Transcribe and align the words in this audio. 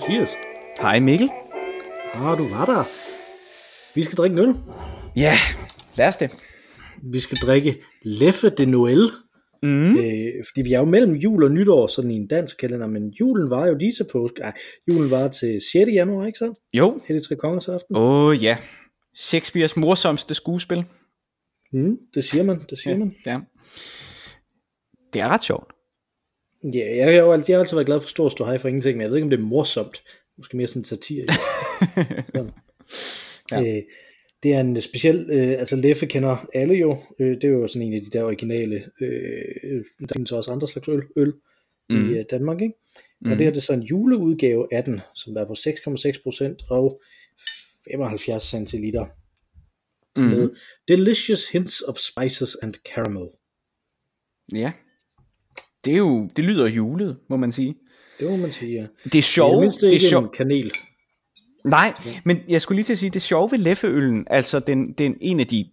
Hej 0.00 0.08
Mathias. 0.08 0.30
Hej 0.80 1.00
Mikkel. 1.00 1.30
Ah, 2.14 2.38
du 2.38 2.48
var 2.48 2.66
der. 2.66 2.84
Vi 3.94 4.02
skal 4.02 4.16
drikke 4.16 4.34
en 4.34 4.48
øl. 4.48 4.54
Ja, 5.16 5.34
lad 5.96 6.08
os 6.08 6.16
det. 6.16 6.30
Vi 7.02 7.20
skal 7.20 7.38
drikke 7.38 7.82
Leffe 8.02 8.50
de 8.50 8.64
Noël. 8.64 9.12
Mm. 9.62 9.98
Øh, 9.98 10.44
fordi 10.48 10.62
vi 10.62 10.72
er 10.72 10.78
jo 10.78 10.84
mellem 10.84 11.14
jul 11.14 11.44
og 11.44 11.50
nytår, 11.50 11.86
sådan 11.86 12.10
i 12.10 12.14
en 12.14 12.26
dansk 12.26 12.56
kalender, 12.58 12.86
men 12.86 13.08
julen 13.08 13.50
var 13.50 13.66
jo 13.66 13.74
lige 13.74 13.92
til 13.92 14.06
påske. 14.12 14.42
Ej, 14.42 14.52
julen 14.88 15.10
var 15.10 15.28
til 15.28 15.60
6. 15.72 15.90
januar, 15.92 16.26
ikke 16.26 16.38
så? 16.38 16.54
Jo. 16.74 17.00
Hellig 17.08 17.26
Tre 17.26 17.36
Kongers 17.36 17.68
aften. 17.68 17.96
Åh 17.96 18.24
oh, 18.24 18.42
ja. 18.42 18.56
Shakespeares 19.16 19.76
morsomste 19.76 20.34
skuespil. 20.34 20.84
Mm, 21.72 21.96
det 22.14 22.24
siger 22.24 22.44
man, 22.44 22.60
det 22.70 22.78
siger 22.78 22.92
ja, 22.92 22.98
man. 22.98 23.14
Ja. 23.26 23.40
Det 25.12 25.22
er 25.22 25.28
ret 25.28 25.44
sjovt. 25.44 25.72
Ja, 26.64 26.96
jeg 26.96 27.04
har 27.04 27.12
jo 27.12 27.32
altid, 27.32 27.46
jeg 27.48 27.56
har 27.56 27.60
altid 27.62 27.76
været 27.76 27.86
glad 27.86 28.00
for 28.00 28.08
stor 28.08 28.28
stå 28.28 28.44
hej 28.44 28.58
for 28.58 28.68
ingenting, 28.68 28.96
men 28.96 29.02
jeg 29.02 29.10
ved 29.10 29.16
ikke, 29.16 29.24
om 29.24 29.30
det 29.30 29.38
er 29.38 29.44
morsomt. 29.44 30.02
Måske 30.38 30.56
mere 30.56 30.66
sådan 30.66 30.84
satire. 30.84 31.26
ja. 33.52 33.60
øh, 33.60 33.82
det 34.42 34.54
er 34.54 34.60
en 34.60 34.80
speciel, 34.80 35.30
øh, 35.30 35.50
altså 35.50 35.76
Leffe 35.76 36.06
kender 36.06 36.48
alle 36.54 36.74
jo, 36.74 36.96
øh, 37.18 37.34
det 37.34 37.44
er 37.44 37.48
jo 37.48 37.66
sådan 37.66 37.86
en 37.86 37.94
af 37.94 38.00
de 38.00 38.10
der 38.10 38.24
originale, 38.24 38.84
øh, 39.00 39.84
der 40.00 40.14
findes 40.14 40.32
også 40.32 40.52
andre 40.52 40.68
slags 40.68 40.88
øl, 40.88 41.02
øl 41.16 41.32
mm. 41.90 42.10
i 42.10 42.18
øh, 42.18 42.24
Danmark, 42.30 42.60
ikke? 42.60 42.74
Og 42.96 43.30
mm. 43.30 43.36
det 43.36 43.38
her 43.38 43.50
det 43.50 43.56
er 43.56 43.60
så 43.60 43.72
en 43.72 43.82
juleudgave 43.82 44.74
af 44.74 44.84
den, 44.84 45.00
som 45.14 45.34
der 45.34 45.40
er 45.40 45.46
på 45.46 45.52
6,6% 45.52 46.66
og 46.70 47.02
75 47.90 48.44
centiliter. 48.44 49.06
Mm. 50.16 50.22
Med 50.22 50.50
delicious 50.88 51.50
hints 51.50 51.80
of 51.80 51.96
spices 51.96 52.56
and 52.62 52.74
caramel. 52.74 53.28
Ja. 54.52 54.72
Det, 55.84 55.92
er 55.92 55.96
jo, 55.96 56.28
det 56.36 56.44
lyder 56.44 56.66
julet, 56.66 57.16
må 57.30 57.36
man 57.36 57.52
sige. 57.52 57.74
Det 58.20 58.30
må 58.30 58.36
man 58.36 58.52
sige, 58.52 58.72
ja. 58.72 58.86
Det 59.04 59.14
er 59.14 59.22
sjovt. 59.22 59.64
Det 59.64 59.82
er, 59.82 59.90
det 59.90 59.96
er 59.96 60.08
sjovt. 60.08 60.36
kanel. 60.36 60.72
Nej, 61.64 61.94
men 62.24 62.38
jeg 62.48 62.62
skulle 62.62 62.76
lige 62.76 62.84
til 62.84 62.92
at 62.92 62.98
sige, 62.98 63.10
det 63.10 63.22
sjove 63.22 63.50
ved 63.50 63.58
Leffeøllen, 63.58 64.26
altså 64.30 64.60
den, 64.60 64.92
den 64.92 65.16
en 65.20 65.40
af 65.40 65.46
de 65.46 65.64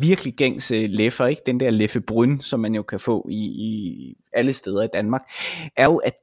virkelig 0.00 0.34
gængse 0.34 0.86
læffer, 0.86 1.26
ikke? 1.26 1.42
den 1.46 1.60
der 1.60 1.70
Leffebryn, 1.70 2.40
som 2.40 2.60
man 2.60 2.74
jo 2.74 2.82
kan 2.82 3.00
få 3.00 3.28
i, 3.30 3.44
i 3.44 4.14
alle 4.32 4.52
steder 4.52 4.82
i 4.82 4.88
Danmark, 4.92 5.22
er 5.76 5.84
jo, 5.84 5.96
at 5.96 6.14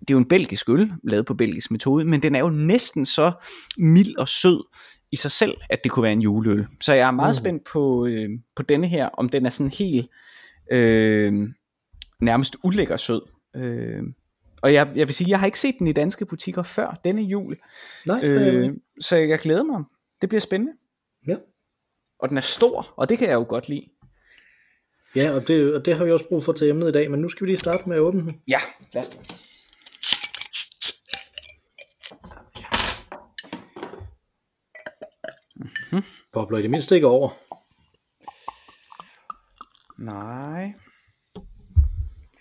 det 0.00 0.10
er 0.10 0.14
jo 0.14 0.18
en 0.18 0.28
belgisk 0.28 0.68
øl, 0.68 0.92
lavet 1.04 1.26
på 1.26 1.34
belgisk 1.34 1.70
metode, 1.70 2.04
men 2.04 2.22
den 2.22 2.34
er 2.34 2.38
jo 2.38 2.50
næsten 2.50 3.06
så 3.06 3.32
mild 3.78 4.16
og 4.16 4.28
sød 4.28 4.64
i 5.12 5.16
sig 5.16 5.30
selv, 5.30 5.56
at 5.70 5.84
det 5.84 5.92
kunne 5.92 6.02
være 6.02 6.12
en 6.12 6.22
juleøl. 6.22 6.66
Så 6.80 6.94
jeg 6.94 7.06
er 7.06 7.10
meget 7.10 7.36
mm. 7.36 7.40
spændt 7.42 7.64
på, 7.64 8.06
øh, 8.06 8.28
på 8.56 8.62
denne 8.62 8.88
her, 8.88 9.06
om 9.06 9.28
den 9.28 9.46
er 9.46 9.50
sådan 9.50 9.70
helt 9.70 10.10
øh, 10.72 11.48
nærmest 12.24 12.56
ulækker 12.62 12.96
sød. 12.96 13.22
Øh, 13.56 14.02
og 14.62 14.72
jeg, 14.72 14.92
jeg 14.94 15.06
vil 15.06 15.14
sige, 15.14 15.30
jeg 15.30 15.38
har 15.38 15.46
ikke 15.46 15.60
set 15.60 15.74
den 15.78 15.86
i 15.86 15.92
danske 15.92 16.26
butikker 16.26 16.62
før 16.62 17.00
denne 17.04 17.22
jul. 17.22 17.56
Nej, 18.06 18.20
øh, 18.24 18.76
så 19.00 19.16
jeg 19.16 19.38
glæder 19.38 19.62
mig. 19.62 19.84
Det 20.20 20.28
bliver 20.28 20.40
spændende. 20.40 20.72
Ja. 21.26 21.36
Og 22.18 22.28
den 22.28 22.36
er 22.36 22.40
stor, 22.40 22.94
og 22.96 23.08
det 23.08 23.18
kan 23.18 23.28
jeg 23.28 23.34
jo 23.34 23.46
godt 23.48 23.68
lide. 23.68 23.88
Ja, 25.16 25.34
og 25.34 25.48
det, 25.48 25.74
og 25.74 25.84
det 25.84 25.96
har 25.96 26.04
vi 26.04 26.12
også 26.12 26.28
brug 26.28 26.44
for 26.44 26.52
til 26.52 26.68
emnet 26.68 26.88
i 26.88 26.92
dag, 26.92 27.10
men 27.10 27.20
nu 27.20 27.28
skal 27.28 27.44
vi 27.44 27.50
lige 27.50 27.58
starte 27.58 27.88
med 27.88 27.96
at 27.96 28.00
åbne 28.00 28.20
den. 28.20 28.40
Ja, 28.48 28.60
lad 28.92 29.02
os 29.02 29.08
det. 29.08 29.40
Mm-hmm. 35.56 36.02
Bobler 36.32 36.58
i 36.58 36.62
det 36.62 36.70
mindste 36.70 36.94
ikke 36.94 37.06
over. 37.06 37.30
Nej. 39.98 40.74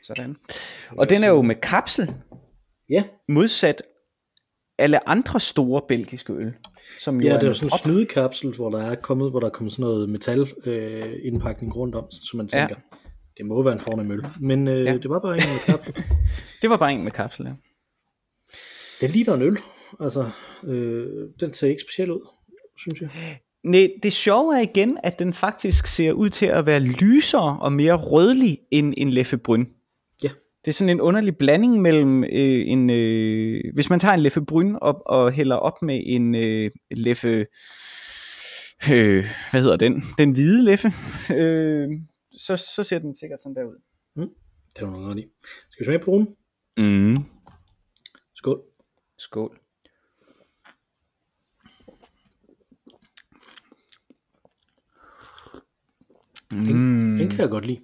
Sådan. 0.04 0.36
Og 0.98 1.10
den 1.10 1.24
er 1.24 1.30
jo 1.30 1.42
med 1.42 1.56
kapsel. 1.56 2.14
Ja. 2.90 3.04
Modsat 3.30 3.82
alle 4.78 5.10
andre 5.10 5.40
store 5.40 5.82
belgiske 5.88 6.34
øl. 6.34 6.54
Som 7.00 7.22
jo 7.22 7.28
ja, 7.28 7.40
det 7.40 7.44
er 7.44 7.54
sådan 7.54 7.68
en 7.68 7.78
snydekapsel, 7.78 8.56
hvor 8.56 8.70
der 8.70 8.82
er 8.82 8.96
kommet, 8.96 9.32
hvor 9.32 9.40
der 9.40 9.48
er 9.48 9.52
kommet 9.52 9.74
sådan 9.74 9.84
noget 9.84 10.10
metal 10.10 10.48
øh, 10.66 11.14
indpakning 11.24 11.76
rundt 11.76 11.96
om, 11.96 12.12
så 12.12 12.38
man 12.38 12.48
tænker, 12.48 12.76
ja. 12.92 12.98
det 13.38 13.46
må 13.46 13.64
være 13.64 13.74
en 13.74 13.80
fornem 13.80 14.12
øl. 14.12 14.26
Men 14.40 14.68
øh, 14.68 14.86
ja. 14.86 14.98
det 14.98 15.10
var 15.10 15.20
bare 15.20 15.34
en 15.34 15.44
med 15.44 15.66
kapsel. 15.66 15.94
det 16.62 16.70
var 16.70 16.78
bare 16.78 16.94
en 16.94 17.04
med 17.04 17.12
kapsel, 17.12 17.46
ja. 17.46 17.54
Den 19.02 19.10
ligner 19.10 19.34
en 19.34 19.42
øl. 19.42 19.58
Altså, 20.00 20.30
øh, 20.64 21.30
den 21.40 21.54
ser 21.54 21.68
ikke 21.68 21.82
speciel 21.82 22.12
ud, 22.12 22.28
synes 22.78 23.02
jeg. 23.02 23.10
Nej, 23.64 23.90
det 24.04 24.14
sjove 24.14 24.58
er 24.58 24.62
igen, 24.62 24.98
at 25.04 25.20
den 25.20 25.34
faktisk 25.34 25.88
ser 25.88 26.12
ud 26.12 26.30
til 26.30 26.46
at 26.46 26.66
være 26.66 26.80
lysere 26.80 27.60
og 27.62 27.74
mere 27.74 27.94
rødlig 27.94 28.58
end 28.72 28.94
en 28.98 29.10
Leffe 29.10 29.38
Bryn. 29.38 29.66
Det 30.66 30.72
er 30.72 30.74
sådan 30.74 30.90
en 30.90 31.02
underlig 31.02 31.38
blanding 31.38 31.82
mellem 31.82 32.24
øh, 32.24 32.68
en, 32.68 32.90
øh, 32.90 33.74
hvis 33.74 33.90
man 33.90 34.00
tager 34.00 34.14
en 34.14 34.20
Leffe 34.20 34.42
Bryn 34.42 34.76
op 34.76 35.02
og 35.06 35.32
hælder 35.32 35.56
op 35.56 35.82
med 35.82 36.02
en 36.06 36.36
øh, 36.36 36.72
Leffe, 36.92 37.46
øh, 38.92 39.26
hvad 39.52 39.62
hedder 39.62 39.78
den, 39.78 40.04
den 40.18 40.32
hvide 40.32 40.66
Leffe, 40.66 40.88
øh, 41.36 41.90
så, 42.32 42.58
så 42.76 42.84
ser 42.84 43.00
den 43.00 43.16
sikkert 43.16 43.42
sådan 43.42 43.56
der 43.56 43.64
ud. 43.64 43.82
Mm. 44.16 44.30
Det 44.76 44.88
var 44.88 44.92
noget 44.92 45.20
i. 45.20 45.26
Skal 45.70 45.80
vi 45.80 45.86
smage 45.86 46.00
på 46.00 46.12
den? 46.12 46.28
Mm. 46.78 47.24
Skål. 48.36 48.62
Skål. 49.18 49.60
Den, 56.52 56.74
mm. 56.74 57.18
den 57.18 57.30
kan 57.30 57.40
jeg 57.40 57.50
godt 57.50 57.66
lide. 57.66 57.80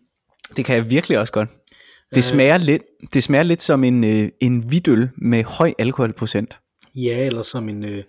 Det 0.55 0.65
kan 0.65 0.75
jeg 0.75 0.89
virkelig 0.89 1.19
også 1.19 1.33
godt. 1.33 1.49
Det 2.15 2.23
smager 2.23 2.57
lidt, 2.57 2.81
det 3.13 3.23
smager 3.23 3.43
lidt 3.43 3.61
som 3.61 3.83
en, 3.83 4.03
øh, 4.03 4.29
en 4.41 4.63
hvidøl 4.67 5.09
med 5.15 5.43
høj 5.43 5.73
alkoholprocent. 5.79 6.59
Ja, 6.95 7.25
eller 7.25 7.41
som 7.41 7.69
en, 7.69 7.83
øh, 7.83 8.03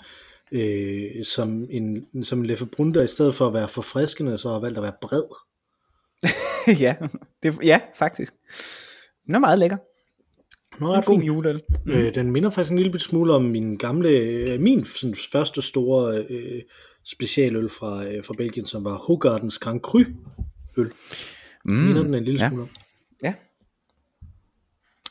øh, 0.52 1.24
som 1.24 1.66
en, 1.70 2.06
som 2.24 2.38
en 2.38 2.46
Leffe 2.46 2.66
Brun, 2.66 2.94
der 2.94 3.02
i 3.02 3.08
stedet 3.08 3.34
for 3.34 3.46
at 3.46 3.54
være 3.54 3.68
forfriskende, 3.68 4.38
så 4.38 4.48
har 4.48 4.60
valgt 4.60 4.78
at 4.78 4.82
være 4.82 4.92
bred. 5.00 5.22
ja, 6.84 6.96
det, 7.42 7.58
ja, 7.62 7.80
faktisk. 7.98 8.34
Den 9.26 9.34
er 9.34 9.38
meget 9.38 9.58
lækker. 9.58 9.76
Nå, 10.80 10.94
en 10.94 11.02
god 11.02 11.20
juleøl. 11.20 11.60
Mm. 11.84 11.92
Øh, 11.92 12.14
den 12.14 12.30
minder 12.30 12.50
faktisk 12.50 12.70
en 12.70 12.78
lille 12.78 13.00
smule 13.00 13.34
om 13.34 13.42
min 13.42 13.76
gamle, 13.76 14.08
øh, 14.08 14.60
min 14.60 14.84
sådan, 14.84 15.16
første 15.32 15.62
store 15.62 16.24
øh, 16.28 16.62
specialøl 17.04 17.68
fra, 17.68 18.06
øh, 18.06 18.24
fra 18.24 18.34
Belgien, 18.38 18.66
som 18.66 18.84
var 18.84 18.96
Hogardens 18.96 19.58
Grand 19.58 19.80
Cru 19.80 20.04
øl. 20.76 20.92
Mm. 21.64 21.74
Minder 21.74 22.02
den 22.02 22.14
en 22.14 22.24
lille 22.24 22.42
ja. 22.42 22.48
smule 22.48 22.62
om. 22.62 22.68
Ja, 23.22 23.34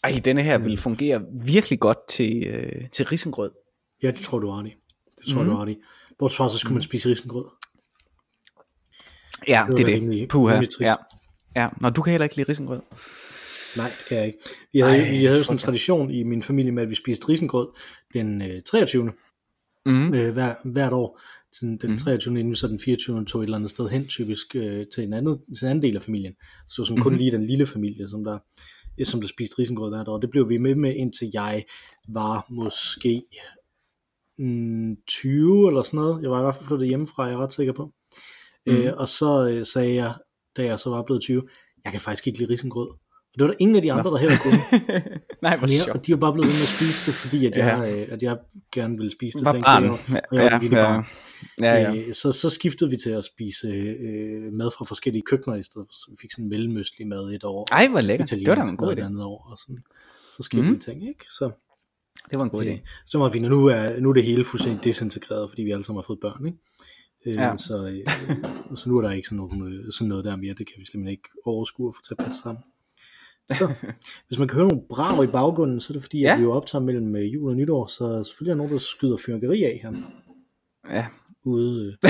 ej, 0.03 0.21
denne 0.25 0.41
her 0.41 0.57
vil 0.57 0.77
fungere 0.77 1.21
virkelig 1.43 1.79
godt 1.79 1.97
til, 2.09 2.47
øh, 2.47 2.89
til 2.89 3.05
risengrød. 3.05 3.51
Ja, 4.03 4.11
det 4.11 4.19
tror 4.19 4.39
du, 4.39 4.51
Arne. 4.51 4.71
Det 5.19 5.33
tror 5.33 5.43
mm. 5.43 5.49
du, 5.49 5.57
Arne. 5.57 5.75
Bortset 6.19 6.37
fra, 6.37 6.49
så 6.49 6.57
skulle 6.57 6.71
mm. 6.71 6.75
man 6.75 6.83
spise 6.83 7.09
risengrød. 7.09 7.45
Ja, 9.47 9.65
det, 9.69 9.77
det 9.77 9.95
er 9.95 9.99
det. 9.99 10.29
Puha. 10.29 10.61
Ja. 10.79 10.95
ja, 11.55 11.69
Nå, 11.81 11.89
du 11.89 12.01
kan 12.01 12.11
heller 12.11 12.23
ikke 12.23 12.35
lide 12.35 12.49
risengrød. 12.49 12.79
Nej, 13.77 13.87
det 13.87 14.05
kan 14.07 14.17
jeg 14.17 14.25
ikke. 14.25 14.39
Vi 14.73 14.79
havde, 14.79 14.97
Ej, 14.97 15.11
vi 15.11 15.25
havde 15.25 15.43
sådan 15.43 15.53
en 15.53 15.57
tradition 15.57 16.11
i 16.11 16.23
min 16.23 16.43
familie 16.43 16.71
med, 16.71 16.83
at 16.83 16.89
vi 16.89 16.95
spiste 16.95 17.29
risengrød 17.29 17.67
den 18.13 18.41
øh, 18.41 18.61
23. 18.61 19.11
Mm. 19.85 20.13
Øh, 20.13 20.33
hver, 20.33 20.55
hvert 20.65 20.93
år. 20.93 21.21
Sådan 21.53 21.77
den 21.77 21.97
23. 21.97 22.31
Mm. 22.31 22.37
inden 22.37 22.55
så 22.55 22.67
den 22.67 22.79
24. 22.79 23.25
tog 23.25 23.41
et 23.41 23.45
eller 23.45 23.57
andet 23.57 23.69
sted 23.69 23.89
hen, 23.89 24.07
typisk 24.07 24.55
øh, 24.55 24.85
til, 24.95 25.03
en 25.03 25.13
anden, 25.13 25.39
til 25.57 25.65
en 25.65 25.69
anden 25.69 25.81
del 25.81 25.95
af 25.95 26.03
familien. 26.03 26.33
Så 26.67 26.73
det 26.73 26.77
var 26.77 26.85
sådan 26.85 26.99
mm. 26.99 27.03
kun 27.03 27.17
lige 27.17 27.31
den 27.31 27.45
lille 27.45 27.65
familie, 27.65 28.07
som 28.07 28.23
der 28.23 28.37
som 29.07 29.21
der 29.21 29.27
spiste 29.27 29.59
risengrød 29.59 29.89
hvert 29.89 30.07
år. 30.07 30.17
Det 30.17 30.29
blev 30.29 30.49
vi 30.49 30.57
med 30.57 30.75
med, 30.75 30.95
indtil 30.95 31.29
jeg 31.33 31.65
var 32.07 32.45
måske 32.49 33.23
mm, 34.37 34.97
20 35.07 35.67
eller 35.67 35.81
sådan 35.81 35.97
noget. 35.99 36.21
Jeg 36.21 36.31
var 36.31 36.39
i 36.39 36.43
hvert 36.43 36.55
fald 36.55 36.67
flyttet 36.67 36.87
hjemmefra, 36.87 37.23
jeg 37.23 37.33
er 37.33 37.43
ret 37.43 37.53
sikker 37.53 37.73
på. 37.73 37.93
Mm. 38.65 38.73
Øh, 38.73 38.93
og 38.97 39.07
så 39.07 39.49
øh, 39.49 39.65
sagde 39.65 39.95
jeg, 39.95 40.13
da 40.57 40.63
jeg 40.63 40.79
så 40.79 40.89
var 40.89 41.03
blevet 41.03 41.21
20, 41.21 41.43
jeg 41.83 41.91
kan 41.91 42.01
faktisk 42.01 42.27
ikke 42.27 42.39
lide 42.39 42.53
risengrød. 42.53 42.89
Og 43.33 43.39
det 43.39 43.41
var 43.41 43.47
der 43.47 43.57
ingen 43.59 43.75
af 43.75 43.81
de 43.81 43.91
andre, 43.91 44.03
Nå. 44.03 44.09
der 44.09 44.17
heller 44.17 44.37
kunne. 44.37 44.61
Nej, 45.45 45.57
hvor 45.57 45.67
sjovt. 45.67 45.89
Og 45.89 46.05
de 46.05 46.11
var 46.11 46.17
bare 46.17 46.33
blevet 46.33 46.47
ved 46.47 46.55
med 46.55 46.67
at 46.69 46.75
spise 46.77 47.11
det, 47.11 47.13
fordi 47.13 47.45
at 47.45 47.57
jeg, 47.57 47.79
ja. 47.83 48.01
øh, 48.01 48.07
at 48.11 48.23
jeg 48.23 48.37
gerne 48.71 48.97
ville 48.97 49.11
spise 49.11 49.37
det. 49.37 49.45
Var 49.45 49.53
barn. 49.53 49.83
Jeg, 49.83 50.21
og 50.31 50.37
jeg 50.37 50.69
ja, 50.71 50.93
ja. 50.93 51.01
Ja, 51.61 51.73
ja. 51.75 51.95
Øh, 51.95 52.13
så, 52.13 52.31
så 52.31 52.49
skiftede 52.49 52.89
vi 52.89 52.97
til 52.97 53.09
at 53.09 53.25
spise 53.25 53.67
øh, 53.67 54.53
mad 54.53 54.71
fra 54.77 54.85
forskellige 54.85 55.23
køkkener 55.25 55.55
i 55.55 55.63
stedet. 55.63 55.87
Så 55.91 56.07
vi 56.09 56.15
fik 56.21 56.31
sådan 56.31 56.49
mellemøstlig 56.49 57.07
mad 57.07 57.33
et 57.33 57.43
år. 57.43 57.67
Ej, 57.71 57.87
hvor 57.87 58.01
lækkert. 58.01 58.29
Det 58.29 58.47
var 58.47 58.55
da 58.55 58.61
en 58.61 58.77
god 58.77 58.95
idé. 58.95 58.99
Andet 58.99 59.23
år, 59.23 59.47
og 59.51 59.57
sådan 59.57 59.83
forskellige 60.35 60.71
mm. 60.71 60.79
ting, 60.79 61.09
ikke? 61.09 61.25
Så, 61.29 61.51
det 62.31 62.39
var 62.39 62.43
en 62.43 62.49
god 62.49 62.63
idé. 62.63 62.69
Øh, 62.69 62.79
så 63.05 63.17
meget 63.17 63.33
fint, 63.33 63.45
og 63.45 63.51
nu 63.51 63.65
er, 63.65 63.99
nu 63.99 64.09
er 64.09 64.13
det 64.13 64.23
hele 64.23 64.45
fuldstændig 64.45 64.83
desintegreret, 64.83 65.49
fordi 65.49 65.63
vi 65.63 65.71
alle 65.71 65.85
sammen 65.85 65.97
har 65.97 66.05
fået 66.07 66.19
børn, 66.19 66.45
ikke? 66.45 66.57
Øh, 67.25 67.35
ja. 67.35 67.57
så, 67.57 67.87
øh, 67.87 68.05
så 68.75 68.89
nu 68.89 68.97
er 68.97 69.01
der 69.01 69.11
ikke 69.11 69.27
sådan, 69.27 69.37
nogen, 69.37 69.73
øh, 69.73 69.91
sådan 69.91 70.09
noget 70.09 70.25
der 70.25 70.35
mere, 70.35 70.53
det 70.53 70.67
kan 70.67 70.75
vi 70.77 70.85
simpelthen 70.85 71.11
ikke 71.11 71.29
overskue 71.45 71.87
at 71.87 71.95
få 71.95 72.01
til 72.07 72.13
at 72.13 72.25
passe 72.25 72.41
sammen. 72.41 72.63
Så, 73.51 73.73
hvis 74.27 74.39
man 74.39 74.47
kan 74.47 74.55
høre 74.55 74.67
nogle 74.67 74.83
brav 74.89 75.23
i 75.23 75.27
baggrunden, 75.27 75.81
så 75.81 75.93
er 75.93 75.95
det 75.95 76.01
fordi, 76.01 76.19
ja. 76.19 76.33
at 76.33 76.39
vi 76.39 76.43
jo 76.43 76.51
optager 76.51 76.83
mellem 76.83 77.15
øh, 77.15 77.33
jul 77.33 77.49
og 77.49 77.55
nytår, 77.55 77.87
så 77.87 78.23
selvfølgelig 78.23 78.51
er 78.51 78.55
der 78.55 78.57
nogen, 78.57 78.73
der 78.73 78.79
skyder 78.79 79.17
fyrkeri 79.17 79.63
af 79.63 79.79
her. 79.83 79.91
Ja, 80.89 81.05
ude, 81.45 81.97
øh, 82.03 82.09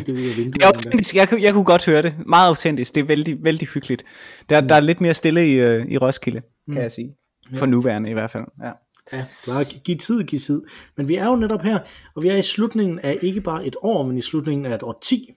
det 0.06 0.08
ude 0.08 0.30
af 0.30 0.36
vinduet. 0.36 0.54
Det 0.54 0.62
er 0.62 0.66
autentisk. 0.66 1.14
Jeg, 1.14 1.28
jeg 1.42 1.52
kunne 1.52 1.64
godt 1.64 1.86
høre 1.86 2.02
det. 2.02 2.14
Meget 2.26 2.48
autentisk. 2.48 2.94
Det 2.94 3.00
er 3.00 3.04
vældig, 3.04 3.44
vældig 3.44 3.68
hyggeligt. 3.68 4.04
Der, 4.50 4.60
mm. 4.60 4.68
der 4.68 4.74
er 4.74 4.80
lidt 4.80 5.00
mere 5.00 5.14
stille 5.14 5.52
i, 5.52 5.80
uh, 5.80 5.86
i 5.86 5.98
Roskilde, 5.98 6.40
kan 6.40 6.50
mm. 6.66 6.76
jeg 6.76 6.92
sige. 6.92 7.14
For 7.54 7.66
ja. 7.66 7.70
nuværende 7.70 8.10
i 8.10 8.12
hvert 8.12 8.30
fald. 8.30 8.44
Ja. 8.62 8.70
Ja, 9.12 9.24
bare 9.46 9.64
giv 9.64 9.96
tid, 9.96 10.24
giv 10.24 10.40
tid. 10.40 10.62
Men 10.96 11.08
vi 11.08 11.14
er 11.14 11.26
jo 11.26 11.36
netop 11.36 11.62
her, 11.62 11.78
og 12.14 12.22
vi 12.22 12.28
er 12.28 12.36
i 12.36 12.42
slutningen 12.42 12.98
af 12.98 13.18
ikke 13.22 13.40
bare 13.40 13.66
et 13.66 13.76
år, 13.82 14.06
men 14.06 14.18
i 14.18 14.22
slutningen 14.22 14.66
af 14.66 14.74
et 14.74 14.82
år 14.82 14.98
10. 15.02 15.30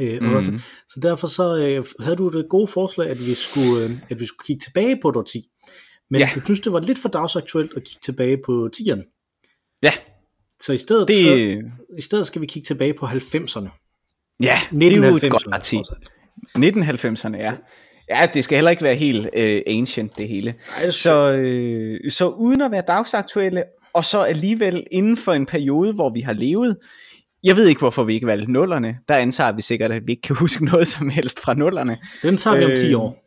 Øh, 0.00 0.22
mm. 0.22 0.34
også. 0.34 0.52
Så 0.88 1.00
derfor 1.02 1.26
så 1.26 1.56
øh, 1.56 1.84
havde 2.00 2.16
du 2.16 2.28
det 2.28 2.46
gode 2.50 2.66
forslag, 2.66 3.10
at 3.10 3.26
vi 3.26 3.34
skulle, 3.34 3.84
øh, 3.84 3.90
at 4.10 4.20
vi 4.20 4.26
skulle 4.26 4.46
kigge 4.46 4.64
tilbage 4.64 4.98
på 5.02 5.08
et 5.08 5.16
år 5.16 5.22
10. 5.22 5.48
Men 6.10 6.20
ja. 6.20 6.30
jeg 6.34 6.42
synes, 6.44 6.60
det 6.60 6.72
var 6.72 6.80
lidt 6.80 6.98
for 6.98 7.08
dagsaktuelt 7.08 7.72
at 7.76 7.84
kigge 7.84 8.00
tilbage 8.02 8.38
på 8.46 8.70
10'erne. 8.76 9.02
Ja. 9.82 9.92
Så 10.60 10.72
i 10.72 10.78
stedet, 10.78 11.08
det... 11.08 11.16
så, 11.16 11.96
i 11.98 12.02
stedet 12.02 12.26
skal 12.26 12.40
vi 12.40 12.46
kigge 12.46 12.66
tilbage 12.66 12.94
på 12.94 13.06
90'erne. 13.06 13.68
Ja, 14.40 14.58
det 14.70 14.92
er 14.92 15.08
jo 15.08 15.16
et 15.16 15.30
godt 15.30 15.46
parti. 15.52 15.76
1990'erne, 16.58 17.36
ja. 17.36 17.54
Ja, 18.10 18.28
det 18.34 18.44
skal 18.44 18.56
heller 18.56 18.70
ikke 18.70 18.82
være 18.82 18.94
helt 18.94 19.30
øh, 19.34 19.62
ancient, 19.66 20.18
det 20.18 20.28
hele. 20.28 20.54
Ej, 20.76 20.84
det 20.84 20.94
så, 20.94 21.32
øh, 21.32 22.10
så 22.10 22.28
uden 22.28 22.60
at 22.60 22.70
være 22.70 22.82
dagsaktuelle, 22.88 23.64
og 23.92 24.04
så 24.04 24.22
alligevel 24.22 24.84
inden 24.92 25.16
for 25.16 25.32
en 25.32 25.46
periode, 25.46 25.92
hvor 25.92 26.10
vi 26.10 26.20
har 26.20 26.32
levet, 26.32 26.76
jeg 27.44 27.56
ved 27.56 27.66
ikke, 27.66 27.78
hvorfor 27.78 28.04
vi 28.04 28.14
ikke 28.14 28.26
valgte 28.26 28.52
nullerne. 28.52 28.98
Der 29.08 29.16
antager 29.16 29.52
vi 29.52 29.62
sikkert, 29.62 29.92
at 29.92 30.06
vi 30.06 30.12
ikke 30.12 30.22
kan 30.22 30.36
huske 30.42 30.64
noget 30.64 30.88
som 30.88 31.08
helst 31.08 31.40
fra 31.40 31.54
nullerne. 31.54 31.98
Den 32.22 32.36
tager 32.36 32.56
vi 32.56 32.64
om 32.64 32.70
10 32.70 32.86
øh, 32.86 33.00
år. 33.00 33.24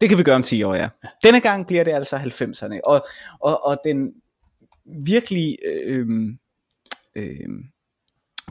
Det 0.00 0.08
kan 0.08 0.18
vi 0.18 0.22
gøre 0.22 0.36
om 0.36 0.42
10 0.42 0.62
år, 0.62 0.74
ja. 0.74 0.88
Denne 1.24 1.40
gang 1.40 1.66
bliver 1.66 1.84
det 1.84 1.92
altså 1.92 2.16
90'erne. 2.16 2.80
Og, 2.84 3.06
og, 3.40 3.66
og 3.66 3.80
den 3.84 4.12
virkelig 5.04 5.56
øh, 5.66 6.06
øh, 7.16 7.48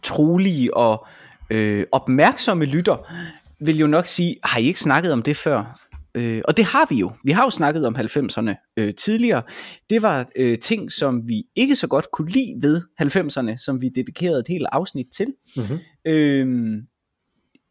trolige 0.04 0.78
og 0.78 1.08
øh, 1.50 1.86
opmærksomme 1.92 2.66
lytter 2.66 3.14
vil 3.60 3.80
jo 3.80 3.88
nok 3.88 4.06
sige, 4.06 4.36
har 4.44 4.60
I 4.60 4.64
ikke 4.64 4.80
snakket 4.80 5.14
om 5.14 5.22
det 5.22 5.38
før? 5.38 5.87
Øh, 6.18 6.42
og 6.46 6.58
det 6.58 6.66
har 6.66 6.86
vi 6.90 6.96
jo. 6.96 7.12
Vi 7.24 7.32
har 7.32 7.44
jo 7.44 7.50
snakket 7.50 7.88
om 7.88 7.96
90'erne 7.96 8.74
øh, 8.78 8.96
tidligere. 8.96 9.44
Det 9.90 10.02
var 10.02 10.30
øh, 10.36 10.60
ting, 10.60 10.92
som 10.92 11.28
vi 11.28 11.44
ikke 11.56 11.76
så 11.76 11.88
godt 11.88 12.12
kunne 12.12 12.32
lide 12.32 12.56
ved 12.62 12.82
90'erne, 13.02 13.58
som 13.58 13.82
vi 13.82 13.90
dedikerede 13.90 14.40
et 14.40 14.48
helt 14.48 14.68
afsnit 14.72 15.08
til. 15.14 15.34
Mm-hmm. 15.56 15.80
Øh, 16.06 16.78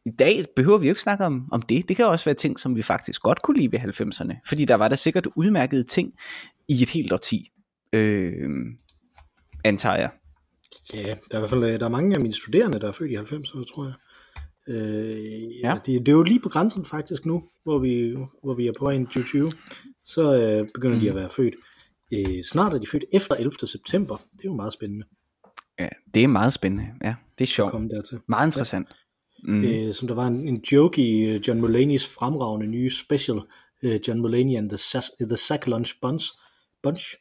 I 0.06 0.10
dag 0.18 0.44
behøver 0.56 0.78
vi 0.78 0.86
jo 0.86 0.90
ikke 0.90 1.02
snakke 1.02 1.24
om, 1.24 1.48
om 1.52 1.62
det. 1.62 1.88
Det 1.88 1.96
kan 1.96 2.06
også 2.06 2.24
være 2.24 2.34
ting, 2.34 2.58
som 2.58 2.76
vi 2.76 2.82
faktisk 2.82 3.22
godt 3.22 3.42
kunne 3.42 3.56
lide 3.60 3.72
ved 3.72 3.78
90'erne. 3.78 4.40
Fordi 4.48 4.64
der 4.64 4.74
var 4.74 4.88
der 4.88 4.96
sikkert 4.96 5.26
udmærkede 5.36 5.82
ting 5.82 6.12
i 6.68 6.82
et 6.82 6.90
helt 6.90 7.12
årti. 7.12 7.50
Øh, 7.92 8.50
antager 9.64 9.96
jeg. 9.96 10.10
Ja, 10.94 11.02
der 11.02 11.14
er 11.30 11.36
i 11.36 11.38
hvert 11.38 11.50
fald 11.50 11.78
der 11.78 11.84
er 11.84 11.88
mange 11.88 12.14
af 12.14 12.20
mine 12.20 12.34
studerende, 12.34 12.80
der 12.80 12.88
er 12.88 12.92
født 12.92 13.10
i 13.10 13.16
90'erne, 13.16 13.74
tror 13.74 13.84
jeg. 13.84 13.94
Øh, 14.68 15.60
ja. 15.62 15.78
det, 15.86 16.06
det 16.06 16.08
er 16.08 16.12
jo 16.12 16.22
lige 16.22 16.40
på 16.40 16.48
grænsen 16.48 16.84
faktisk 16.84 17.26
nu, 17.26 17.44
hvor 17.62 17.78
vi, 17.78 18.16
hvor 18.42 18.54
vi 18.54 18.66
er 18.66 18.72
på 18.78 18.84
vej 18.84 18.94
ind 18.94 19.06
2020. 19.06 19.52
Så 20.04 20.34
øh, 20.34 20.68
begynder 20.74 20.96
mm. 20.96 21.00
de 21.00 21.08
at 21.08 21.14
være 21.14 21.28
født. 21.28 21.54
Øh, 22.12 22.42
snart 22.44 22.74
er 22.74 22.78
de 22.78 22.86
født 22.86 23.04
efter 23.12 23.34
11. 23.34 23.52
september. 23.66 24.16
Det 24.16 24.40
er 24.44 24.48
jo 24.48 24.54
meget 24.54 24.72
spændende. 24.72 25.06
Ja, 25.78 25.88
det 26.14 26.24
er 26.24 26.28
meget 26.28 26.52
spændende. 26.52 26.86
Ja, 27.04 27.14
det 27.38 27.44
er 27.44 27.48
sjovt. 27.48 27.72
Meget 28.28 28.46
interessant. 28.46 28.88
Ja. 28.88 28.94
Mm. 29.42 29.64
Øh, 29.64 29.94
som 29.94 30.08
der 30.08 30.14
var 30.14 30.26
en, 30.26 30.48
en 30.48 30.64
joke 30.72 31.02
i 31.02 31.20
øh, 31.20 31.48
John 31.48 31.64
Mulaney's 31.64 32.14
fremragende 32.14 32.66
nye 32.66 32.90
special, 32.90 33.40
uh, 33.84 34.08
John 34.08 34.20
Mulaney 34.20 34.56
and 34.56 34.70
the, 34.70 34.76
Sas- 34.76 35.26
the 35.26 35.36
Sack 35.36 35.66
Lunch 35.66 35.94
Bunch, 36.02 36.24
Bunch. 36.82 37.14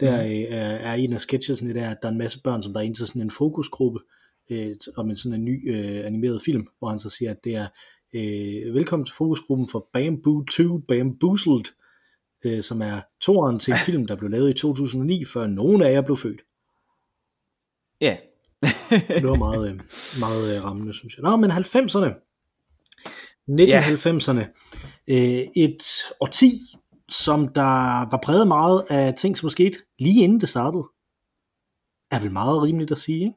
Der 0.00 0.22
mm. 0.22 0.44
er, 0.48 0.74
er 0.74 0.94
en 0.94 1.12
af 1.12 1.20
sketchesene 1.20 1.74
der, 1.74 1.90
at 1.90 1.96
der 2.02 2.08
er 2.08 2.12
en 2.12 2.18
masse 2.18 2.42
børn, 2.44 2.62
som 2.62 2.72
der 2.72 2.80
er 2.80 2.84
ind 2.84 2.94
til 2.94 3.06
sådan 3.06 3.22
en 3.22 3.30
fokusgruppe, 3.30 4.00
øh, 4.50 4.76
om 4.96 5.10
en 5.10 5.16
sådan 5.16 5.38
en 5.38 5.44
ny 5.44 5.74
øh, 5.74 6.06
animeret 6.06 6.42
film, 6.42 6.66
hvor 6.78 6.88
han 6.88 6.98
så 6.98 7.10
siger, 7.10 7.30
at 7.30 7.44
det 7.44 7.54
er 7.54 7.68
øh, 8.14 8.74
velkommen 8.74 9.06
til 9.06 9.14
fokusgruppen 9.14 9.68
for 9.68 9.88
Bamboo 9.92 10.44
2 10.44 10.78
Bamboozled, 10.78 11.64
øh, 12.44 12.62
som 12.62 12.82
er 12.82 13.00
toeren 13.20 13.58
til 13.58 13.72
en 13.72 13.78
film, 13.86 14.06
der 14.06 14.16
blev 14.16 14.30
lavet 14.30 14.50
i 14.50 14.58
2009, 14.58 15.24
før 15.24 15.46
nogen 15.46 15.82
af 15.82 15.92
jer 15.92 16.00
blev 16.00 16.16
født. 16.16 16.40
Ja. 18.00 18.16
det 19.20 19.28
var 19.28 19.34
meget, 19.34 19.70
øh, 19.70 19.80
meget 20.20 20.56
øh, 20.56 20.64
rammende, 20.64 20.94
synes 20.94 21.16
jeg. 21.16 21.22
Nå, 21.22 21.36
men 21.36 21.50
90'erne. 21.50 22.24
1990'erne. 23.48 24.44
Øh, 25.08 25.46
et 25.56 25.82
årti, 26.20 26.60
som 27.08 27.48
der 27.48 28.10
var 28.10 28.20
præget 28.22 28.48
meget 28.48 28.84
af 28.90 29.14
ting, 29.14 29.38
som 29.38 29.50
skete 29.50 29.78
lige 29.98 30.24
inden 30.24 30.40
det 30.40 30.48
startede. 30.48 30.84
Er 32.10 32.20
vel 32.20 32.32
meget 32.32 32.62
rimeligt 32.62 32.92
at 32.92 32.98
sige, 32.98 33.18
ikke? 33.18 33.34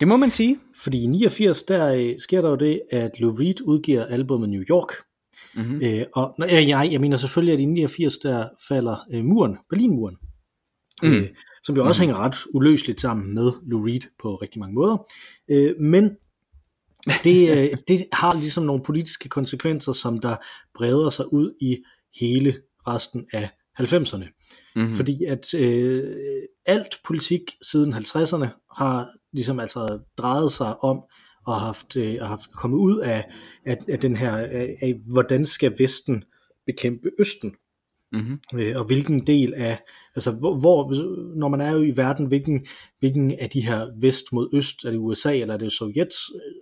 Det 0.00 0.08
må 0.08 0.16
man 0.16 0.30
sige. 0.30 0.58
Fordi 0.76 1.02
i 1.02 1.06
89, 1.06 1.62
der 1.62 1.94
øh, 1.94 2.14
sker 2.18 2.40
der 2.40 2.48
jo 2.48 2.56
det, 2.56 2.82
at 2.90 3.20
Lou 3.20 3.36
Reed 3.36 3.60
udgiver 3.64 4.04
albumet 4.04 4.48
New 4.48 4.62
York. 4.62 4.92
Mm-hmm. 5.54 5.82
Øh, 5.82 6.06
og 6.14 6.34
nej, 6.38 6.68
jeg, 6.68 6.88
jeg 6.92 7.00
mener 7.00 7.16
selvfølgelig, 7.16 7.54
at 7.54 7.60
i 7.60 7.64
89, 7.64 8.18
der 8.18 8.48
falder 8.68 8.96
øh, 9.12 9.24
muren, 9.24 9.56
Berlinmuren. 9.70 10.16
Mm. 11.02 11.12
Øh, 11.12 11.28
som 11.64 11.76
jo 11.76 11.86
også 11.86 12.02
mm. 12.02 12.06
hænger 12.06 12.24
ret 12.24 12.36
uløseligt 12.54 13.00
sammen 13.00 13.34
med 13.34 13.52
Lou 13.66 13.84
Reed 13.84 14.00
på 14.22 14.34
rigtig 14.34 14.60
mange 14.60 14.74
måder. 14.74 15.06
Øh, 15.50 15.80
men 15.80 16.16
det, 17.24 17.50
øh, 17.50 17.78
det 17.88 18.06
har 18.12 18.34
ligesom 18.34 18.64
nogle 18.64 18.82
politiske 18.82 19.28
konsekvenser, 19.28 19.92
som 19.92 20.20
der 20.20 20.36
breder 20.74 21.10
sig 21.10 21.32
ud 21.32 21.54
i 21.60 21.76
hele 22.20 22.54
resten 22.86 23.26
af 23.32 23.48
90'erne. 23.80 24.42
Mm-hmm. 24.76 24.92
Fordi 24.92 25.24
at 25.24 25.54
øh, 25.54 26.04
alt 26.66 27.00
politik 27.04 27.42
siden 27.62 27.94
50'erne 27.94 28.46
har 28.78 29.08
ligesom 29.36 29.60
altså 29.60 29.98
drejet 30.18 30.52
sig 30.52 30.84
om 30.84 31.02
og 31.46 31.60
haft, 31.60 31.96
øh, 31.96 32.16
og 32.20 32.28
haft 32.28 32.52
kommet 32.52 32.78
ud 32.78 32.98
af, 32.98 33.24
af, 33.66 33.76
af 33.88 33.98
den 33.98 34.16
her, 34.16 34.36
af, 34.36 34.76
af 34.82 34.94
hvordan 35.12 35.46
skal 35.46 35.74
Vesten 35.78 36.24
bekæmpe 36.66 37.10
Østen? 37.18 37.54
Mm-hmm. 38.12 38.60
Øh, 38.60 38.76
og 38.76 38.84
hvilken 38.84 39.26
del 39.26 39.54
af, 39.54 39.78
altså 40.14 40.32
hvor, 40.32 40.58
hvor, 40.58 40.92
når 41.38 41.48
man 41.48 41.60
er 41.60 41.72
jo 41.72 41.82
i 41.82 41.96
verden, 41.96 42.26
hvilken, 42.26 42.66
hvilken 42.98 43.38
af 43.38 43.50
de 43.50 43.60
her 43.60 44.00
vest 44.00 44.24
mod 44.32 44.48
øst, 44.54 44.84
er 44.84 44.90
det 44.90 44.98
USA 44.98 45.36
eller 45.36 45.54
er 45.54 45.58
det 45.58 45.72
Sovjets 45.72 46.16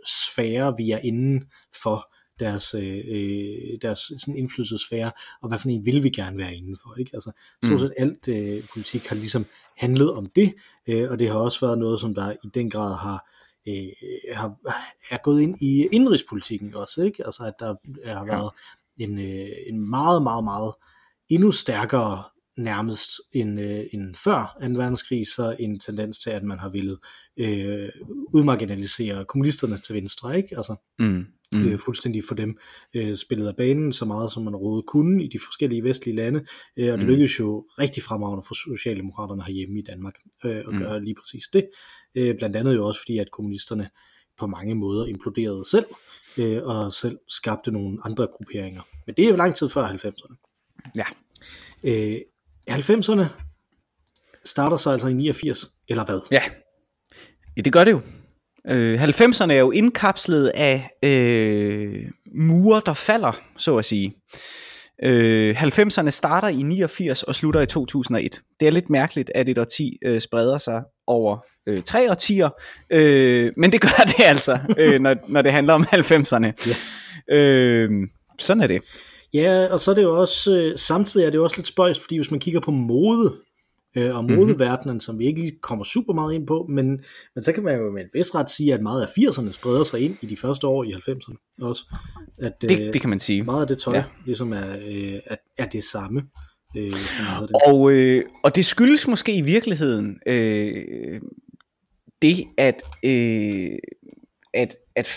sfære, 0.07 0.75
vi 0.77 0.91
er 0.91 0.99
inden 0.99 1.45
for 1.83 2.14
deres, 2.41 2.75
øh, 2.75 3.05
øh, 3.09 3.79
deres 3.83 3.99
sådan 3.99 4.37
indflydelsesfære, 4.37 5.13
og 5.43 5.49
hvad 5.49 5.59
for 5.59 5.69
en 5.69 5.87
vil 5.87 6.03
vi 6.03 6.11
gerne 6.11 6.39
være 6.39 6.55
indenfor. 6.55 6.99
Ikke? 6.99 7.11
Altså, 7.15 7.31
mm. 7.63 7.69
stort 7.69 7.81
set 7.81 7.95
alt 7.99 8.29
øh, 8.29 8.63
politik 8.73 9.07
har 9.07 9.17
ligesom 9.17 9.47
handlet 9.77 10.13
om 10.13 10.27
det, 10.37 10.55
øh, 10.89 11.11
og 11.11 11.19
det 11.19 11.29
har 11.29 11.39
også 11.39 11.67
været 11.67 11.79
noget, 11.79 12.01
som 12.01 12.15
der 12.15 12.33
i 12.33 12.49
den 12.55 12.71
grad 12.71 12.97
har, 12.97 13.31
øh, 13.69 13.89
har 14.33 14.57
er 15.11 15.23
gået 15.23 15.41
ind 15.43 15.63
i 15.63 15.87
indrigspolitikken 15.93 16.75
også, 16.75 17.03
ikke? 17.03 17.27
Altså 17.27 17.45
at 17.45 17.55
der 17.59 17.75
har 18.15 18.25
været 18.25 18.51
en, 18.99 19.19
øh, 19.19 19.49
en 19.67 19.91
meget, 19.91 20.23
meget, 20.23 20.45
meget 20.45 20.75
endnu 21.29 21.53
stærkere 21.53 22.23
nærmest 22.57 23.11
end, 23.33 23.61
øh, 23.61 23.85
end 23.93 24.15
før 24.15 24.59
2. 24.61 24.67
verdenskrig, 24.67 25.29
så 25.29 25.57
en 25.59 25.81
tendens 25.81 26.19
til, 26.19 26.31
at 26.31 26.43
man 26.43 26.59
har 26.59 26.69
ville 26.69 26.97
øh, 27.37 27.89
udmarginalisere 28.33 29.25
kommunisterne 29.25 29.79
til 29.79 29.95
venstre, 29.95 30.37
ikke? 30.37 30.57
Altså, 30.57 30.77
mm 30.99 31.27
mm. 31.55 31.69
øh, 31.69 31.79
fuldstændig 31.79 32.23
for 32.29 32.35
dem 32.35 32.59
øh, 32.95 33.17
spillet 33.17 33.49
af 33.49 33.57
banen 33.57 33.93
så 33.93 34.05
meget 34.05 34.33
som 34.33 34.43
man 34.43 34.55
overhovedet 34.55 34.87
kunne 34.87 35.25
i 35.25 35.29
de 35.29 35.39
forskellige 35.47 35.85
vestlige 35.85 36.17
lande, 36.17 36.45
øh, 36.77 36.93
og 36.93 36.99
det 36.99 37.07
mm. 37.07 37.11
lykkedes 37.11 37.41
jo 37.41 37.67
rigtig 37.79 38.03
fremragende 38.03 38.45
for 38.47 38.77
Socialdemokraterne 38.77 39.43
herhjemme 39.43 39.79
i 39.79 39.83
Danmark 39.83 40.15
øh, 40.45 40.57
at 40.57 40.73
mm. 40.73 40.79
gøre 40.79 41.05
lige 41.05 41.15
præcis 41.15 41.45
det, 41.53 41.69
øh, 42.15 42.37
blandt 42.39 42.57
andet 42.57 42.75
jo 42.75 42.87
også 42.87 43.01
fordi 43.01 43.19
at 43.19 43.31
kommunisterne 43.31 43.91
på 44.39 44.47
mange 44.47 44.75
måder 44.75 45.07
imploderede 45.07 45.65
selv, 45.71 45.87
øh, 46.39 46.63
og 46.63 46.93
selv 46.93 47.19
skabte 47.29 47.71
nogle 47.71 47.99
andre 48.05 48.27
grupperinger. 48.27 48.83
Men 49.07 49.15
det 49.15 49.25
er 49.25 49.29
jo 49.29 49.37
lang 49.37 49.55
tid 49.55 49.69
før 49.69 49.89
90'erne. 49.89 50.37
Ja. 50.97 51.05
Øh, 51.85 52.21
90'erne 52.71 53.25
starter 54.45 54.77
så 54.77 54.91
altså 54.91 55.09
i 55.09 55.13
89, 55.13 55.71
eller 55.89 56.05
hvad? 56.05 56.21
Ja, 56.31 56.43
ja 57.57 57.63
det 57.63 57.73
gør 57.73 57.85
det 57.85 57.91
jo. 57.91 58.01
Øh, 58.71 59.03
90'erne 59.03 59.53
er 59.53 59.59
jo 59.59 59.71
indkapslet 59.71 60.53
af 60.55 60.91
øh, 61.03 61.97
mure, 62.35 62.83
der 62.87 62.93
falder, 62.93 63.41
så 63.59 63.77
at 63.77 63.85
sige. 63.85 64.13
Øh, 65.05 65.63
90'erne 65.63 66.11
starter 66.11 66.49
i 66.49 66.63
89 66.63 67.23
og 67.23 67.35
slutter 67.35 67.61
i 67.61 67.67
2001. 67.67 68.41
Det 68.61 68.69
er 68.69 68.73
lidt 68.73 68.91
mærkeligt, 68.91 69.31
at 69.35 69.49
et 69.49 69.59
årti 69.59 69.99
øh, 70.05 70.21
spreder 70.21 70.59
sig 70.59 70.83
over 71.07 71.39
øh, 71.67 71.83
tre 71.83 72.11
årtier, 72.11 72.49
øh, 72.91 73.53
men 73.57 73.73
det 73.73 73.81
gør 73.81 74.05
det 74.07 74.25
altså, 74.25 74.59
øh, 74.79 75.01
når, 75.01 75.17
når 75.29 75.43
det 75.43 75.53
handler 75.53 75.75
om 75.75 75.83
90'erne. 75.83 76.53
Ja. 76.67 76.75
Øh, 77.37 77.91
sådan 78.39 78.63
er 78.63 78.67
det. 78.67 78.83
Ja, 79.35 79.67
og 79.71 79.81
så 79.81 79.91
er 79.91 79.95
det 79.95 80.03
jo 80.03 80.21
også, 80.21 80.57
øh, 80.57 80.79
samtidig 80.79 81.27
er 81.27 81.31
det 81.31 81.39
jo 81.39 81.45
også 81.45 81.57
lidt 81.57 81.67
spøjst, 81.67 82.01
fordi 82.01 82.17
hvis 82.17 82.31
man 82.31 82.41
kigger 82.41 82.61
på 82.61 82.71
mode, 82.71 83.35
øh, 83.95 84.17
og 84.17 84.25
modeverdenen, 84.25 84.93
mm-hmm. 84.93 85.01
som 85.01 85.19
vi 85.19 85.27
ikke 85.27 85.41
lige 85.41 85.59
kommer 85.63 85.85
super 85.85 86.13
meget 86.13 86.35
ind 86.35 86.47
på, 86.47 86.67
men, 86.69 87.01
men 87.35 87.45
så 87.45 87.53
kan 87.53 87.63
man 87.63 87.79
jo 87.79 87.91
med 87.91 88.03
en 88.03 88.09
vis 88.13 88.35
ret 88.35 88.51
sige, 88.51 88.75
at 88.75 88.83
meget 88.83 89.03
af 89.03 89.07
80'erne 89.07 89.53
spreder 89.53 89.85
sig 89.85 90.01
ind 90.01 90.17
i 90.21 90.27
de 90.27 90.37
første 90.37 90.67
år 90.67 90.85
i 90.85 90.93
90'erne 90.93 91.57
også. 91.63 91.97
At, 92.39 92.53
det, 92.61 92.81
øh, 92.81 92.93
det 92.93 93.01
kan 93.01 93.11
man 93.11 93.21
sige. 93.21 93.43
Meget 93.43 93.61
af 93.61 93.67
det 93.67 93.79
tøj 93.79 93.95
ja. 93.95 94.05
ligesom 94.27 94.53
er, 94.53 94.77
øh, 94.87 95.21
er, 95.27 95.37
er 95.59 95.67
det 95.67 95.85
samme. 95.85 96.23
Øh, 96.77 96.91
det. 96.91 97.51
Og, 97.67 97.93
øh, 97.93 98.25
og 98.45 98.57
det 98.57 98.67
skyldes 98.67 99.09
måske 99.09 99.37
i 99.37 99.43
virkeligheden 99.43 100.19
øh, 100.27 101.21
det, 102.23 102.37
at 102.59 102.83
øh, 103.05 103.79
at, 104.55 104.77
at 104.97 105.09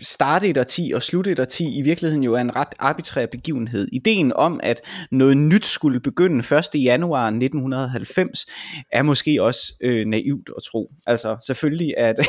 starte 0.00 0.48
et 0.48 0.58
årti 0.58 0.92
og 0.94 1.02
slutte 1.02 1.32
et 1.32 1.40
årti 1.40 1.78
i 1.78 1.82
virkeligheden 1.82 2.24
jo 2.24 2.34
er 2.34 2.40
en 2.40 2.56
ret 2.56 2.74
arbitrær 2.78 3.26
begivenhed. 3.26 3.88
Ideen 3.92 4.32
om, 4.32 4.60
at 4.62 4.80
noget 5.10 5.36
nyt 5.36 5.66
skulle 5.66 6.00
begynde 6.00 6.56
1. 6.74 6.84
januar 6.84 7.26
1990, 7.26 8.46
er 8.92 9.02
måske 9.02 9.42
også 9.42 9.74
øh, 9.80 10.06
naivt 10.06 10.50
at 10.56 10.62
tro. 10.62 10.92
Altså 11.06 11.36
selvfølgelig 11.46 11.94
er 11.96 12.12
det 12.12 12.26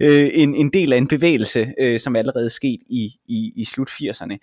øh, 0.00 0.30
en, 0.32 0.54
en 0.54 0.70
del 0.72 0.92
af 0.92 0.98
en 0.98 1.08
bevægelse, 1.08 1.74
øh, 1.80 2.00
som 2.00 2.16
allerede 2.16 2.46
er 2.46 2.50
sket 2.50 2.80
i, 2.90 3.10
i, 3.28 3.52
i 3.56 3.64
slut 3.64 3.90
80'erne. 3.90 4.36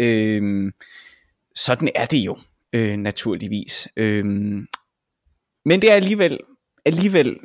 Øh, 0.00 0.72
sådan 1.56 1.88
er 1.94 2.06
det 2.06 2.18
jo 2.18 2.38
øh, 2.72 2.96
naturligvis. 2.96 3.88
Øh, 3.96 4.24
men 5.64 5.82
det 5.82 5.90
er 5.90 5.94
alligevel, 5.94 6.38
alligevel 6.84 7.36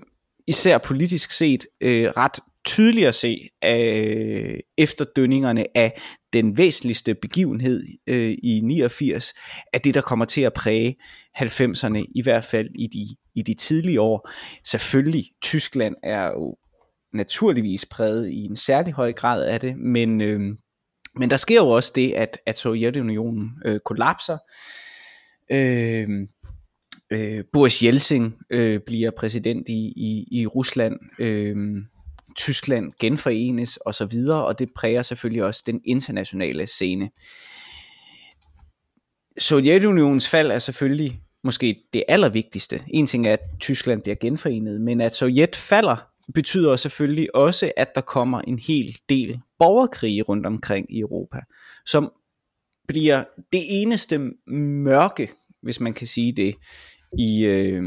især 0.48 0.77
politisk 0.77 1.31
set 1.31 1.65
øh, 1.81 2.08
ret 2.17 2.39
tydeligt 2.66 3.08
at 3.08 3.16
se 3.16 3.50
øh, 3.66 4.60
efterdønningerne 4.78 5.78
af 5.78 6.01
den 6.34 6.58
væsentligste 6.58 7.16
begivenhed 7.16 7.84
øh, 8.08 8.36
i 8.44 8.62
89, 8.63 9.34
at 9.74 9.84
det 9.84 9.94
der 9.94 10.01
kommer 10.01 10.25
til 10.25 10.42
at 10.42 10.54
præge 10.54 10.96
90'erne, 11.38 12.06
i 12.16 12.22
hvert 12.24 12.46
fald 12.46 12.70
i 12.75 12.88
de, 12.88 13.16
i 13.36 13.42
de 13.42 13.54
tidlige 13.54 14.01
år. 14.01 14.30
Selvfølgelig, 14.66 15.25
Tyskland 15.42 15.96
er 16.04 16.25
jo 16.25 16.58
naturligvis 17.13 17.86
præget 17.86 18.30
i 18.30 18.46
en 18.46 18.56
særlig 18.56 18.94
høj 18.94 19.13
grad 19.13 19.46
af 19.46 19.60
det, 19.60 19.78
men, 19.78 20.22
øh, 20.22 20.39
men 21.16 21.30
der 21.30 21.38
sker 21.38 21.62
jo 21.62 21.68
også 21.68 21.92
det, 21.96 22.12
at, 22.13 22.39
at 22.46 22.58
Sovjetunionen 22.58 23.51
øh, 23.66 23.80
kollapser. 23.86 24.38
Øh, 25.51 26.10
øh, 27.12 27.44
Boris 27.54 27.84
Jeltsing 27.84 28.36
øh, 28.50 28.80
bliver 28.86 29.12
præsident 29.12 29.70
i, 29.70 29.94
i, 29.96 30.28
i 30.32 30.46
Rusland, 30.48 31.00
øh, 31.20 31.56
Tyskland 32.39 32.91
genforenes 33.00 33.77
og 33.77 33.96
så 33.96 34.05
videre, 34.05 34.46
og 34.46 34.60
det 34.60 34.69
præger 34.75 35.01
selvfølgelig 35.01 35.43
også 35.43 35.63
den 35.65 35.81
internationale 35.86 36.67
scene. 36.67 37.10
Sovjetunionens 39.39 40.29
fald 40.29 40.51
er 40.51 40.60
selvfølgelig 40.60 41.22
måske 41.43 41.84
det 41.93 42.03
allervigtigste. 42.08 42.81
En 42.88 43.08
ting 43.08 43.27
er, 43.27 43.34
at 43.34 43.39
Tyskland 43.60 44.01
bliver 44.01 44.15
genforenet, 44.15 44.81
men 44.81 45.01
at 45.01 45.15
Sovjet 45.15 45.55
falder, 45.55 45.98
betyder 46.34 46.75
selvfølgelig 46.75 47.36
også, 47.36 47.72
at 47.77 47.96
der 47.96 48.01
kommer 48.01 48.41
en 48.41 48.60
hel 48.60 48.98
del 49.10 49.39
borgerkrige 49.60 50.22
rundt 50.22 50.46
omkring 50.46 50.96
i 50.96 51.00
Europa, 51.00 51.39
som 51.86 52.12
bliver 52.88 53.24
det 53.53 53.81
eneste 53.81 54.17
mørke, 54.48 55.29
hvis 55.62 55.79
man 55.79 55.93
kan 55.93 56.08
sige 56.08 56.31
det, 56.31 56.55
i, 57.19 57.46
øh, 57.46 57.84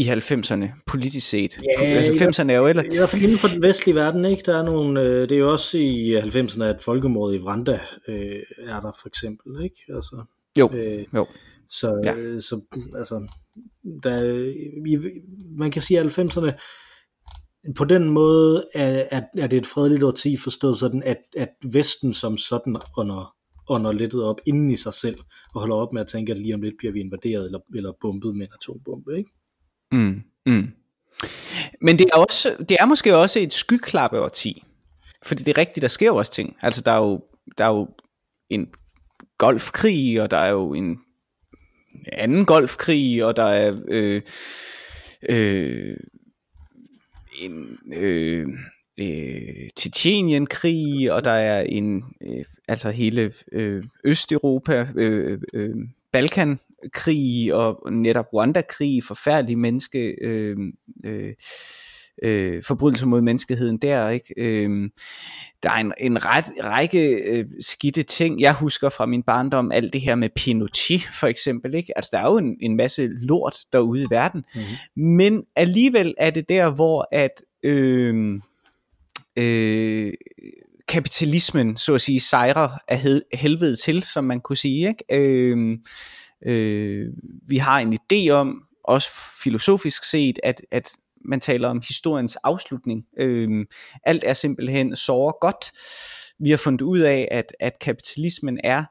i 0.00 0.08
90'erne, 0.08 0.82
politisk 0.86 1.28
set. 1.28 1.58
Ja, 1.78 2.08
90'erne 2.08 2.50
er 2.50 2.56
jo 2.56 2.66
eller... 2.66 2.82
I 2.82 2.96
hvert 2.96 3.08
fald 3.08 3.22
inden 3.22 3.38
for 3.38 3.48
den 3.48 3.62
vestlige 3.62 3.94
verden, 3.94 4.24
ikke? 4.24 4.42
Der 4.46 4.58
er 4.58 4.62
nogle, 4.62 5.00
øh, 5.00 5.28
det 5.28 5.32
er 5.32 5.38
jo 5.38 5.52
også 5.52 5.78
i 5.78 6.18
90'erne, 6.18 6.62
at 6.62 6.80
folkemordet 6.80 7.34
i 7.34 7.38
Vranda 7.38 7.80
øh, 8.08 8.42
er 8.58 8.80
der 8.80 8.92
for 9.00 9.08
eksempel, 9.08 9.64
ikke? 9.64 9.76
Altså, 9.94 10.24
jo, 10.58 10.70
øh, 10.74 11.04
jo. 11.14 11.26
Så, 11.68 12.00
ja. 12.04 12.16
øh, 12.16 12.42
så 12.42 12.60
altså, 12.98 13.28
der, 14.02 14.24
i, 14.86 14.98
man 15.58 15.70
kan 15.70 15.82
sige, 15.82 16.00
at 16.00 16.18
90'erne 16.18 16.50
på 17.76 17.84
den 17.84 18.10
måde 18.10 18.66
er, 18.74 19.04
er, 19.10 19.22
er 19.38 19.46
det 19.46 19.56
et 19.56 19.66
fredeligt 19.66 20.02
årti 20.02 20.36
forstået 20.36 20.78
sådan, 20.78 21.02
at, 21.02 21.18
at 21.36 21.48
Vesten 21.72 22.12
som 22.12 22.36
sådan 22.36 22.76
under 22.96 23.34
ånder 23.68 23.92
lettet 23.92 24.24
op 24.24 24.40
inden 24.46 24.70
i 24.70 24.76
sig 24.76 24.94
selv, 24.94 25.18
og 25.54 25.60
holder 25.60 25.76
op 25.76 25.92
med 25.92 26.00
at 26.00 26.08
tænke, 26.08 26.32
at 26.32 26.38
lige 26.38 26.54
om 26.54 26.62
lidt 26.62 26.74
bliver 26.78 26.92
vi 26.92 27.00
invaderet 27.00 27.44
eller, 27.44 27.60
eller 27.74 27.92
bombet 28.00 28.36
med 28.36 28.46
en 28.46 28.52
atombombe, 28.60 29.18
ikke? 29.18 29.30
Mm, 29.92 30.22
mm. 30.46 30.72
Men 31.80 31.98
det 31.98 32.06
er, 32.12 32.16
også, 32.16 32.56
det 32.68 32.76
er 32.80 32.86
måske 32.86 33.16
også 33.16 33.40
et 33.40 33.52
skyklappe 33.52 34.20
over 34.20 34.28
10. 34.28 34.64
Fordi 35.22 35.42
det 35.42 35.50
er 35.56 35.58
rigtigt, 35.58 35.82
der 35.82 35.88
sker 35.88 36.06
jo 36.06 36.16
også 36.16 36.32
ting. 36.32 36.56
Altså 36.62 36.80
der 36.80 36.92
er 36.92 36.98
jo, 36.98 37.24
der 37.58 37.64
er 37.64 37.68
jo 37.68 37.88
en 38.50 38.68
golfkrig, 39.38 40.22
og 40.22 40.30
der 40.30 40.36
er 40.36 40.50
jo 40.50 40.74
en 40.74 40.98
anden 42.12 42.44
golfkrig, 42.44 43.24
og 43.24 43.36
der 43.36 43.44
er 43.44 43.80
øh, 43.88 44.22
øh, 45.28 45.96
en 47.40 47.78
øh, 47.94 48.46
øh, 49.00 49.68
Tjetjenien-krig, 49.76 51.12
og 51.12 51.24
der 51.24 51.30
er 51.30 51.60
en, 51.62 52.04
øh, 52.22 52.44
altså 52.68 52.90
hele 52.90 53.32
øh, 53.52 53.84
Østeuropa, 54.04 54.88
øh, 54.94 55.40
øh, 55.52 55.76
Balkan-krig 56.80 57.54
og 57.54 57.92
netop 57.92 58.26
Rwanda-krig, 58.32 59.04
forfærdelige 59.04 59.56
menneske, 59.56 60.14
øh, 60.22 60.56
øh, 61.04 61.34
øh, 62.22 62.62
forbrydelser 62.62 63.06
mod 63.06 63.20
menneskeheden 63.20 63.78
der, 63.78 64.08
ikke? 64.08 64.34
Øh, 64.36 64.90
der 65.62 65.70
er 65.70 65.76
en, 65.76 65.92
en 66.00 66.24
ret, 66.24 66.44
række 66.64 67.08
øh, 67.08 67.44
skidte 67.60 68.02
ting. 68.02 68.40
Jeg 68.40 68.54
husker 68.54 68.88
fra 68.88 69.06
min 69.06 69.22
barndom 69.22 69.72
alt 69.72 69.92
det 69.92 70.00
her 70.00 70.14
med 70.14 70.28
Pinochet 70.36 71.02
for 71.20 71.26
eksempel, 71.26 71.74
ikke? 71.74 71.98
Altså 71.98 72.10
der 72.12 72.18
er 72.18 72.26
jo 72.26 72.38
en, 72.38 72.56
en 72.60 72.76
masse 72.76 73.08
lort 73.12 73.58
derude 73.72 74.02
i 74.02 74.06
verden, 74.10 74.44
mm-hmm. 74.54 75.02
men 75.02 75.42
alligevel 75.56 76.14
er 76.18 76.30
det 76.30 76.48
der, 76.48 76.70
hvor 76.70 77.08
at 77.12 77.42
øh, 77.62 78.40
øh, 79.36 80.12
kapitalismen, 80.88 81.76
så 81.76 81.94
at 81.94 82.00
sige, 82.00 82.20
sejrer 82.20 82.68
af 82.88 83.20
helvede 83.34 83.76
til, 83.76 84.02
som 84.02 84.24
man 84.24 84.40
kunne 84.40 84.56
sige. 84.56 84.88
Ikke? 84.88 85.04
Øh, 85.12 85.78
øh, 86.46 87.08
vi 87.48 87.56
har 87.56 87.78
en 87.78 87.98
idé 87.98 88.30
om, 88.30 88.62
også 88.84 89.08
filosofisk 89.42 90.04
set, 90.04 90.38
at, 90.42 90.60
at 90.70 90.92
man 91.24 91.40
taler 91.40 91.68
om 91.68 91.82
historiens 91.88 92.36
afslutning. 92.36 93.04
Øh, 93.18 93.66
alt 94.04 94.24
er 94.26 94.32
simpelthen 94.32 94.96
såre 94.96 95.32
godt. 95.40 95.72
Vi 96.38 96.50
har 96.50 96.56
fundet 96.56 96.82
ud 96.82 96.98
af, 96.98 97.28
at, 97.30 97.52
at 97.60 97.78
kapitalismen 97.78 98.60
er 98.64 98.84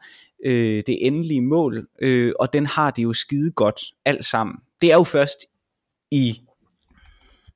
øh, 0.46 0.84
det 0.88 1.08
endelige 1.08 1.42
mål, 1.42 1.88
øh, 2.02 2.34
og 2.40 2.54
den 2.54 2.66
har 2.66 2.92
det 2.92 3.04
jo 3.04 3.14
skide 3.14 3.52
godt 3.52 3.82
alt 4.06 4.26
sammen. 4.26 4.56
Det 4.82 4.92
er 4.92 4.96
jo 4.96 5.04
først 5.04 5.38
i 6.12 6.42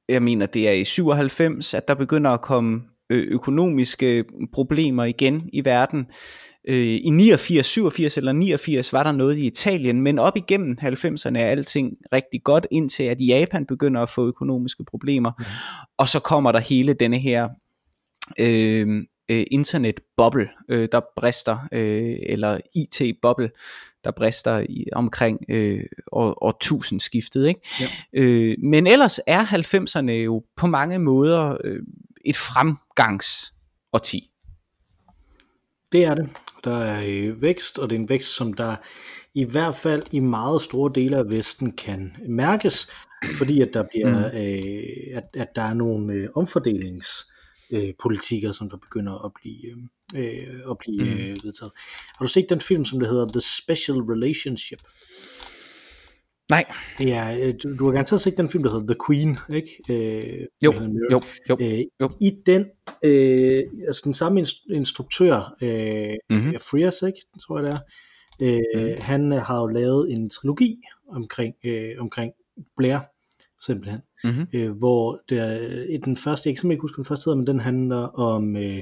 jeg 0.09 0.23
mener 0.23 0.45
det 0.45 0.67
er 0.67 0.71
i 0.71 0.83
97, 0.83 1.73
at 1.73 1.87
der 1.87 1.95
begynder 1.95 2.31
at 2.31 2.41
komme 2.41 2.83
økonomiske 3.13 4.23
problemer 4.53 5.03
igen 5.03 5.49
i 5.53 5.65
verden. 5.65 6.05
I 6.67 7.09
89, 7.09 7.65
87 7.65 8.17
eller 8.17 8.31
89 8.31 8.93
var 8.93 9.03
der 9.03 9.11
noget 9.11 9.37
i 9.37 9.45
Italien, 9.45 10.01
men 10.01 10.19
op 10.19 10.37
igennem 10.37 10.77
90'erne 10.81 11.37
er 11.37 11.45
alting 11.45 11.93
rigtig 12.13 12.43
godt, 12.43 12.67
indtil 12.71 13.03
at 13.03 13.21
Japan 13.21 13.65
begynder 13.65 14.01
at 14.01 14.09
få 14.09 14.27
økonomiske 14.27 14.83
problemer. 14.85 15.31
Mm. 15.39 15.45
Og 15.97 16.09
så 16.09 16.19
kommer 16.19 16.51
der 16.51 16.59
hele 16.59 16.93
denne 16.93 17.19
her 17.19 17.49
øh, 18.39 19.03
internetboble, 19.51 20.49
øh, 20.69 20.87
der 20.91 21.01
brister, 21.15 21.57
øh, 21.71 22.15
eller 22.29 22.59
IT-boble, 22.75 23.49
der 24.03 24.11
brister 24.11 24.65
i, 24.69 24.85
omkring 24.93 25.39
øh, 25.49 25.83
år, 26.11 26.43
år 26.43 26.99
skiftet. 26.99 27.47
Ikke? 27.47 27.59
Ja. 27.79 27.85
Øh, 28.13 28.55
men 28.63 28.87
ellers 28.87 29.19
er 29.27 29.45
90'erne 29.45 30.11
jo 30.11 30.43
på 30.57 30.67
mange 30.67 30.99
måder 30.99 31.57
øh, 31.63 31.79
et 32.23 32.37
fremgangsårti. 32.37 34.29
Det 35.91 36.03
er 36.03 36.15
det. 36.15 36.29
Der 36.63 36.77
er 36.77 37.03
øh, 37.07 37.41
vækst, 37.41 37.79
og 37.79 37.89
det 37.89 37.95
er 37.95 37.99
en 37.99 38.09
vækst, 38.09 38.35
som 38.35 38.53
der 38.53 38.75
i 39.33 39.43
hvert 39.43 39.75
fald 39.75 40.03
i 40.11 40.19
meget 40.19 40.61
store 40.61 40.91
dele 40.95 41.17
af 41.17 41.29
Vesten 41.29 41.71
kan 41.71 42.15
mærkes, 42.29 42.89
fordi 43.37 43.61
at 43.61 43.69
der 43.73 43.83
bliver, 43.91 44.19
mm. 44.19 44.25
øh, 44.37 44.83
at, 45.17 45.23
at 45.33 45.47
der 45.55 45.61
er 45.61 45.73
nogle 45.73 46.13
øh, 46.13 46.29
omfordelingspolitikker, 46.35 48.49
øh, 48.49 48.53
som 48.53 48.69
der 48.69 48.77
begynder 48.77 49.25
at 49.25 49.31
blive, 49.41 49.89
øh, 50.15 50.47
at 50.69 50.77
blive 50.77 51.03
mm. 51.03 51.11
øh, 51.11 51.37
vedtaget. 51.43 51.71
Har 52.17 52.25
du 52.25 52.31
set 52.31 52.49
den 52.49 52.61
film, 52.61 52.85
som 52.85 52.99
der 52.99 53.07
hedder 53.07 53.27
The 53.27 53.41
Special 53.41 53.97
Relationship? 53.97 54.79
Nej. 56.53 56.65
Det 56.97 57.13
er, 57.13 57.47
øh, 57.47 57.53
du, 57.63 57.77
du 57.77 57.85
har 57.85 57.91
garanteret 57.91 58.21
set 58.21 58.37
den 58.37 58.49
film, 58.49 58.63
der 58.63 58.71
hedder 58.71 58.93
The 58.93 58.99
Queen, 59.07 59.37
ikke? 59.49 59.69
Øh, 59.89 60.47
jo, 60.63 60.73
jo, 61.11 61.21
jo, 61.49 61.57
øh, 61.61 61.83
jo. 62.01 62.09
I 62.21 62.31
den, 62.45 62.65
øh, 63.05 63.63
altså 63.87 64.01
den 64.05 64.13
samme 64.13 64.45
instruktør, 64.69 65.55
øh, 65.61 66.15
mm-hmm. 66.29 66.53
Frias, 66.71 67.01
ikke? 67.01 67.19
Tror 67.41 67.59
jeg 67.59 67.67
det 67.67 67.73
er. 67.73 67.81
Øh, 68.41 68.91
mm. 68.91 69.01
Han 69.01 69.31
har 69.31 69.59
jo 69.59 69.67
lavet 69.67 70.13
en 70.13 70.29
trilogi 70.29 70.81
omkring, 71.09 71.55
øh, 71.65 71.91
omkring 71.99 72.33
Blair, 72.77 72.99
simpelthen. 73.65 73.99
Mm-hmm. 74.23 74.47
Øh, 74.53 74.71
hvor 74.71 75.21
der, 75.29 75.97
den 76.05 76.17
første, 76.17 76.49
jeg 76.49 76.57
kan 76.57 76.71
ikke 76.71 76.81
huske 76.81 76.95
den 76.95 77.05
første 77.05 77.25
hedder, 77.25 77.37
men 77.37 77.47
den 77.47 77.59
handler 77.59 78.19
om, 78.19 78.55
øh, 78.55 78.81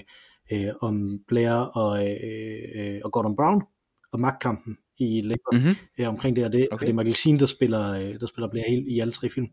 øh, 0.52 0.68
om 0.82 1.20
Blair 1.28 1.52
og, 1.52 2.10
øh, 2.10 2.60
øh, 2.76 3.02
og 3.04 3.12
Gordon 3.12 3.36
Brown 3.36 3.64
og 4.12 4.20
magtkampen 4.20 4.78
i 5.02 5.22
Labour 5.22 5.54
mm-hmm. 5.54 5.76
øh, 6.00 6.08
omkring 6.08 6.36
det, 6.36 6.46
og 6.46 6.54
det, 6.54 6.68
okay. 6.72 6.74
og 6.74 6.80
det 6.80 6.90
er 6.90 6.94
Michael 6.94 7.16
Sheen, 7.16 7.40
der 7.40 7.46
spiller, 7.46 7.94
øh, 7.94 8.20
der 8.20 8.26
spiller 8.26 8.50
Blair 8.50 8.66
i 8.88 9.00
alle 9.00 9.12
tre 9.12 9.30
film. 9.30 9.48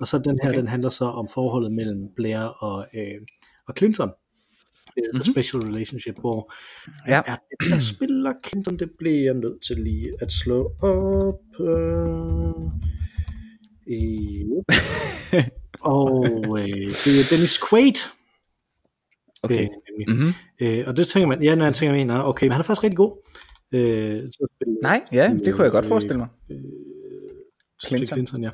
Og 0.00 0.06
så 0.06 0.18
den 0.18 0.38
her, 0.42 0.48
okay. 0.48 0.58
den 0.58 0.68
handler 0.68 0.88
så 0.88 1.04
om 1.04 1.28
forholdet 1.34 1.72
mellem 1.72 2.08
Blair 2.16 2.38
og, 2.38 2.86
øh, 2.94 3.20
og 3.68 3.74
Clinton. 3.78 4.08
Mm-hmm. 4.96 5.20
The 5.20 5.32
Special 5.32 5.62
Relationship, 5.62 6.14
hvor 6.20 6.52
ja. 7.08 7.22
er 7.26 7.36
det, 7.36 7.70
der 7.70 7.78
spiller 7.78 8.32
Clinton, 8.46 8.78
det 8.78 8.90
bliver 8.98 9.24
jeg 9.24 9.34
nødt 9.34 9.62
til 9.66 9.76
lige 9.76 10.04
at 10.20 10.32
slå 10.32 10.72
op. 10.82 11.60
Øh, 11.60 12.04
øh, 13.88 14.44
og 15.96 16.26
øh, 16.58 16.86
det 17.04 17.12
er 17.20 17.26
Dennis 17.30 17.60
Quaid, 17.70 17.96
Okay. 19.44 19.62
Øh, 19.62 19.68
mm-hmm. 20.08 20.32
øh, 20.60 20.84
og 20.86 20.96
det 20.96 21.06
tænker 21.06 21.28
man, 21.28 21.42
ja, 21.42 21.54
når 21.54 21.64
jeg 21.64 21.74
tænker, 21.74 22.06
man, 22.06 22.10
okay, 22.10 22.46
men 22.46 22.52
han 22.52 22.60
er 22.60 22.64
faktisk 22.64 22.84
rigtig 22.84 22.96
god. 22.96 23.12
Øh, 23.74 24.28
så 24.32 24.46
spille, 24.56 24.74
Nej, 24.82 25.04
ja, 25.12 25.34
det 25.44 25.54
kunne 25.54 25.64
jeg 25.64 25.72
godt 25.72 25.86
forestille 25.86 26.18
mig. 26.18 26.28
Øh, 26.50 26.58
Clinton. 27.86 28.06
Clinton, 28.06 28.42
ja. 28.42 28.50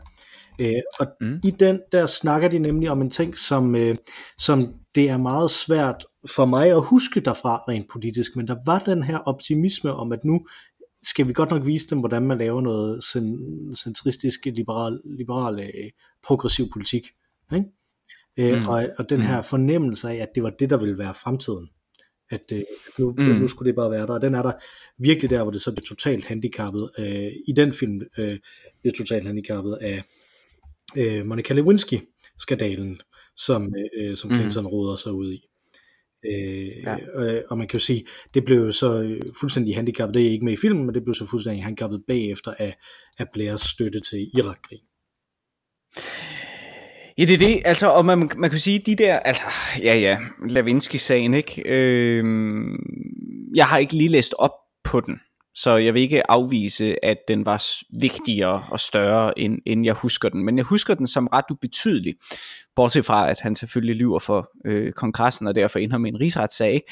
Øh, 0.61 0.83
og 1.01 1.07
mm. 1.21 1.41
i 1.45 1.51
den, 1.51 1.81
der 1.93 2.07
snakker 2.07 2.49
de 2.49 2.59
nemlig 2.59 2.91
om 2.91 3.03
en 3.03 3.11
ting, 3.11 3.39
som, 3.39 3.77
øh, 3.77 3.97
som 4.39 4.75
det 4.95 5.11
er 5.11 5.19
meget 5.19 5.51
svært 5.51 6.07
for 6.37 6.45
mig 6.45 6.71
at 6.71 6.83
huske 6.83 7.21
derfra 7.21 7.65
rent 7.69 7.87
politisk, 7.93 8.37
men 8.37 8.49
der 8.49 8.57
var 8.67 8.79
den 8.79 9.03
her 9.03 9.19
optimisme 9.19 9.93
om, 9.93 10.13
at 10.13 10.25
nu 10.25 10.47
skal 11.03 11.29
vi 11.29 11.33
godt 11.33 11.51
nok 11.51 11.67
vise 11.67 11.87
dem, 11.91 11.99
hvordan 11.99 12.23
man 12.23 12.39
laver 12.39 12.61
noget 12.61 13.05
centristisk, 13.79 14.45
liberal, 14.45 15.01
liberal 15.05 15.61
øh, 15.61 15.91
progressiv 16.23 16.71
politik. 16.73 17.07
Ikke? 17.53 17.67
Øh, 18.37 18.63
mm. 18.63 18.69
og, 18.69 18.89
og 18.99 19.11
den 19.11 19.21
her 19.21 19.37
mm. 19.37 19.45
fornemmelse 19.45 20.11
af, 20.11 20.15
at 20.15 20.29
det 20.35 20.43
var 20.43 20.51
det, 20.51 20.71
der 20.71 20.77
ville 20.77 20.99
være 20.99 21.15
fremtiden. 21.15 21.69
At, 22.31 22.53
øh, 22.53 22.63
nu, 22.99 23.15
mm. 23.19 23.25
nu 23.25 23.49
skulle 23.49 23.67
det 23.69 23.77
bare 23.77 23.91
være 23.91 24.07
der. 24.07 24.15
Og 24.15 24.23
den 24.23 24.35
er 24.35 24.43
der 24.43 24.53
virkelig 24.99 25.31
der, 25.31 25.43
hvor 25.43 25.51
det 25.51 25.63
så 25.63 25.73
bliver 25.73 25.87
totalt 25.87 26.25
handicappet. 26.25 26.91
Øh, 26.99 27.33
I 27.47 27.53
den 27.57 27.73
film 27.73 28.01
øh, 28.19 28.39
bliver 28.81 28.95
totalt 28.97 29.27
handicappet 29.27 29.79
af 29.81 30.03
øh, 30.99 31.27
Monica 31.27 31.55
Lewinsky-skandalen, 31.55 33.01
som, 33.37 33.75
øh, 33.99 34.17
som 34.17 34.31
Clinton 34.31 34.65
mm. 34.65 34.69
råder 34.69 34.97
sig 34.97 35.13
ud 35.13 35.33
i. 35.33 35.41
Øh, 36.25 36.83
ja. 36.85 36.97
og, 37.15 37.43
og 37.49 37.59
man 37.59 37.69
kan 37.69 37.79
jo 37.79 37.85
sige, 37.85 38.07
det 38.35 38.45
blev 38.45 38.73
så 38.73 39.03
øh, 39.03 39.21
fuldstændig 39.41 39.75
handicappet, 39.75 40.15
det 40.15 40.27
er 40.27 40.31
ikke 40.31 40.45
med 40.45 40.53
i 40.53 40.57
filmen, 40.57 40.87
men 40.87 40.95
det 40.95 41.05
blev 41.05 41.15
så 41.15 41.27
fuldstændig 41.27 41.65
handicappet 41.65 42.05
bagefter 42.09 42.55
af, 42.59 42.77
af 43.19 43.27
Blairs 43.33 43.61
støtte 43.61 44.01
til 44.01 44.31
Irak-krig. 44.39 44.81
Ja, 47.21 47.25
det 47.25 47.35
er 47.35 47.39
det, 47.39 47.63
altså, 47.65 47.87
og 47.89 48.05
man, 48.05 48.31
man 48.37 48.51
kan 48.51 48.59
sige, 48.59 48.79
de 48.79 48.97
der, 48.97 49.19
altså, 49.19 49.43
ja 49.83 49.99
ja, 49.99 50.19
Lavinsky-sagen, 50.49 51.35
ikke? 51.35 51.63
Øh, 51.67 52.25
jeg 53.55 53.67
har 53.67 53.79
ikke 53.79 53.93
lige 53.93 54.09
læst 54.09 54.35
op 54.39 54.51
på 54.85 55.01
den, 55.01 55.21
så 55.55 55.77
jeg 55.77 55.95
vil 55.95 56.03
ikke 56.03 56.31
afvise, 56.31 57.05
at 57.05 57.17
den 57.29 57.47
var 57.47 57.65
vigtigere 58.01 58.65
og 58.71 58.81
større, 58.81 59.39
end, 59.39 59.59
end 59.67 59.85
jeg 59.85 59.95
husker 59.95 60.29
den. 60.29 60.45
Men 60.45 60.57
jeg 60.57 60.65
husker 60.65 60.95
den 60.95 61.07
som 61.07 61.27
ret 61.27 61.45
ubetydelig, 61.51 62.15
bortset 62.77 63.07
fra, 63.07 63.31
at 63.31 63.41
han 63.41 63.57
selvfølgelig 63.57 63.97
lyver 63.97 64.19
for 64.19 64.51
øh, 64.67 64.93
kongressen, 64.93 65.47
og 65.47 65.55
derfor 65.55 65.79
ender 65.79 65.99
med 65.99 66.11
en 66.11 66.21
rigsretssag. 66.21 66.75
Ikke? 66.75 66.87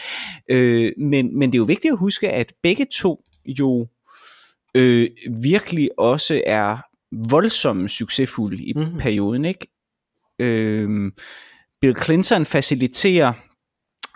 Øh, 0.50 0.92
men, 0.98 1.38
men 1.38 1.52
det 1.52 1.58
er 1.58 1.60
jo 1.60 1.64
vigtigt 1.64 1.92
at 1.92 1.98
huske, 1.98 2.30
at 2.30 2.52
begge 2.62 2.86
to 2.92 3.20
jo 3.46 3.86
øh, 4.74 5.08
virkelig 5.42 5.90
også 5.98 6.42
er 6.46 6.76
voldsomt 7.30 7.90
succesfulde 7.90 8.64
i 8.64 8.72
mm-hmm. 8.76 8.98
perioden. 8.98 9.44
Ikke? 9.44 9.77
Øh, 10.38 11.12
Bill 11.80 11.96
Clinton 12.02 12.46
faciliterer 12.46 13.32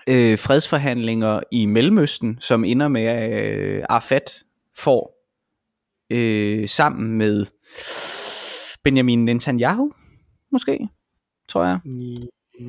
øh, 0.08 0.38
fredsforhandlinger 0.38 1.40
i 1.52 1.66
Mellemøsten, 1.66 2.36
som 2.40 2.64
ender 2.64 2.88
med, 2.88 3.02
at 3.02 3.54
øh, 3.58 3.84
Arafat 3.88 4.44
får 4.78 5.28
øh, 6.10 6.68
sammen 6.68 7.18
med 7.18 7.46
Benjamin 8.84 9.24
Netanyahu, 9.24 9.92
måske, 10.52 10.88
tror 11.48 11.64
jeg. 11.64 11.78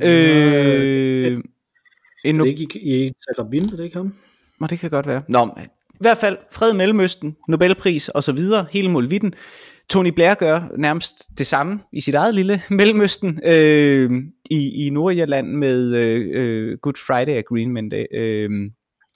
Ja, 0.01 0.09
øh, 0.09 1.43
en 2.25 2.39
det 2.39 2.47
er 2.47 2.57
ikke 2.57 2.79
i, 2.79 3.05
i 3.07 3.13
Rabin, 3.39 3.63
det 3.63 3.79
er 3.79 3.83
ikke 3.83 3.97
ham? 3.97 4.13
Nå, 4.59 4.67
det 4.67 4.79
kan 4.79 4.89
godt 4.89 5.07
være. 5.07 5.23
Nå, 5.29 5.49
i 5.93 5.97
hvert 5.99 6.17
fald 6.17 6.37
fred 6.51 6.73
i 6.73 6.75
Mellemøsten, 6.75 7.35
Nobelpris 7.47 8.09
og 8.09 8.23
så 8.23 8.31
videre, 8.31 8.65
hele 8.71 8.89
målvitten. 8.89 9.33
Tony 9.89 10.09
Blair 10.09 10.33
gør 10.33 10.77
nærmest 10.77 11.37
det 11.37 11.47
samme 11.47 11.79
i 11.93 12.01
sit 12.01 12.15
eget 12.15 12.35
lille 12.35 12.63
Mellemøsten 12.69 13.39
øh, 13.45 14.11
i, 14.49 14.85
i 14.85 14.89
Nordirland 14.89 15.47
med 15.47 15.95
øh, 15.95 16.29
øh 16.33 16.77
Good 16.81 16.95
Friday 17.07 17.37
Agreement 17.37 17.93
øh, 18.13 18.49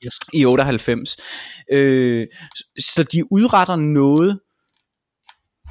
yes. 0.05 0.19
i 0.33 0.45
98. 0.45 1.17
Øh, 1.71 2.27
så 2.79 3.03
de 3.03 3.31
udretter 3.31 3.75
noget, 3.75 4.39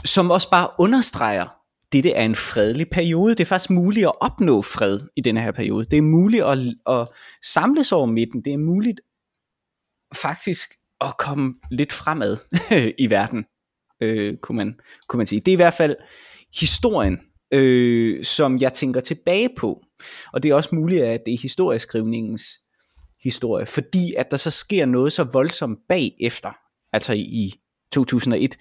som 0.04 0.30
også 0.30 0.50
bare 0.50 0.68
understreger, 0.78 1.46
dette 1.92 2.12
er 2.12 2.24
en 2.24 2.34
fredelig 2.34 2.86
periode. 2.90 3.34
Det 3.34 3.40
er 3.40 3.44
faktisk 3.44 3.70
muligt 3.70 4.06
at 4.06 4.12
opnå 4.20 4.62
fred 4.62 5.00
i 5.16 5.20
denne 5.20 5.42
her 5.42 5.52
periode. 5.52 5.84
Det 5.84 5.98
er 5.98 6.02
muligt 6.02 6.44
at, 6.44 6.58
at 6.86 7.08
samles 7.44 7.92
over 7.92 8.06
midten. 8.06 8.44
Det 8.44 8.52
er 8.52 8.58
muligt 8.58 9.00
faktisk 10.14 10.70
at 11.00 11.16
komme 11.18 11.54
lidt 11.70 11.92
fremad 11.92 12.36
i 13.04 13.10
verden 13.10 13.44
øh, 14.00 14.36
kunne, 14.36 14.56
man, 14.56 14.74
kunne 15.08 15.18
man 15.18 15.26
sige. 15.26 15.40
Det 15.40 15.48
er 15.48 15.56
i 15.56 15.56
hvert 15.56 15.74
fald 15.74 15.96
historien, 16.60 17.18
øh, 17.52 18.24
som 18.24 18.60
jeg 18.60 18.72
tænker 18.72 19.00
tilbage 19.00 19.50
på. 19.56 19.82
Og 20.32 20.42
det 20.42 20.50
er 20.50 20.54
også 20.54 20.74
muligt, 20.74 21.02
at 21.02 21.20
det 21.26 21.34
er 21.34 21.38
historieskrivningens 21.42 22.42
historie, 23.22 23.66
fordi 23.66 24.14
at 24.14 24.30
der 24.30 24.36
så 24.36 24.50
sker 24.50 24.86
noget 24.86 25.12
så 25.12 25.24
voldsomt 25.24 25.78
bagefter, 25.88 26.50
altså 26.92 27.12
i 27.12 27.52
2001. 27.92 28.56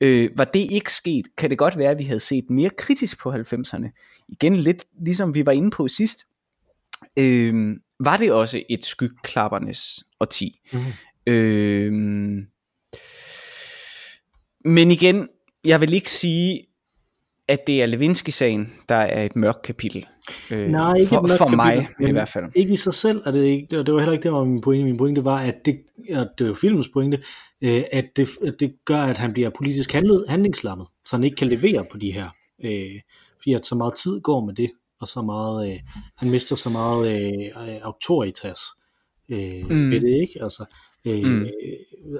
Øh, 0.00 0.30
var 0.36 0.44
det 0.44 0.72
ikke 0.72 0.92
sket, 0.92 1.36
kan 1.36 1.50
det 1.50 1.58
godt 1.58 1.78
være, 1.78 1.90
at 1.90 1.98
vi 1.98 2.04
havde 2.04 2.20
set 2.20 2.50
mere 2.50 2.70
kritisk 2.70 3.18
på 3.18 3.32
90'erne. 3.32 4.24
Igen 4.28 4.56
lidt 4.56 4.84
ligesom 5.04 5.34
vi 5.34 5.46
var 5.46 5.52
inde 5.52 5.70
på 5.70 5.88
sidst. 5.88 6.18
Øh, 7.18 7.76
var 8.00 8.16
det 8.16 8.32
også 8.32 8.62
et 8.70 8.84
skygklappernes 8.84 10.04
årti. 10.20 10.60
Mm. 10.72 10.78
Øh, 11.32 11.92
men 14.64 14.90
igen, 14.90 15.28
jeg 15.64 15.80
vil 15.80 15.92
ikke 15.92 16.10
sige, 16.10 16.66
at 17.48 17.66
det 17.66 17.82
er 17.82 17.86
Lewinsky-sagen, 17.86 18.72
der 18.88 18.94
er 18.94 19.24
et 19.24 19.36
mørkt 19.36 19.62
kapitel. 19.62 20.06
Øh, 20.52 20.68
Nej, 20.68 20.94
ikke 20.94 21.08
for, 21.08 21.16
et 21.16 21.22
mørkt 21.22 21.38
for 21.38 21.48
mig 21.48 21.76
kapitel, 21.76 22.08
i 22.08 22.12
hvert 22.12 22.28
fald. 22.28 22.44
Ikke 22.54 22.72
i 22.72 22.76
sig 22.76 22.94
selv 22.94 23.22
er 23.26 23.30
det 23.30 23.44
ikke, 23.44 23.82
det 23.82 23.94
var 23.94 23.98
heller 23.98 24.12
ikke 24.12 24.22
det, 24.22 24.32
var 24.32 24.44
min 24.44 24.60
pointe. 24.60 24.84
Min 24.84 24.96
pointe 24.96 25.24
var, 25.24 25.38
at 25.38 25.54
det, 25.64 25.80
at 26.10 26.28
det 26.38 26.48
var 26.48 26.54
filmens 26.54 26.88
pointe, 26.88 27.22
øh, 27.60 27.82
at, 27.92 28.04
det, 28.16 28.28
at 28.46 28.54
det 28.60 28.74
gør, 28.84 29.00
at 29.00 29.18
han 29.18 29.32
bliver 29.32 29.50
politisk 29.50 29.92
handlet, 29.92 30.24
handlingslammet, 30.28 30.86
så 31.06 31.16
han 31.16 31.24
ikke 31.24 31.36
kan 31.36 31.48
levere 31.48 31.84
på 31.90 31.98
de 31.98 32.12
her. 32.12 32.28
Øh, 32.64 33.00
fordi 33.36 33.54
at 33.54 33.66
så 33.66 33.74
meget 33.74 33.94
tid 33.94 34.20
går 34.20 34.44
med 34.44 34.54
det, 34.54 34.70
og 35.00 35.08
så 35.08 35.22
meget, 35.22 35.72
øh, 35.72 35.78
han 36.16 36.30
mister 36.30 36.56
så 36.56 36.70
meget 36.70 37.08
øh, 37.08 37.80
autoritas 37.82 38.60
øh, 39.28 39.70
mm. 39.70 39.90
ved 39.90 40.00
det, 40.00 40.20
ikke? 40.20 40.42
Altså, 40.42 40.64
øh, 41.06 41.24
mm. 41.24 41.46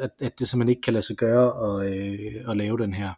at, 0.01 0.11
at 0.21 0.39
det 0.39 0.49
simpelthen 0.49 0.69
ikke 0.69 0.83
kan 0.83 0.93
lade 0.93 1.07
sig 1.07 1.17
gøre 1.17 1.47
at, 1.67 1.93
øh, 1.93 2.51
at 2.51 2.57
lave 2.57 2.79
den 2.79 2.95
her 2.95 3.13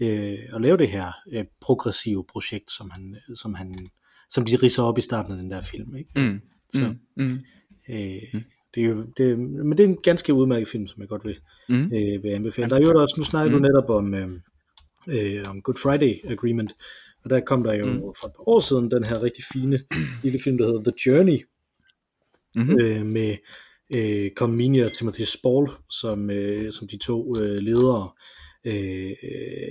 øh, 0.00 0.38
at 0.54 0.60
lave 0.60 0.76
det 0.76 0.88
her 0.88 1.12
øh, 1.32 1.44
progressive 1.60 2.24
projekt, 2.24 2.70
som 2.70 2.90
han, 2.90 3.16
som 3.34 3.54
han 3.54 3.88
som 4.30 4.44
de 4.44 4.56
riser 4.56 4.82
op 4.82 4.98
i 4.98 5.00
starten 5.00 5.32
af 5.32 5.38
den 5.38 5.50
der 5.50 5.62
film, 5.62 5.96
ikke? 5.96 6.10
Mm. 6.16 6.40
Så, 6.74 6.94
mm. 7.16 7.24
Mm. 7.24 7.38
Øh, 7.88 8.22
mm. 8.34 8.42
det 8.74 8.82
er 8.82 8.86
jo, 8.86 9.06
det, 9.16 9.38
men 9.38 9.78
det 9.78 9.80
er 9.80 9.88
en 9.88 9.98
ganske 10.02 10.34
udmærket 10.34 10.68
film, 10.68 10.86
som 10.86 11.00
jeg 11.00 11.08
godt 11.08 11.24
vil, 11.24 11.36
mm. 11.68 11.84
øh, 11.84 12.22
vil 12.22 12.30
anbefale. 12.30 12.70
Der 12.70 12.76
er 12.76 12.80
jo 12.80 13.02
også, 13.02 13.14
nu 13.18 13.24
snakker 13.24 13.56
mm. 13.56 13.62
du 13.62 13.68
netop 13.68 13.90
om, 13.90 14.14
øh, 14.14 14.28
øh, 15.08 15.44
om 15.50 15.62
Good 15.62 15.76
Friday 15.82 16.30
Agreement, 16.32 16.72
og 17.24 17.30
der 17.30 17.40
kom 17.40 17.62
der 17.62 17.74
jo 17.74 17.86
mm. 17.86 18.00
for 18.00 18.26
et 18.26 18.32
par 18.36 18.48
år 18.48 18.60
siden 18.60 18.90
den 18.90 19.04
her 19.04 19.22
rigtig 19.22 19.44
fine 19.52 19.80
lille 20.22 20.38
film, 20.44 20.58
der 20.58 20.66
hedder 20.66 20.82
The 20.82 20.92
Journey, 21.06 21.38
mm-hmm. 22.56 22.80
øh, 22.80 23.06
med 23.06 23.36
øh, 23.94 24.30
Comini 24.30 24.78
og 24.78 24.92
Timothy 24.92 25.24
Spall 25.24 25.66
som, 25.90 26.30
øh, 26.30 26.72
som 26.72 26.88
de 26.88 26.98
to 26.98 27.40
øh, 27.40 27.56
ledere, 27.56 28.10
øh, 28.64 29.12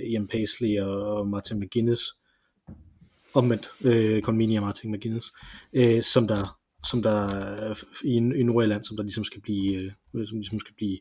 Ian 0.06 0.28
Paisley 0.28 0.80
og 0.80 1.28
Martin 1.28 1.60
McGuinness, 1.60 2.02
omvendt, 3.34 3.68
øh, 3.84 4.22
Comini 4.22 4.56
og 4.56 4.62
Martin 4.62 4.92
McGuinness, 4.92 5.32
øh, 5.72 6.02
som 6.02 6.28
der 6.28 6.58
som 6.90 7.02
der 7.02 7.18
i, 8.04 8.16
i 8.16 8.42
Nordjylland, 8.42 8.84
som 8.84 8.96
der 8.96 9.02
ligesom 9.02 9.24
skal 9.24 9.40
blive, 9.40 9.92
øh, 10.14 10.26
som 10.26 10.38
ligesom 10.38 10.60
skal 10.60 10.74
blive 10.76 10.98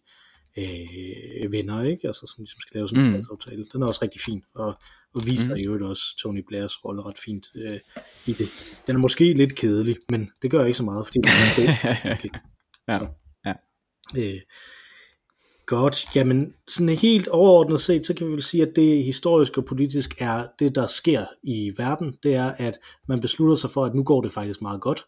øh, 0.58 1.52
venner, 1.52 1.84
ikke? 1.84 2.08
Altså, 2.08 2.34
som 2.36 2.44
ligesom 2.44 2.60
skal 2.62 2.76
lave 2.76 2.90
sådan 2.90 3.06
en 3.06 3.12
mm. 3.12 3.24
aftale. 3.32 3.66
Den 3.74 3.82
er 3.82 3.88
også 3.88 4.00
rigtig 4.02 4.22
fin, 4.22 4.42
og, 4.56 4.80
og 5.16 5.22
viser 5.26 5.54
mm. 5.54 5.60
i 5.60 5.66
øvrigt 5.66 5.84
også 5.84 6.04
Tony 6.18 6.44
Blairs 6.48 6.86
rolle 6.86 7.02
ret 7.02 7.18
fint 7.26 7.48
øh, 7.56 7.80
i 8.26 8.34
det. 8.34 8.48
Den 8.88 8.96
er 8.96 9.00
måske 9.00 9.34
lidt 9.34 9.56
kedelig, 9.56 9.96
men 10.10 10.32
det 10.42 10.52
gør 10.52 10.66
ikke 10.66 10.78
så 10.78 10.84
meget, 10.84 11.06
fordi 11.08 11.20
den 11.20 11.30
er 11.30 11.56
god. 11.56 11.68
Okay. 12.18 12.30
Ja. 12.88 13.00
ja. 13.46 13.54
Øh, 14.18 14.42
godt, 15.66 16.16
jamen 16.16 16.54
sådan 16.68 16.90
helt 16.90 17.28
overordnet 17.28 17.82
set, 17.82 18.06
så 18.06 18.14
kan 18.14 18.28
vi 18.28 18.32
vel 18.32 18.44
sige, 18.44 18.64
at 18.64 18.76
det 18.76 19.06
historisk 19.06 19.58
og 19.58 19.66
politisk 19.66 20.16
er 20.20 20.48
det, 20.60 20.76
der 20.76 20.88
sker 20.88 21.26
i 21.44 21.74
verden, 21.78 22.16
det 22.24 22.36
er, 22.36 22.52
at 22.58 22.80
man 23.08 23.22
beslutter 23.22 23.56
sig 23.56 23.70
for, 23.70 23.86
at 23.86 23.96
nu 23.96 24.04
går 24.04 24.22
det 24.22 24.32
faktisk 24.32 24.62
meget 24.62 24.82
godt. 24.82 25.06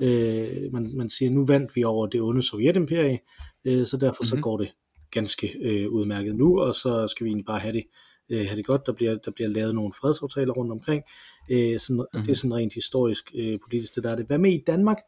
Øh, 0.00 0.72
man, 0.72 0.96
man 0.96 1.10
siger, 1.10 1.30
nu 1.30 1.46
vandt 1.46 1.76
vi 1.76 1.84
over 1.84 2.06
det 2.06 2.20
onde 2.20 2.42
sovjetimperie, 2.42 3.18
øh, 3.64 3.86
så 3.86 3.96
derfor 3.96 4.22
mm-hmm. 4.22 4.28
så 4.28 4.34
mhm. 4.34 4.42
går 4.42 4.56
det 4.56 4.74
ganske 5.10 5.58
øh, 5.62 5.88
udmærket 5.90 6.36
nu, 6.36 6.60
og 6.60 6.74
så 6.74 7.08
skal 7.08 7.24
vi 7.24 7.28
egentlig 7.28 7.46
bare 7.46 7.60
have 7.60 7.72
det, 7.72 7.84
øh, 8.30 8.46
have 8.46 8.56
det 8.56 8.66
godt. 8.66 8.86
Der 8.86 8.92
bliver, 8.92 9.16
der 9.24 9.30
bliver 9.30 9.48
lavet 9.48 9.74
nogle 9.74 9.92
fredsaftaler 10.00 10.52
rundt 10.52 10.72
omkring. 10.72 11.02
Øh, 11.50 11.80
sådan, 11.80 11.96
mm-hmm. 11.96 12.22
Det 12.22 12.30
er 12.30 12.34
sådan 12.34 12.54
rent 12.54 12.74
historisk 12.74 13.32
øh, 13.34 13.58
politisk, 13.64 13.94
det 13.94 14.04
der 14.04 14.10
er 14.10 14.16
det. 14.16 14.26
Hvad 14.26 14.38
med 14.38 14.52
i 14.52 14.62
Danmark? 14.66 14.98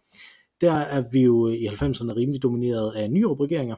Der 0.64 0.72
er 0.72 1.04
vi 1.12 1.20
jo 1.22 1.48
i 1.48 1.66
90'erne 1.66 2.16
rimelig 2.16 2.42
domineret 2.42 2.92
af 2.92 3.10
nye 3.10 3.28
regeringer 3.28 3.76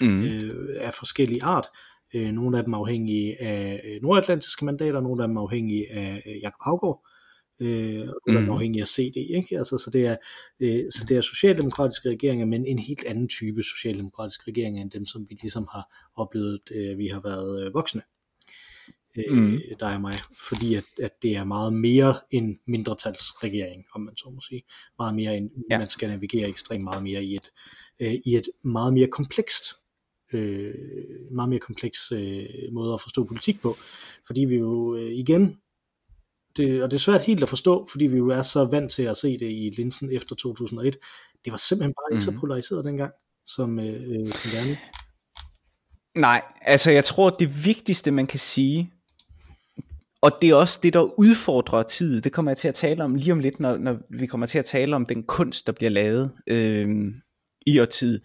mm. 0.00 0.24
øh, 0.24 0.76
af 0.80 0.94
forskellige 0.94 1.44
art. 1.44 1.66
Øh, 2.14 2.32
nogle 2.32 2.58
af 2.58 2.64
dem 2.64 2.74
afhængige 2.74 3.42
af 3.42 3.80
øh, 3.84 4.02
nordatlantiske 4.02 4.64
mandater, 4.64 5.00
nogle 5.00 5.22
af 5.22 5.28
dem 5.28 5.36
afhængige 5.36 5.92
af 5.92 6.22
øh, 6.26 6.42
Jakob 6.42 6.60
Havgård, 6.64 7.06
øh, 7.60 8.08
mm. 8.28 8.50
afhængig 8.50 8.80
af 8.80 8.88
CD, 8.88 9.16
ikke? 9.16 9.58
Altså, 9.58 9.78
så, 9.78 9.90
det 9.90 10.06
er, 10.06 10.16
øh, 10.60 10.84
så 10.90 11.04
det 11.08 11.16
er 11.16 11.20
socialdemokratiske 11.20 12.10
regeringer, 12.10 12.46
men 12.46 12.66
en 12.66 12.78
helt 12.78 13.04
anden 13.04 13.28
type 13.28 13.62
socialdemokratiske 13.62 14.50
regeringer, 14.50 14.82
end 14.82 14.90
dem, 14.90 15.06
som 15.06 15.26
vi 15.30 15.38
ligesom 15.42 15.68
har 15.72 16.10
oplevet, 16.16 16.60
øh, 16.70 16.98
vi 16.98 17.06
har 17.06 17.20
været 17.20 17.66
øh, 17.66 17.74
voksne 17.74 18.02
mm. 19.30 19.60
dig 19.80 19.94
og 19.94 20.00
mig, 20.00 20.18
fordi 20.48 20.74
at, 20.74 20.84
at 21.02 21.22
det 21.22 21.36
er 21.36 21.44
meget 21.44 21.72
mere 21.72 22.20
en 22.30 22.58
mindretalsregering, 22.66 23.84
om 23.94 24.00
man 24.00 24.16
så 24.16 24.30
må 24.30 24.40
sige. 24.40 24.62
Meget 24.98 25.14
mere 25.14 25.36
en, 25.36 25.50
ja. 25.70 25.78
man 25.78 25.88
skal 25.88 26.08
navigere 26.08 26.48
ekstremt 26.48 26.84
meget 26.84 27.02
mere 27.02 27.24
i 27.24 27.34
et, 27.34 27.50
øh, 28.00 28.14
i 28.24 28.36
et 28.36 28.48
meget 28.64 28.94
mere 28.94 29.06
komplekst 29.06 29.64
øh, 30.32 30.74
meget 31.30 31.48
mere 31.48 31.58
kompleks 31.58 32.12
øh, 32.12 32.46
måde 32.72 32.94
at 32.94 33.00
forstå 33.00 33.24
politik 33.24 33.60
på, 33.62 33.76
fordi 34.26 34.40
vi 34.40 34.56
jo 34.56 34.96
øh, 34.96 35.12
igen 35.12 35.60
det, 36.56 36.82
og 36.82 36.90
det 36.90 36.96
er 36.96 37.00
svært 37.00 37.20
helt 37.20 37.42
at 37.42 37.48
forstå, 37.48 37.86
fordi 37.90 38.06
vi 38.06 38.16
jo 38.16 38.28
er 38.28 38.42
så 38.42 38.64
vant 38.64 38.92
til 38.92 39.02
at 39.02 39.16
se 39.16 39.38
det 39.38 39.50
i 39.50 39.74
linsen 39.76 40.12
efter 40.12 40.34
2001. 40.36 40.96
Det 41.44 41.50
var 41.50 41.56
simpelthen 41.56 41.94
bare 41.94 42.12
ikke 42.12 42.18
mm. 42.18 42.24
så 42.24 42.30
mhm. 42.30 42.40
polariseret 42.40 42.84
dengang, 42.84 43.12
som, 43.46 43.78
øh, 43.78 43.86
øh, 43.86 44.28
som 44.28 44.50
det 44.50 44.60
er 44.60 44.68
nu. 44.68 44.76
Nej, 46.14 46.42
altså 46.60 46.90
jeg 46.90 47.04
tror, 47.04 47.30
det 47.30 47.64
vigtigste 47.64 48.10
man 48.10 48.26
kan 48.26 48.38
sige, 48.38 48.92
og 50.22 50.32
det 50.42 50.50
er 50.50 50.54
også 50.54 50.78
det, 50.82 50.92
der 50.92 51.18
udfordrer 51.18 51.82
tid. 51.82 52.20
Det 52.20 52.32
kommer 52.32 52.50
jeg 52.50 52.56
til 52.56 52.68
at 52.68 52.74
tale 52.74 53.04
om 53.04 53.14
lige 53.14 53.32
om 53.32 53.38
lidt, 53.38 53.60
når, 53.60 53.76
når 53.76 53.96
vi 54.18 54.26
kommer 54.26 54.46
til 54.46 54.58
at 54.58 54.64
tale 54.64 54.96
om 54.96 55.06
den 55.06 55.22
kunst, 55.22 55.66
der 55.66 55.72
bliver 55.72 55.90
lavet 55.90 56.32
øh, 56.46 56.88
i 57.66 57.86
tid. 57.90 58.20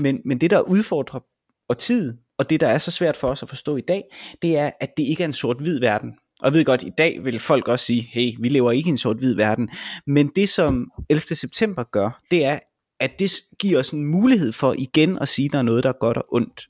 Men, 0.00 0.20
men 0.24 0.38
det, 0.38 0.50
der 0.50 0.60
udfordrer 0.60 1.20
og 1.68 1.78
tid, 1.78 2.18
og 2.38 2.50
det, 2.50 2.60
der 2.60 2.68
er 2.68 2.78
så 2.78 2.90
svært 2.90 3.16
for 3.16 3.28
os 3.28 3.42
at 3.42 3.48
forstå 3.48 3.76
i 3.76 3.80
dag, 3.80 4.02
det 4.42 4.58
er, 4.58 4.70
at 4.80 4.88
det 4.96 5.02
ikke 5.02 5.22
er 5.22 5.26
en 5.26 5.32
sort-hvid 5.32 5.80
verden. 5.80 6.14
Og 6.40 6.46
jeg 6.46 6.52
ved 6.52 6.64
godt, 6.64 6.82
i 6.82 6.90
dag 6.98 7.24
vil 7.24 7.40
folk 7.40 7.68
også 7.68 7.86
sige, 7.86 8.00
hey, 8.00 8.32
vi 8.40 8.48
lever 8.48 8.72
ikke 8.72 8.88
i 8.88 8.90
en 8.90 8.98
sort-hvid 8.98 9.34
verden. 9.34 9.70
Men 10.06 10.30
det, 10.36 10.48
som 10.48 10.90
11. 11.10 11.20
september 11.20 11.84
gør, 11.92 12.20
det 12.30 12.44
er, 12.44 12.58
at 13.00 13.18
det 13.18 13.32
giver 13.58 13.80
os 13.80 13.90
en 13.90 14.04
mulighed 14.04 14.52
for 14.52 14.74
igen 14.78 15.18
at 15.18 15.28
sige, 15.28 15.46
at 15.46 15.52
der 15.52 15.58
er 15.58 15.62
noget, 15.62 15.84
der 15.84 15.88
er 15.88 15.98
godt 16.00 16.16
og 16.16 16.24
ondt. 16.32 16.68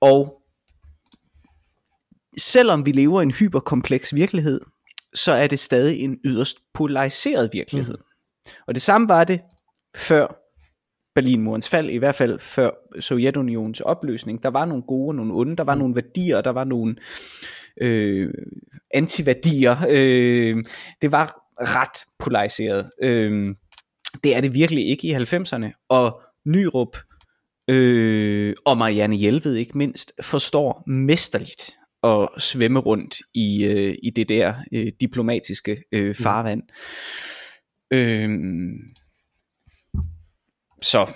Og 0.00 0.35
selvom 2.38 2.86
vi 2.86 2.92
lever 2.92 3.20
i 3.20 3.22
en 3.22 3.30
hyperkompleks 3.30 4.14
virkelighed, 4.14 4.60
så 5.14 5.32
er 5.32 5.46
det 5.46 5.58
stadig 5.58 6.00
en 6.00 6.18
yderst 6.24 6.58
polariseret 6.74 7.50
virkelighed. 7.52 7.98
Mm. 7.98 8.50
Og 8.66 8.74
det 8.74 8.82
samme 8.82 9.08
var 9.08 9.24
det 9.24 9.40
før 9.96 10.42
Berlinmurens 11.14 11.68
fald, 11.68 11.90
i 11.90 11.96
hvert 11.96 12.14
fald 12.14 12.38
før 12.40 12.70
Sovjetunionens 13.00 13.80
opløsning. 13.80 14.42
Der 14.42 14.50
var 14.50 14.64
nogle 14.64 14.82
gode 14.82 15.08
og 15.08 15.14
nogle 15.14 15.34
onde, 15.34 15.56
der 15.56 15.64
var 15.64 15.74
mm. 15.74 15.78
nogle 15.78 15.94
værdier, 15.94 16.40
der 16.40 16.50
var 16.50 16.64
nogle 16.64 16.96
øh, 17.80 18.34
antiværdier. 18.94 19.76
Øh, 19.90 20.64
det 21.02 21.12
var 21.12 21.42
ret 21.60 22.04
polariseret. 22.18 22.90
Øh, 23.02 23.54
det 24.24 24.36
er 24.36 24.40
det 24.40 24.54
virkelig 24.54 24.88
ikke 24.88 25.08
i 25.08 25.14
90'erne. 25.14 25.86
Og 25.88 26.22
Nyrup 26.46 26.96
øh, 27.68 28.54
og 28.64 28.78
Marianne 28.78 29.16
Hjelved 29.16 29.54
ikke 29.54 29.78
mindst 29.78 30.12
forstår 30.22 30.82
mesterligt 30.86 31.78
at 32.06 32.42
svømme 32.42 32.78
rundt 32.78 33.16
i, 33.34 33.64
øh, 33.64 33.94
i 34.02 34.10
det 34.10 34.28
der 34.28 34.54
øh, 34.72 34.86
diplomatiske 35.00 35.82
øh, 35.92 36.06
mm. 36.06 36.14
farvand. 36.14 36.62
Mm. 37.90 37.96
Øh, 37.96 38.30
så 40.82 41.06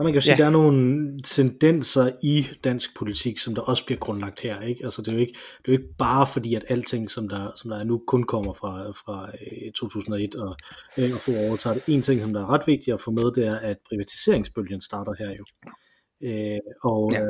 og 0.00 0.04
man 0.04 0.12
kan 0.12 0.20
jo 0.20 0.20
sige, 0.20 0.32
ja. 0.32 0.38
der 0.38 0.46
er 0.46 0.50
nogle 0.50 1.18
tendenser 1.24 2.10
i 2.22 2.46
dansk 2.64 2.96
politik, 2.96 3.38
som 3.38 3.54
der 3.54 3.62
også 3.62 3.86
bliver 3.86 3.98
grundlagt 3.98 4.40
her. 4.40 4.60
Ikke? 4.60 4.84
Altså, 4.84 5.02
det, 5.02 5.08
er 5.08 5.12
jo 5.12 5.18
ikke, 5.18 5.32
det 5.32 5.68
er 5.68 5.72
jo 5.72 5.78
ikke 5.78 5.94
bare 5.98 6.26
fordi, 6.26 6.54
at 6.54 6.64
alting, 6.68 7.10
som 7.10 7.28
der, 7.28 7.52
som 7.56 7.70
der 7.70 7.78
er 7.78 7.84
nu, 7.84 8.02
kun 8.06 8.22
kommer 8.22 8.52
fra, 8.52 8.90
fra 8.90 9.30
2001 9.74 10.34
øh, 10.34 10.42
og, 10.42 10.56
øh, 10.98 11.04
og 11.14 11.20
få 11.20 11.30
overtaget. 11.48 11.82
En 11.88 12.02
ting, 12.02 12.20
som 12.20 12.32
der 12.32 12.40
er 12.40 12.50
ret 12.50 12.66
vigtigt 12.66 12.94
at 12.94 13.00
få 13.00 13.10
med, 13.10 13.32
det 13.34 13.46
er, 13.46 13.56
at 13.56 13.76
privatiseringsbølgen 13.88 14.80
starter 14.80 15.12
her 15.18 15.30
jo. 15.38 15.44
Øh, 16.28 16.58
og 16.84 17.12
ja. 17.12 17.20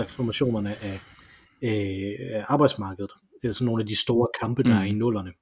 reformationerne 0.00 0.82
af, 0.82 1.00
af 1.62 2.44
arbejdsmarkedet. 2.48 3.10
Det 3.42 3.48
er 3.48 3.52
sådan 3.52 3.66
nogle 3.66 3.82
af 3.82 3.86
de 3.86 3.96
store 3.96 4.28
kampe, 4.40 4.62
der 4.62 4.74
mm. 4.74 4.80
er 4.80 4.82
i 4.82 4.92
nullerne 4.92 5.32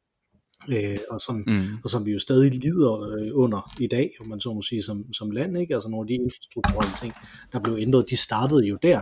øh, 0.68 0.98
og, 1.10 1.20
som, 1.20 1.44
mm. 1.46 1.64
og 1.84 1.90
som 1.90 2.06
vi 2.06 2.12
jo 2.12 2.18
stadig 2.18 2.54
lider 2.54 3.00
øh, 3.00 3.30
under 3.34 3.72
i 3.80 3.86
dag, 3.86 4.10
om 4.20 4.26
man 4.26 4.40
så 4.40 4.52
må 4.52 4.62
sige, 4.62 4.82
som, 4.82 5.12
som 5.12 5.30
land, 5.30 5.58
ikke? 5.58 5.74
altså 5.74 5.88
nogle 5.88 6.04
af 6.04 6.08
de 6.08 6.14
infrastrukturelle 6.14 6.96
ting, 7.00 7.12
der 7.52 7.60
blev 7.60 7.76
ændret, 7.80 8.10
de 8.10 8.16
startede 8.16 8.66
jo 8.66 8.78
der, 8.82 9.00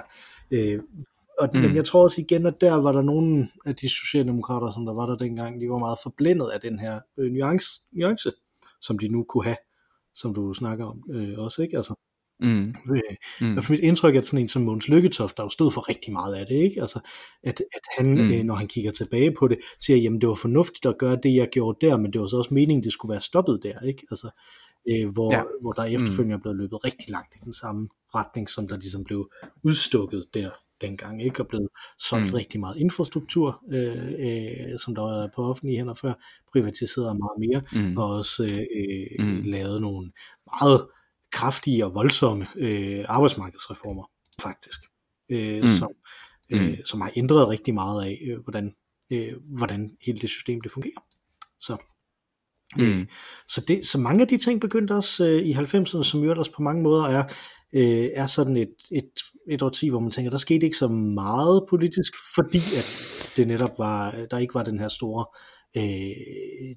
øh, 0.51 0.81
og, 1.38 1.48
mm. 1.55 1.61
men 1.61 1.77
jeg 1.77 1.85
tror 1.85 2.03
også 2.03 2.20
igen, 2.20 2.46
at 2.46 2.61
der 2.61 2.75
var 2.75 2.92
der 2.92 3.03
nogle 3.03 3.48
af 3.66 3.77
de 3.77 3.88
socialdemokrater, 3.88 4.72
som 4.72 4.87
der 4.87 4.92
var 4.92 5.07
der 5.07 5.16
dengang, 5.16 5.61
de 5.61 5.70
var 5.70 5.79
meget 5.79 5.98
forblændet 6.03 6.48
af 6.48 6.61
den 6.61 6.79
her 6.79 7.01
øh, 7.18 7.33
nuance, 7.33 7.66
nuance, 7.92 8.33
som 8.81 8.98
de 8.98 9.09
nu 9.09 9.25
kunne 9.25 9.44
have, 9.44 9.57
som 10.14 10.35
du 10.35 10.55
snakker 10.55 10.85
om 10.85 11.03
øh, 11.11 11.38
også, 11.38 11.62
ikke? 11.62 11.77
Altså, 11.77 11.94
Mm. 12.42 12.74
Mm. 13.40 13.62
For 13.62 13.72
mit 13.72 13.81
indtryk 13.81 14.14
er, 14.14 14.18
at 14.18 14.26
sådan 14.26 14.40
en 14.40 14.48
som 14.48 14.62
Måns 14.62 14.88
Lykketoft, 14.88 15.37
der 15.37 15.42
jo 15.42 15.48
stod 15.48 15.70
for 15.70 15.88
rigtig 15.88 16.12
meget 16.12 16.35
af 16.35 16.46
det, 16.46 16.55
ikke? 16.55 16.81
Altså, 16.81 17.00
at, 17.42 17.62
at 17.74 17.81
han, 17.98 18.07
mm. 18.14 18.33
øh, 18.33 18.44
når 18.44 18.55
han 18.55 18.66
kigger 18.66 18.90
tilbage 18.90 19.35
på 19.38 19.48
det, 19.48 19.59
siger, 19.81 19.96
jamen 19.96 20.20
det 20.20 20.28
var 20.28 20.35
fornuftigt 20.35 20.87
at 20.87 20.98
gøre 20.98 21.18
det, 21.22 21.35
jeg 21.35 21.48
gjorde 21.48 21.87
der, 21.87 21.96
men 21.96 22.12
det 22.12 22.20
var 22.20 22.26
så 22.26 22.37
også 22.37 22.55
meningen, 22.55 22.85
det 22.85 22.92
skulle 22.92 23.11
være 23.11 23.20
stoppet 23.20 23.61
der, 23.62 23.87
ikke? 23.87 24.07
Altså, 24.11 24.31
øh, 24.90 25.09
hvor, 25.09 25.35
ja. 25.35 25.42
hvor 25.61 25.72
der 25.72 25.85
efterfølgende 25.85 26.37
mm. 26.37 26.38
er 26.38 26.42
blevet 26.42 26.59
løbet 26.59 26.85
rigtig 26.85 27.11
langt 27.11 27.35
i 27.35 27.38
den 27.44 27.52
samme 27.52 27.88
retning, 28.14 28.50
som 28.50 28.68
der 28.68 28.76
ligesom 28.76 29.05
blev 29.05 29.31
udstukket 29.64 30.24
der 30.35 30.50
dengang, 30.81 31.22
ikke? 31.22 31.40
Og 31.42 31.48
blevet 31.48 31.68
solgt 31.98 32.26
mm. 32.26 32.35
rigtig 32.35 32.61
meget 32.61 32.76
infrastruktur, 32.76 33.62
øh, 33.72 34.12
øh, 34.18 34.78
som 34.78 34.94
der 34.94 35.02
var 35.02 35.31
på 35.35 35.42
offentlige 35.42 35.78
hænder 35.78 35.94
før, 35.94 36.12
privatiseret 36.52 37.16
meget 37.16 37.38
mere, 37.38 37.62
mm. 37.72 37.96
og 37.96 38.11
også 38.11 38.44
øh, 38.44 39.26
mm. 39.26 39.42
lavet 39.44 39.81
nogle 39.81 40.12
meget 40.46 40.87
kraftige 41.33 41.87
og 41.87 41.95
voldsomme 41.95 42.47
øh, 42.57 43.05
arbejdsmarkedsreformer, 43.09 44.11
faktisk, 44.42 44.81
øh, 45.31 45.62
mm. 45.62 45.68
som, 45.68 45.90
øh, 46.53 46.68
mm. 46.68 46.77
som 46.85 47.01
har 47.01 47.12
ændret 47.16 47.49
rigtig 47.49 47.75
meget 47.75 48.05
af, 48.05 48.21
øh, 48.27 48.42
hvordan, 48.42 48.75
øh, 49.11 49.33
hvordan 49.59 49.90
hele 50.07 50.18
det 50.18 50.31
system 50.31 50.61
det 50.61 50.73
fungerer. 50.73 51.01
Så, 51.61 51.77
øh, 52.81 52.97
mm. 52.99 53.09
så, 53.49 53.64
det, 53.68 53.87
så 53.87 53.99
mange 53.99 54.23
af 54.23 54.29
de 54.29 54.38
ting 54.38 54.61
begyndte 54.61 54.92
også 54.92 55.25
øh, 55.25 55.42
i 55.42 55.53
90'erne, 55.53 56.03
som 56.03 56.21
jo 56.21 56.38
også 56.38 56.53
på 56.53 56.62
mange 56.62 56.83
måder 56.83 57.05
er, 57.05 57.25
øh, 57.73 58.11
er 58.14 58.27
sådan 58.27 58.57
et, 58.57 58.75
et, 58.92 59.11
et 59.51 59.62
årti, 59.62 59.88
hvor 59.88 60.01
man 60.01 60.11
tænker, 60.11 60.31
der 60.31 60.38
skete 60.38 60.66
ikke 60.66 60.79
så 60.79 60.88
meget 60.88 61.64
politisk, 61.68 62.12
fordi 62.35 62.59
at 62.59 62.87
det 63.37 63.49
netop 63.49 63.79
var, 63.79 64.11
der 64.31 64.38
ikke 64.38 64.55
var 64.55 64.62
den 64.62 64.79
her 64.79 64.88
store 64.88 65.25
øh, 65.77 66.77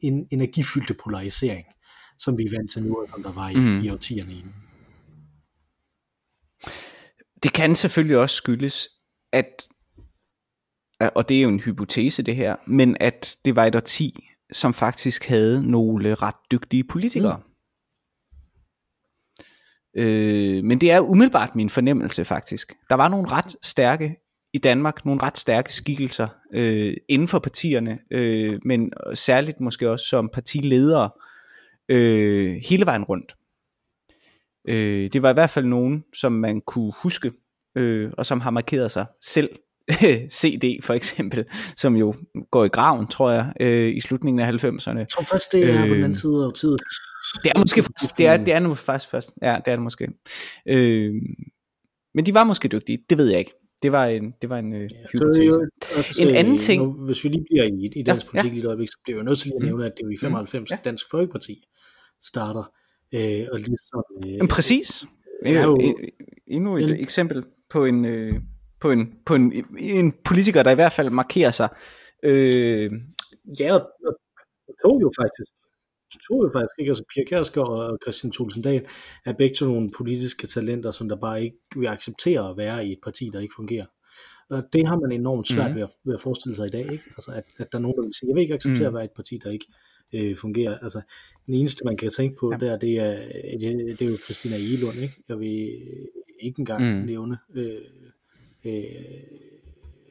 en, 0.00 0.26
energifyldte 0.30 0.94
polarisering 0.94 1.66
som 2.18 2.38
vi 2.38 2.44
er 2.44 2.50
vant 2.58 2.70
til 2.70 2.82
nu, 2.82 2.96
og 2.96 3.08
som 3.10 3.22
der 3.22 3.32
var 3.32 3.48
i, 3.48 3.54
mm. 3.54 3.80
i 3.80 3.90
årtierne 3.90 4.32
inden. 4.32 4.54
Det 7.42 7.52
kan 7.52 7.74
selvfølgelig 7.74 8.18
også 8.18 8.36
skyldes, 8.36 8.88
at, 9.32 9.68
og 11.14 11.28
det 11.28 11.36
er 11.36 11.42
jo 11.42 11.48
en 11.48 11.60
hypotese 11.60 12.22
det 12.22 12.36
her, 12.36 12.56
men 12.66 12.96
at 13.00 13.36
det 13.44 13.56
var 13.56 13.64
et 13.64 13.74
årti, 13.74 14.28
som 14.52 14.74
faktisk 14.74 15.24
havde 15.24 15.70
nogle 15.70 16.14
ret 16.14 16.34
dygtige 16.50 16.84
politikere. 16.84 17.36
Mm. 17.36 17.52
Øh, 19.96 20.64
men 20.64 20.80
det 20.80 20.90
er 20.90 21.00
umiddelbart 21.00 21.54
min 21.54 21.70
fornemmelse 21.70 22.24
faktisk. 22.24 22.72
Der 22.90 22.94
var 22.94 23.08
nogle 23.08 23.28
ret 23.28 23.56
stærke 23.62 24.16
i 24.54 24.58
Danmark, 24.58 25.04
nogle 25.04 25.22
ret 25.22 25.38
stærke 25.38 25.72
skikkelser 25.72 26.28
øh, 26.54 26.94
inden 27.08 27.28
for 27.28 27.38
partierne, 27.38 27.98
øh, 28.10 28.60
men 28.64 28.92
særligt 29.14 29.60
måske 29.60 29.90
også 29.90 30.06
som 30.06 30.28
partiledere, 30.32 31.10
øh, 31.88 32.60
hele 32.68 32.86
vejen 32.86 33.04
rundt. 33.04 33.36
Øh, 34.68 35.10
det 35.12 35.22
var 35.22 35.30
i 35.30 35.32
hvert 35.32 35.50
fald 35.50 35.66
nogen, 35.66 36.04
som 36.14 36.32
man 36.32 36.60
kunne 36.60 36.92
huske, 37.02 37.32
øh, 37.76 38.10
og 38.18 38.26
som 38.26 38.40
har 38.40 38.50
markeret 38.50 38.90
sig 38.90 39.06
selv. 39.24 39.50
CD 40.38 40.82
for 40.82 40.94
eksempel, 40.94 41.44
som 41.76 41.96
jo 41.96 42.14
går 42.50 42.64
i 42.64 42.68
graven, 42.68 43.06
tror 43.06 43.30
jeg, 43.30 43.52
øh, 43.60 43.96
i 43.96 44.00
slutningen 44.00 44.40
af 44.40 44.64
90'erne. 44.64 44.98
Jeg 44.98 45.08
tror 45.08 45.22
først, 45.22 45.52
det 45.52 45.70
er 45.70 45.82
øh, 45.82 45.88
på 45.88 45.94
den 45.94 46.04
anden 46.04 46.14
side 46.14 46.44
af 46.44 46.52
tiden. 46.52 46.78
Det 47.42 47.52
er 47.54 47.58
måske 47.58 47.82
først, 47.82 48.18
det 48.18 48.26
er, 48.26 48.36
det 48.36 48.54
er 48.54 48.60
nu 48.60 48.74
faktisk 48.74 49.10
først, 49.10 49.34
ja, 49.42 49.56
det 49.64 49.70
er 49.70 49.76
det 49.76 49.82
måske. 49.82 50.08
Øh, 50.68 51.14
men 52.14 52.26
de 52.26 52.34
var 52.34 52.44
måske 52.44 52.68
dygtige, 52.68 52.98
det 53.10 53.18
ved 53.18 53.28
jeg 53.30 53.38
ikke. 53.38 53.52
Det 53.82 53.92
var 53.92 54.06
en, 54.06 54.34
det 54.42 54.50
var 54.50 54.58
en 54.58 54.72
øh, 54.72 54.90
hypotese. 55.12 55.44
Jo, 55.44 55.68
altså, 55.96 56.22
en 56.22 56.34
anden 56.34 56.58
ting... 56.58 56.82
Nu, 56.82 56.92
hvis 56.92 57.24
vi 57.24 57.28
lige 57.28 57.44
bliver 57.50 57.64
i, 57.64 58.00
i 58.00 58.02
dansk 58.02 58.26
ja, 58.26 58.30
politik 58.30 58.50
ja. 58.50 58.54
lige 58.54 58.60
et 58.60 58.66
øjeblik, 58.66 58.88
så 58.88 58.98
bliver 59.04 59.18
vi 59.18 59.24
nødt 59.24 59.38
til 59.38 59.46
lige 59.46 59.56
at 59.56 59.62
mm. 59.62 59.66
nævne, 59.66 59.86
at 59.86 59.92
det 59.96 60.06
var 60.06 60.12
i 60.12 60.16
95 60.16 60.60
mm, 60.60 60.66
ja. 60.70 60.78
Dansk 60.84 61.04
Folkeparti, 61.10 61.64
starter. 62.22 62.72
Øh, 63.14 63.46
og 63.52 63.58
ligesom, 63.58 64.04
øh, 64.26 64.38
Men 64.38 64.48
præcis. 64.48 65.04
Er 65.44 65.64
jo, 65.64 65.78
endnu 66.46 66.76
et 66.76 66.90
en, 66.90 66.96
eksempel 66.96 67.44
på 67.70 67.84
en, 67.84 68.04
øh, 68.04 68.34
på, 68.80 68.90
en, 68.90 69.14
på 69.26 69.34
en, 69.34 69.64
en 69.78 70.12
politiker, 70.24 70.62
der 70.62 70.70
i 70.70 70.74
hvert 70.74 70.92
fald 70.92 71.10
markerer 71.10 71.50
sig. 71.50 71.68
Øh, 72.22 72.92
ja, 73.60 73.74
og, 73.74 73.80
og 74.68 74.74
tog 74.82 75.00
jo 75.02 75.12
faktisk 75.20 75.52
tog 76.28 76.44
jo 76.44 76.50
faktisk 76.54 76.78
ikke. 76.78 76.90
Altså 76.90 77.04
Pia 77.14 77.24
Kjærsgaard 77.24 77.68
og 77.68 77.98
Christian 78.02 78.32
Thulesen 78.32 78.62
Dahl 78.62 78.86
er 79.24 79.32
begge 79.32 79.54
to 79.54 79.66
nogle 79.66 79.90
politiske 79.96 80.46
talenter, 80.46 80.90
som 80.90 81.08
der 81.08 81.16
bare 81.16 81.44
ikke 81.44 81.56
vil 81.76 81.86
acceptere 81.86 82.50
at 82.50 82.56
være 82.56 82.86
i 82.86 82.92
et 82.92 82.98
parti, 83.04 83.30
der 83.32 83.40
ikke 83.40 83.54
fungerer. 83.56 83.86
Og 84.50 84.62
det 84.72 84.86
har 84.86 84.98
man 84.98 85.12
enormt 85.12 85.48
svært 85.48 85.70
mm. 85.70 85.76
ved, 85.76 85.82
at, 85.82 85.90
ved 86.04 86.14
at 86.14 86.20
forestille 86.20 86.56
sig 86.56 86.66
i 86.66 86.68
dag, 86.68 86.92
ikke? 86.92 87.04
Altså, 87.16 87.30
at, 87.30 87.44
at 87.58 87.72
der 87.72 87.78
er 87.78 87.82
nogen, 87.82 87.96
der 87.96 88.02
vil 88.02 88.14
sige, 88.14 88.28
jeg 88.28 88.34
vil 88.34 88.42
ikke 88.42 88.54
acceptere 88.54 88.90
mm. 88.90 88.94
at 88.94 88.94
være 88.94 89.04
et 89.04 89.16
parti, 89.16 89.38
der 89.44 89.50
ikke 89.50 89.66
øh, 90.12 90.36
fungerer. 90.36 90.78
Altså, 90.78 91.00
den 91.46 91.54
eneste, 91.54 91.84
man 91.84 91.96
kan 91.96 92.10
tænke 92.10 92.36
på 92.36 92.52
ja. 92.52 92.66
der, 92.66 92.78
det 92.78 92.98
er, 92.98 93.14
det, 93.58 93.98
det 93.98 94.02
er 94.02 94.10
jo 94.10 94.16
Christina 94.16 94.56
Elund, 94.56 94.98
ikke? 94.98 95.14
Jeg 95.28 95.38
vil 95.38 95.80
ikke 96.40 96.60
engang 96.60 96.98
mm. 96.98 97.06
nævne 97.06 97.38
øh, 97.54 97.80
øh, 98.64 98.84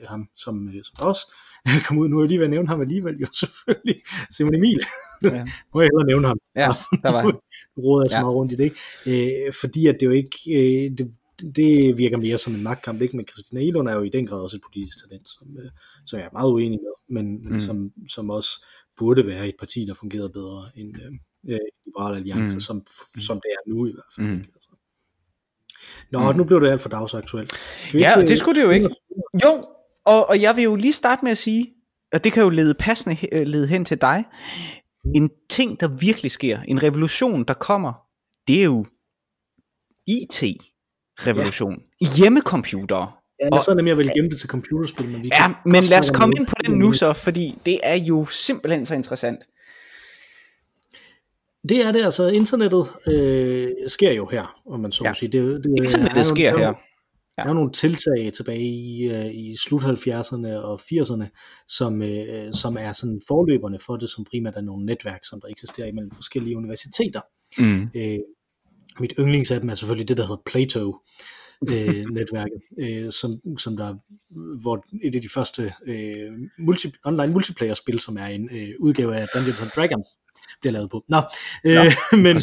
ham 0.07 0.27
som, 0.35 0.67
øh, 0.67 0.83
som 0.83 1.07
også 1.07 1.33
kom 1.87 1.97
ud. 1.97 2.09
Nu 2.09 2.17
er 2.17 2.23
jeg 2.23 2.27
lige 2.27 2.39
ved 2.39 2.45
at 2.45 2.51
nævne 2.51 2.67
ham 2.67 2.81
alligevel, 2.81 3.17
jo 3.17 3.27
selvfølgelig. 3.41 4.01
Simon 4.31 4.55
Emil. 4.55 4.79
Ja. 5.23 5.45
Må 5.73 5.81
jeg 5.81 5.89
hellere 5.91 6.07
nævne 6.07 6.27
ham. 6.27 6.39
Ja, 6.55 6.69
der 7.03 7.11
var 7.11 7.21
han. 7.21 7.33
råder 7.77 8.05
jeg 8.05 8.09
så 8.11 8.17
ja. 8.17 8.23
meget 8.23 8.35
rundt 8.35 8.51
i 8.51 8.55
det? 8.55 8.71
Øh, 9.07 9.53
fordi 9.61 9.87
at 9.87 9.97
det 9.99 10.05
jo 10.05 10.11
ikke, 10.11 10.37
øh, 10.47 10.91
det, 10.97 11.11
det 11.55 11.97
virker 11.97 12.17
mere 12.17 12.37
som 12.37 12.55
en 12.55 12.63
magtkamp, 12.63 13.01
ikke? 13.01 13.17
Men 13.17 13.27
Christina 13.27 13.61
Elund 13.61 13.89
er 13.89 13.95
jo 13.95 14.03
i 14.03 14.09
den 14.09 14.27
grad 14.27 14.41
også 14.41 14.57
et 14.57 14.63
politisk 14.63 14.97
talent, 15.03 15.29
som, 15.29 15.47
øh, 15.57 15.71
som 16.05 16.19
jeg 16.19 16.25
er 16.25 16.33
meget 16.33 16.51
uenig 16.51 16.79
med, 16.79 17.21
men, 17.21 17.43
men 17.43 17.53
mm. 17.53 17.59
som, 17.59 17.91
som 18.09 18.29
også 18.29 18.65
burde 18.97 19.27
være 19.27 19.47
et 19.47 19.55
parti, 19.59 19.85
der 19.85 19.93
fungerede 19.93 20.29
bedre 20.29 20.69
end 20.75 20.95
øh, 21.49 21.59
Liberale 21.85 22.17
Alliance, 22.17 22.53
mm. 22.53 22.59
som, 22.59 22.87
som 23.19 23.41
det 23.43 23.51
er 23.51 23.69
nu 23.69 23.87
i 23.87 23.91
hvert 23.91 24.13
fald. 24.15 24.27
Mm. 24.27 24.33
Ikke? 24.33 24.51
Altså. 24.55 24.69
Nå, 26.11 26.31
mm. 26.31 26.37
nu 26.37 26.43
blev 26.43 26.61
det 26.61 26.69
alt 26.69 26.81
for 26.81 26.89
dagsaktuelt. 26.89 27.53
Ja, 27.93 28.17
og 28.17 28.27
det 28.27 28.37
skulle 28.39 28.61
det 28.61 28.65
jo 28.67 28.71
ikke. 28.71 28.89
Jo, 29.43 29.63
og, 30.05 30.29
og 30.29 30.41
jeg 30.41 30.55
vil 30.55 30.63
jo 30.63 30.75
lige 30.75 30.93
starte 30.93 31.23
med 31.23 31.31
at 31.31 31.37
sige, 31.37 31.73
og 32.13 32.23
det 32.23 32.33
kan 32.33 32.43
jo 32.43 32.49
lede 32.49 32.73
passende 32.73 33.17
øh, 33.31 33.47
lede 33.47 33.67
hen 33.67 33.85
til 33.85 34.01
dig, 34.01 34.23
en 35.15 35.31
ting, 35.49 35.79
der 35.79 35.87
virkelig 35.87 36.31
sker, 36.31 36.61
en 36.61 36.83
revolution, 36.83 37.43
der 37.43 37.53
kommer, 37.53 37.93
det 38.47 38.59
er 38.59 38.65
jo 38.65 38.85
IT-revolution. 40.07 41.81
Ja. 42.01 42.07
Hjemmecomputere. 42.17 43.11
Ja, 43.41 43.55
er 43.55 43.59
sådan, 43.59 43.79
at 43.79 43.87
jeg 43.87 43.97
vil 43.97 44.11
gemme 44.15 44.29
det 44.29 44.39
til 44.39 44.49
computerspil. 44.49 45.09
Men 45.09 45.23
vi 45.23 45.29
ja, 45.39 45.53
men 45.65 45.83
lad 45.83 45.99
os 45.99 46.11
komme 46.11 46.33
ind 46.37 46.47
på 46.47 46.55
det 46.61 46.71
nu 46.71 46.93
så, 46.93 47.13
fordi 47.13 47.57
det 47.65 47.79
er 47.83 47.95
jo 47.95 48.25
simpelthen 48.25 48.85
så 48.85 48.95
interessant. 48.95 49.39
Det 51.69 51.85
er 51.85 51.91
det, 51.91 52.03
altså 52.03 52.27
internettet 52.27 52.93
øh, 53.07 53.67
sker 53.87 54.11
jo 54.11 54.27
her, 54.27 54.61
om 54.65 54.79
man 54.79 54.91
så 54.91 55.03
ja. 55.05 55.13
sige. 55.13 55.31
Det, 55.31 55.63
det, 55.63 55.69
internettet 55.77 56.15
det 56.15 56.25
sker 56.25 56.57
her. 56.57 56.73
Der 57.37 57.49
er 57.49 57.53
nogle 57.53 57.71
tiltag 57.71 58.33
tilbage 58.33 58.61
i, 58.61 59.09
uh, 59.09 59.35
i 59.35 59.57
slut 59.57 59.83
70'erne 59.83 60.47
og 60.47 60.79
80'erne, 60.81 61.25
som, 61.67 62.01
uh, 62.01 62.51
som 62.53 62.77
er 62.77 62.93
sådan 62.93 63.21
forløberne 63.27 63.79
for 63.85 63.95
det, 63.95 64.09
som 64.09 64.25
primært 64.31 64.55
er 64.55 64.61
nogle 64.61 64.85
netværk, 64.85 65.19
som 65.23 65.41
der 65.41 65.47
eksisterer 65.47 65.87
imellem 65.87 66.11
forskellige 66.11 66.57
universiteter. 66.57 67.21
Mm. 67.57 67.89
Uh, 67.95 68.19
mit 68.99 69.13
yndlingsapp 69.19 69.65
er 69.65 69.75
selvfølgelig 69.75 70.07
det, 70.07 70.17
der 70.17 70.23
hedder 70.23 70.41
Plato, 70.45 70.95
øh, 71.69 72.05
netværket, 72.11 72.61
øh, 72.79 73.11
som, 73.11 73.57
som 73.57 73.77
der, 73.77 73.95
hvor 74.61 74.85
et 75.03 75.15
af 75.15 75.21
de 75.21 75.29
første 75.29 75.73
øh, 75.85 76.31
multi, 76.59 76.91
online 77.05 77.33
multiplayer 77.33 77.73
spil, 77.73 77.99
som 77.99 78.17
er 78.17 78.25
en 78.25 78.49
øh, 78.51 78.69
udgave 78.79 79.15
af 79.15 79.27
Dungeons 79.33 79.61
and 79.61 79.71
Dragons, 79.75 80.07
bliver 80.61 80.73
lavet 80.73 80.89
på. 80.89 81.03
Nå, 81.09 81.17
øh, 81.65 81.75
Nå 81.75 81.81
men 82.25 82.37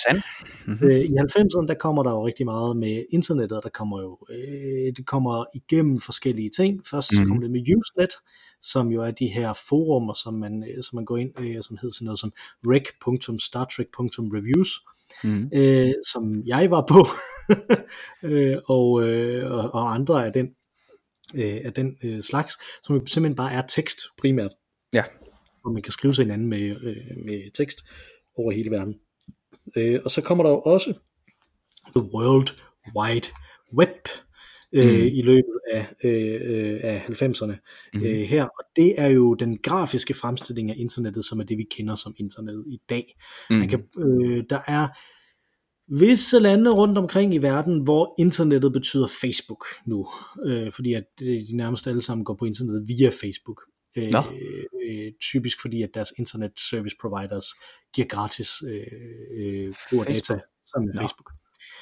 mm-hmm. 0.66 0.88
øh, 0.88 1.00
i 1.00 1.08
90'erne, 1.08 1.66
der 1.66 1.74
kommer 1.80 2.02
der 2.02 2.10
jo 2.10 2.26
rigtig 2.26 2.46
meget 2.46 2.76
med 2.76 3.04
internettet, 3.10 3.60
der 3.62 3.68
kommer 3.68 4.00
jo, 4.00 4.18
øh, 4.30 4.92
det 4.96 5.06
kommer 5.06 5.44
igennem 5.54 6.00
forskellige 6.00 6.50
ting. 6.56 6.82
Først 6.90 7.12
mm-hmm. 7.12 7.28
kommer 7.28 7.42
det 7.42 7.50
med 7.50 7.76
Usenet, 7.76 8.10
som 8.62 8.88
jo 8.88 9.02
er 9.02 9.10
de 9.10 9.26
her 9.26 9.52
forumer, 9.68 10.14
som 10.14 10.34
man, 10.34 10.64
øh, 10.70 10.82
som 10.82 10.96
man 10.96 11.04
går 11.04 11.16
ind, 11.16 11.40
øh, 11.40 11.62
som 11.62 11.78
hedder 11.80 11.94
sådan 11.94 12.04
noget 12.04 12.20
som 12.20 12.32
rec.startrek.reviews, 12.66 14.70
mm. 15.24 15.50
øh, 15.54 15.92
som 16.12 16.42
jeg 16.46 16.70
var 16.70 16.84
på, 16.88 17.06
øh, 18.30 18.56
og, 18.64 19.02
øh, 19.02 19.52
og, 19.52 19.74
og 19.74 19.94
andre 19.94 20.26
af 20.26 20.32
den, 20.32 20.46
øh, 21.34 21.60
af 21.64 21.72
den 21.72 21.98
øh, 22.04 22.22
slags, 22.22 22.54
som 22.82 23.06
simpelthen 23.06 23.36
bare 23.36 23.52
er 23.52 23.62
tekst 23.62 23.98
primært. 24.18 24.50
Ja. 24.94 25.04
Hvor 25.62 25.72
man 25.72 25.82
kan 25.82 25.92
skrive 25.92 26.14
sig 26.14 26.24
hinanden 26.24 26.48
med, 26.48 26.76
øh, 26.82 27.24
med 27.24 27.52
tekst 27.54 27.78
over 28.36 28.52
hele 28.52 28.70
verden. 28.70 28.94
Øh, 29.76 30.00
og 30.04 30.10
så 30.10 30.20
kommer 30.20 30.44
der 30.44 30.50
jo 30.50 30.60
også 30.60 30.94
The 31.96 32.02
World 32.14 32.48
Wide 32.96 33.28
Web, 33.78 34.08
øh, 34.72 35.00
mm. 35.00 35.06
i 35.06 35.22
løbet 35.22 35.58
af, 35.72 35.86
øh 36.04 36.80
af 36.82 36.98
90'erne 36.98 37.54
mm. 37.94 38.02
øh, 38.02 38.20
her. 38.20 38.44
Og 38.44 38.64
det 38.76 38.94
er 39.00 39.06
jo 39.06 39.34
den 39.34 39.58
grafiske 39.58 40.14
fremstilling 40.14 40.70
af 40.70 40.74
internettet, 40.78 41.24
som 41.24 41.40
er 41.40 41.44
det, 41.44 41.58
vi 41.58 41.66
kender 41.70 41.94
som 41.94 42.14
internettet 42.18 42.64
i 42.68 42.78
dag. 42.88 43.04
Mm. 43.50 43.56
Man 43.56 43.68
kan, 43.68 43.84
øh, 43.98 44.44
der 44.50 44.60
er 44.66 44.88
visse 45.88 46.38
lande 46.38 46.70
rundt 46.70 46.98
omkring 46.98 47.34
i 47.34 47.38
verden, 47.38 47.82
hvor 47.82 48.14
internettet 48.18 48.72
betyder 48.72 49.06
Facebook 49.20 49.64
nu, 49.86 50.08
øh, 50.44 50.72
fordi 50.72 50.94
at 50.94 51.04
de 51.20 51.56
nærmest 51.56 51.86
alle 51.86 52.02
sammen 52.02 52.24
går 52.24 52.34
på 52.34 52.44
internettet 52.44 52.88
via 52.88 53.10
Facebook. 53.10 53.62
Øh, 53.96 54.10
no. 54.10 54.22
øh, 54.88 55.12
typisk 55.20 55.60
fordi 55.60 55.82
at 55.82 55.90
deres 55.94 56.12
internet 56.18 56.52
service 56.70 56.96
providers 57.00 57.46
giver 57.94 58.08
gratis 58.08 58.50
øh, 58.68 58.86
øh, 59.38 59.72
brug 59.90 60.06
data 60.06 60.40
sammen 60.66 60.86
med 60.86 60.94
no. 60.94 61.00
Facebook. 61.00 61.30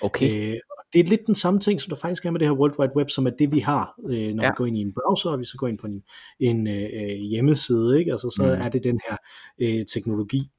Okay. 0.00 0.52
Øh, 0.52 0.60
det 0.92 1.00
er 1.00 1.04
lidt 1.04 1.26
den 1.26 1.34
samme 1.34 1.60
ting, 1.60 1.80
som 1.80 1.90
der 1.90 1.96
faktisk 1.96 2.24
er 2.24 2.30
med 2.30 2.40
det 2.40 2.48
her 2.48 2.54
World 2.54 2.78
Wide 2.78 2.92
Web, 2.96 3.10
som 3.10 3.26
er 3.26 3.30
det, 3.30 3.52
vi 3.52 3.58
har, 3.58 3.94
øh, 4.10 4.34
når 4.34 4.42
ja. 4.42 4.50
vi 4.50 4.54
går 4.56 4.66
ind 4.66 4.78
i 4.78 4.80
en 4.80 4.92
browser, 4.94 5.30
og 5.30 5.40
vi 5.40 5.44
så 5.44 5.56
går 5.58 5.68
ind 5.68 5.78
på 5.78 5.86
en, 5.86 6.02
en 6.40 6.66
øh, 6.66 7.16
hjemmeside, 7.30 7.98
ikke? 7.98 8.12
Altså, 8.12 8.30
så 8.36 8.42
mm. 8.42 8.64
er 8.64 8.68
det 8.68 8.84
den 8.84 9.00
her 9.08 9.16
øh, 9.60 9.84
teknologi, 9.86 10.50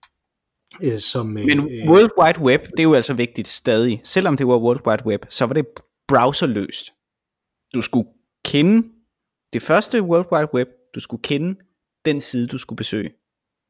øh, 0.84 1.00
som... 1.00 1.38
Øh, 1.38 1.46
Men 1.46 1.60
World 1.90 2.12
Wide 2.22 2.40
Web, 2.40 2.62
det 2.72 2.80
er 2.80 2.84
jo 2.84 2.94
altså 2.94 3.14
vigtigt 3.14 3.48
stadig. 3.48 4.02
Selvom 4.04 4.38
det 4.38 4.48
var 4.48 4.58
World 4.58 4.88
Wide 4.88 5.06
Web, 5.06 5.26
så 5.30 5.46
var 5.46 5.54
det 5.54 5.66
browserløst. 6.08 6.94
Du 7.74 7.82
skulle 7.82 8.10
kende 8.46 8.88
det 9.54 9.62
første 9.62 10.02
World 10.02 10.28
Wide 10.32 10.50
Web, 10.54 10.68
du 10.96 11.00
skulle 11.00 11.22
kende 11.22 11.60
den 12.06 12.22
side, 12.22 12.48
du 12.48 12.58
skulle 12.58 12.78
besøge. 12.78 13.12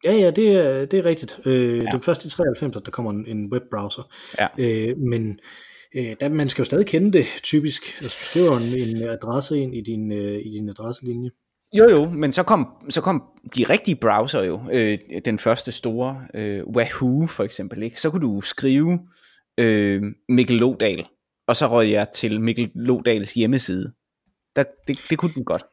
Ja, 0.06 0.14
ja, 0.14 0.32
det 0.32 0.48
er, 0.48 0.86
det 0.86 1.00
er 1.00 1.06
rigtigt. 1.06 1.40
Øh, 1.46 1.78
ja. 1.78 1.92
Det 1.92 2.04
første 2.04 2.26
i 2.26 2.30
93, 2.30 2.76
at 2.76 2.86
der 2.86 2.92
kommer 2.92 3.12
en, 3.12 3.28
en 3.28 3.54
webbrowser. 3.54 4.12
Ja. 4.40 4.48
Øh, 4.58 4.98
men 4.98 5.40
øh, 5.96 6.16
der, 6.20 6.30
man 6.30 6.50
skal 6.50 6.62
jo 6.62 6.66
stadig 6.66 6.86
kende 6.86 7.18
det, 7.18 7.26
typisk. 7.44 7.84
Altså, 8.02 8.04
du 8.04 8.10
skriver 8.10 8.58
en, 8.58 8.98
en 8.98 9.10
adresse 9.10 9.60
ind 9.60 9.76
i 9.76 9.82
din, 9.82 10.12
øh, 10.12 10.40
i 10.46 10.50
din 10.50 10.70
adresselinje. 10.70 11.32
Jo 11.74 11.90
jo, 11.90 12.10
men 12.10 12.32
så 12.32 12.44
kom, 12.44 12.68
så 12.90 13.02
kom 13.02 13.24
de 13.56 13.64
rigtige 13.64 13.96
browser 13.96 14.44
jo, 14.44 14.62
øh, 14.74 14.98
den 15.26 15.40
første 15.40 15.72
store, 15.72 16.22
øh, 16.34 16.64
Wahoo 16.68 17.28
for 17.28 17.44
eksempel, 17.44 17.84
ikke? 17.84 18.02
så 18.02 18.10
kunne 18.10 18.22
du 18.22 18.42
skrive 18.42 19.00
øh, 19.58 20.04
Mikkel 20.30 20.58
Lodal, 20.58 21.08
og 21.48 21.56
så 21.56 21.68
røg 21.68 21.92
jeg 21.92 22.08
til 22.10 22.42
Mikkel 22.42 22.72
Lodals 22.76 23.34
hjemmeside. 23.34 23.94
Der, 24.56 24.64
det, 24.88 25.00
det 25.10 25.18
kunne 25.18 25.34
den 25.36 25.44
godt. 25.44 25.64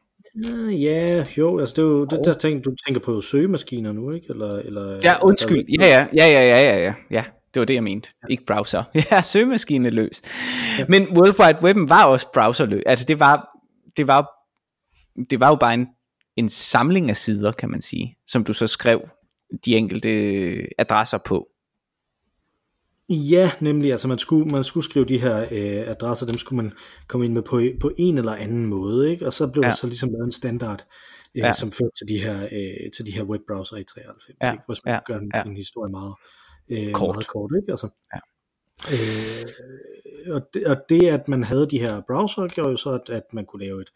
Ja, 0.71 1.25
jo, 1.37 1.59
altså 1.59 1.73
det 1.75 1.81
er 1.81 1.85
jo, 1.85 2.05
det, 2.05 2.19
der 2.25 2.33
tænker, 2.33 2.61
du 2.61 2.75
tænker 2.85 3.01
på 3.01 3.21
søgemaskiner 3.21 3.91
nu, 3.91 4.11
ikke? 4.11 4.27
Eller, 4.29 4.55
eller, 4.55 4.99
ja, 5.03 5.23
undskyld, 5.23 5.65
ja, 5.79 5.87
ja, 5.87 6.07
ja, 6.13 6.25
ja, 6.25 6.41
ja, 6.41 6.59
ja, 6.59 6.77
ja, 6.77 6.93
ja, 7.11 7.23
det 7.53 7.59
var 7.59 7.65
det, 7.65 7.73
jeg 7.73 7.83
mente. 7.83 8.09
Ikke 8.29 8.45
browser. 8.45 8.83
Ja, 9.11 9.21
søgemaskine 9.21 9.89
løs. 9.89 10.21
Ja. 10.79 10.85
Men 10.89 11.17
World 11.17 11.39
Wide 11.39 11.57
Web 11.63 11.89
var 11.89 12.05
også 12.05 12.27
browserløs. 12.33 12.83
Altså 12.85 13.05
det 13.07 13.19
var, 13.19 13.49
det 13.97 14.07
var 14.07 14.34
det 15.29 15.39
var 15.39 15.49
jo 15.49 15.55
bare 15.55 15.73
en, 15.73 15.87
en 16.35 16.49
samling 16.49 17.09
af 17.09 17.17
sider, 17.17 17.51
kan 17.51 17.69
man 17.69 17.81
sige, 17.81 18.17
som 18.25 18.43
du 18.43 18.53
så 18.53 18.67
skrev 18.67 19.09
de 19.65 19.75
enkelte 19.75 20.09
adresser 20.77 21.17
på. 21.17 21.47
Ja, 23.09 23.51
nemlig, 23.61 23.91
altså 23.91 24.07
man 24.07 24.17
skulle, 24.19 24.51
man 24.51 24.63
skulle 24.63 24.83
skrive 24.83 25.05
de 25.05 25.17
her 25.17 25.41
øh, 25.51 25.89
adresser, 25.89 26.25
dem 26.25 26.37
skulle 26.37 26.63
man 26.63 26.71
komme 27.07 27.25
ind 27.25 27.33
med 27.33 27.41
på, 27.41 27.61
på 27.81 27.91
en 27.97 28.17
eller 28.17 28.35
anden 28.35 28.65
måde, 28.65 29.11
ikke? 29.11 29.25
og 29.25 29.33
så 29.33 29.47
blev 29.47 29.63
ja. 29.63 29.69
det 29.69 29.77
så 29.77 29.87
ligesom 29.87 30.09
lavet 30.09 30.25
en 30.25 30.31
standard, 30.31 30.85
øh, 31.35 31.39
ja. 31.39 31.53
som 31.53 31.71
førte 31.71 31.91
til 31.97 32.07
de 32.07 32.19
her, 32.19 32.43
øh, 32.43 32.91
til 32.97 33.05
de 33.05 33.11
her 33.11 33.23
webbrowser 33.23 33.77
i 33.77 33.83
93, 33.83 34.37
ja. 34.41 34.51
ikke? 34.51 34.63
hvis 34.67 34.85
man 34.85 34.93
ja. 34.93 34.99
gør 35.05 35.19
en, 35.19 35.31
ja. 35.35 35.43
en 35.43 35.55
historie 35.55 35.91
meget, 35.91 36.13
øh, 36.69 36.93
kort. 36.93 37.15
meget 37.15 37.27
kort, 37.27 37.51
ikke? 37.61 37.71
Altså, 37.71 37.87
ja. 38.13 38.19
Øh, 38.91 40.35
og, 40.35 40.41
det, 40.53 40.67
og 40.67 40.77
det, 40.89 41.07
at 41.07 41.27
man 41.27 41.43
havde 41.43 41.67
de 41.69 41.79
her 41.79 42.01
browser, 42.07 42.47
gjorde 42.47 42.69
jo 42.69 42.77
så, 42.77 42.89
at, 42.89 43.09
at 43.09 43.33
man 43.33 43.45
kunne 43.45 43.65
lave 43.65 43.81
et 43.81 43.91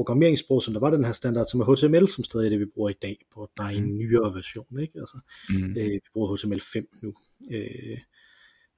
programmeringssprog, 0.00 0.62
som 0.62 0.74
der 0.74 0.80
var 0.80 0.90
den 0.90 1.04
her 1.04 1.12
standard, 1.12 1.46
som 1.46 1.60
er 1.60 1.64
HTML, 1.64 2.08
som 2.08 2.24
stadig 2.24 2.46
er 2.46 2.50
det, 2.50 2.60
vi 2.60 2.72
bruger 2.74 2.90
i 2.90 3.00
dag, 3.02 3.16
på 3.34 3.50
bare 3.56 3.74
en 3.74 3.84
mm. 3.84 3.98
nyere 3.98 4.34
version. 4.34 4.80
Ikke? 4.80 5.00
Altså, 5.00 5.18
mm. 5.48 5.76
øh, 5.78 5.90
vi 5.90 6.10
bruger 6.12 6.36
HTML5 6.36 7.00
nu. 7.02 7.14
Øh, 7.52 7.98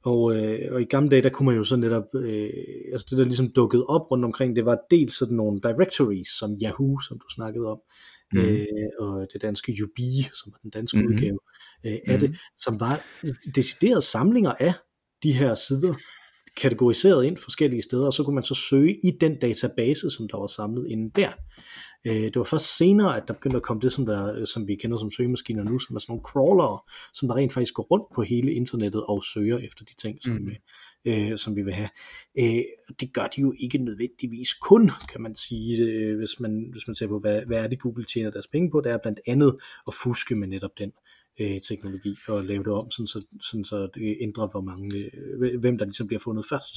og, 0.05 0.37
øh, 0.37 0.75
og 0.75 0.83
i 0.83 0.85
gamle 0.85 1.11
dage, 1.11 1.23
der 1.23 1.31
kunne 1.31 1.47
man 1.47 1.57
jo 1.57 1.65
så 1.65 1.77
netop, 1.77 2.15
øh, 2.15 2.51
altså 2.93 3.07
det 3.11 3.19
der 3.19 3.25
ligesom 3.25 3.53
dukkede 3.57 3.87
op 3.87 4.11
rundt 4.11 4.25
omkring, 4.25 4.57
det 4.57 4.65
var 4.65 4.79
dels 4.91 5.19
sådan 5.19 5.37
nogle 5.37 5.61
directories, 5.61 6.29
som 6.29 6.51
Yahoo, 6.63 6.99
som 6.99 7.19
du 7.19 7.27
snakkede 7.35 7.67
om, 7.67 7.81
mm. 8.33 8.41
øh, 8.41 8.67
og 8.99 9.27
det 9.33 9.43
danske 9.43 9.77
UB, 9.85 9.99
som 10.33 10.53
var 10.53 10.59
den 10.63 10.71
danske 10.71 10.99
mm. 10.99 11.07
udgave 11.07 11.39
øh, 11.87 11.99
af 12.07 12.15
mm. 12.15 12.21
det, 12.21 12.39
som 12.59 12.81
var 12.81 13.01
deciderede 13.55 14.03
samlinger 14.03 14.53
af 14.53 14.75
de 15.23 15.33
her 15.33 15.55
sider, 15.55 15.95
kategoriseret 16.57 17.25
ind 17.25 17.37
forskellige 17.37 17.83
steder, 17.83 18.07
og 18.07 18.13
så 18.13 18.25
kunne 18.25 18.35
man 18.35 18.45
så 18.45 18.55
søge 18.55 18.99
i 19.05 19.11
den 19.21 19.39
database, 19.39 20.11
som 20.11 20.29
der 20.29 20.39
var 20.39 20.47
samlet 20.47 20.87
inden 20.91 21.09
der. 21.09 21.31
Øh, 22.05 22.25
det 22.25 22.37
var 22.37 22.45
først 22.45 22.77
senere, 22.77 23.17
at 23.17 23.29
der 23.29 23.35
begyndte 23.35 23.57
at 23.57 23.63
komme 23.63 23.81
det, 23.81 23.93
som, 23.93 24.07
der, 24.07 24.45
som 24.45 24.69
vi 24.69 24.75
kender 24.75 24.99
som 24.99 25.11
søgemaskiner 25.11 25.65
nu, 25.65 25.79
som 25.79 25.97
er 25.97 26.01
sådan 26.01 26.13
nogle 26.13 26.25
crawlere, 26.25 26.79
som 27.15 27.29
der 27.29 27.37
rent 27.37 27.53
faktisk 27.53 27.75
går 27.75 27.83
rundt 27.83 28.07
på 28.15 28.23
hele 28.23 28.53
internettet 28.53 29.05
og 29.05 29.25
søger 29.25 29.59
efter 29.59 29.85
de 29.85 29.95
ting, 29.95 30.19
som, 30.23 30.33
mm. 30.33 30.51
øh, 31.05 31.39
som 31.39 31.57
vi 31.57 31.63
vil 31.63 31.75
have. 31.75 31.89
Øh, 32.39 32.63
det 33.01 33.13
gør 33.15 33.27
de 33.37 33.41
jo 33.41 33.55
ikke 33.59 33.79
nødvendigvis 33.79 34.55
kun, 34.55 34.91
kan 35.09 35.21
man 35.21 35.37
sige, 35.37 35.83
øh, 35.83 36.19
hvis, 36.19 36.41
man, 36.41 36.69
hvis 36.73 36.87
man 36.87 36.95
ser 36.95 37.07
på, 37.07 37.19
hvad, 37.19 37.43
hvad 37.47 37.59
er 37.59 37.67
det 37.67 37.81
Google 37.81 38.05
tjener 38.05 38.31
deres 38.31 38.47
penge 38.47 38.71
på. 38.71 38.81
Det 38.81 38.93
er 38.93 38.99
blandt 39.03 39.21
andet 39.27 39.57
at 39.87 39.95
fuske 40.03 40.35
med 40.35 40.49
netop 40.49 40.79
den 40.79 40.93
øh, 41.41 41.61
teknologi 41.61 42.17
og 42.29 42.45
lave 42.45 42.65
det 42.65 42.73
om, 42.73 42.91
sådan 42.91 43.07
så, 43.07 43.27
sådan 43.43 43.65
så 43.65 43.89
det 43.95 44.17
ændrer, 44.21 44.47
hvor 44.47 44.61
mange, 44.61 44.97
øh, 44.97 45.61
hvem 45.61 45.79
der 45.79 45.85
ligesom 45.85 46.07
bliver 46.07 46.21
fundet 46.21 46.45
først. 46.49 46.75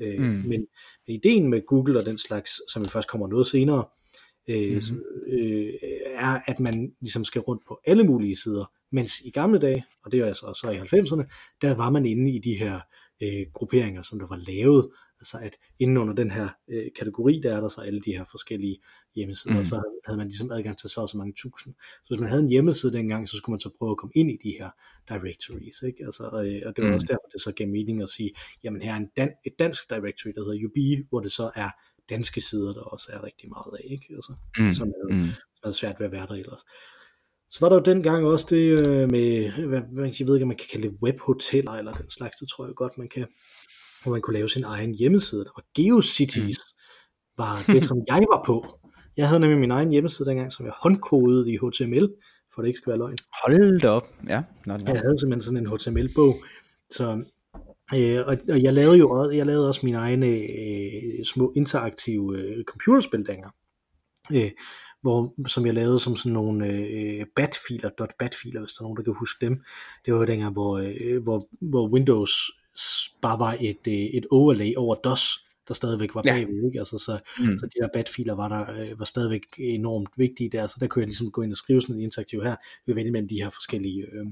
Øh, 0.00 0.18
mm. 0.18 0.26
men, 0.26 0.48
men 0.48 0.66
ideen 1.06 1.48
med 1.48 1.66
Google 1.66 1.98
og 1.98 2.06
den 2.06 2.18
slags, 2.18 2.50
som 2.72 2.84
vi 2.84 2.88
først 2.88 3.08
kommer 3.08 3.28
noget 3.28 3.46
senere, 3.46 3.84
øh, 4.48 4.82
mm. 4.90 5.00
øh, 5.32 5.72
er, 6.14 6.40
at 6.46 6.60
man 6.60 6.92
ligesom 7.00 7.24
skal 7.24 7.40
rundt 7.40 7.62
på 7.68 7.80
alle 7.86 8.04
mulige 8.04 8.36
sider, 8.36 8.64
mens 8.92 9.20
i 9.20 9.30
gamle 9.30 9.58
dage, 9.58 9.84
og 10.04 10.12
det 10.12 10.20
er 10.20 10.26
altså 10.26 10.60
så 10.60 10.70
i 10.70 10.78
90'erne, 10.78 11.56
der 11.62 11.74
var 11.74 11.90
man 11.90 12.06
inde 12.06 12.30
i 12.30 12.38
de 12.38 12.54
her 12.54 12.80
øh, 13.22 13.46
grupperinger, 13.52 14.02
som 14.02 14.18
der 14.18 14.26
var 14.26 14.36
lavet, 14.36 14.90
altså 15.20 15.38
at 15.38 15.56
inden 15.78 15.96
under 15.96 16.14
den 16.14 16.30
her 16.30 16.48
øh, 16.68 16.86
kategori, 16.98 17.40
der 17.42 17.56
er 17.56 17.60
der 17.60 17.68
så 17.68 17.80
alle 17.80 18.00
de 18.00 18.12
her 18.12 18.24
forskellige 18.30 18.78
hjemmesider, 19.14 19.54
mm. 19.54 19.58
og 19.60 19.66
så 19.66 20.00
havde 20.06 20.18
man 20.18 20.26
ligesom 20.26 20.50
adgang 20.52 20.78
til 20.78 20.90
så 20.90 21.00
og 21.00 21.08
så 21.08 21.16
mange 21.16 21.34
tusind. 21.36 21.74
Så 22.02 22.08
hvis 22.08 22.20
man 22.20 22.28
havde 22.28 22.42
en 22.42 22.48
hjemmeside 22.48 22.92
dengang, 22.92 23.28
så 23.28 23.36
skulle 23.36 23.54
man 23.54 23.60
så 23.60 23.70
prøve 23.78 23.90
at 23.90 23.96
komme 23.96 24.12
ind 24.14 24.30
i 24.30 24.38
de 24.44 24.50
her 24.58 24.70
directories, 25.08 25.82
ikke? 25.82 26.04
Altså, 26.04 26.24
øh, 26.24 26.62
og 26.66 26.76
det 26.76 26.84
var 26.84 26.88
mm. 26.88 26.94
også 26.94 27.06
derfor, 27.10 27.28
det 27.32 27.40
så 27.40 27.52
gav 27.52 27.68
mening 27.68 28.02
at 28.02 28.08
sige, 28.08 28.30
jamen 28.64 28.82
her 28.82 28.92
er 28.92 28.96
en 28.96 29.10
dan- 29.20 29.40
et 29.46 29.58
dansk 29.58 29.90
directory, 29.90 30.30
der 30.36 30.44
hedder 30.44 30.66
UB, 30.66 31.08
hvor 31.08 31.20
det 31.20 31.32
så 31.32 31.50
er 31.54 31.70
danske 32.08 32.40
sider, 32.40 32.72
der 32.72 32.82
også 32.82 33.08
er 33.12 33.24
rigtig 33.24 33.48
meget 33.48 33.72
af, 33.80 33.84
ikke? 33.90 34.06
Altså, 34.14 34.34
mm. 34.58 34.72
som 34.72 34.88
er, 34.88 35.14
mm. 35.14 35.28
er 35.64 35.72
svært 35.72 35.96
ved 35.98 36.06
at 36.06 36.12
være 36.12 36.26
der 36.26 36.34
ellers. 36.34 36.60
Så 37.50 37.60
var 37.60 37.68
der 37.68 37.76
jo 37.76 37.82
dengang 37.82 38.26
også 38.26 38.46
det 38.50 38.88
øh, 38.88 39.10
med, 39.10 39.50
hvad, 39.66 40.14
jeg 40.18 40.26
ved 40.26 40.34
ikke, 40.36 40.44
om 40.44 40.48
man 40.48 40.56
kan 40.56 40.68
kalde 40.72 40.88
det 40.88 40.98
webhoteller 41.02 41.72
eller 41.72 41.92
den 41.92 42.10
slags, 42.10 42.36
det 42.36 42.48
tror 42.48 42.66
jeg 42.66 42.74
godt, 42.74 42.98
man 42.98 43.08
kan, 43.08 43.26
hvor 44.02 44.12
man 44.12 44.20
kunne 44.20 44.34
lave 44.34 44.48
sin 44.48 44.64
egen 44.64 44.94
hjemmeside. 44.94 45.44
Og 45.56 45.62
GeoCities 45.76 46.58
mm. 46.58 47.38
var 47.38 47.62
det, 47.66 47.84
som 47.84 47.98
jeg 48.08 48.24
var 48.30 48.42
på. 48.46 48.78
Jeg 49.16 49.28
havde 49.28 49.40
nemlig 49.40 49.58
min 49.58 49.70
egen 49.70 49.90
hjemmeside 49.90 50.28
dengang, 50.28 50.52
som 50.52 50.66
jeg 50.66 50.74
håndkodede 50.82 51.52
i 51.52 51.56
HTML, 51.56 52.08
for 52.54 52.62
det 52.62 52.68
ikke 52.68 52.78
skal 52.78 52.90
være 52.90 52.98
løgn. 52.98 53.16
Hold 53.44 53.80
da 53.80 53.88
op, 53.88 54.06
ja. 54.28 54.42
Not, 54.66 54.80
not. 54.80 54.88
Jeg 54.88 55.00
havde 55.00 55.18
simpelthen 55.18 55.42
sådan 55.42 55.66
en 55.66 55.72
HTML-bog, 55.72 56.36
så 56.90 57.24
Øh, 57.94 58.26
og, 58.26 58.36
og 58.48 58.62
jeg 58.62 58.74
lavede 58.74 58.98
jo 58.98 59.10
også, 59.10 59.30
jeg 59.30 59.46
lavede 59.46 59.68
også 59.68 59.80
mine 59.84 59.98
egne 59.98 60.26
øh, 60.26 61.24
små 61.24 61.52
interaktive 61.56 62.38
øh, 62.38 62.64
computerspil 62.64 63.26
dengang. 63.26 63.54
Øh, 64.32 64.50
hvor, 65.02 65.48
som 65.48 65.66
jeg 65.66 65.74
lavede 65.74 65.98
som 65.98 66.16
sådan 66.16 66.32
nogle 66.32 66.66
øh, 66.66 67.26
batfiler, 67.36 67.90
.batfiler, 68.18 68.60
hvis 68.60 68.72
der 68.72 68.82
er 68.82 68.84
nogen, 68.84 68.96
der 68.96 69.02
kan 69.02 69.14
huske 69.18 69.46
dem. 69.46 69.64
Det 70.04 70.14
var 70.14 70.24
dengang, 70.24 70.52
hvor, 70.52 70.78
øh, 70.78 71.22
hvor, 71.22 71.48
hvor 71.60 71.88
Windows 71.88 72.50
bare 73.22 73.38
var 73.38 73.56
et, 73.60 73.86
øh, 73.88 73.94
et 73.94 74.26
overlay 74.30 74.74
over 74.76 74.94
DOS, 74.94 75.46
der 75.68 75.74
stadigvæk 75.74 76.14
var 76.14 76.22
bagved, 76.22 76.60
ja. 76.62 76.66
ikke? 76.66 76.78
Altså, 76.78 76.98
så, 76.98 77.20
mm. 77.38 77.58
så 77.58 77.66
de 77.66 77.82
der 77.82 77.88
batfiler 77.94 78.34
var 78.34 78.48
der 78.48 78.82
øh, 78.82 78.98
var 78.98 79.04
stadigvæk 79.04 79.42
enormt 79.58 80.08
vigtige 80.16 80.50
der, 80.50 80.66
så 80.66 80.76
der 80.80 80.86
kunne 80.86 81.00
jeg 81.00 81.06
ligesom 81.06 81.30
gå 81.30 81.42
ind 81.42 81.52
og 81.52 81.56
skrive 81.56 81.82
sådan 81.82 81.96
en 81.96 82.02
interaktiv 82.02 82.42
her, 82.42 82.56
vi 82.86 82.96
vælge 82.96 83.10
mellem 83.10 83.28
de 83.28 83.42
her 83.42 83.50
forskellige 83.50 84.02
øh, 84.12 84.26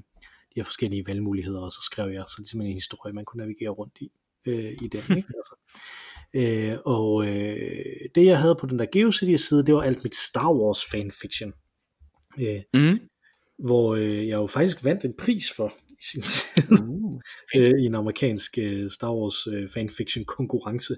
de 0.55 0.61
her 0.61 0.65
forskellige 0.65 1.07
valgmuligheder, 1.07 1.61
og 1.61 1.73
så 1.73 1.79
skrev 1.83 2.11
jeg 2.11 2.25
så 2.27 2.35
ligesom 2.39 2.61
en 2.61 2.73
historie, 2.73 3.15
man 3.15 3.25
kunne 3.25 3.39
navigere 3.39 3.71
rundt 3.71 3.99
i, 4.01 4.11
øh, 4.47 4.73
i 4.73 4.89
den. 4.89 5.17
Ikke? 5.17 5.33
Altså. 5.39 5.55
Øh, 6.35 6.79
og 6.85 7.27
øh, 7.27 8.09
det 8.15 8.25
jeg 8.25 8.39
havde 8.39 8.57
på 8.61 8.67
den 8.67 8.79
der 8.79 8.87
GeoCity 8.93 9.37
side, 9.37 9.67
det 9.67 9.75
var 9.75 9.83
alt 9.83 10.05
mit 10.05 10.17
Star 10.17 10.53
Wars 10.53 10.85
fanfiction. 10.91 11.53
Øh, 12.41 12.63
mm. 12.75 13.01
Hvor 13.59 13.95
øh, 13.95 14.29
jeg 14.29 14.37
jo 14.37 14.47
faktisk 14.47 14.85
vandt 14.85 15.05
en 15.05 15.15
pris 15.19 15.53
for 15.57 15.73
i 15.91 16.03
sin 16.13 16.23
tid. 16.23 16.63
Uh, 16.83 17.21
øh, 17.57 17.81
I 17.81 17.87
en 17.87 17.95
amerikansk 17.95 18.59
øh, 18.59 18.91
Star 18.91 19.15
Wars 19.15 19.47
øh, 19.47 19.71
fanfiction 19.71 20.25
konkurrence. 20.25 20.95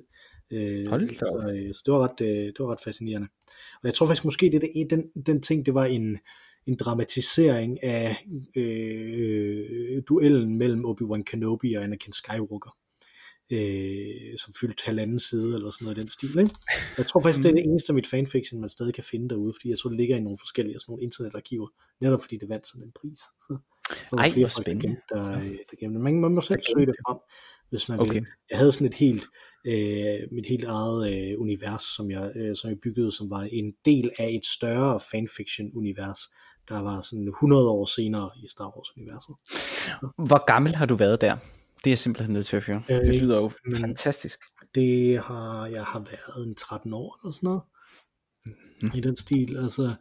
Øh, 0.53 0.87
så, 0.87 1.53
øh, 1.55 1.75
så 1.75 1.83
det 1.87 1.95
var 1.95 2.09
ret, 2.09 2.21
øh, 2.21 2.47
det 2.47 2.57
var 2.59 2.73
ret 2.73 2.81
fascinerende. 2.85 3.29
Og 3.75 3.85
jeg 3.85 3.95
tror 3.95 4.07
faktisk 4.07 4.25
måske, 4.25 4.51
det, 4.53 4.61
det 4.61 4.91
den, 4.91 5.25
den 5.27 5.43
ting, 5.43 5.67
det 5.67 5.75
var 5.75 5.85
en, 5.85 6.19
en 6.67 6.77
dramatisering 6.77 7.85
af 7.85 8.27
øh, 8.57 10.03
duellen 10.09 10.59
mellem 10.59 10.85
Obi-Wan 10.85 11.23
Kenobi 11.23 11.75
og 11.75 11.85
Anakin 11.85 12.13
Skywalker, 12.13 12.77
øh, 13.51 14.39
som 14.39 14.55
fyldt 14.61 14.83
halvanden 14.83 15.21
side 15.21 15.55
eller 15.55 15.71
sådan 15.71 15.85
noget 15.85 15.99
i 15.99 16.01
den 16.01 16.09
stil. 16.09 16.39
Ikke? 16.39 16.55
Jeg 16.99 17.07
tror 17.07 17.21
faktisk, 17.23 17.43
det 17.43 17.51
er 17.51 17.55
det 17.55 17.65
mm. 17.67 17.71
eneste 17.71 17.91
af 17.91 17.95
mit 17.95 18.07
fanfiction, 18.07 18.61
man 18.61 18.71
stadig 18.71 18.95
kan 18.95 19.05
finde 19.05 19.29
derude, 19.29 19.53
fordi 19.57 19.69
jeg 19.71 19.79
tror, 19.79 19.91
det 19.91 19.97
ligger 19.97 20.17
i 20.17 20.21
nogle 20.21 20.39
forskellige 20.39 20.81
sådan 20.81 20.93
nogle 20.93 21.03
internetarkiver, 21.03 21.69
netop 22.01 22.21
fordi 22.21 22.37
det 22.37 22.49
vandt 22.49 22.69
sådan 22.69 22.83
en 22.83 22.93
pris. 23.01 23.21
Så, 23.47 23.59
Ej, 24.19 24.33
hvor 24.37 24.63
spændende. 24.63 24.97
Der, 25.09 25.23
der, 25.41 25.89
der 25.89 25.99
man, 25.99 26.21
man 26.21 26.35
må 26.35 26.41
selv 26.41 26.61
søge 26.75 26.87
det 26.87 26.95
frem, 27.07 27.19
hvis 27.71 27.89
man 27.89 28.01
okay. 28.01 28.13
vil. 28.15 28.27
Jeg 28.51 28.59
havde 28.59 28.73
sådan 28.73 28.87
et 28.87 28.95
helt, 28.95 29.27
øh, 29.67 30.21
mit 30.33 30.47
helt 30.47 30.65
eget 30.65 31.13
øh, 31.13 31.41
univers, 31.41 31.83
som 31.83 32.11
jeg, 32.11 32.33
øh, 32.37 32.57
som 32.57 32.71
jeg 32.71 32.79
byggede, 32.83 33.13
som 33.13 33.31
var 33.31 33.43
en 33.43 33.73
del 33.85 34.11
af 34.19 34.29
et 34.29 34.47
større 34.47 35.01
fanfiction-univers, 35.11 36.21
der 36.69 36.81
var 36.81 37.01
sådan 37.01 37.29
100 37.29 37.69
år 37.69 37.85
senere 37.85 38.31
i 38.37 38.49
Star 38.49 38.73
Wars-universet. 38.77 39.35
Hvor 40.29 40.45
gammel 40.45 40.75
har 40.75 40.87
du 40.87 40.95
været 40.95 41.21
der? 41.21 41.37
Det 41.85 41.93
er 41.93 41.97
simpelthen 41.97 42.33
nødt 42.33 42.47
til 42.47 42.57
at 42.57 42.65
fyre. 42.65 42.83
Øh, 42.91 42.97
det 42.97 43.23
lyder 43.23 43.37
jo 43.37 43.51
men, 43.65 43.77
fantastisk. 43.77 44.41
Det 44.75 45.19
har, 45.19 45.67
jeg 45.67 45.85
har 45.85 45.99
været 45.99 46.49
en 46.49 46.55
13 46.55 46.93
år 46.93 47.21
eller 47.23 47.33
sådan 47.33 47.47
noget. 47.47 47.63
Mm. 48.83 48.91
I 48.95 49.01
den 49.01 49.17
stil. 49.17 49.57
Altså, 49.57 49.95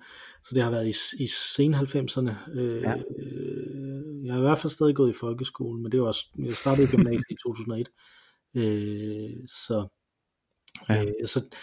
så 0.43 0.55
det 0.55 0.63
har 0.63 0.69
været 0.69 0.87
i, 0.87 1.23
i 1.23 1.27
sen 1.27 1.73
90'erne. 1.73 2.59
Øh, 2.59 2.81
ja. 2.81 2.95
øh, 2.95 4.25
jeg 4.25 4.33
har 4.33 4.39
i 4.39 4.41
hvert 4.41 4.57
fald 4.57 4.71
stadig 4.71 4.95
gået 4.95 5.09
i 5.09 5.19
folkeskolen, 5.19 5.83
men 5.83 5.91
det 5.91 6.01
var 6.01 6.07
også, 6.07 6.25
jeg 6.45 6.53
startede 6.53 6.87
i 6.87 6.91
gymnasiet 6.91 7.31
i 7.31 7.35
2001. 7.43 7.89
Øh, 8.55 9.47
så, 9.47 9.87
ja. 10.89 11.03
øh, 11.05 11.27
så 11.27 11.55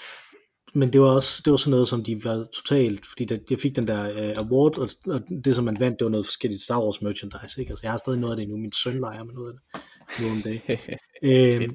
men 0.74 0.92
det 0.92 1.00
var 1.00 1.14
også 1.14 1.42
det 1.44 1.50
var 1.50 1.56
sådan 1.56 1.70
noget, 1.70 1.88
som 1.88 2.04
de 2.04 2.24
var 2.24 2.46
totalt, 2.54 3.06
fordi 3.06 3.24
der, 3.24 3.38
jeg 3.50 3.58
fik 3.60 3.76
den 3.76 3.88
der 3.88 4.10
uh, 4.10 4.46
award, 4.46 4.78
og, 4.78 4.88
og 5.06 5.20
det 5.44 5.56
som 5.56 5.64
man 5.64 5.80
vandt, 5.80 5.98
det 5.98 6.04
var 6.04 6.10
noget 6.10 6.26
forskelligt 6.26 6.62
Star 6.62 6.84
Wars 6.84 7.02
merchandise, 7.02 7.60
ikke? 7.60 7.70
Altså 7.70 7.80
jeg 7.84 7.90
har 7.90 7.98
stadig 7.98 8.20
noget 8.20 8.32
af 8.32 8.36
det 8.36 8.48
nu, 8.48 8.56
min 8.56 8.72
søn 8.72 9.00
leger 9.00 9.24
med 9.24 9.34
noget 9.34 9.48
af 9.48 9.54
det 9.54 9.82
nu 10.20 10.30
om 10.30 10.42
dagen. 10.42 10.78
øh, 11.62 11.68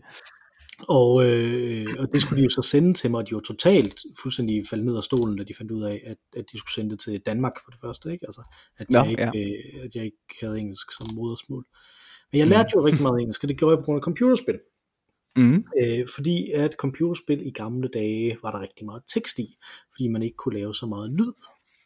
og, 0.87 1.25
øh, 1.25 1.85
og 1.99 2.11
det 2.11 2.21
skulle 2.21 2.39
de 2.39 2.43
jo 2.43 2.49
så 2.49 2.61
sende 2.61 2.93
til 2.93 3.11
mig, 3.11 3.17
og 3.19 3.29
de 3.29 3.35
var 3.35 3.41
totalt 3.41 4.01
fuldstændig 4.21 4.63
faldet 4.69 4.85
ned 4.85 4.97
af 4.97 5.03
stolen, 5.03 5.37
da 5.37 5.43
de 5.43 5.53
fandt 5.53 5.71
ud 5.71 5.83
af, 5.83 6.03
at, 6.05 6.17
at 6.37 6.45
de 6.51 6.57
skulle 6.57 6.73
sende 6.73 6.91
det 6.91 6.99
til 6.99 7.19
Danmark 7.19 7.53
for 7.63 7.71
det 7.71 7.79
første, 7.79 8.11
ikke? 8.11 8.25
Altså, 8.27 8.41
at, 8.77 8.89
Nå, 8.89 8.99
jeg 8.99 9.09
ikke, 9.09 9.23
ja. 9.23 9.31
øh, 9.35 9.85
at 9.85 9.95
jeg 9.95 10.05
ikke 10.05 10.17
havde 10.41 10.59
engelsk 10.59 10.91
som 10.91 11.07
modersmål. 11.13 11.65
Men 12.31 12.39
jeg 12.39 12.47
lærte 12.47 12.69
mm. 12.73 12.79
jo 12.79 12.85
rigtig 12.85 13.01
meget 13.01 13.21
engelsk, 13.21 13.43
og 13.43 13.49
det 13.49 13.57
gjorde 13.57 13.75
jeg 13.75 13.79
på 13.79 13.85
grund 13.85 13.97
af 13.97 14.03
computerspil. 14.03 14.59
Mm. 15.35 15.65
Øh, 15.81 16.07
fordi 16.15 16.51
at 16.51 16.73
computerspil 16.73 17.47
i 17.47 17.51
gamle 17.51 17.87
dage 17.87 18.37
var 18.43 18.51
der 18.51 18.61
rigtig 18.61 18.85
meget 18.85 19.03
tekst 19.13 19.39
i, 19.39 19.57
fordi 19.91 20.07
man 20.07 20.23
ikke 20.23 20.37
kunne 20.37 20.59
lave 20.59 20.75
så 20.75 20.85
meget 20.85 21.11
lyd 21.11 21.33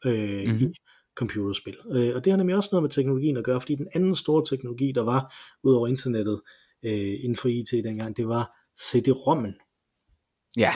øh, 0.05 0.49
mm. 0.49 0.55
i 0.55 0.73
computerspil. 1.15 1.78
Øh, 1.91 2.15
og 2.15 2.25
det 2.25 2.32
har 2.32 2.38
nemlig 2.38 2.56
også 2.56 2.69
noget 2.71 2.84
med 2.84 2.89
teknologien 2.89 3.38
at 3.38 3.43
gøre, 3.43 3.62
fordi 3.62 3.75
den 3.75 3.88
anden 3.93 4.15
store 4.15 4.45
teknologi, 4.45 4.91
der 4.91 5.04
var 5.04 5.34
ud 5.63 5.73
over 5.73 5.88
internettet 5.88 6.41
øh, 6.84 7.19
inden 7.23 7.36
for 7.36 7.47
IT 7.47 7.71
dengang, 7.71 8.17
det 8.17 8.28
var 8.28 8.58
CD-rommen. 8.82 9.56
Ja. 10.58 10.73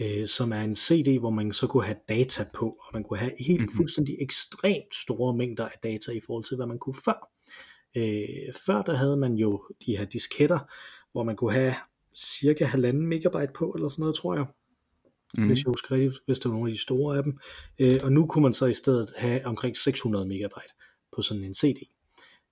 Øh, 0.00 0.26
som 0.26 0.52
er 0.52 0.60
en 0.60 0.76
CD, 0.76 1.18
hvor 1.18 1.30
man 1.30 1.52
så 1.52 1.66
kunne 1.66 1.84
have 1.84 1.98
data 2.08 2.44
på, 2.54 2.66
og 2.68 2.90
man 2.92 3.04
kunne 3.04 3.18
have 3.18 3.32
helt 3.38 3.60
mm-hmm. 3.60 3.76
fuldstændig 3.76 4.16
ekstremt 4.20 4.94
store 4.94 5.36
mængder 5.36 5.64
af 5.64 5.78
data 5.82 6.12
i 6.12 6.20
forhold 6.26 6.44
til, 6.44 6.56
hvad 6.56 6.66
man 6.66 6.78
kunne 6.78 6.96
før. 7.04 7.28
Øh, 7.96 8.54
før 8.66 8.82
der 8.82 8.96
havde 8.96 9.16
man 9.16 9.34
jo 9.34 9.62
de 9.86 9.96
her 9.96 10.04
disketter, 10.04 10.58
hvor 11.12 11.22
man 11.22 11.36
kunne 11.36 11.52
have 11.52 11.74
cirka 12.16 12.64
halvanden 12.64 13.06
megabyte 13.06 13.52
på, 13.54 13.72
eller 13.72 13.88
sådan 13.88 14.02
noget, 14.02 14.16
tror 14.16 14.34
jeg. 14.34 14.46
Mm. 15.38 15.46
Hvis 15.46 15.58
jeg 15.58 15.66
husker 15.66 15.94
rigtigt, 15.94 16.18
hvis 16.26 16.38
det 16.40 16.48
var 16.50 16.56
nogle 16.56 16.70
af 16.70 16.74
de 16.74 16.82
store 16.82 17.16
af 17.16 17.22
dem. 17.22 17.38
Øh, 17.78 17.98
og 18.02 18.12
nu 18.12 18.26
kunne 18.26 18.42
man 18.42 18.54
så 18.54 18.66
i 18.66 18.74
stedet 18.74 19.12
have 19.16 19.46
omkring 19.46 19.76
600 19.76 20.26
megabyte 20.26 20.74
på 21.16 21.22
sådan 21.22 21.44
en 21.44 21.54
CD. 21.54 21.76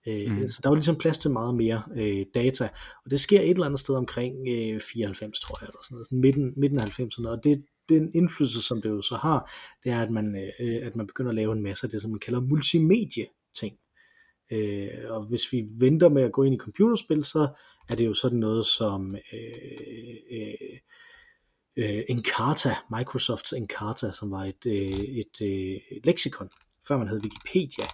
Øh, 0.07 0.33
mm. 0.33 0.49
Så 0.49 0.61
der 0.62 0.68
var 0.68 0.76
ligesom 0.76 0.97
plads 0.97 1.18
til 1.18 1.31
meget 1.31 1.55
mere 1.55 1.83
øh, 1.97 2.26
data, 2.35 2.68
og 3.05 3.11
det 3.11 3.20
sker 3.20 3.41
et 3.41 3.51
eller 3.51 3.66
andet 3.66 3.81
sted 3.81 3.95
omkring 3.95 4.35
øh, 4.49 4.81
94, 4.81 5.41
tror 5.41 5.59
jeg, 5.61 5.68
eller 5.68 5.81
sådan 5.83 5.95
noget, 5.95 6.07
sådan 6.07 6.20
midten, 6.20 6.53
midten 6.57 6.78
af 6.78 7.01
90'erne, 7.01 7.28
og 7.28 7.45
det, 7.45 7.64
den 7.89 8.11
indflydelse, 8.14 8.62
som 8.62 8.83
det 8.83 8.89
jo 8.89 9.03
så 9.03 9.14
har, 9.14 9.53
det 9.85 9.93
er, 9.93 10.03
at 10.03 10.11
man, 10.11 10.37
øh, 10.61 10.87
at 10.87 10.97
man 10.97 11.07
begynder 11.07 11.31
at 11.31 11.35
lave 11.35 11.53
en 11.53 11.62
masse 11.62 11.87
af 11.87 11.91
det, 11.91 12.03
som 12.03 12.11
man 12.11 12.20
kalder 12.20 12.41
multimedie 12.41 13.26
ting. 13.55 13.76
Øh, 14.53 14.89
og 15.09 15.26
hvis 15.26 15.53
vi 15.53 15.64
venter 15.70 16.09
med 16.09 16.22
at 16.22 16.33
gå 16.33 16.43
ind 16.43 16.55
i 16.55 16.59
computerspil, 16.59 17.24
så 17.24 17.49
er 17.89 17.95
det 17.95 18.07
jo 18.07 18.14
sådan 18.14 18.39
noget 18.39 18.66
som 18.66 19.16
øh, 19.33 20.16
øh, 20.31 20.78
øh, 21.81 22.03
Encarta, 22.09 22.74
Microsofts 22.97 23.53
Encarta, 23.53 24.11
som 24.11 24.31
var 24.31 24.45
et, 24.45 24.66
øh, 24.66 25.01
et 25.22 25.41
øh, 25.43 25.81
leksikon, 26.05 26.51
før 26.89 26.97
man 26.99 27.07
havde 27.07 27.20
Wikipedia. 27.24 27.87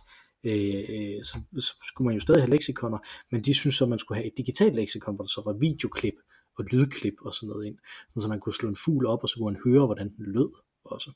Øh, 0.44 1.24
så, 1.24 1.40
så 1.58 1.74
skulle 1.88 2.06
man 2.06 2.14
jo 2.14 2.20
stadig 2.20 2.42
have 2.42 2.50
leksikoner, 2.50 2.98
men 3.30 3.42
de 3.42 3.54
synes 3.54 3.74
så, 3.74 3.84
at 3.84 3.90
man 3.90 3.98
skulle 3.98 4.18
have 4.18 4.26
et 4.26 4.36
digitalt 4.36 4.76
leksikon, 4.76 5.14
hvor 5.14 5.24
der 5.24 5.28
så 5.28 5.42
var 5.44 5.52
videoklip 5.52 6.14
og 6.58 6.64
lydklip 6.64 7.14
og 7.20 7.34
sådan 7.34 7.48
noget 7.48 7.66
ind, 7.66 7.78
så 8.18 8.28
man 8.28 8.40
kunne 8.40 8.54
slå 8.54 8.68
en 8.68 8.76
fugl 8.76 9.06
op, 9.06 9.22
og 9.22 9.28
så 9.28 9.36
kunne 9.36 9.52
man 9.52 9.62
høre, 9.64 9.86
hvordan 9.86 10.08
den 10.16 10.24
lød 10.32 10.50
også. 10.84 11.10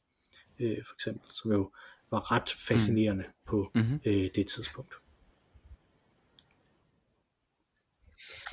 øh, 0.61 0.77
for 0.87 0.95
eksempel, 0.95 1.31
som 1.31 1.53
jo 1.53 1.73
var 2.11 2.33
ret 2.33 2.51
fascinerende 2.69 3.25
mm. 3.27 3.47
på 3.47 3.71
mm-hmm. 3.75 4.01
øh, 4.05 4.29
det 4.35 4.47
tidspunkt. 4.47 4.95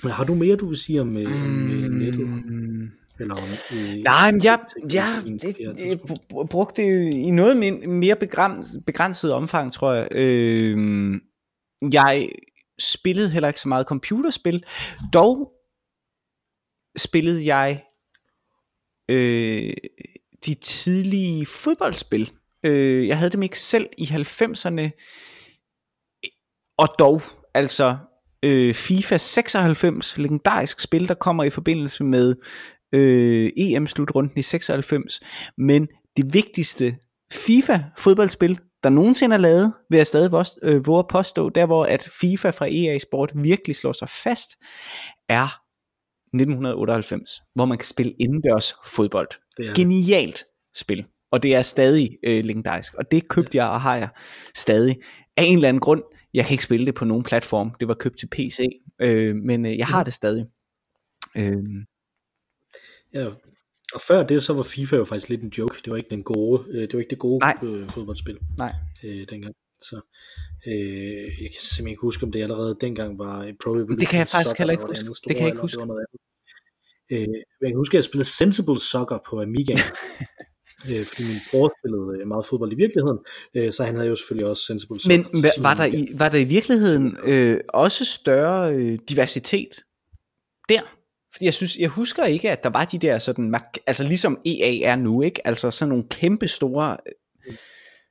Men 0.04 0.12
har 0.12 0.24
du 0.24 0.36
mere, 0.36 0.56
du 0.56 0.68
vil 0.68 0.78
sige 0.78 1.02
om, 1.02 1.18
øh, 1.18 1.44
om 1.44 1.72
øh, 1.72 1.90
nettet? 1.90 2.28
Mm. 2.28 2.92
Om, 3.20 3.30
øh, 3.74 3.96
Nej, 4.04 4.32
men 4.32 4.44
jeg, 4.44 4.60
jeg, 4.94 5.24
jeg, 5.26 5.78
jeg 5.80 6.00
brugte 6.50 6.82
det 6.82 7.14
i 7.14 7.32
noget 7.32 7.58
mere 7.90 8.16
begrænset, 8.16 8.86
begrænset 8.86 9.34
omfang, 9.34 9.74
tror 9.74 9.94
jeg. 9.94 10.08
Øh, 10.12 10.78
jeg 11.92 12.30
spillede 12.80 13.30
heller 13.30 13.48
ikke 13.48 13.62
så 13.62 13.68
meget 13.68 13.88
computerspil. 13.88 14.64
Dog 15.14 15.52
spillede 16.98 17.46
jeg 17.46 17.84
øh, 19.10 19.74
de 20.46 20.54
tidlige 20.54 21.46
fodboldspil. 21.46 22.32
Øh, 22.64 23.08
jeg 23.08 23.18
havde 23.18 23.32
dem 23.32 23.44
ikke 23.44 23.60
selv 23.60 23.90
i 23.98 24.04
90'erne. 24.04 24.90
Og 26.78 26.88
dog, 27.00 27.22
altså 27.54 27.98
øh, 28.44 28.76
FIFA 28.76 29.18
96, 29.18 30.18
legendarisk 30.18 30.80
spil, 30.80 31.08
der 31.08 31.14
kommer 31.14 31.44
i 31.44 31.50
forbindelse 31.50 32.04
med 32.04 32.36
øh, 32.94 33.50
EM-slutrunden 33.58 34.38
i 34.38 34.42
96. 34.42 35.20
Men 35.58 35.88
det 36.18 36.34
vigtigste 36.34 36.96
FIFA 37.32 37.80
fodboldspil, 37.98 38.60
der 38.84 38.90
nogensinde 38.90 39.34
er 39.34 39.40
lavet, 39.40 39.74
vil 39.90 39.98
jeg 39.98 40.08
stadig 40.08 40.46
øh, 40.64 40.88
våge 40.88 41.00
at 41.00 41.08
påstå, 41.08 41.50
der 41.50 41.66
hvor 41.66 41.86
at 41.86 42.10
FIFA 42.22 42.50
fra 42.50 42.68
EA 42.70 43.00
Sport 43.00 43.32
virkelig 43.36 43.76
slår 43.76 43.94
sig 43.94 44.10
fast, 44.10 44.50
er 45.30 45.62
1998, 46.34 47.42
hvor 47.56 47.66
man 47.66 47.78
kan 47.78 47.88
spille 47.88 48.14
indendørs 48.20 48.74
fodbold. 48.86 49.28
Det 49.58 49.70
er 49.70 49.74
Genialt 49.76 50.44
spil, 50.76 51.06
og 51.32 51.44
det 51.44 51.56
er 51.56 51.62
stadig 51.62 52.18
øh, 52.24 52.44
legendarisk, 52.44 52.94
og 52.94 53.12
det 53.12 53.30
købte 53.30 53.58
jeg 53.58 53.70
og 53.70 53.82
har 53.82 53.96
jeg 53.96 54.10
stadig. 54.56 54.96
Af 55.38 55.44
en 55.44 55.56
eller 55.56 55.70
anden 55.70 55.82
grund, 55.82 56.04
jeg 56.34 56.46
kan 56.46 56.54
ikke 56.54 56.64
spille 56.64 56.86
det 56.86 56.96
på 56.96 57.06
nogen 57.06 57.24
platform, 57.24 57.72
det 57.80 57.88
var 57.88 57.94
købt 57.94 58.20
til 58.20 58.28
PC, 58.28 58.60
øh, 59.02 59.36
men 59.36 59.66
øh, 59.66 59.78
jeg 59.78 59.88
har 59.88 60.04
det 60.04 60.14
stadig. 60.14 60.46
Øh. 61.38 61.64
Ja, 63.18 63.28
og 63.94 64.02
før 64.08 64.24
det, 64.24 64.44
så 64.44 64.54
var 64.54 64.64
FIFA 64.64 64.96
jo 64.96 65.06
faktisk 65.06 65.30
lidt 65.30 65.42
en 65.42 65.54
joke. 65.58 65.76
Det 65.86 65.92
var 65.92 65.98
ikke 65.98 66.10
den 66.10 66.24
gode, 66.24 66.66
øh, 66.70 66.82
det 66.82 66.94
var 66.94 67.00
ikke 67.00 67.10
det 67.10 67.20
gode 67.20 67.40
Nej. 67.40 67.58
Øh, 67.64 67.90
fodboldspil 67.90 68.38
Nej. 68.58 68.74
Øh, 69.04 69.28
dengang. 69.30 69.54
Så 69.82 70.02
øh, 70.68 71.44
jeg 71.44 71.50
kan 71.54 71.62
simpelthen 71.62 71.88
ikke 71.88 72.02
huske, 72.02 72.24
om 72.24 72.32
det 72.32 72.44
allerede 72.44 72.78
dengang 72.82 73.20
var 73.20 73.54
Pro 73.64 73.72
Evolution 73.72 74.00
Det 74.00 74.08
kan 74.08 74.20
jeg 74.20 74.28
faktisk 74.28 74.58
heller 74.58 74.72
ikke 74.72 74.86
huske. 74.88 75.06
Det, 75.06 75.18
det 75.28 75.36
kan 75.36 75.46
jeg 75.46 75.54
ikke 75.54 75.62
huske. 75.62 75.82
Øh, 77.12 77.28
jeg 77.62 77.70
kan 77.70 77.76
huske, 77.76 77.94
at 77.94 78.00
jeg 78.00 78.04
spillede 78.04 78.30
Sensible 78.30 78.80
Soccer 78.80 79.20
på 79.30 79.42
Amiga. 79.42 79.74
øh, 80.90 81.04
fordi 81.06 81.24
min 81.32 81.42
bror 81.52 81.68
spillede 81.80 82.22
øh, 82.22 82.28
meget 82.28 82.46
fodbold 82.46 82.72
i 82.72 82.76
virkeligheden, 82.76 83.20
øh, 83.56 83.74
så 83.74 83.84
han 83.84 83.96
havde 83.96 84.10
jo 84.10 84.16
selvfølgelig 84.16 84.48
også 84.50 84.64
Sensible 84.64 85.00
Soccer. 85.00 85.18
Men 85.34 85.44
var, 85.44 85.52
var, 85.62 85.74
der 85.74 85.86
i, 85.86 86.08
var 86.22 86.30
der 86.30 86.38
i 86.38 86.50
virkeligheden 86.58 87.18
øh, 87.26 87.60
også 87.74 88.06
større 88.06 88.76
øh, 88.76 89.00
diversitet 89.10 89.74
der? 90.70 90.97
Fordi 91.38 91.46
jeg 91.46 91.54
synes, 91.54 91.78
jeg 91.78 91.90
husker 91.90 92.26
ikke, 92.26 92.52
at 92.52 92.64
der 92.64 92.70
var 92.70 92.86
de 92.86 92.98
der 92.98 93.18
sådan, 93.18 93.56
altså 93.88 94.04
ligesom 94.04 94.42
EA 94.46 94.92
er 94.92 94.96
nu, 94.96 95.22
ikke? 95.22 95.48
Altså 95.48 95.72
sådan 95.72 95.90
nogle 95.90 96.04
kæmpe 96.10 96.48
store, 96.48 96.98
øh, 97.48 97.54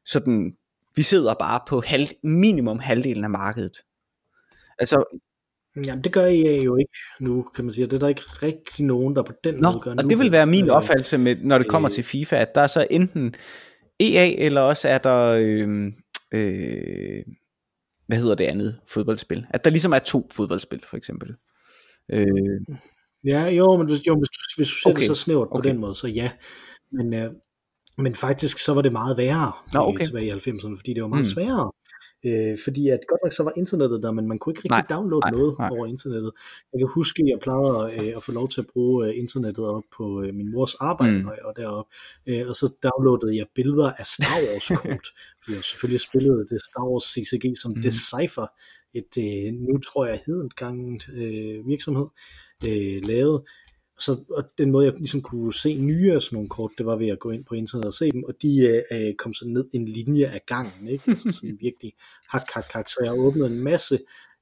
sådan, 0.04 0.56
vi 0.96 1.02
sidder 1.02 1.34
bare 1.34 1.60
på 1.68 1.82
halv, 1.86 2.08
minimum 2.22 2.78
halvdelen 2.78 3.24
af 3.24 3.30
markedet. 3.30 3.76
Altså, 4.78 5.18
Jamen 5.86 6.04
det 6.04 6.12
gør 6.12 6.24
EA 6.24 6.62
jo 6.62 6.76
ikke 6.76 6.92
nu, 7.20 7.42
kan 7.54 7.64
man 7.64 7.74
sige. 7.74 7.86
Det 7.86 7.92
er 7.92 7.98
der 7.98 8.08
ikke 8.08 8.22
rigtig 8.22 8.84
nogen, 8.84 9.16
der 9.16 9.22
på 9.22 9.32
den 9.44 9.54
Nå, 9.54 9.70
måde 9.70 9.80
gør 9.80 9.90
og 9.90 9.96
nu. 10.04 10.08
det 10.08 10.18
vil 10.18 10.32
være 10.32 10.46
min 10.46 10.70
opfattelse, 10.70 11.18
med, 11.18 11.36
når 11.36 11.58
det 11.58 11.68
kommer 11.68 11.88
øh, 11.90 11.94
til 11.94 12.04
FIFA, 12.04 12.36
at 12.36 12.54
der 12.54 12.60
er 12.60 12.66
så 12.66 12.86
enten 12.90 13.34
EA, 14.00 14.34
eller 14.38 14.60
også 14.60 14.88
er 14.88 14.98
der, 14.98 15.30
øh, 15.40 15.92
øh, 16.32 17.22
hvad 18.06 18.18
hedder 18.18 18.34
det 18.34 18.44
andet 18.44 18.80
fodboldspil? 18.88 19.46
At 19.50 19.64
der 19.64 19.70
ligesom 19.70 19.92
er 19.92 19.98
to 19.98 20.28
fodboldspil, 20.32 20.82
for 20.90 20.96
eksempel. 20.96 21.34
Øh, 22.12 22.60
Ja, 23.26 23.48
jo, 23.48 23.76
men 23.76 23.86
hvis, 23.86 24.06
jo, 24.06 24.18
hvis, 24.18 24.28
du, 24.28 24.38
hvis 24.56 24.68
du 24.68 24.74
ser 24.74 24.90
okay. 24.90 25.00
det 25.00 25.06
så 25.06 25.14
snævert 25.14 25.48
okay. 25.50 25.62
på 25.62 25.68
den 25.68 25.78
måde, 25.80 25.94
så 25.94 26.08
ja. 26.08 26.30
Men, 26.92 27.14
øh, 27.14 27.30
men 27.98 28.14
faktisk 28.14 28.58
så 28.58 28.74
var 28.74 28.82
det 28.82 28.92
meget 28.92 29.16
værre 29.16 29.52
Nå, 29.72 29.80
okay. 29.80 30.04
tilbage 30.04 30.26
i 30.26 30.30
90'erne, 30.30 30.76
fordi 30.76 30.94
det 30.94 31.02
var 31.02 31.08
meget 31.08 31.26
mm. 31.26 31.34
sværere. 31.34 31.72
Øh, 32.26 32.58
fordi 32.64 32.88
at 32.88 33.00
godt 33.08 33.20
nok 33.24 33.32
så 33.32 33.42
var 33.42 33.52
internettet 33.56 34.02
der, 34.02 34.12
men 34.12 34.28
man 34.28 34.38
kunne 34.38 34.50
ikke 34.52 34.62
rigtig 34.64 34.84
nej, 34.90 34.96
downloade 34.96 35.24
nej, 35.24 35.30
noget 35.30 35.58
nej. 35.58 35.68
over 35.72 35.86
internettet. 35.86 36.32
Jeg 36.72 36.78
kan 36.80 36.88
huske, 36.94 37.22
at 37.22 37.28
jeg 37.28 37.38
plejede 37.42 37.80
øh, 37.96 38.16
at 38.16 38.22
få 38.22 38.32
lov 38.32 38.48
til 38.48 38.60
at 38.60 38.66
bruge 38.72 39.06
øh, 39.06 39.18
internettet 39.18 39.64
op 39.64 39.82
på 39.96 40.22
øh, 40.22 40.34
min 40.34 40.52
mors 40.52 40.74
arbejde, 40.74 41.22
mm. 41.22 41.28
og 41.44 41.52
deroppe, 41.56 41.90
øh, 42.26 42.48
og 42.48 42.56
så 42.56 42.66
downloadede 42.86 43.36
jeg 43.36 43.46
billeder 43.54 43.92
af 44.00 44.06
Star 44.06 44.38
Wars 44.44 44.68
kort, 44.82 45.06
fordi 45.42 45.56
jeg 45.56 45.64
selvfølgelig 45.64 46.00
spillede 46.00 46.46
det 46.50 46.58
Star 46.68 46.86
Wars 46.90 47.06
CCG 47.12 47.44
som 47.62 47.72
mm. 47.76 47.82
Decipher, 47.82 48.46
et 49.00 49.12
øh, 49.26 49.52
nu 49.68 49.78
tror 49.78 50.06
jeg 50.06 50.20
hedendganget 50.26 51.08
øh, 51.08 51.66
virksomhed, 51.72 52.06
øh, 52.66 53.06
lavet. 53.06 53.42
Så, 53.98 54.24
og 54.30 54.44
den 54.58 54.70
måde, 54.70 54.86
jeg 54.86 54.94
ligesom 54.94 55.22
kunne 55.22 55.54
se 55.54 55.74
nye 55.74 56.12
af 56.12 56.22
sådan 56.22 56.36
nogle 56.36 56.48
kort, 56.48 56.70
det 56.78 56.86
var 56.86 56.96
ved 56.96 57.08
at 57.08 57.18
gå 57.18 57.30
ind 57.30 57.44
på 57.44 57.54
internet 57.54 57.84
og 57.84 57.94
se 57.94 58.10
dem, 58.10 58.24
og 58.24 58.34
de 58.42 58.82
øh, 58.92 59.14
kom 59.14 59.34
så 59.34 59.48
ned 59.48 59.64
en 59.74 59.88
linje 59.88 60.26
af 60.26 60.40
gangen, 60.46 60.88
ikke? 60.88 61.04
Altså 61.10 61.32
sådan 61.32 61.58
virkelig 61.66 61.92
hak, 62.28 62.50
hak, 62.54 62.72
hak. 62.72 62.88
Så 62.88 63.00
jeg 63.02 63.18
åbnede 63.18 63.46
en 63.46 63.60
masse 63.60 63.98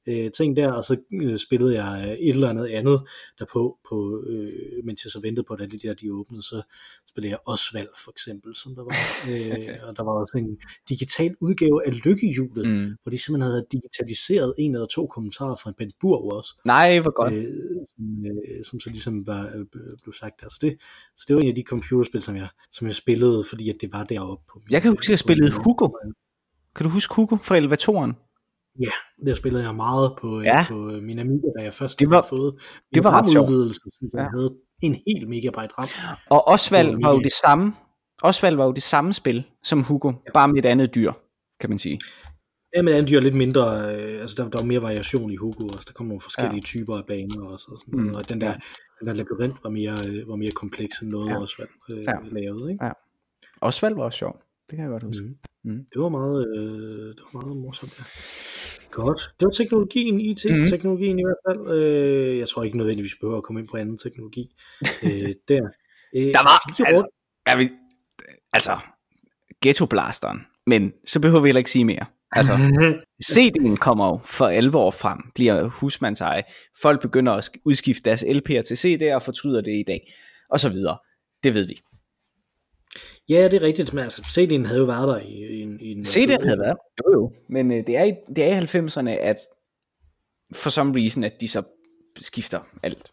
øh, 0.07 0.31
ting 0.31 0.57
der, 0.57 0.73
og 0.73 0.85
så 0.85 0.97
øh, 1.13 1.39
spillede 1.39 1.83
jeg 1.83 2.05
øh, 2.07 2.13
et 2.13 2.29
eller 2.29 2.49
andet 2.49 2.67
andet 2.67 3.03
derpå, 3.39 3.79
på, 3.89 4.25
øh, 4.27 4.85
mens 4.85 5.05
jeg 5.05 5.11
så 5.11 5.21
ventede 5.21 5.47
på, 5.49 5.55
at 5.55 5.73
de 5.73 5.79
der 5.79 5.95
de 5.95 6.13
åbnede, 6.13 6.43
så 6.43 6.63
spillede 7.09 7.31
jeg 7.31 7.39
Osvald 7.47 7.89
for 8.05 8.11
eksempel, 8.11 8.57
som 8.57 8.75
der 8.75 8.83
var, 8.83 8.97
øh, 9.31 9.69
og 9.89 9.97
der 9.97 10.03
var 10.03 10.13
også 10.13 10.39
en 10.39 10.59
digital 10.89 11.35
udgave 11.41 11.87
af 11.87 12.05
Lykkehjulet, 12.05 12.69
mm. 12.69 12.97
hvor 13.03 13.11
de 13.11 13.19
simpelthen 13.19 13.51
havde 13.51 13.67
digitaliseret 13.73 14.55
en 14.59 14.75
eller 14.75 14.87
to 14.87 15.07
kommentarer 15.07 15.57
fra 15.63 15.71
en 15.71 15.75
Ben 15.79 15.93
Burg 16.01 16.33
også. 16.33 16.55
Nej, 16.65 17.01
hvor 17.01 17.11
godt. 17.11 17.35
Øh, 17.35 17.47
som, 17.97 18.27
øh, 18.27 18.65
som 18.65 18.81
så 18.81 18.91
ligesom 18.91 19.27
var, 19.27 19.47
øh, 19.55 19.67
blev 20.03 20.13
sagt 20.13 20.41
der. 20.41 20.49
Så 20.49 20.59
det, 20.61 20.77
så 21.17 21.25
det 21.29 21.37
var 21.37 21.43
en 21.43 21.49
af 21.49 21.55
de 21.55 21.63
computerspil, 21.63 22.23
som 22.23 22.37
jeg, 22.37 22.49
som 22.73 22.87
jeg 22.87 22.95
spillede, 22.95 23.45
fordi 23.49 23.71
at 23.71 23.77
det 23.81 23.93
var 23.93 24.05
deroppe. 24.05 24.45
På 24.49 24.61
jeg 24.71 24.83
kan 24.83 24.91
huske, 24.91 25.05
at 25.05 25.11
jeg 25.11 25.19
spillede 25.19 25.53
Hugo. 25.65 25.89
Kan 26.77 26.85
du 26.85 26.91
huske 26.91 27.15
Hugo 27.15 27.37
fra 27.37 27.57
Elevatoren? 27.57 28.13
Ja, 28.81 29.27
det 29.27 29.37
spillede 29.37 29.65
jeg 29.65 29.75
meget 29.75 30.13
på, 30.21 30.41
øh, 30.41 30.45
ja. 30.45 30.65
på 30.69 30.91
øh, 30.91 31.03
min 31.03 31.19
Amiga, 31.19 31.49
da 31.59 31.65
jeg 31.65 31.75
først 31.75 32.01
det 32.01 32.11
var, 32.11 32.17
havde 32.17 32.27
fået 32.29 32.55
det 32.95 33.05
var 33.05 33.11
ret 33.19 33.29
sjovt. 33.29 33.49
Så 33.75 34.09
jeg 34.13 34.21
ja. 34.21 34.29
havde 34.29 34.55
en 34.83 34.95
hel 35.07 35.29
megabyte 35.29 35.75
RAM. 35.79 35.89
Og 36.31 36.49
Osvald 36.49 37.03
var 37.03 37.13
jo 37.13 37.19
det 37.19 37.33
samme. 37.33 37.75
Osvald 38.23 38.57
var 38.57 38.67
jo 38.67 38.73
det 38.73 38.83
samme 38.83 39.13
spil 39.13 39.45
som 39.63 39.83
Hugo, 39.83 40.09
ja. 40.09 40.31
bare 40.35 40.49
med 40.49 40.59
et 40.59 40.67
andet 40.67 40.95
dyr, 40.95 41.13
kan 41.61 41.71
man 41.71 41.79
sige. 41.79 42.01
Ja, 42.77 42.83
men 42.83 42.95
andet 42.95 43.09
dyr 43.09 43.21
lidt 43.21 43.35
mindre, 43.35 43.95
øh, 43.95 44.21
altså 44.21 44.43
der, 44.43 44.51
der 44.51 44.59
var 44.59 44.67
mere 44.67 44.83
variation 44.83 45.31
i 45.31 45.37
Hugo 45.37 45.67
også, 45.67 45.85
der 45.87 45.93
kom 45.93 46.07
nogle 46.07 46.21
forskellige 46.21 46.57
ja. 46.57 46.65
typer 46.65 46.97
af 46.97 47.05
baner 47.07 47.47
også, 47.47 47.67
og 47.71 47.79
sådan 47.79 48.01
mm. 48.01 48.15
og 48.15 48.29
den 48.29 48.41
der, 48.41 48.53
den 48.99 49.07
der 49.07 49.15
labyrint 49.15 49.57
var 49.63 49.71
mere, 49.71 49.97
øh, 50.09 50.29
var 50.29 50.37
mere 50.37 50.51
kompleks 50.51 50.99
end 50.99 51.11
noget 51.11 51.31
ja. 51.31 51.43
Osvald 51.43 51.69
øh, 51.91 52.03
ja. 52.03 52.13
lavede, 52.33 52.73
ikke? 52.73 52.85
Ja. 52.85 52.93
Osvald 53.61 53.95
var 53.95 54.03
også 54.03 54.19
sjov, 54.19 54.43
det 54.71 54.77
kan 54.77 54.85
jeg 54.85 54.91
godt 54.91 55.03
huske. 55.03 55.25
Mm. 55.25 55.71
Mm. 55.71 55.87
Det 55.93 56.03
var 56.03 56.09
meget, 56.09 56.47
øh, 56.57 57.09
det 57.17 57.23
var 57.33 57.41
meget 57.41 57.57
morsomt, 57.57 57.99
ja. 57.99 58.05
Godt. 58.95 59.21
Det 59.41 59.47
var 59.47 59.53
teknologien, 59.53 60.21
IT-teknologien 60.21 61.17
mm. 61.17 61.19
i 61.19 61.25
hvert 61.27 61.43
fald. 61.49 61.79
Øh, 61.79 62.39
jeg 62.39 62.49
tror 62.49 62.65
ikke 62.65 62.79
nødvendigvis 62.79 63.15
behøver 63.21 63.39
at 63.39 63.45
komme 63.45 63.61
ind 63.61 63.69
på 63.71 63.77
anden 63.77 63.99
teknologi. 63.99 64.55
øh, 65.05 65.35
der. 65.49 65.63
Øh, 66.17 66.33
der 66.37 66.43
var, 66.49 66.87
altså, 66.87 67.07
jeg 67.47 67.59
vil, 67.59 67.71
altså, 68.53 68.79
Ghetto 69.63 69.87
Blasteren, 69.87 70.41
men 70.67 70.93
så 71.07 71.21
behøver 71.21 71.41
vi 71.41 71.49
heller 71.49 71.59
ikke 71.59 71.71
sige 71.71 71.85
mere. 71.85 72.07
Altså, 72.33 72.53
CD'en 73.33 73.77
kommer 73.77 74.07
jo 74.07 74.21
for 74.25 74.47
alvor 74.47 74.91
frem, 74.91 75.19
bliver 75.35 75.69
husmandseje. 75.69 76.43
Folk 76.83 77.03
begynder 77.03 77.33
at 77.33 77.51
udskifte 77.65 78.03
deres 78.05 78.23
LP'er 78.23 78.63
til 78.63 78.75
CD'er 78.75 79.15
og 79.15 79.23
fortryder 79.23 79.61
det 79.61 79.73
i 79.73 79.85
dag, 79.87 80.13
og 80.51 80.61
så 80.61 80.69
videre. 80.69 80.97
Det 81.45 81.55
ved 81.55 81.67
vi. 81.67 81.81
Ja, 83.29 83.49
det 83.49 83.55
er 83.55 83.61
rigtigt, 83.61 83.93
men 83.93 84.05
altså, 84.05 84.23
CD'en 84.23 84.67
havde 84.67 84.81
jo 84.81 84.85
været 84.85 85.09
der 85.09 85.21
i, 85.21 85.33
i, 85.33 85.63
i 85.81 85.93
en... 85.93 86.07
CD'en 86.07 86.47
havde 86.47 86.59
været 86.59 86.77
jo 86.99 87.13
jo, 87.13 87.33
men 87.49 87.73
øh, 87.73 87.87
det, 87.87 87.97
er 87.97 88.05
i, 88.05 88.13
det 88.37 88.45
er 88.45 88.61
i 88.61 88.65
90'erne, 88.65 89.11
at 89.11 89.37
for 90.55 90.71
some 90.71 91.01
reason, 91.01 91.25
at 91.25 91.41
de 91.41 91.49
så 91.49 91.63
skifter 92.21 92.61
alt. 92.83 93.13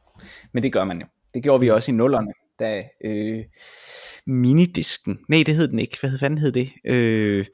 Men 0.54 0.64
det 0.64 0.74
gør 0.74 0.84
man 0.84 1.02
jo. 1.02 1.08
Det 1.34 1.44
gjorde 1.44 1.62
vi 1.62 1.70
også 1.70 1.92
i 1.92 1.96
nullerne, 1.96 2.34
da 2.60 2.84
øh, 3.06 3.46
minidisken, 4.26 5.20
nej 5.30 5.44
det 5.46 5.56
hed 5.56 5.68
den 5.68 5.80
ikke, 5.80 5.98
hvad 6.00 6.20
fanden 6.20 6.38
hed 6.38 6.52
det? 6.52 6.70
Øh, 6.86 7.46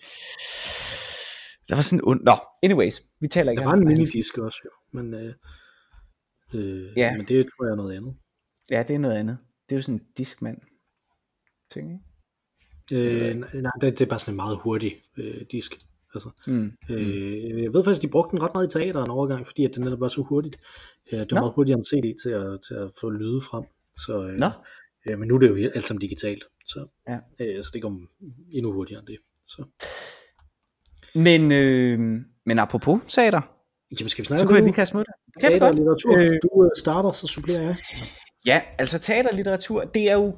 der 1.69 1.75
var 1.75 1.82
sådan 1.82 1.99
en 1.99 2.05
und... 2.05 2.21
Nå, 2.23 2.36
anyways, 2.63 3.03
vi 3.19 3.28
taler 3.28 3.51
ikke 3.51 3.61
Der 3.61 3.67
var 3.67 3.73
en 3.73 3.88
minidisk 3.88 4.38
også 4.38 4.61
jo, 4.65 4.69
men, 4.91 5.13
øh, 5.13 5.34
øh, 6.53 6.97
ja. 6.97 7.17
men 7.17 7.28
det 7.28 7.45
tror 7.45 7.65
jeg 7.65 7.71
er 7.71 7.75
noget 7.75 7.97
andet. 7.97 8.15
Ja, 8.71 8.84
det 8.84 8.93
er 8.93 8.99
noget 8.99 9.17
andet. 9.17 9.38
Det 9.69 9.75
er 9.75 9.78
jo 9.78 9.82
sådan 9.82 9.95
en 9.95 10.05
diskmand 10.17 10.57
ting, 11.71 11.91
ikke? 11.91 12.03
Øh, 12.91 13.35
nej, 13.35 13.71
det, 13.81 13.99
det 13.99 14.01
er 14.01 14.09
bare 14.09 14.19
sådan 14.19 14.33
en 14.33 14.35
meget 14.35 14.57
hurtig 14.57 14.95
øh, 15.17 15.41
disk. 15.51 15.77
Altså, 16.13 16.29
mm. 16.47 16.71
øh, 16.89 17.63
jeg 17.63 17.73
ved 17.73 17.83
faktisk, 17.83 17.99
at 17.99 18.01
de 18.01 18.07
brugte 18.07 18.31
den 18.31 18.43
ret 18.43 18.51
meget 18.53 18.67
i 18.67 18.79
teater 18.79 19.03
en 19.03 19.09
overgang, 19.09 19.47
fordi 19.47 19.65
at 19.65 19.75
den 19.75 19.83
netop 19.83 19.99
var 19.99 20.07
så 20.07 20.21
hurtigt. 20.21 20.57
Øh, 21.11 21.19
det 21.19 21.31
var 21.31 21.35
Nå. 21.35 21.41
meget 21.41 21.53
hurtigere 21.55 21.77
end 21.77 21.85
CD 21.85 22.21
til 22.23 22.29
at, 22.29 22.59
til 22.67 22.73
at 22.73 22.91
få 23.01 23.09
lyde 23.09 23.41
frem. 23.41 23.63
Så, 23.97 24.27
øh, 24.27 24.39
Nå. 24.39 24.49
Øh, 25.09 25.19
men 25.19 25.27
nu 25.27 25.35
er 25.35 25.39
det 25.39 25.49
jo 25.49 25.69
alt 25.75 25.85
sammen 25.85 26.01
digitalt. 26.01 26.43
Så, 26.65 26.88
ja. 27.07 27.17
øh, 27.39 27.63
så 27.63 27.69
det 27.73 27.81
går 27.81 28.01
endnu 28.51 28.71
hurtigere 28.71 28.99
end 28.99 29.07
det. 29.07 29.17
Så. 29.45 29.63
Men, 31.15 31.51
øh, 31.51 31.99
men 32.45 32.59
apropos 32.59 32.99
teater, 33.07 33.41
Jamen, 33.91 34.09
skal 34.09 34.23
vi 34.23 34.25
snakke 34.25 34.39
så 34.39 34.45
kunne 34.45 34.55
jeg 34.55 34.63
lige 34.63 34.73
kaste 34.73 34.97
mod 34.97 35.03
dig. 35.03 35.13
Teater 35.49 35.67
og 35.67 35.73
litteratur. 35.75 36.17
Øh, 36.17 36.39
du 36.43 36.63
øh, 36.63 36.69
starter, 36.77 37.11
så 37.11 37.27
supplerer 37.27 37.61
jeg. 37.61 37.75
Ja, 38.45 38.61
altså 38.77 38.99
teater 38.99 39.29
og 39.29 39.35
litteratur, 39.35 39.83
det 39.83 40.09
er 40.09 40.13
jo 40.13 40.35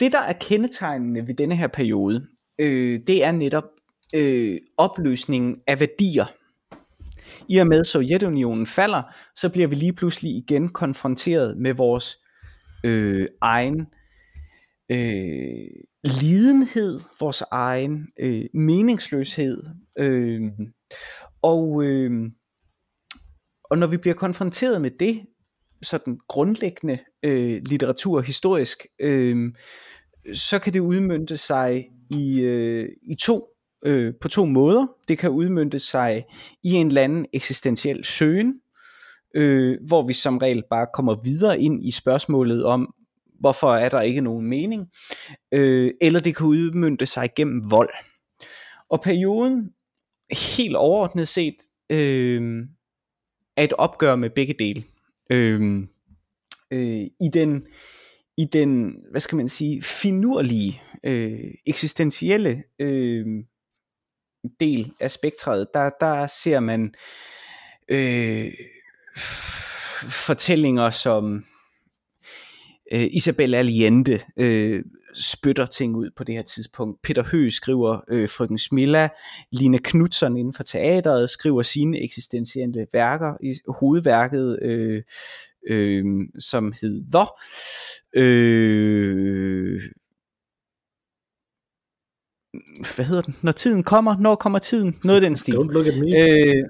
det, 0.00 0.12
der 0.12 0.20
er 0.20 0.32
kendetegnende 0.32 1.26
ved 1.26 1.34
denne 1.34 1.56
her 1.56 1.66
periode, 1.66 2.26
øh, 2.58 3.00
det 3.06 3.24
er 3.24 3.32
netop 3.32 3.64
øh, 4.14 4.58
opløsningen 4.76 5.56
af 5.66 5.80
værdier. 5.80 6.26
I 7.48 7.58
og 7.58 7.66
med 7.66 7.84
Sovjetunionen 7.84 8.66
falder, 8.66 9.02
så 9.36 9.52
bliver 9.52 9.68
vi 9.68 9.74
lige 9.74 9.92
pludselig 9.92 10.30
igen 10.36 10.68
konfronteret 10.68 11.56
med 11.56 11.74
vores 11.74 12.18
øh, 12.84 13.28
egen 13.40 13.86
øh, 14.90 15.68
lidenhed, 16.04 17.00
vores 17.20 17.42
egen 17.50 18.06
øh, 18.20 18.44
meningsløshed. 18.54 19.62
Øh, 19.98 20.42
og, 21.42 21.82
øh, 21.82 22.30
og 23.64 23.78
når 23.78 23.86
vi 23.86 23.96
bliver 23.96 24.14
konfronteret 24.14 24.80
med 24.80 24.90
det, 24.90 25.20
sådan 25.82 26.18
grundlæggende 26.28 26.98
øh, 27.22 27.62
litteratur 27.66 28.20
historisk, 28.20 28.86
øh, 29.00 29.52
så 30.34 30.58
kan 30.58 30.74
det 30.74 30.80
udmynde 30.80 31.36
sig 31.36 31.88
i, 32.10 32.40
øh, 32.40 32.88
i 33.02 33.14
to 33.14 33.48
øh, 33.84 34.14
på 34.20 34.28
to 34.28 34.44
måder. 34.44 34.86
Det 35.08 35.18
kan 35.18 35.30
udmynde 35.30 35.78
sig 35.78 36.24
i 36.64 36.72
en 36.72 36.86
eller 36.86 37.02
anden 37.02 37.26
eksistentiel 37.32 38.04
søgen, 38.04 38.54
øh, 39.34 39.78
hvor 39.86 40.06
vi 40.06 40.12
som 40.12 40.38
regel 40.38 40.62
bare 40.70 40.86
kommer 40.94 41.16
videre 41.24 41.60
ind 41.60 41.84
i 41.84 41.90
spørgsmålet 41.90 42.64
om, 42.64 42.94
hvorfor 43.40 43.74
er 43.74 43.88
der 43.88 44.00
ikke 44.00 44.20
nogen 44.20 44.46
mening, 44.46 44.86
øh, 45.52 45.92
eller 46.00 46.20
det 46.20 46.36
kan 46.36 46.46
udmynde 46.46 47.06
sig 47.06 47.30
gennem 47.36 47.70
vold. 47.70 47.90
Og 48.90 49.00
perioden, 49.00 49.70
helt 50.52 50.76
overordnet 50.76 51.28
set, 51.28 51.56
øh, 51.90 52.66
er 53.56 53.64
et 53.64 53.72
opgør 53.72 54.16
med 54.16 54.30
begge 54.30 54.54
dele. 54.58 54.84
Øh, 55.30 55.82
øh, 56.72 57.06
I 57.20 57.30
den 57.32 57.66
i 58.38 58.44
den, 58.44 58.94
hvad 59.10 59.20
skal 59.20 59.36
man 59.36 59.48
sige, 59.48 59.82
finurlige, 59.82 60.82
øh, 61.04 61.50
eksistentielle 61.66 62.62
øh, 62.78 63.26
del 64.60 64.92
af 65.00 65.10
spektret, 65.10 65.66
der, 65.74 65.90
der 66.00 66.26
ser 66.26 66.60
man 66.60 66.94
øh, 67.88 68.52
fortællinger 70.26 70.90
som 70.90 71.44
øh, 72.92 73.08
Isabel 73.12 73.54
Allende 73.54 74.20
øh, 74.36 74.84
spytter 75.14 75.66
ting 75.66 75.96
ud 75.96 76.10
på 76.16 76.24
det 76.24 76.34
her 76.34 76.42
tidspunkt. 76.42 77.02
Peter 77.02 77.24
Høgh 77.24 77.52
skriver 77.52 78.00
øh, 78.10 78.28
Frøken 78.28 78.58
Smilla, 78.58 79.08
Line 79.52 79.78
Knudsen 79.78 80.36
inden 80.36 80.52
for 80.52 80.62
teateret 80.62 81.30
skriver 81.30 81.62
sine 81.62 82.02
eksistentielle 82.02 82.86
værker 82.92 83.34
i 83.42 83.54
hovedværket, 83.68 84.58
øh, 84.62 85.02
øh, 85.68 86.04
som 86.38 86.72
hedder 86.80 87.26
øh, 88.16 89.80
hvad 92.94 93.04
hedder 93.04 93.22
den? 93.22 93.36
Når 93.42 93.52
tiden 93.52 93.82
kommer, 93.82 94.16
når 94.20 94.34
kommer 94.34 94.58
tiden? 94.58 94.98
Noget 95.04 95.22
af 95.22 95.28
den 95.28 95.36
stil. 95.36 95.54
Don't 95.54 95.72
look 95.72 95.86
at 95.86 95.98
me. 95.98 96.06
Øh, 96.18 96.64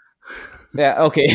ja, 0.78 1.04
okay. 1.06 1.28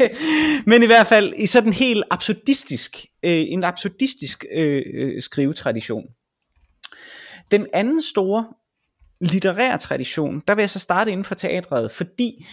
Men 0.70 0.82
i 0.82 0.86
hvert 0.86 1.06
fald 1.06 1.32
i 1.36 1.46
sådan 1.46 1.72
helt 1.72 2.04
absurdistisk, 2.10 2.96
øh, 3.24 3.30
en 3.30 3.64
absurdistisk 3.64 4.44
øh, 4.54 4.82
øh, 4.94 5.22
skrivetradition. 5.22 6.04
Den 7.50 7.66
anden 7.72 8.02
store 8.02 8.46
litterære 9.20 9.78
tradition, 9.78 10.42
der 10.48 10.54
vil 10.54 10.62
jeg 10.62 10.70
så 10.70 10.78
starte 10.78 11.10
inden 11.10 11.24
for 11.24 11.34
teatret, 11.34 11.90
fordi 11.90 12.46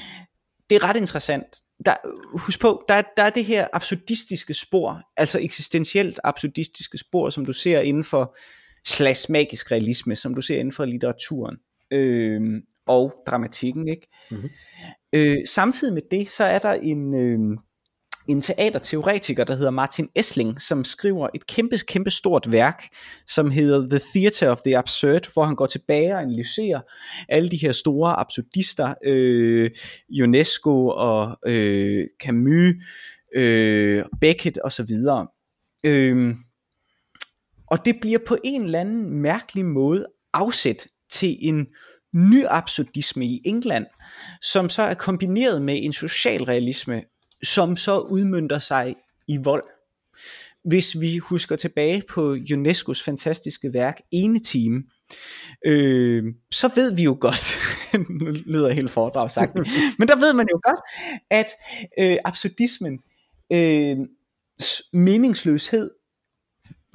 det 0.70 0.76
er 0.76 0.84
ret 0.84 0.98
interessant. 0.98 1.62
Der, 1.86 1.96
husk 2.38 2.60
på, 2.60 2.84
der, 2.90 3.02
der 3.18 3.24
er 3.24 3.30
det 3.30 3.46
her 3.46 3.68
absurdistiske 3.74 4.54
spor, 4.54 5.02
altså 5.18 5.40
eksistentielt 5.40 6.20
absurdistiske 6.24 6.98
spor, 6.98 7.30
som 7.30 7.46
du 7.46 7.54
ser 7.54 7.80
inden 7.80 8.04
for 8.04 8.38
slash 8.86 9.32
magisk 9.32 9.72
realisme, 9.72 10.16
som 10.16 10.36
du 10.36 10.42
ser 10.42 10.60
inden 10.60 10.72
for 10.72 10.86
litteraturen 10.86 11.58
øh, 11.92 12.62
og 12.88 13.14
dramatikken. 13.28 13.88
Ikke? 13.88 14.08
Mm-hmm. 14.32 14.50
Øh, 15.14 15.38
samtidig 15.48 15.94
med 15.94 16.02
det, 16.12 16.30
så 16.30 16.44
er 16.44 16.60
der 16.60 16.74
en, 16.74 17.16
øh, 17.16 17.58
en 18.28 18.42
teaterteoretiker, 18.42 19.44
der 19.44 19.56
hedder 19.56 19.72
Martin 19.72 20.10
Essling, 20.16 20.62
som 20.62 20.84
skriver 20.84 21.30
et 21.36 21.48
kæmpe, 21.48 21.78
kæmpe 21.78 22.10
stort 22.10 22.52
værk, 22.52 22.84
som 23.28 23.52
hedder 23.52 23.90
The 23.90 24.00
Theater 24.16 24.50
of 24.50 24.62
the 24.66 24.78
Absurd, 24.78 25.34
hvor 25.34 25.44
han 25.44 25.56
går 25.56 25.66
tilbage 25.66 26.14
og 26.14 26.22
analyserer 26.22 26.82
alle 27.30 27.50
de 27.50 27.58
her 27.58 27.72
store 27.72 28.20
absurdister, 28.20 28.94
øh, 29.06 29.72
UNESCO 30.24 30.88
og 30.88 31.38
øh, 31.48 32.08
Camus, 32.24 32.74
øh, 33.36 34.04
Beckett 34.22 34.60
osv. 34.64 34.92
Øh, 35.86 36.36
og 37.68 37.86
det 37.86 37.96
bliver 38.02 38.20
på 38.28 38.38
en 38.44 38.64
eller 38.64 38.80
anden 38.80 39.22
mærkelig 39.22 39.66
måde 39.66 40.06
afsæt 40.34 40.88
til 41.12 41.38
en 41.42 41.68
ny 42.16 42.46
absurdisme 42.48 43.26
i 43.26 43.42
England, 43.46 43.86
som 44.42 44.70
så 44.70 44.82
er 44.82 44.94
kombineret 44.94 45.62
med 45.62 45.80
en 45.84 45.94
socialrealisme, 45.94 47.02
som 47.44 47.76
så 47.76 48.00
udmyndter 48.00 48.60
sig 48.60 48.96
i 49.28 49.38
vold. 49.38 49.64
Hvis 50.64 51.00
vi 51.00 51.18
husker 51.18 51.56
tilbage 51.56 52.04
på 52.10 52.36
UNESCO's 52.36 53.04
fantastiske 53.06 53.74
værk 53.74 54.02
Ene 54.12 54.40
Time, 54.40 54.84
øh, 55.66 56.24
så 56.52 56.72
ved 56.76 56.96
vi 56.96 57.04
jo 57.04 57.18
godt, 57.20 57.60
nu 58.20 58.26
lyder 58.26 58.72
helt 58.72 58.92
foredrag 58.92 59.32
sagt, 59.32 59.56
men 60.00 60.08
der 60.08 60.16
ved 60.16 60.34
man 60.34 60.48
jo 60.52 60.60
godt, 60.64 60.80
at 61.30 61.48
øh, 62.00 62.18
absurdismen, 62.26 63.00
øh, 63.54 63.98
meningsløshed, 64.94 65.92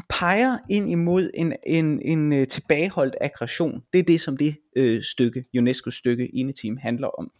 peger 0.09 0.59
ind 0.70 0.90
imod 0.90 1.30
en, 1.34 1.53
en, 1.66 2.01
en 2.03 2.40
uh, 2.40 2.47
tilbageholdt 2.47 3.16
aggression. 3.20 3.82
Det 3.92 3.99
er 3.99 4.03
det, 4.03 4.20
som 4.20 4.36
det 4.36 4.57
uh, 4.78 5.03
stykke, 5.03 5.44
UNESCO 5.59 5.90
stykke, 5.90 6.30
ene 6.34 6.53
team 6.53 6.76
handler 6.76 7.09
om. 7.18 7.30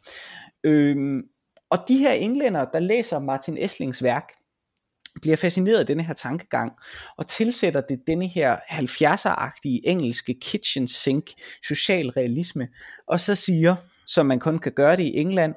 Øhm, 0.65 1.23
og 1.71 1.79
de 1.89 1.99
her 1.99 2.12
englænder, 2.12 2.64
der 2.64 2.79
læser 2.79 3.19
Martin 3.19 3.59
Eslings 3.59 4.03
værk, 4.03 4.33
bliver 5.23 5.37
fascineret 5.37 5.79
af 5.79 5.87
denne 5.87 6.03
her 6.03 6.14
tankegang, 6.14 6.73
og 7.17 7.27
tilsætter 7.27 7.81
det 7.81 8.01
denne 8.07 8.27
her 8.27 8.57
70'er-agtige 8.57 9.81
engelske 9.85 10.35
kitchen 10.41 10.89
sink 10.89 11.31
social 11.69 12.09
realisme, 12.09 12.69
og 13.07 13.21
så 13.21 13.35
siger, 13.35 13.77
som 14.07 14.27
man 14.27 14.41
kun 14.41 14.59
kan 14.59 14.73
gøre 14.73 14.97
det 14.97 15.03
i 15.03 15.17
England, 15.17 15.55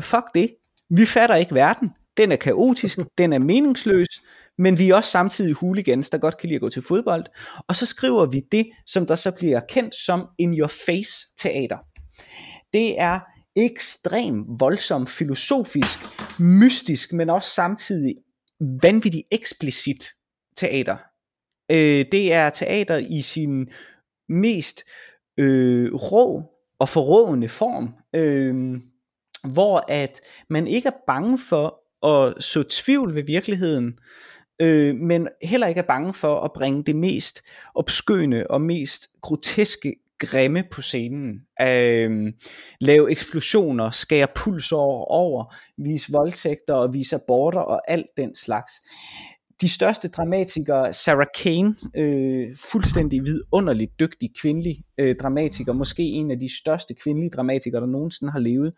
fuck 0.00 0.24
det, 0.34 0.54
vi 0.90 1.06
fatter 1.06 1.36
ikke 1.36 1.54
verden, 1.54 1.90
den 2.16 2.32
er 2.32 2.36
kaotisk, 2.36 2.98
den 3.18 3.32
er 3.32 3.38
meningsløs, 3.38 4.22
men 4.58 4.78
vi 4.78 4.90
er 4.90 4.94
også 4.94 5.10
samtidig 5.10 5.54
hooligans, 5.54 6.10
der 6.10 6.18
godt 6.18 6.38
kan 6.38 6.48
lide 6.48 6.56
at 6.56 6.60
gå 6.60 6.70
til 6.70 6.82
fodbold. 6.82 7.24
Og 7.68 7.76
så 7.76 7.86
skriver 7.86 8.26
vi 8.26 8.42
det, 8.52 8.70
som 8.86 9.06
der 9.06 9.16
så 9.16 9.30
bliver 9.30 9.60
kendt 9.68 9.94
som 9.94 10.26
in 10.38 10.58
your 10.58 10.68
face 10.86 11.28
teater. 11.38 11.78
Det 12.72 13.00
er 13.00 13.20
ekstrem 13.58 14.44
voldsom, 14.60 15.06
filosofisk, 15.06 15.98
mystisk, 16.38 17.12
men 17.12 17.30
også 17.30 17.50
samtidig 17.50 18.14
vanvittigt 18.82 19.26
eksplicit 19.30 20.04
teater. 20.56 20.96
Øh, 21.70 22.04
det 22.12 22.32
er 22.32 22.50
teater 22.50 22.96
i 22.96 23.20
sin 23.20 23.68
mest 24.28 24.84
øh, 25.40 25.94
rå 25.94 26.42
og 26.78 26.88
forrådende 26.88 27.48
form, 27.48 27.94
øh, 28.14 28.80
hvor 29.52 29.84
at 29.88 30.20
man 30.50 30.66
ikke 30.66 30.88
er 30.88 31.02
bange 31.06 31.38
for 31.38 31.80
at 32.06 32.42
så 32.42 32.62
tvivl 32.62 33.14
ved 33.14 33.22
virkeligheden, 33.22 33.98
øh, 34.60 34.94
men 34.94 35.28
heller 35.42 35.66
ikke 35.66 35.78
er 35.78 35.86
bange 35.86 36.14
for 36.14 36.40
at 36.40 36.52
bringe 36.52 36.84
det 36.84 36.96
mest 36.96 37.42
obskøne 37.74 38.50
og 38.50 38.60
mest 38.60 39.08
groteske 39.22 39.94
grimme 40.18 40.64
på 40.70 40.82
scenen. 40.82 41.40
Øh, 41.60 42.32
lave 42.80 43.10
eksplosioner, 43.10 43.90
skære 43.90 44.26
puls 44.34 44.72
over, 44.72 45.04
over, 45.04 45.54
vise 45.76 46.12
voldtægter 46.12 46.74
og 46.74 46.94
vise 46.94 47.16
aborter 47.16 47.60
og 47.60 47.90
alt 47.90 48.06
den 48.16 48.34
slags. 48.34 48.72
De 49.60 49.68
største 49.68 50.08
dramatikere, 50.08 50.92
Sarah 50.92 51.26
Kane, 51.42 51.74
øh, 51.96 52.56
fuldstændig 52.56 53.24
vidunderligt 53.24 54.00
dygtig 54.00 54.30
kvindelig 54.40 54.84
øh, 54.98 55.16
dramatiker, 55.16 55.72
måske 55.72 56.02
en 56.02 56.30
af 56.30 56.40
de 56.40 56.56
største 56.58 56.94
kvindelige 56.94 57.30
dramatikere, 57.30 57.80
der 57.80 57.86
nogensinde 57.86 58.32
har 58.32 58.38
levet, 58.38 58.72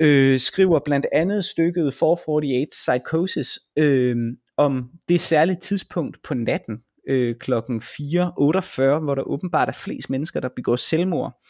øh, 0.00 0.40
skriver 0.40 0.80
blandt 0.84 1.06
andet 1.12 1.44
stykket 1.44 1.94
448 1.94 2.66
Psychosis, 2.70 3.58
øh, 3.76 4.16
om 4.56 4.90
det 5.08 5.20
særlige 5.20 5.56
tidspunkt 5.56 6.22
på 6.22 6.34
natten, 6.34 6.76
øh, 7.08 7.36
klokken 7.36 7.80
4.48, 7.80 8.98
hvor 8.98 9.14
der 9.14 9.22
åbenbart 9.22 9.68
er 9.68 9.72
flest 9.72 10.10
mennesker, 10.10 10.40
der 10.40 10.48
begår 10.56 10.76
selvmord, 10.76 11.42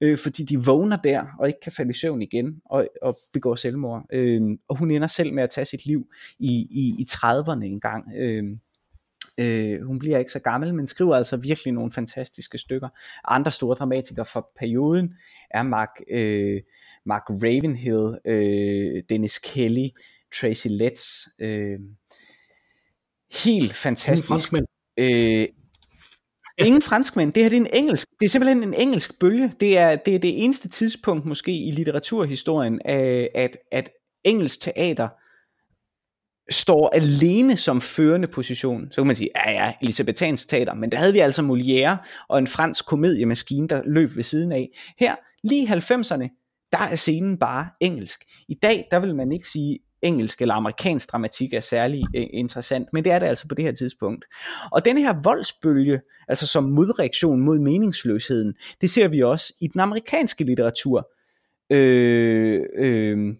øh, 0.00 0.18
fordi 0.18 0.44
de 0.44 0.64
vågner 0.64 0.96
der 0.96 1.24
og 1.38 1.46
ikke 1.46 1.60
kan 1.62 1.72
falde 1.72 1.90
i 1.90 1.94
søvn 1.94 2.22
igen 2.22 2.60
og, 2.70 2.88
og 3.02 3.18
begår 3.32 3.54
selvmord. 3.54 4.04
Øh, 4.12 4.42
og 4.68 4.78
hun 4.78 4.90
ender 4.90 5.08
selv 5.08 5.32
med 5.32 5.42
at 5.42 5.50
tage 5.50 5.64
sit 5.64 5.86
liv 5.86 6.06
i, 6.38 6.66
i, 6.70 6.94
i 6.98 7.06
30'erne 7.10 7.64
en 7.64 7.80
gang. 7.80 8.04
Øh, 8.16 8.44
Øh, 9.40 9.82
hun 9.82 9.98
bliver 9.98 10.18
ikke 10.18 10.32
så 10.32 10.38
gammel, 10.38 10.74
men 10.74 10.86
skriver 10.86 11.16
altså 11.16 11.36
virkelig 11.36 11.72
nogle 11.72 11.92
fantastiske 11.92 12.58
stykker. 12.58 12.88
Andre 13.24 13.52
store 13.52 13.74
dramatikere 13.74 14.26
fra 14.26 14.46
perioden 14.58 15.14
er 15.50 15.62
Mark, 15.62 15.88
øh, 16.10 16.62
Mark 17.06 17.22
Ravenhill, 17.28 18.18
øh, 18.24 19.02
Dennis 19.08 19.38
Kelly, 19.38 19.88
Tracy 20.40 20.66
Letts. 20.70 21.28
Øh, 21.38 21.78
helt 23.44 23.74
fantastisk. 23.74 24.52
Øh, 24.98 25.46
Ingen 26.58 26.82
franskmænd. 26.82 27.32
Det 27.32 27.42
her 27.42 27.50
det 27.50 27.56
er 27.56 27.60
en 27.60 27.68
engelsk. 27.72 28.08
Det 28.20 28.26
er 28.26 28.30
simpelthen 28.30 28.62
en 28.62 28.74
engelsk 28.74 29.18
bølge. 29.20 29.52
Det 29.60 29.78
er 29.78 29.96
det, 29.96 30.14
er 30.14 30.18
det 30.18 30.44
eneste 30.44 30.68
tidspunkt 30.68 31.26
måske 31.26 31.52
i 31.52 31.70
litteraturhistorien, 31.70 32.80
at, 33.34 33.56
at 33.72 33.90
engelsk 34.24 34.60
teater 34.60 35.08
står 36.50 36.90
alene 36.94 37.56
som 37.56 37.80
førende 37.80 38.28
position. 38.28 38.88
Så 38.92 39.00
kan 39.00 39.06
man 39.06 39.16
sige, 39.16 39.30
ja 39.36 39.50
ja, 39.50 39.72
Elisabethans 39.82 40.46
teater, 40.46 40.74
men 40.74 40.92
der 40.92 40.98
havde 40.98 41.12
vi 41.12 41.18
altså 41.18 41.42
Molière 41.42 42.24
og 42.28 42.38
en 42.38 42.46
fransk 42.46 42.86
komediemaskine, 42.86 43.68
der 43.68 43.82
løb 43.86 44.16
ved 44.16 44.22
siden 44.22 44.52
af. 44.52 44.68
Her, 44.98 45.14
lige 45.44 45.62
i 45.62 45.66
90'erne, 45.66 46.68
der 46.72 46.78
er 46.78 46.96
scenen 46.96 47.38
bare 47.38 47.68
engelsk. 47.80 48.24
I 48.48 48.54
dag, 48.54 48.88
der 48.90 48.98
vil 48.98 49.14
man 49.14 49.32
ikke 49.32 49.48
sige, 49.48 49.78
engelsk 50.02 50.40
eller 50.42 50.54
amerikansk 50.54 51.12
dramatik 51.12 51.54
er 51.54 51.60
særlig 51.60 52.04
øh, 52.16 52.26
interessant, 52.32 52.88
men 52.92 53.04
det 53.04 53.12
er 53.12 53.18
det 53.18 53.26
altså 53.26 53.48
på 53.48 53.54
det 53.54 53.64
her 53.64 53.72
tidspunkt. 53.72 54.24
Og 54.72 54.84
den 54.84 54.98
her 54.98 55.14
voldsbølge, 55.22 56.00
altså 56.28 56.46
som 56.46 56.64
modreaktion 56.64 57.40
mod 57.40 57.58
meningsløsheden, 57.58 58.54
det 58.80 58.90
ser 58.90 59.08
vi 59.08 59.22
også 59.22 59.54
i 59.60 59.66
den 59.66 59.80
amerikanske 59.80 60.44
litteratur. 60.44 61.08
Øh, 61.70 62.60
øh, 62.78 63.34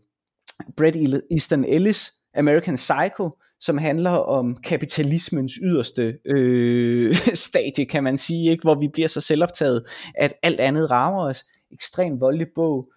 Bret 0.77 1.23
Easton 1.31 1.65
Ellis, 1.65 2.13
American 2.37 2.75
Psycho, 2.75 3.31
som 3.61 3.79
handler 3.79 4.11
om 4.11 4.57
kapitalismens 4.57 5.53
yderste 5.63 6.19
øh, 6.25 7.17
stadie, 7.47 7.87
kan 7.87 8.05
man 8.05 8.19
sige, 8.19 8.51
ikke? 8.51 8.63
hvor 8.63 8.75
vi 8.75 8.89
bliver 8.93 9.09
så 9.09 9.21
selvoptaget, 9.21 9.83
at 10.15 10.35
alt 10.43 10.61
andet 10.61 10.91
rammer 10.91 11.23
os. 11.23 11.45
Ekstrem 11.73 12.21
voldelig 12.21 12.47
bog. 12.55 12.89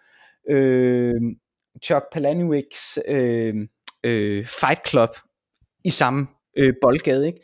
Øh, 0.49 1.21
Chuck 1.83 2.05
Palahniuk's 2.15 3.11
øh, 3.11 3.55
øh, 4.03 4.45
Fight 4.45 4.89
Club 4.89 5.09
i 5.85 5.89
samme 5.89 6.27
øh, 6.57 6.73
boldgade. 6.81 7.27
Ikke? 7.27 7.39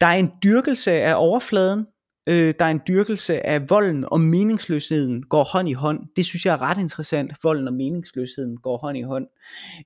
Der 0.00 0.06
er 0.06 0.16
en 0.16 0.30
dyrkelse 0.44 0.92
af 0.92 1.14
overfladen, 1.16 1.86
øh, 2.28 2.54
der 2.58 2.64
er 2.64 2.70
en 2.70 2.80
dyrkelse 2.88 3.46
af 3.46 3.70
volden 3.70 4.04
og 4.12 4.20
meningsløsheden 4.20 5.22
går 5.22 5.44
hånd 5.44 5.68
i 5.68 5.72
hånd. 5.72 6.00
Det 6.16 6.26
synes 6.26 6.46
jeg 6.46 6.54
er 6.54 6.62
ret 6.62 6.78
interessant. 6.78 7.32
Volden 7.42 7.68
og 7.68 7.74
meningsløsheden 7.74 8.56
går 8.56 8.78
hånd 8.78 8.98
i 8.98 9.02
hånd. 9.02 9.26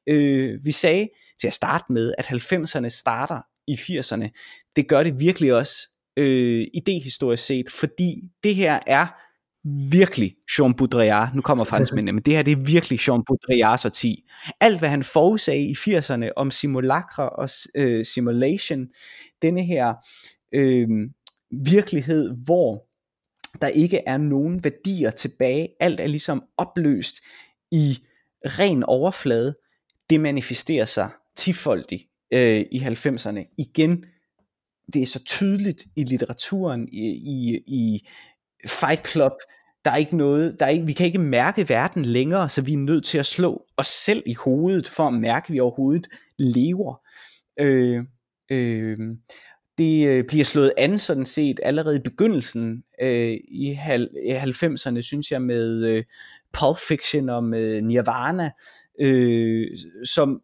Øh, 0.06 0.64
vi 0.64 0.72
sagde 0.72 1.08
til 1.40 1.46
at 1.46 1.54
starte 1.54 1.84
med, 1.88 2.14
at 2.18 2.24
90'erne 2.24 2.88
starter 2.88 3.40
i 3.68 3.74
80'erne. 3.74 4.28
Det 4.76 4.88
gør 4.88 5.02
det 5.02 5.20
virkelig 5.20 5.54
også 5.54 5.88
øh, 6.16 6.66
idehistorisk 6.74 7.46
set, 7.46 7.70
fordi 7.70 8.22
det 8.44 8.54
her 8.54 8.80
er 8.86 9.06
virkelig 9.90 10.34
Jean 10.58 10.74
Baudrillard, 10.74 11.34
nu 11.34 11.42
kommer 11.42 11.64
franskmændene, 11.64 12.12
men 12.12 12.22
det 12.22 12.34
her 12.34 12.42
det 12.42 12.52
er 12.52 12.64
virkelig 12.64 13.08
Jean 13.08 13.22
Baudrillards 13.26 13.84
årti. 13.84 14.24
Alt 14.60 14.78
hvad 14.78 14.88
han 14.88 15.02
forudsagde 15.02 15.62
i 15.62 15.72
80'erne 15.72 16.28
om 16.36 16.50
simulacra 16.50 17.28
og 17.28 17.48
øh, 17.74 18.04
simulation, 18.04 18.88
denne 19.42 19.62
her 19.62 19.94
øh, 20.52 20.88
virkelighed, 21.50 22.36
hvor 22.44 22.86
der 23.62 23.68
ikke 23.68 24.00
er 24.06 24.16
nogen 24.16 24.64
værdier 24.64 25.10
tilbage, 25.10 25.68
alt 25.80 26.00
er 26.00 26.06
ligesom 26.06 26.42
opløst 26.58 27.16
i 27.72 27.98
ren 28.44 28.82
overflade, 28.82 29.54
det 30.10 30.20
manifesterer 30.20 30.84
sig 30.84 31.10
tifoldigt 31.36 32.02
øh, 32.32 32.64
i 32.70 32.78
90'erne. 32.78 33.54
Igen, 33.58 34.04
det 34.92 35.02
er 35.02 35.06
så 35.06 35.24
tydeligt 35.24 35.84
i 35.96 36.04
litteraturen, 36.04 36.88
i, 36.92 37.06
i, 37.06 37.60
i 37.66 38.08
Fight 38.66 39.08
Club, 39.08 39.32
der 39.84 39.90
er 39.90 39.96
ikke 39.96 40.16
noget, 40.16 40.56
der 40.60 40.66
er 40.66 40.70
ikke, 40.70 40.86
vi 40.86 40.92
kan 40.92 41.06
ikke 41.06 41.18
mærke 41.18 41.68
verden 41.68 42.04
længere, 42.04 42.48
så 42.48 42.62
vi 42.62 42.72
er 42.72 42.78
nødt 42.78 43.04
til 43.04 43.18
at 43.18 43.26
slå 43.26 43.64
os 43.76 43.86
selv 43.86 44.22
i 44.26 44.34
hovedet, 44.34 44.88
for 44.88 45.06
at 45.06 45.14
mærke, 45.14 45.44
at 45.48 45.52
vi 45.52 45.60
overhovedet 45.60 46.06
lever. 46.38 47.00
Øh, 47.60 48.04
øh, 48.50 48.98
det 49.78 50.08
øh, 50.08 50.24
bliver 50.24 50.44
slået 50.44 50.72
an 50.78 50.98
sådan 50.98 51.26
set 51.26 51.60
allerede 51.62 51.96
i 51.96 52.02
begyndelsen 52.04 52.84
øh, 53.02 53.36
i 53.48 53.78
90'erne, 53.82 55.00
synes 55.00 55.32
jeg, 55.32 55.42
med 55.42 55.86
øh, 55.86 56.04
Pulp 56.52 56.78
Fiction 56.88 57.28
og 57.28 57.44
med 57.44 57.82
Nirvana, 57.82 58.50
øh, 59.00 59.66
som 60.04 60.42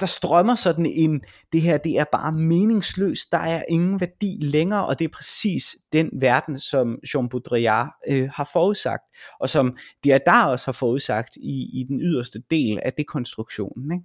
der 0.00 0.06
strømmer 0.06 0.54
sådan 0.54 0.86
en, 0.86 1.20
det 1.52 1.62
her 1.62 1.78
det 1.78 1.98
er 1.98 2.04
bare 2.12 2.32
meningsløst, 2.32 3.32
der 3.32 3.38
er 3.38 3.62
ingen 3.68 4.00
værdi 4.00 4.38
længere, 4.40 4.86
og 4.86 4.98
det 4.98 5.04
er 5.04 5.08
præcis 5.08 5.76
den 5.92 6.10
verden, 6.20 6.58
som 6.58 6.98
Jean 7.14 7.28
Baudrillard 7.28 7.90
øh, 8.08 8.28
har 8.34 8.50
forudsagt, 8.52 9.02
og 9.40 9.50
som 9.50 9.76
Derrida 10.04 10.44
også 10.44 10.66
har 10.66 10.72
forudsagt 10.72 11.36
i, 11.36 11.80
i 11.80 11.84
den 11.88 12.00
yderste 12.00 12.42
del 12.50 12.78
af 12.82 12.92
dekonstruktionen. 12.92 13.92
Ikke? 13.92 14.04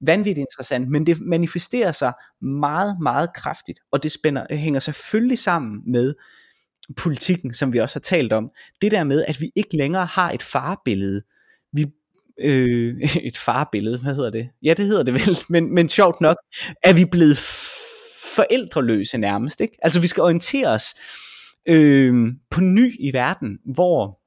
Vanvittigt 0.00 0.38
interessant, 0.38 0.88
men 0.88 1.06
det 1.06 1.20
manifesterer 1.20 1.92
sig 1.92 2.12
meget, 2.42 2.96
meget 3.02 3.34
kraftigt, 3.34 3.80
og 3.92 4.02
det 4.02 4.12
spænder, 4.12 4.56
hænger 4.56 4.80
selvfølgelig 4.80 5.38
sammen 5.38 5.82
med 5.86 6.14
politikken, 6.96 7.54
som 7.54 7.72
vi 7.72 7.78
også 7.78 7.96
har 7.96 8.00
talt 8.00 8.32
om. 8.32 8.50
Det 8.82 8.92
der 8.92 9.04
med, 9.04 9.24
at 9.24 9.40
vi 9.40 9.50
ikke 9.56 9.76
længere 9.76 10.06
har 10.06 10.30
et 10.30 10.42
farbillede. 10.42 11.22
Øh, 12.40 13.00
et 13.28 13.36
farbillede, 13.36 13.98
hvad 13.98 14.14
hedder 14.14 14.30
det? 14.30 14.48
Ja, 14.62 14.74
det 14.74 14.86
hedder 14.86 15.02
det 15.02 15.14
vel, 15.14 15.38
men, 15.48 15.74
men 15.74 15.88
sjovt 15.88 16.20
nok, 16.20 16.36
er 16.84 16.92
vi 16.92 17.04
blevet 17.04 17.36
forældreløse 18.36 19.18
nærmest, 19.18 19.60
ikke? 19.60 19.76
Altså 19.82 20.00
vi 20.00 20.06
skal 20.06 20.22
orientere 20.22 20.68
os 20.68 20.94
øh, 21.68 22.32
på 22.50 22.60
ny 22.60 22.94
i 23.00 23.12
verden, 23.12 23.58
hvor 23.74 24.20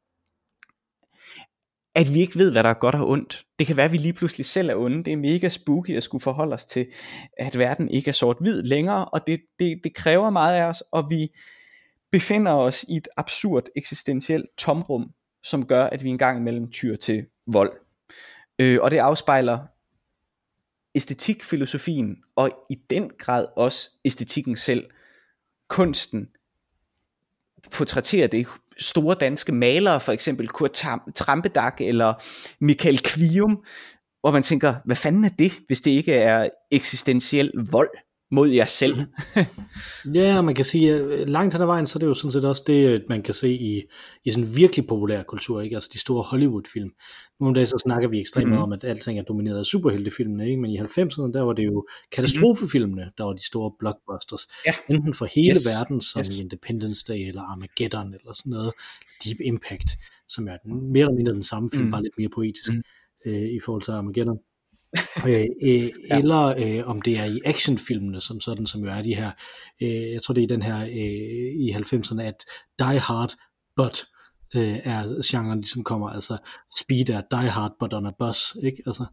at 1.96 2.14
vi 2.14 2.20
ikke 2.20 2.40
ved, 2.40 2.52
hvad 2.52 2.64
der 2.64 2.70
er 2.70 2.74
godt 2.74 2.96
og 2.96 3.10
ondt. 3.10 3.46
Det 3.60 3.68
kan 3.68 3.78
være, 3.78 3.86
at 3.86 3.92
vi 3.92 3.98
lige 3.98 4.14
pludselig 4.14 4.46
selv 4.46 4.70
er 4.70 4.76
onde. 4.76 5.04
Det 5.04 5.14
er 5.14 5.18
mega 5.18 5.50
spooky 5.50 5.98
at 5.98 6.04
skulle 6.04 6.22
forholde 6.22 6.54
os 6.54 6.66
til, 6.66 6.88
at 7.38 7.58
verden 7.58 7.90
ikke 7.90 8.10
er 8.10 8.14
sort-hvid 8.14 8.64
længere, 8.64 9.06
og 9.06 9.28
det, 9.28 9.42
det, 9.60 9.82
det 9.84 9.96
kræver 9.96 10.30
meget 10.30 10.62
af 10.62 10.64
os, 10.66 10.84
og 10.92 11.10
vi 11.10 11.28
befinder 12.12 12.52
os 12.52 12.86
i 12.90 12.98
et 12.98 13.08
absurd 13.18 13.64
eksistentielt 13.76 14.46
tomrum, 14.58 15.12
som 15.44 15.66
gør, 15.66 15.84
at 15.84 16.04
vi 16.04 16.10
engang 16.10 16.40
imellem 16.40 16.72
tyr 16.72 16.96
til 16.96 17.26
vold. 17.48 17.72
Øh, 18.60 18.80
og 18.82 18.92
det 18.92 18.98
afspejler 18.98 19.60
æstetikfilosofien, 20.96 22.18
og 22.36 22.66
i 22.70 22.76
den 22.90 23.12
grad 23.20 23.48
også 23.56 23.90
æstetikken 24.06 24.56
selv. 24.56 24.86
Kunsten 25.70 26.30
portrætterer 27.72 28.28
det 28.28 28.48
store 28.78 29.16
danske 29.16 29.52
malere, 29.52 30.00
for 30.00 30.12
eksempel 30.12 30.48
Kurt 30.48 30.72
Trampedak 31.16 31.82
eller 31.82 32.14
Michael 32.60 33.04
Kvium, 33.04 33.64
hvor 34.22 34.32
man 34.32 34.44
tænker, 34.44 34.76
hvad 34.86 34.96
fanden 34.96 35.26
er 35.26 35.30
det, 35.30 35.52
hvis 35.68 35.82
det 35.82 35.92
ikke 35.92 36.14
er 36.14 36.50
eksistentiel 36.72 37.52
vold? 37.72 37.90
Mod 38.34 38.50
jer 38.50 38.66
selv. 38.66 38.96
ja, 40.16 40.42
man 40.42 40.56
kan 40.56 40.66
sige, 40.66 40.94
at 40.94 41.30
langt 41.30 41.54
hen 41.54 41.62
ad 41.62 41.66
vejen, 41.66 41.88
så 41.88 41.98
er 41.98 42.00
det 42.00 42.08
jo 42.08 42.14
sådan 42.14 42.32
set 42.32 42.46
også 42.46 42.64
det, 42.68 43.04
man 43.10 43.22
kan 43.22 43.34
se 43.34 43.54
i, 43.54 43.82
i 44.26 44.32
sådan 44.32 44.56
virkelig 44.56 44.88
populær 44.88 45.24
kultur, 45.24 45.62
ikke? 45.62 45.76
altså 45.76 45.90
de 45.94 46.00
store 46.00 46.24
Hollywood-film. 46.24 46.92
Nu 47.40 47.48
om 47.48 47.54
dagen 47.54 47.68
så 47.68 47.82
snakker 47.86 48.10
vi 48.10 48.20
ekstremt 48.20 48.48
mm-hmm. 48.48 48.64
om, 48.64 48.72
at 48.74 48.84
alting 48.84 49.20
er 49.20 49.24
domineret 49.24 49.60
af 49.60 49.66
superheltefilmene, 49.66 50.50
ikke? 50.50 50.62
men 50.62 50.72
i 50.72 50.78
90'erne, 50.78 51.32
der 51.32 51.42
var 51.42 51.54
det 51.54 51.66
jo 51.66 51.88
katastrofefilmene, 52.12 53.12
der 53.18 53.24
var 53.24 53.34
de 53.34 53.46
store 53.46 53.72
blockbusters. 53.80 54.48
Ja. 54.66 54.74
Enten 54.90 55.14
for 55.14 55.26
hele 55.26 55.56
yes. 55.56 55.68
verden, 55.68 56.02
som 56.02 56.20
yes. 56.20 56.40
Independence 56.40 57.06
Day 57.08 57.28
eller 57.28 57.42
Armageddon 57.42 58.14
eller 58.14 58.34
sådan 58.34 58.50
noget, 58.50 58.74
Deep 59.26 59.38
Impact, 59.44 59.90
som 60.28 60.48
er 60.48 60.58
den, 60.64 60.92
mere 60.92 61.02
eller 61.02 61.16
mindre 61.16 61.34
den 61.34 61.44
samme 61.44 61.70
film, 61.74 61.86
mm. 61.86 61.92
bare 61.92 62.04
lidt 62.04 62.18
mere 62.18 62.30
poetisk 62.30 62.74
mm. 62.74 62.82
øh, 63.26 63.50
i 63.50 63.60
forhold 63.66 63.82
til 63.84 63.92
Armageddon 63.92 64.40
øh, 65.28 65.46
øh, 65.64 65.90
ja. 66.10 66.18
eller 66.18 66.56
øh, 66.58 66.88
om 66.88 67.02
det 67.02 67.18
er 67.18 67.26
i 67.26 67.40
actionfilmene, 67.46 68.22
som 68.22 68.42
sådan, 68.42 68.66
som 68.66 68.82
jo 68.82 68.90
er 68.90 69.02
de 69.02 69.16
her, 69.16 69.32
øh, 69.82 70.12
jeg 70.12 70.22
tror 70.22 70.34
det 70.34 70.44
er 70.44 70.48
den 70.48 70.62
her 70.62 70.82
øh, 70.82 71.54
i 71.66 71.72
90'erne, 71.72 72.22
at 72.22 72.46
Die 72.80 73.00
Hard, 73.00 73.34
but 73.76 74.06
øh, 74.56 74.80
er 74.84 75.24
genren 75.32 75.60
ligesom 75.60 75.84
kommer, 75.84 76.10
altså 76.10 76.38
Speed 76.80 77.10
er 77.10 77.22
Die 77.32 77.50
Hard, 77.50 77.72
but 77.80 77.94
on 77.94 78.06
a 78.06 78.12
bus, 78.20 78.58
ikke? 78.64 78.84
Altså, 78.86 79.06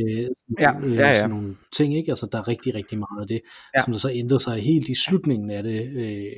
øh, 0.00 0.28
ja, 0.60 0.80
øh, 0.80 0.94
ja, 0.94 1.08
ja. 1.08 1.14
sådan 1.14 1.30
nogle 1.30 1.56
ting, 1.76 1.98
ikke? 1.98 2.12
Altså 2.12 2.28
der 2.32 2.38
er 2.38 2.48
rigtig, 2.48 2.74
rigtig 2.74 2.98
meget 2.98 3.20
af 3.20 3.26
det, 3.28 3.40
ja. 3.76 3.82
som 3.84 3.92
der 3.92 3.98
så 3.98 4.10
ændrer 4.10 4.38
sig 4.38 4.60
helt 4.62 4.88
i 4.88 4.94
slutningen 4.94 5.50
af 5.50 5.62
det, 5.62 5.82
øh, 5.82 6.32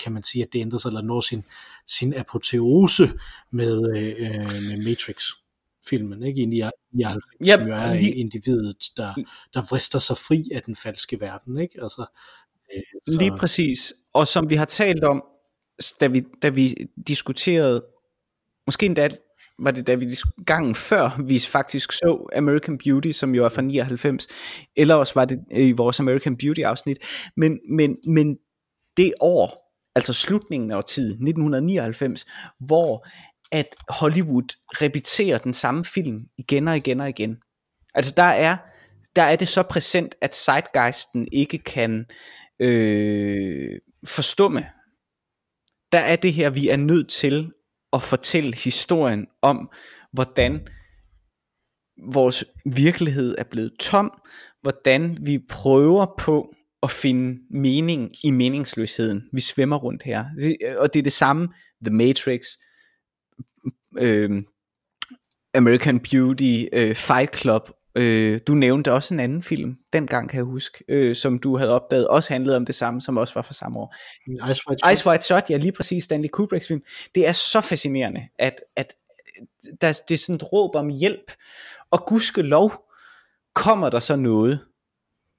kan 0.00 0.12
man 0.12 0.22
sige, 0.22 0.42
at 0.42 0.52
det 0.52 0.60
ændrer 0.60 0.78
sig, 0.78 0.88
eller 0.88 1.02
når 1.02 1.20
sin, 1.20 1.44
sin 1.86 2.14
apoteose 2.14 3.10
med, 3.50 3.96
øh, 3.96 4.34
med 4.70 4.84
Matrix 4.84 5.24
filmen, 5.88 6.22
ikke? 6.22 6.40
I 6.40 6.44
99, 6.44 7.24
yep. 7.42 7.60
som 7.60 7.68
jo 7.68 7.74
er 7.74 7.94
lige, 7.94 8.14
individet, 8.14 8.90
der, 8.96 9.14
der 9.54 9.62
vrister 9.62 9.98
sig 9.98 10.16
fri 10.18 10.48
af 10.54 10.62
den 10.62 10.76
falske 10.76 11.20
verden, 11.20 11.58
ikke? 11.58 11.82
Altså, 11.82 12.06
øh, 12.76 12.82
så... 13.08 13.18
Lige 13.18 13.36
præcis. 13.36 13.94
Og 14.12 14.28
som 14.28 14.50
vi 14.50 14.54
har 14.54 14.64
talt 14.64 15.04
om, 15.04 15.24
da 16.00 16.06
vi, 16.06 16.22
da 16.42 16.48
vi 16.48 16.74
diskuterede, 17.06 17.84
måske 18.66 18.86
endda 18.86 19.08
var 19.58 19.70
det 19.70 19.86
da 19.86 19.94
vi 19.94 20.06
gangen 20.46 20.74
før 20.74 21.22
vi 21.26 21.38
faktisk 21.38 21.92
så 21.92 22.28
American 22.36 22.78
Beauty, 22.78 23.10
som 23.10 23.34
jo 23.34 23.44
er 23.44 23.48
fra 23.48 23.62
99, 23.62 24.26
eller 24.76 24.94
også 24.94 25.14
var 25.14 25.24
det 25.24 25.44
i 25.50 25.72
vores 25.72 26.00
American 26.00 26.36
Beauty 26.36 26.60
afsnit, 26.60 26.98
men, 27.36 27.58
men, 27.70 27.96
men 28.06 28.38
det 28.96 29.14
år, 29.20 29.74
altså 29.94 30.12
slutningen 30.12 30.70
af 30.70 30.76
årtiet, 30.76 31.06
1999, 31.06 32.26
hvor 32.60 33.06
at 33.54 33.76
Hollywood 33.88 34.56
repeterer 34.82 35.38
den 35.38 35.54
samme 35.54 35.84
film 35.84 36.20
igen 36.38 36.68
og 36.68 36.76
igen 36.76 37.00
og 37.00 37.08
igen. 37.08 37.36
Altså 37.94 38.14
der 38.16 38.22
er, 38.22 38.56
der 39.16 39.22
er 39.22 39.36
det 39.36 39.48
så 39.48 39.62
præsent, 39.62 40.14
at 40.20 40.34
zeitgeisten 40.34 41.28
ikke 41.32 41.58
kan 41.58 42.04
øh, 42.60 43.78
forstumme. 44.06 44.66
Der 45.92 45.98
er 45.98 46.16
det 46.16 46.32
her, 46.32 46.50
vi 46.50 46.68
er 46.68 46.76
nødt 46.76 47.08
til 47.08 47.50
at 47.92 48.02
fortælle 48.02 48.56
historien 48.56 49.26
om, 49.42 49.70
hvordan 50.12 50.68
vores 52.12 52.44
virkelighed 52.74 53.34
er 53.38 53.44
blevet 53.50 53.72
tom, 53.80 54.12
hvordan 54.62 55.18
vi 55.26 55.38
prøver 55.48 56.06
på 56.18 56.54
at 56.82 56.90
finde 56.90 57.38
mening 57.50 58.10
i 58.24 58.30
meningsløsheden. 58.30 59.22
Vi 59.32 59.40
svømmer 59.40 59.76
rundt 59.76 60.02
her. 60.02 60.24
Og 60.78 60.94
det 60.94 60.98
er 60.98 61.02
det 61.02 61.12
samme, 61.12 61.48
The 61.84 61.94
Matrix, 61.94 62.46
øh, 63.98 64.42
American 65.54 66.00
Beauty, 66.00 66.64
øh, 66.72 66.94
Fight 66.94 67.36
Club. 67.36 67.70
Øh, 67.94 68.40
du 68.46 68.54
nævnte 68.54 68.92
også 68.92 69.14
en 69.14 69.20
anden 69.20 69.42
film, 69.42 69.76
dengang 69.92 70.30
kan 70.30 70.36
jeg 70.36 70.44
huske, 70.44 70.84
øh, 70.88 71.16
som 71.16 71.38
du 71.38 71.56
havde 71.56 71.70
opdaget, 71.70 72.08
også 72.08 72.32
handlede 72.32 72.56
om 72.56 72.66
det 72.66 72.74
samme, 72.74 73.00
som 73.00 73.16
også 73.16 73.34
var 73.34 73.42
fra 73.42 73.54
samme 73.54 73.78
år. 73.78 73.94
Ice 74.28 74.62
White 74.68 74.80
Shot. 74.80 74.92
Ice 74.92 75.08
White 75.08 75.24
Shot, 75.24 75.50
ja 75.50 75.56
lige 75.56 75.72
præcis, 75.72 76.04
Stanley 76.04 76.28
Kubricks 76.28 76.66
film. 76.66 76.82
Det 77.14 77.28
er 77.28 77.32
så 77.32 77.60
fascinerende, 77.60 78.28
at, 78.38 78.60
at 78.76 78.94
der, 79.80 80.00
det 80.08 80.14
er 80.14 80.18
sådan 80.18 80.34
et 80.34 80.52
råb 80.52 80.74
om 80.74 80.88
hjælp, 80.88 81.32
og 81.90 82.06
gudskelov 82.06 82.72
kommer 83.54 83.90
der 83.90 84.00
så 84.00 84.16
noget, 84.16 84.60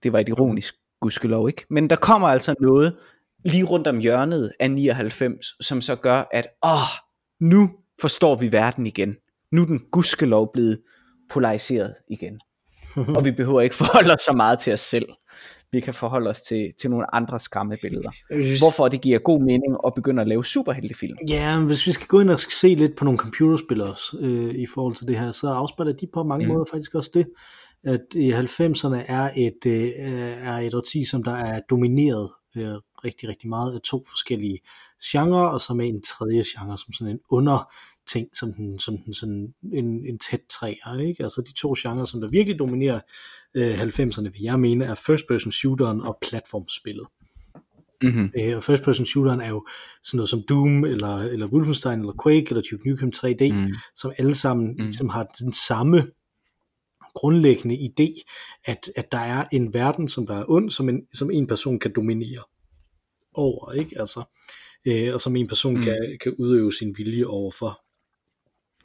det 0.04 0.14
var 0.14 0.20
et 0.20 0.30
ironisk 0.30 0.76
gudskelov 1.02 1.48
ikke, 1.48 1.66
men 1.70 1.90
der 1.90 1.96
kommer 1.96 2.28
altså 2.28 2.56
noget 2.60 2.98
lige 3.46 3.64
rundt 3.64 3.88
om 3.88 4.00
hjørnet 4.00 4.52
af 4.60 4.72
99, 4.72 5.66
som 5.66 5.82
så 5.82 5.96
gør, 5.96 6.24
at 6.32 6.48
åh, 6.64 7.00
nu 7.40 7.70
forstår 8.02 8.36
vi 8.36 8.52
verden 8.52 8.88
igen. 8.88 9.16
Nu 9.52 9.62
er 9.62 9.66
den 9.66 9.82
gudskelov 9.92 10.50
blevet 10.54 10.82
polariseret 11.30 11.94
igen. 12.10 12.40
og 13.16 13.26
vi 13.26 13.32
behøver 13.32 13.62
ikke 13.62 13.76
forholde 13.86 14.14
os 14.14 14.22
så 14.22 14.34
meget 14.34 14.60
til 14.60 14.74
os 14.74 14.80
selv. 14.80 15.06
Vi 15.72 15.80
kan 15.80 15.94
forholde 15.94 16.30
os 16.30 16.42
til, 16.42 16.74
til 16.80 16.90
nogle 16.90 17.16
andre 17.16 17.40
skræmmebilleder. 17.40 18.12
Hvorfor 18.60 18.88
det 18.88 19.02
giver 19.02 19.20
god 19.20 19.40
mening 19.40 19.78
at 19.86 19.94
begynde 19.96 20.22
at 20.22 20.28
lave 20.28 20.46
superheltefilm. 20.46 21.18
Ja, 21.30 21.60
hvis 21.60 21.88
vi 21.88 21.92
skal 21.92 22.08
gå 22.08 22.20
ind 22.20 22.30
og 22.30 22.40
se 22.40 22.68
lidt 22.68 22.96
på 22.96 23.06
nogle 23.06 23.18
computerspil 23.18 23.82
også, 23.82 24.18
øh, 24.20 24.56
i 24.56 24.66
forhold 24.66 24.96
til 24.96 25.08
det 25.08 25.20
her, 25.20 25.32
så 25.32 25.48
afspejler 25.48 25.94
de 25.94 26.08
på 26.14 26.24
mange 26.24 26.46
mm. 26.46 26.54
måder 26.54 26.66
faktisk 26.72 26.96
også 26.96 27.12
det, 27.14 27.26
at 27.84 28.02
i 28.16 28.34
90'erne 28.34 29.04
er 29.08 29.30
et, 29.36 29.66
øh, 29.66 29.92
er 30.48 30.58
et 30.58 30.74
årti, 30.74 31.06
som 31.06 31.24
der 31.24 31.36
er 31.36 31.60
domineret 31.70 32.32
øh, 32.58 32.74
rigtig, 33.06 33.30
rigtig 33.30 33.50
meget 33.50 33.76
af 33.76 33.82
to 33.82 34.04
forskellige 34.10 34.60
genrer, 35.04 35.48
og 35.48 35.62
som 35.62 35.80
er 35.80 35.84
en 35.84 36.02
tredje 36.02 36.44
genre, 36.48 36.78
som 36.78 36.94
sådan 36.94 37.14
en 37.14 37.20
under 37.30 37.74
ting, 38.08 38.38
som, 38.38 38.54
den, 38.54 38.80
som 38.80 38.98
den, 38.98 39.14
sådan 39.14 39.54
en, 39.74 40.06
en 40.06 40.20
tæt 40.20 40.42
træer, 40.50 41.00
ikke? 41.00 41.24
Altså 41.24 41.42
de 41.42 41.54
to 41.54 41.76
genrer, 41.78 42.06
som 42.06 42.22
der 42.22 42.30
virkelig 42.30 42.60
dominerer 42.60 43.00
øh, 43.54 43.82
90'erne, 43.82 44.22
vil 44.22 44.42
jeg 44.42 44.60
mene, 44.60 44.86
er 44.86 44.96
first 44.96 45.24
person 45.28 45.52
shooteren 45.52 46.02
og 46.02 46.18
platformspillet. 46.22 47.08
Mm-hmm. 48.04 48.32
Øh, 48.40 48.56
og 48.56 48.64
first 48.64 48.84
person 48.84 49.06
shooteren 49.06 49.42
er 49.42 49.50
jo 49.50 49.68
sådan 50.04 50.18
noget 50.18 50.30
som 50.30 50.44
Doom, 50.50 50.84
eller, 50.84 51.18
eller 51.18 51.48
Wolfenstein, 51.48 52.00
eller 52.00 52.14
Quake, 52.24 52.46
eller 52.50 52.62
Duke 52.72 52.90
Nukem 52.90 53.12
3D, 53.16 53.54
mm. 53.54 53.74
som 53.96 54.12
alle 54.18 54.36
sammen 54.36 54.68
mm. 54.68 54.84
ligesom 54.84 55.10
har 55.10 55.24
den 55.40 55.54
samme 55.54 56.04
grundlæggende 57.16 57.76
idé, 57.76 58.24
at, 58.66 58.92
at 58.96 59.12
der 59.12 59.18
er 59.18 59.46
en 59.52 59.74
verden, 59.74 60.08
som 60.08 60.28
der 60.28 60.36
er 60.36 60.46
ond, 60.48 60.72
som 60.72 60.90
en, 60.90 61.02
som 61.14 61.32
en 61.32 61.48
person 61.48 61.80
kan 61.80 61.94
dominere 61.96 62.44
over, 63.34 63.72
ikke? 63.72 64.00
Altså, 64.00 64.24
øh, 64.88 65.14
og 65.14 65.22
som 65.22 65.36
en 65.36 65.48
person 65.48 65.76
mm. 65.76 65.82
kan, 65.82 66.18
kan 66.22 66.36
udøve 66.40 66.74
sin 66.74 66.96
vilje 66.98 67.26
overfor. 67.26 67.82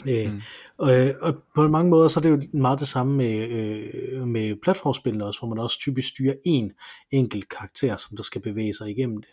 Øh, 0.08 0.32
mm. 0.32 0.40
og, 0.78 0.92
og 1.20 1.34
på 1.54 1.68
mange 1.68 1.90
måder 1.90 2.08
så 2.08 2.20
er 2.20 2.22
det 2.22 2.30
jo 2.30 2.58
meget 2.58 2.80
det 2.80 2.88
samme 2.88 3.16
med, 3.16 3.48
øh, 3.48 4.26
med 4.26 4.56
platformspillene 4.62 5.24
også, 5.24 5.40
hvor 5.40 5.48
man 5.48 5.58
også 5.58 5.78
typisk 5.78 6.08
styrer 6.08 6.34
en 6.44 6.72
enkelt 7.10 7.48
karakter, 7.48 7.96
som 7.96 8.16
der 8.16 8.22
skal 8.22 8.40
bevæge 8.40 8.74
sig 8.74 8.90
igennem 8.90 9.16
det, 9.16 9.30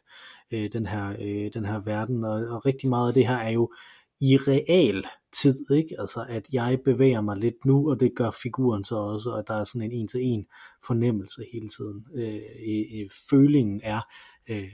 øh, 0.52 0.70
den, 0.74 0.86
her, 0.86 1.16
øh, 1.20 1.52
den 1.54 1.66
her 1.66 1.80
verden, 1.86 2.24
og, 2.24 2.32
og 2.32 2.66
rigtig 2.66 2.90
meget 2.90 3.08
af 3.08 3.14
det 3.14 3.28
her 3.28 3.38
er 3.38 3.50
jo 3.50 3.74
i 4.22 4.38
real 4.38 5.06
tid, 5.34 5.72
ikke? 5.72 5.96
Altså 6.00 6.26
at 6.30 6.50
jeg 6.54 6.80
bevæger 6.86 7.22
mig 7.22 7.38
lidt 7.38 7.66
nu, 7.66 7.90
og 7.90 8.00
det 8.00 8.12
gør 8.16 8.32
figuren 8.44 8.84
så 8.84 8.96
også, 8.96 9.30
og 9.30 9.48
der 9.48 9.54
er 9.54 9.64
sådan 9.64 9.82
en 9.82 9.92
en-til-en 9.92 10.46
fornemmelse 10.88 11.46
hele 11.54 11.70
tiden. 11.70 12.06
Øh, 12.16 12.42
i, 12.66 13.02
i, 13.02 13.08
følingen 13.30 13.82
er, 13.84 14.02
øh, 14.50 14.68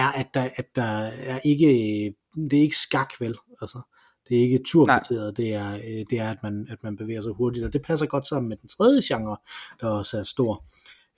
er 0.00 0.12
at, 0.12 0.26
der, 0.34 0.48
at 0.56 0.66
der 0.76 1.02
er 1.06 1.40
ikke, 1.44 1.66
det 2.34 2.58
er 2.58 2.62
ikke 2.62 2.76
skak 2.76 3.10
vel, 3.20 3.34
altså 3.60 3.80
det 4.28 4.38
er 4.38 4.42
ikke 4.42 4.60
turbaseret, 4.66 5.36
det 5.36 5.54
er, 5.54 5.74
øh, 5.74 6.04
det 6.10 6.18
er 6.18 6.30
at, 6.30 6.42
man, 6.42 6.66
at 6.70 6.78
man 6.82 6.96
bevæger 6.96 7.20
sig 7.20 7.32
hurtigt, 7.32 7.64
og 7.64 7.72
det 7.72 7.82
passer 7.82 8.06
godt 8.06 8.26
sammen 8.26 8.48
med 8.48 8.56
den 8.56 8.68
tredje 8.68 9.00
genre, 9.04 9.36
der 9.80 9.88
også 9.88 10.18
er 10.18 10.22
stor 10.22 10.64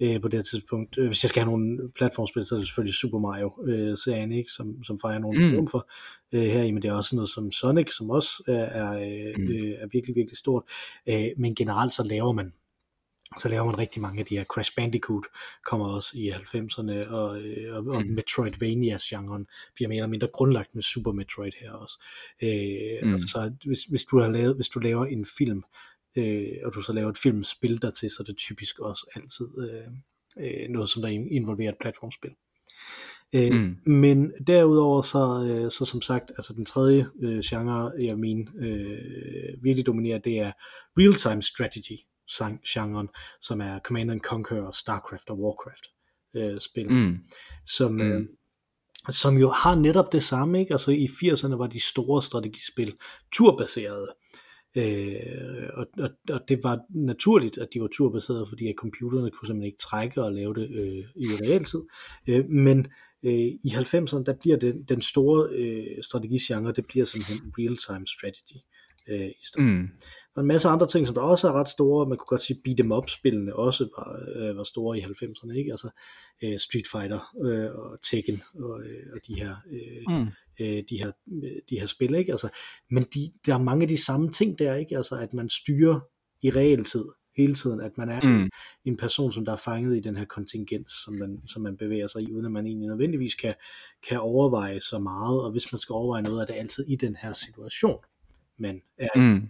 øh, 0.00 0.20
på 0.20 0.28
det 0.28 0.46
tidspunkt. 0.46 0.98
Øh, 0.98 1.06
hvis 1.06 1.24
jeg 1.24 1.28
skal 1.28 1.42
have 1.42 1.50
nogle 1.50 1.90
platformspil, 1.96 2.44
så 2.44 2.54
er 2.54 2.58
det 2.58 2.68
selvfølgelig 2.68 2.94
Super 2.94 3.18
Mario-serien, 3.18 4.32
ikke? 4.32 4.50
Som, 4.50 4.84
som 4.84 4.98
fejrer 5.00 5.18
nogle 5.18 5.60
mm. 5.60 5.66
for 5.66 5.90
øh, 6.32 6.42
her 6.42 6.62
i, 6.62 6.70
men 6.70 6.82
det 6.82 6.88
er 6.88 6.94
også 6.94 7.16
noget 7.16 7.30
som 7.30 7.52
Sonic, 7.52 7.96
som 7.96 8.10
også 8.10 8.42
er, 8.48 8.52
er, 8.52 8.92
mm. 9.38 9.42
øh, 9.42 9.72
er 9.82 9.86
virkelig, 9.92 10.16
virkelig 10.16 10.38
stort. 10.38 10.62
Øh, 11.08 11.28
men 11.36 11.54
generelt 11.54 11.94
så 11.94 12.02
laver 12.02 12.32
man 12.32 12.52
så 13.38 13.48
laver 13.48 13.64
man 13.64 13.78
rigtig 13.78 14.02
mange 14.02 14.20
af 14.20 14.26
de 14.26 14.36
her 14.36 14.44
Crash 14.44 14.72
Bandicoot 14.76 15.24
kommer 15.66 15.86
også 15.88 16.10
i 16.14 16.30
90'erne 16.30 17.08
og, 17.08 17.40
øh, 17.40 17.76
og, 17.76 17.86
og 17.86 18.02
mm. 18.02 18.12
Metroidvanias 18.12 19.04
genren 19.04 19.46
bliver 19.74 19.88
mere 19.88 19.96
eller 19.96 20.08
mindre 20.08 20.28
grundlagt 20.32 20.74
med 20.74 20.82
Super 20.82 21.12
Metroid 21.12 21.52
her 21.60 21.72
også. 21.72 22.04
Øh, 22.42 23.06
mm. 23.06 23.12
altså, 23.12 23.28
så 23.28 23.52
hvis, 23.64 23.84
hvis 23.84 24.04
du 24.04 24.20
har 24.20 24.30
lavet 24.30 24.56
hvis 24.56 24.68
du 24.68 24.78
laver 24.78 25.06
en 25.06 25.26
film 25.38 25.62
øh, 26.16 26.48
og 26.64 26.74
du 26.74 26.82
så 26.82 26.92
laver 26.92 27.10
et 27.10 27.18
filmspil 27.18 27.82
der 27.82 27.90
til, 27.90 28.10
så 28.10 28.16
er 28.20 28.24
det 28.24 28.36
typisk 28.36 28.78
også 28.78 29.06
altid 29.16 29.48
øh, 29.58 29.88
øh, 30.38 30.68
noget, 30.68 30.88
som 30.88 31.02
der 31.02 31.08
involverer 31.08 31.72
et 31.72 31.78
platformspil. 31.80 32.30
Øh, 33.32 33.52
mm. 33.52 33.92
Men 33.92 34.32
derudover 34.46 35.02
så, 35.02 35.46
øh, 35.48 35.70
så 35.70 35.84
som 35.84 36.02
sagt, 36.02 36.32
altså 36.36 36.52
den 36.52 36.64
tredje 36.64 37.06
øh, 37.22 37.40
genre, 37.44 37.92
jeg 38.00 38.18
mener 38.18 38.44
øh, 38.58 39.62
virkelig 39.62 39.86
dominerer, 39.86 40.18
det 40.18 40.38
er 40.38 40.52
real-time 40.98 41.42
strategy 41.42 41.98
genren, 42.68 43.08
som 43.40 43.60
er 43.60 43.78
Command 43.78 44.10
and 44.10 44.20
Conquer, 44.20 44.72
Starcraft 44.72 45.30
og 45.30 45.40
Warcraft 45.40 45.86
øh, 46.36 46.60
spil, 46.60 46.90
mm. 46.90 47.18
som, 47.66 47.92
mm. 47.92 48.00
Øh, 48.00 48.26
som 49.10 49.36
jo 49.36 49.48
har 49.48 49.74
netop 49.74 50.12
det 50.12 50.22
samme, 50.22 50.60
ikke? 50.60 50.74
Altså 50.74 50.90
i 50.90 51.04
80'erne 51.06 51.54
var 51.54 51.66
de 51.66 51.80
store 51.80 52.22
strategispil 52.22 52.94
turbaserede, 53.32 54.06
Øh, 54.76 55.68
og, 55.74 55.86
og, 55.98 56.10
og 56.28 56.40
det 56.48 56.64
var 56.64 56.80
naturligt, 56.90 57.58
at 57.58 57.68
de 57.74 57.80
var 57.80 57.88
turbaserede, 57.88 58.46
fordi 58.48 58.68
at 58.68 58.74
computerne 58.78 59.30
kunne 59.30 59.46
simpelthen 59.46 59.66
ikke 59.66 59.78
trække 59.78 60.22
og 60.22 60.32
lave 60.32 60.54
det 60.54 60.70
øh, 60.70 61.04
i 61.16 61.26
realtid. 61.42 61.82
Øh, 62.28 62.48
men 62.48 62.86
øh, 63.22 63.48
i 63.64 63.68
90'erne, 63.68 64.22
der 64.24 64.34
bliver 64.40 64.56
det, 64.56 64.88
den 64.88 65.02
store 65.02 65.48
øh, 65.50 66.02
strategigenre, 66.02 66.72
det 66.72 66.86
bliver 66.86 67.04
simpelthen 67.04 67.52
real-time 67.58 68.06
strategy 68.06 68.58
øh, 69.08 69.28
i 69.28 69.44
stedet. 69.44 69.68
Mm. 69.68 69.88
Der 70.34 70.38
er 70.38 70.42
en 70.42 70.48
masse 70.48 70.68
andre 70.68 70.86
ting, 70.86 71.06
som 71.06 71.14
der 71.14 71.22
også 71.22 71.48
er 71.48 71.52
ret 71.52 71.68
store. 71.68 72.08
Man 72.08 72.18
kunne 72.18 72.26
godt 72.26 72.42
sige, 72.42 72.60
beat 72.64 72.80
em 72.80 72.92
up 72.92 73.08
spillene 73.08 73.56
også 73.56 73.88
var, 73.98 74.20
øh, 74.36 74.56
var 74.56 74.64
store 74.64 74.98
i 74.98 75.00
90'erne, 75.00 75.58
ikke? 75.58 75.70
Altså 75.70 75.90
øh, 76.42 76.58
Street 76.58 76.86
Fighter 76.92 77.20
øh, 77.44 77.70
og 77.74 78.02
Tekken 78.02 78.42
og, 78.54 78.80
øh, 78.80 79.06
og 79.14 79.20
de 79.26 79.34
her 79.34 79.56
øh, 79.70 80.18
mm 80.18 80.28
øh, 80.60 80.82
de, 80.90 80.98
her, 80.98 81.12
de 81.70 81.80
her 81.80 81.86
spil, 81.86 82.14
ikke? 82.14 82.32
Altså, 82.32 82.48
men 82.90 83.06
de, 83.14 83.32
der 83.46 83.54
er 83.54 83.58
mange 83.58 83.82
af 83.82 83.88
de 83.88 84.04
samme 84.04 84.30
ting 84.30 84.58
der, 84.58 84.74
ikke? 84.74 84.96
Altså, 84.96 85.16
at 85.16 85.32
man 85.32 85.48
styrer 85.48 86.00
i 86.42 86.50
realtid 86.50 87.04
hele 87.36 87.54
tiden, 87.54 87.80
at 87.80 87.98
man 87.98 88.08
er 88.08 88.20
mm. 88.22 88.40
en, 88.40 88.50
en 88.84 88.96
person, 88.96 89.32
som 89.32 89.44
der 89.44 89.52
er 89.52 89.56
fanget 89.56 89.96
i 89.96 90.00
den 90.00 90.16
her 90.16 90.24
kontingens, 90.24 90.92
som 91.04 91.14
man, 91.14 91.42
som 91.46 91.62
man 91.62 91.76
bevæger 91.76 92.06
sig 92.06 92.22
i, 92.22 92.32
uden 92.32 92.44
at 92.44 92.52
man 92.52 92.66
egentlig 92.66 92.88
nødvendigvis 92.88 93.34
kan, 93.34 93.54
kan 94.08 94.20
overveje 94.20 94.80
så 94.80 94.98
meget, 94.98 95.44
og 95.44 95.50
hvis 95.50 95.72
man 95.72 95.78
skal 95.78 95.92
overveje 95.92 96.22
noget, 96.22 96.42
er 96.42 96.46
det 96.46 96.60
altid 96.60 96.84
i 96.88 96.96
den 96.96 97.16
her 97.22 97.32
situation, 97.32 97.98
man 98.58 98.82
er 98.98 99.08
mm. 99.16 99.48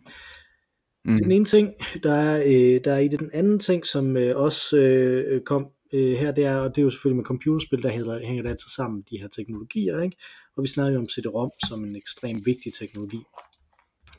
Mm. 1.04 1.16
Den 1.16 1.32
ene 1.32 1.44
ting, 1.44 1.74
der 2.02 2.12
er, 2.12 2.42
øh, 2.46 2.80
der 2.84 2.92
er 2.92 2.98
i 2.98 3.08
det 3.08 3.20
den 3.20 3.30
anden 3.32 3.58
ting, 3.58 3.86
som 3.86 4.16
øh, 4.16 4.36
også 4.36 4.76
øh, 4.76 5.40
kom 5.40 5.66
øh, 5.92 6.18
her, 6.18 6.32
det 6.32 6.44
er, 6.44 6.56
og 6.56 6.70
det 6.70 6.78
er 6.78 6.84
jo 6.84 6.90
selvfølgelig 6.90 7.16
med 7.16 7.24
computerspil, 7.24 7.82
der 7.82 7.90
hænger, 7.90 8.26
hænger 8.26 8.42
det 8.42 8.50
altid 8.50 8.68
sammen, 8.76 9.04
de 9.10 9.18
her 9.18 9.28
teknologier, 9.28 10.00
ikke? 10.00 10.16
og 10.56 10.62
vi 10.62 10.68
snakker 10.68 10.98
om 10.98 11.08
CD-ROM 11.08 11.50
som 11.68 11.84
en 11.84 11.96
ekstremt 11.96 12.46
vigtig 12.46 12.72
teknologi. 12.72 13.18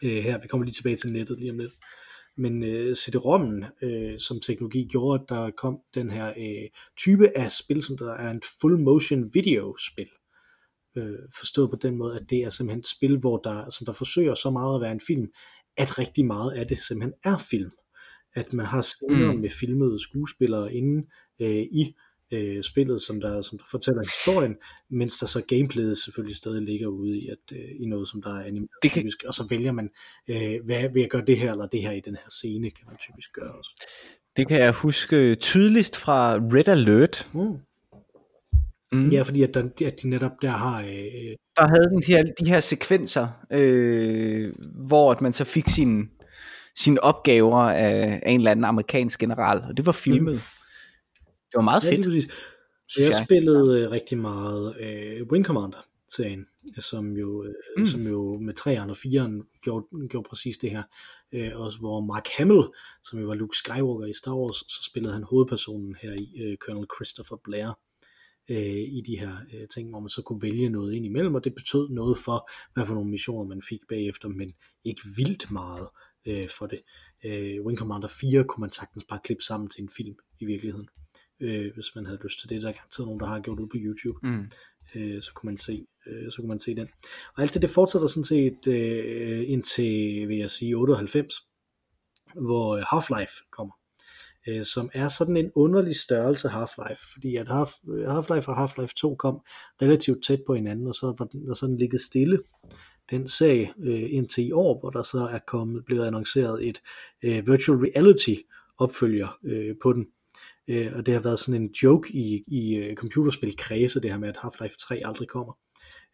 Øh, 0.03 0.23
her, 0.23 0.41
vi 0.41 0.47
kommer 0.47 0.65
lige 0.65 0.73
tilbage 0.73 0.95
til 0.95 1.13
nettet 1.13 1.39
lige 1.39 1.51
om 1.51 1.59
lidt. 1.59 1.73
Men 2.37 2.63
øh, 2.63 2.95
CD-ROM'en 2.95 3.85
øh, 3.85 4.19
som 4.19 4.39
teknologi 4.39 4.87
gjorde, 4.89 5.23
at 5.23 5.29
der 5.29 5.51
kom 5.51 5.79
den 5.93 6.11
her 6.11 6.33
øh, 6.37 6.69
type 6.97 7.37
af 7.37 7.51
spil, 7.51 7.81
som 7.81 7.97
der 7.97 8.13
er 8.13 8.31
en 8.31 8.41
full 8.61 8.79
motion 8.79 9.29
video 9.33 9.75
spil. 9.91 10.09
Øh, 10.97 11.19
forstået 11.39 11.69
på 11.69 11.75
den 11.75 11.97
måde, 11.97 12.19
at 12.19 12.29
det 12.29 12.37
er 12.37 12.49
simpelthen 12.49 12.79
et 12.79 12.87
spil, 12.87 13.17
hvor 13.17 13.37
der, 13.37 13.69
som 13.69 13.85
der 13.85 13.93
forsøger 13.93 14.35
så 14.35 14.49
meget 14.49 14.75
at 14.75 14.81
være 14.81 14.91
en 14.91 15.01
film, 15.07 15.27
at 15.77 15.99
rigtig 15.99 16.25
meget 16.25 16.51
af 16.51 16.67
det 16.67 16.77
simpelthen 16.77 17.13
er 17.25 17.37
film. 17.37 17.71
At 18.35 18.53
man 18.53 18.65
har 18.65 18.81
scener 18.81 19.31
mm. 19.31 19.39
med 19.39 19.49
filmede 19.49 19.99
skuespillere 19.99 20.73
inde 20.73 21.07
øh, 21.39 21.65
i 21.71 21.95
øh, 22.31 22.63
spillet, 22.63 23.01
som 23.01 23.21
der, 23.21 23.41
som 23.41 23.57
der 23.57 23.65
fortæller 23.71 24.01
historien, 24.01 24.55
mens 24.89 25.17
der 25.17 25.25
så 25.25 25.41
gameplayet 25.47 25.97
selvfølgelig 25.97 26.35
stadig 26.35 26.61
ligger 26.61 26.87
ude 26.87 27.19
i, 27.19 27.27
at, 27.27 27.57
øh, 27.57 27.69
i 27.79 27.85
noget, 27.85 28.07
som 28.07 28.21
der 28.21 28.39
er 28.39 28.43
animeret 28.43 28.69
det 28.83 28.91
kan... 28.91 29.01
typisk, 29.01 29.23
og 29.27 29.33
så 29.33 29.47
vælger 29.49 29.71
man, 29.71 29.89
øh, 30.27 30.65
hvad 30.65 30.89
vil 30.93 30.99
jeg 30.99 31.09
gøre 31.09 31.25
det 31.27 31.37
her 31.37 31.51
eller 31.51 31.67
det 31.67 31.81
her 31.81 31.91
i 31.91 31.99
den 31.99 32.15
her 32.15 32.29
scene, 32.29 32.71
kan 32.71 32.85
man 32.87 32.97
typisk 32.97 33.33
gøre 33.33 33.51
også. 33.51 33.87
Det 34.37 34.47
kan 34.47 34.59
jeg 34.59 34.73
huske 34.73 35.35
tydeligst 35.35 35.97
fra 35.97 36.35
Red 36.35 36.67
Alert. 36.67 37.29
Mm. 37.33 37.57
Mm. 38.93 39.09
Ja, 39.09 39.21
fordi 39.21 39.43
at, 39.43 39.53
der, 39.53 39.63
at 39.85 40.01
de 40.01 40.09
netop 40.09 40.31
der 40.41 40.49
har... 40.49 40.81
Øh... 40.81 41.35
Der 41.57 41.67
havde 41.67 41.89
den 41.89 42.01
de 42.01 42.11
her, 42.11 42.23
de 42.39 42.45
her 42.45 42.59
sekvenser, 42.59 43.27
øh, 43.51 44.53
hvor 44.87 45.11
at 45.11 45.21
man 45.21 45.33
så 45.33 45.43
fik 45.45 45.69
sine, 45.69 46.07
sine 46.75 47.03
opgaver 47.03 47.59
af, 47.59 48.19
af 48.23 48.31
en 48.31 48.39
eller 48.39 48.51
anden 48.51 48.65
amerikansk 48.65 49.19
general, 49.19 49.63
og 49.69 49.77
det 49.77 49.85
var 49.85 49.91
filmet. 49.91 50.33
Mm. 50.33 50.39
Det 51.29 51.55
var 51.55 51.61
meget 51.61 51.83
fedt. 51.83 52.05
Ja, 52.07 53.03
jeg, 53.03 53.11
jeg 53.11 53.23
spillede 53.25 53.81
øh, 53.81 53.91
rigtig 53.91 54.17
meget 54.17 54.75
øh, 54.79 55.27
Wing 55.31 55.45
Commander 55.45 55.87
serien, 56.15 56.45
som 56.79 57.17
jo, 57.17 57.43
øh, 57.43 57.53
mm. 57.77 57.87
som 57.87 58.07
jo 58.07 58.37
med 58.37 58.53
3'eren 58.59 58.89
og 58.89 58.97
4'eren 58.97 59.59
gjorde, 59.61 60.07
gjorde 60.09 60.27
præcis 60.29 60.57
det 60.57 60.71
her. 60.71 60.83
Øh, 61.31 61.51
også 61.55 61.79
hvor 61.79 61.99
Mark 61.99 62.27
Hamill, 62.37 62.63
som 63.03 63.19
jo 63.19 63.27
var 63.27 63.33
Luke 63.33 63.57
Skywalker 63.57 64.05
i 64.05 64.13
Star 64.13 64.35
Wars, 64.35 64.55
så 64.55 64.83
spillede 64.89 65.13
han 65.13 65.23
hovedpersonen 65.23 65.95
her 66.01 66.13
i 66.13 66.41
øh, 66.41 66.57
Colonel 66.57 66.87
Christopher 66.97 67.37
Blair 67.43 67.79
øh, 68.49 68.83
i 68.97 69.01
de 69.07 69.19
her 69.19 69.37
øh, 69.53 69.67
ting, 69.67 69.89
hvor 69.89 69.99
man 69.99 70.09
så 70.09 70.21
kunne 70.21 70.41
vælge 70.41 70.69
noget 70.69 70.93
ind 70.93 71.05
imellem, 71.05 71.35
og 71.35 71.43
det 71.43 71.55
betød 71.55 71.89
noget 71.89 72.17
for, 72.17 72.49
hvad 72.73 72.85
for 72.85 72.93
nogle 72.93 73.09
missioner 73.09 73.49
man 73.49 73.61
fik 73.69 73.79
bagefter, 73.89 74.27
men 74.27 74.51
ikke 74.83 75.01
vildt 75.17 75.51
meget 75.51 75.87
øh, 76.25 76.49
for 76.57 76.67
det. 76.67 76.81
Øh, 77.25 77.65
Wing 77.65 77.77
Commander 77.77 78.07
4 78.07 78.43
kunne 78.43 78.61
man 78.61 78.71
sagtens 78.71 79.05
bare 79.09 79.19
klippe 79.23 79.43
sammen 79.43 79.69
til 79.69 79.83
en 79.83 79.89
film 79.89 80.15
i 80.39 80.45
virkeligheden, 80.45 80.87
øh, 81.39 81.73
hvis 81.73 81.95
man 81.95 82.05
havde 82.05 82.19
lyst 82.23 82.39
til 82.39 82.49
det. 82.49 82.61
Der 82.61 82.67
er 82.69 82.73
garanteret 82.73 83.07
nogen, 83.07 83.19
der 83.19 83.25
har 83.25 83.39
gjort 83.39 83.57
det 83.57 83.69
på 83.69 83.77
YouTube. 83.79 84.19
Mm. 84.23 84.51
Øh, 84.95 85.21
så 85.21 85.31
kunne 85.35 85.47
man 85.47 85.57
se 85.57 85.85
øh, 86.07 86.31
så 86.31 86.37
kunne 86.37 86.49
man 86.49 86.59
se 86.59 86.75
den. 86.75 86.87
Og 87.35 87.41
alt 87.41 87.53
det, 87.53 87.61
det 87.61 87.69
fortsætter 87.69 88.07
sådan 88.07 88.23
set 88.23 88.67
øh, 88.67 89.49
indtil, 89.49 90.27
vil 90.27 90.37
jeg 90.37 90.51
sige, 90.51 90.75
98, 90.75 91.33
hvor 92.35 92.79
Half-Life 92.79 93.49
kommer 93.51 93.73
øh, 94.47 94.65
som 94.65 94.89
er 94.93 95.07
sådan 95.07 95.37
en 95.37 95.51
underlig 95.55 95.95
størrelse 95.95 96.47
Half-Life, 96.47 97.13
fordi 97.13 97.35
at 97.35 97.47
Half, 97.47 97.69
Half-Life 97.87 98.47
og 98.47 98.63
Half-Life 98.63 98.93
2 98.95 99.15
kom 99.15 99.41
relativt 99.81 100.25
tæt 100.25 100.39
på 100.47 100.53
hinanden, 100.53 100.87
og 100.87 100.95
så 100.95 101.15
var 101.17 101.25
den 101.25 101.55
sådan 101.55 101.77
ligget 101.77 102.01
stille 102.01 102.39
den 103.09 103.27
sag 103.27 103.73
øh, 103.83 104.13
indtil 104.13 104.47
i 104.47 104.51
år, 104.51 104.79
hvor 104.79 104.89
der 104.89 105.03
så 105.03 105.17
er 105.17 105.39
kommet, 105.47 105.85
blevet 105.85 106.05
annonceret 106.05 106.67
et 106.67 106.81
øh, 107.23 107.47
virtual 107.47 107.79
reality 107.79 108.35
opfølger 108.77 109.37
øh, 109.45 109.75
på 109.83 109.93
den. 109.93 110.07
Øh, 110.67 110.91
og 110.95 111.05
det 111.05 111.13
har 111.13 111.21
været 111.21 111.39
sådan 111.39 111.61
en 111.61 111.69
joke 111.83 112.15
i, 112.15 112.43
i 112.47 112.75
øh, 112.75 112.91
uh, 112.91 112.95
computerspil 112.95 113.57
kredse, 113.57 114.01
det 114.01 114.11
her 114.11 114.17
med, 114.17 114.29
at 114.29 114.37
Half-Life 114.37 114.77
3 114.79 114.99
aldrig 115.05 115.27
kommer. 115.27 115.53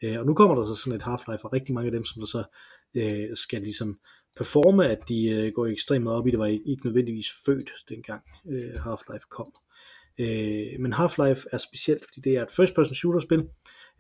Øh, 0.04 0.20
og 0.20 0.26
nu 0.26 0.34
kommer 0.34 0.56
der 0.56 0.66
så 0.66 0.76
sådan 0.76 0.98
et 0.98 1.04
Half-Life, 1.04 1.44
og 1.44 1.54
rigtig 1.54 1.74
mange 1.74 1.88
af 1.88 1.92
dem, 1.92 2.06
som 2.06 2.22
der 2.22 2.28
så 2.28 2.44
øh, 2.96 3.38
skal 3.38 3.62
ligesom 3.62 4.00
performe, 4.38 4.88
at 4.88 5.10
de 5.10 5.30
øh, 5.30 5.54
går 5.54 5.68
ekstremt 5.68 6.08
op 6.08 6.28
i 6.28 6.32
det, 6.32 6.40
var 6.40 6.46
ikke 6.46 6.86
nødvendigvis 6.86 7.28
født 7.46 7.72
dengang 7.90 8.24
øh, 8.50 8.74
Half-Life 8.74 9.28
kom. 9.30 9.54
Øh, 10.20 10.80
men 10.80 10.94
Half-Life 10.94 11.46
er 11.52 11.58
specielt, 11.58 12.04
fordi 12.06 12.22
det 12.30 12.38
er 12.38 12.44
et 12.44 12.52
first-person 12.52 12.96
shooter-spil, 12.96 13.44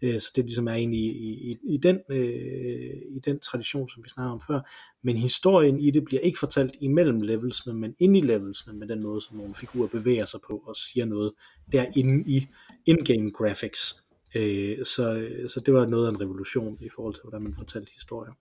øh, 0.01 0.19
så 0.19 0.31
det 0.35 0.43
ligesom 0.43 0.67
er 0.67 0.73
egentlig 0.73 0.99
i, 0.99 1.51
i, 1.51 1.57
i, 1.63 1.77
den, 1.77 1.99
øh, 2.09 2.95
i 3.15 3.19
den 3.25 3.39
tradition, 3.39 3.89
som 3.89 4.03
vi 4.03 4.09
snakkede 4.09 4.33
om 4.33 4.41
før, 4.47 4.59
men 5.03 5.17
historien 5.17 5.79
i 5.79 5.91
det 5.91 6.05
bliver 6.05 6.21
ikke 6.21 6.39
fortalt 6.39 6.75
imellem 6.81 7.21
levelsene, 7.21 7.73
men 7.73 7.95
ind 7.99 8.17
i 8.17 8.21
levelsene, 8.21 8.79
med 8.79 8.87
den 8.87 9.03
måde, 9.03 9.21
som 9.21 9.37
nogle 9.37 9.53
figurer 9.55 9.87
bevæger 9.87 10.25
sig 10.25 10.39
på 10.47 10.63
og 10.67 10.75
siger 10.75 11.05
noget 11.05 11.33
derinde 11.71 12.31
i 12.31 12.47
in-game 12.85 13.31
graphics. 13.31 14.03
Øh, 14.35 14.85
så, 14.85 15.27
så 15.47 15.61
det 15.65 15.73
var 15.73 15.85
noget 15.85 16.07
af 16.07 16.11
en 16.11 16.21
revolution 16.21 16.77
i 16.81 16.89
forhold 16.95 17.13
til, 17.13 17.21
hvordan 17.23 17.41
man 17.41 17.55
fortalte 17.55 17.91
historier 17.93 18.33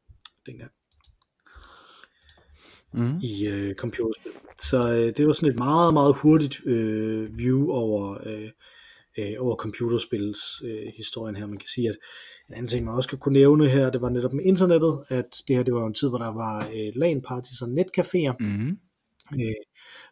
dengang 0.47 0.71
mm. 2.93 3.19
i 3.23 3.49
øh, 3.49 3.75
computerspil. 3.75 4.33
Så 4.61 4.93
øh, 4.95 5.17
det 5.17 5.27
var 5.27 5.33
sådan 5.33 5.49
et 5.49 5.59
meget, 5.59 5.95
meget 5.95 6.17
hurtigt 6.17 6.67
øh, 6.67 7.39
view 7.39 7.71
over, 7.71 8.19
øh, 8.27 8.51
øh, 9.19 9.35
over 9.39 9.57
computerspils 9.57 10.41
øh, 10.65 10.93
historien 10.97 11.37
her. 11.37 11.47
Man 11.47 11.59
kan 11.59 11.69
sige, 11.75 11.89
at 11.89 11.97
en 12.49 12.55
anden 12.55 12.69
ting, 12.69 12.85
man 12.85 12.95
også 12.95 13.09
kan 13.09 13.19
kunne 13.19 13.33
nævne 13.33 13.69
her, 13.69 13.91
det 13.91 14.01
var 14.01 14.09
netop 14.09 14.33
med 14.33 14.45
internettet, 14.45 15.05
at 15.09 15.31
det 15.49 15.57
her 15.57 15.63
det 15.63 15.75
var 15.75 15.87
en 15.87 15.95
tid, 15.95 16.09
hvor 16.09 16.19
der 16.19 16.33
var 16.35 16.59
øh, 16.59 16.93
LAN-parties 16.97 17.63
og 17.63 17.69
netcaféer. 17.69 18.35
Mm. 18.41 18.79
Øh, 19.35 19.55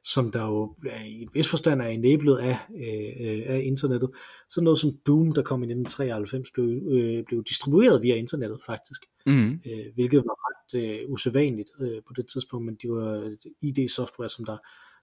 som 0.05 0.33
der 0.33 0.45
jo 0.45 0.77
i 1.07 1.23
en 1.23 1.29
vis 1.35 1.51
forstand 1.51 1.83
er 1.83 1.87
enabled 1.87 2.39
af, 2.39 2.59
øh, 2.77 3.43
af 3.55 3.61
internettet. 3.65 4.11
Så 4.49 4.61
noget 4.61 4.79
som 4.79 4.99
Doom, 5.07 5.33
der 5.33 5.43
kom 5.43 5.63
i 5.63 5.67
1993, 5.67 6.51
blev, 6.51 6.67
øh, 6.67 7.25
blev 7.27 7.45
distribueret 7.45 8.03
via 8.03 8.15
internettet 8.15 8.61
faktisk, 8.67 9.01
mm. 9.27 9.61
øh, 9.67 9.95
hvilket 9.95 10.19
var 10.19 10.37
ret 10.49 10.83
øh, 10.83 11.11
usædvanligt 11.11 11.71
øh, 11.81 12.03
på 12.07 12.13
det 12.17 12.27
tidspunkt, 12.33 12.67
men 12.67 12.77
det 12.83 12.91
var 12.91 13.37
ID-software, 13.63 14.29
som 14.29 14.45
der 14.45 14.57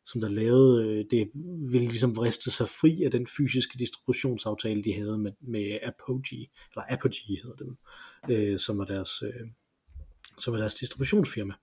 som 0.06 0.22
der 0.22 0.30
lavede 0.30 0.88
øh, 0.88 1.06
det, 1.12 1.30
ville 1.72 1.88
ligesom 1.88 2.16
vriste 2.16 2.52
sig 2.52 2.68
fri 2.68 3.04
af 3.04 3.12
den 3.12 3.28
fysiske 3.28 3.78
distributionsaftale, 3.78 4.84
de 4.84 4.94
havde 4.94 5.18
med, 5.18 5.32
med 5.42 5.80
Apogee, 5.84 6.48
eller 6.72 6.84
Apogee 6.90 7.42
hedder 7.44 7.56
det, 7.56 7.76
øh, 8.36 8.60
som 8.60 8.78
var 8.78 8.86
deres, 8.86 9.24
øh, 9.24 9.48
som 10.40 10.54
var 10.54 10.60
deres 10.60 10.76
distributionsfirma. 10.76 11.54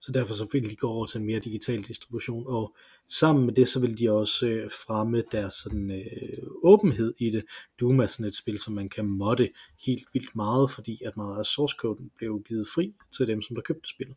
Så 0.00 0.12
derfor 0.12 0.34
så 0.34 0.48
ville 0.52 0.70
de 0.70 0.76
gå 0.76 0.88
over 0.88 1.06
til 1.06 1.18
en 1.18 1.26
mere 1.26 1.40
digital 1.40 1.82
distribution, 1.82 2.44
og 2.46 2.76
sammen 3.08 3.46
med 3.46 3.54
det, 3.54 3.68
så 3.68 3.80
vil 3.80 3.98
de 3.98 4.10
også 4.10 4.46
øh, 4.46 4.70
fremme 4.70 5.22
deres 5.32 5.54
sådan, 5.54 5.90
øh, 5.90 6.46
åbenhed 6.62 7.14
i 7.18 7.30
det. 7.30 7.44
Doom 7.80 8.00
er 8.00 8.06
sådan 8.06 8.26
et 8.26 8.36
spil, 8.36 8.58
som 8.58 8.74
man 8.74 8.88
kan 8.88 9.06
modde 9.06 9.48
helt 9.86 10.08
vildt 10.12 10.36
meget, 10.36 10.70
fordi 10.70 11.02
at 11.04 11.16
meget 11.16 11.38
af 11.38 11.46
source 11.46 11.76
code 11.78 12.10
blev 12.16 12.42
givet 12.42 12.68
fri 12.74 12.94
til 13.16 13.26
dem, 13.26 13.42
som 13.42 13.56
der 13.56 13.62
købte 13.62 13.90
spillet. 13.90 14.16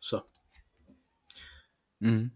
Så. 0.00 0.20
Mm. 2.00 2.30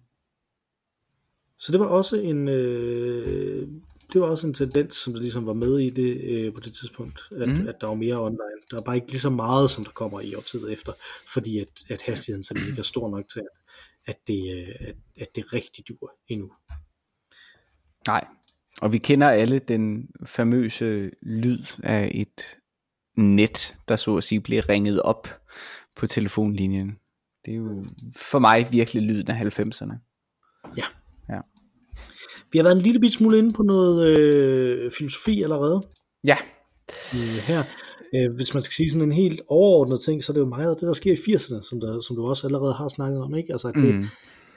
Så 1.59 1.73
det 1.73 1.81
var 1.81 1.87
også 1.87 2.17
en 2.17 2.49
øh, 2.49 3.69
det 4.13 4.21
var 4.21 4.27
også 4.27 4.47
en 4.47 4.55
tendens, 4.55 4.97
som 4.97 5.13
der 5.13 5.21
ligesom 5.21 5.47
var 5.47 5.53
med 5.53 5.79
i 5.79 5.91
det 5.91 6.21
øh, 6.21 6.55
på 6.55 6.61
det 6.61 6.75
tidspunkt, 6.75 7.21
at, 7.31 7.49
mm. 7.49 7.69
at 7.69 7.75
der 7.81 7.87
var 7.87 7.95
mere 7.95 8.21
online. 8.21 8.61
Der 8.71 8.77
er 8.77 8.81
bare 8.81 8.97
ikke 8.97 9.11
lige 9.11 9.21
så 9.21 9.31
meget, 9.31 9.71
som 9.71 9.85
der 9.85 9.91
kommer 9.91 10.21
i 10.21 10.35
årtiet 10.35 10.73
efter, 10.73 10.93
fordi 11.29 11.59
at, 11.59 11.69
at 11.89 12.03
hastigheden 12.03 12.45
simpelthen 12.45 12.73
ikke 12.73 12.81
er 12.81 12.85
stor 12.85 13.11
nok 13.11 13.29
til, 13.29 13.41
at, 13.41 13.47
at, 14.07 14.17
det, 14.27 14.57
øh, 14.57 14.89
at, 14.89 14.97
at 15.21 15.29
det 15.35 15.53
rigtig 15.53 15.89
dur 15.89 16.13
endnu. 16.29 16.51
Nej, 18.07 18.27
og 18.81 18.93
vi 18.93 18.99
kender 18.99 19.29
alle 19.29 19.59
den 19.59 20.09
famøse 20.27 21.11
lyd 21.23 21.65
af 21.83 22.11
et 22.15 22.59
net, 23.17 23.77
der 23.89 23.97
så 23.97 24.17
at 24.17 24.25
sige 24.25 24.41
bliver 24.41 24.69
ringet 24.69 25.03
op 25.03 25.29
på 25.97 26.07
telefonlinjen. 26.07 26.99
Det 27.45 27.53
er 27.53 27.57
jo 27.57 27.87
for 28.17 28.39
mig 28.39 28.69
virkelig 28.71 29.03
lyden 29.03 29.31
af 29.31 29.59
90'erne. 29.59 29.95
Ja. 30.77 30.85
Vi 32.53 32.59
har 32.59 32.63
været 32.63 32.77
en 32.77 32.83
lille 32.83 33.01
bit 33.01 33.13
smule 33.13 33.39
inde 33.39 33.53
på 33.53 33.63
noget 33.63 34.19
øh, 34.19 34.91
filosofi 34.91 35.43
allerede. 35.43 35.83
Ja. 36.25 36.37
Øh, 37.15 37.39
her. 37.49 37.63
Øh, 38.15 38.35
hvis 38.35 38.55
man 38.55 38.63
skal 38.63 38.75
sige 38.75 38.91
sådan 38.91 39.09
en 39.09 39.13
helt 39.13 39.41
overordnet 39.49 40.01
ting, 40.01 40.25
så 40.25 40.33
er 40.33 40.35
det 40.35 40.41
jo 40.41 40.47
meget 40.47 40.71
af 40.71 40.77
det, 40.77 40.87
der 40.87 40.93
sker 40.93 41.13
i 41.13 41.35
80'erne, 41.35 41.69
som, 41.69 41.81
der, 41.81 42.01
som 42.01 42.17
du 42.17 42.27
også 42.27 42.47
allerede 42.47 42.75
har 42.75 42.89
snakket 42.89 43.21
om. 43.21 43.35
Ikke? 43.35 43.53
Altså, 43.53 43.69
at, 43.69 43.75
det, 43.75 43.95
mm. 43.95 44.01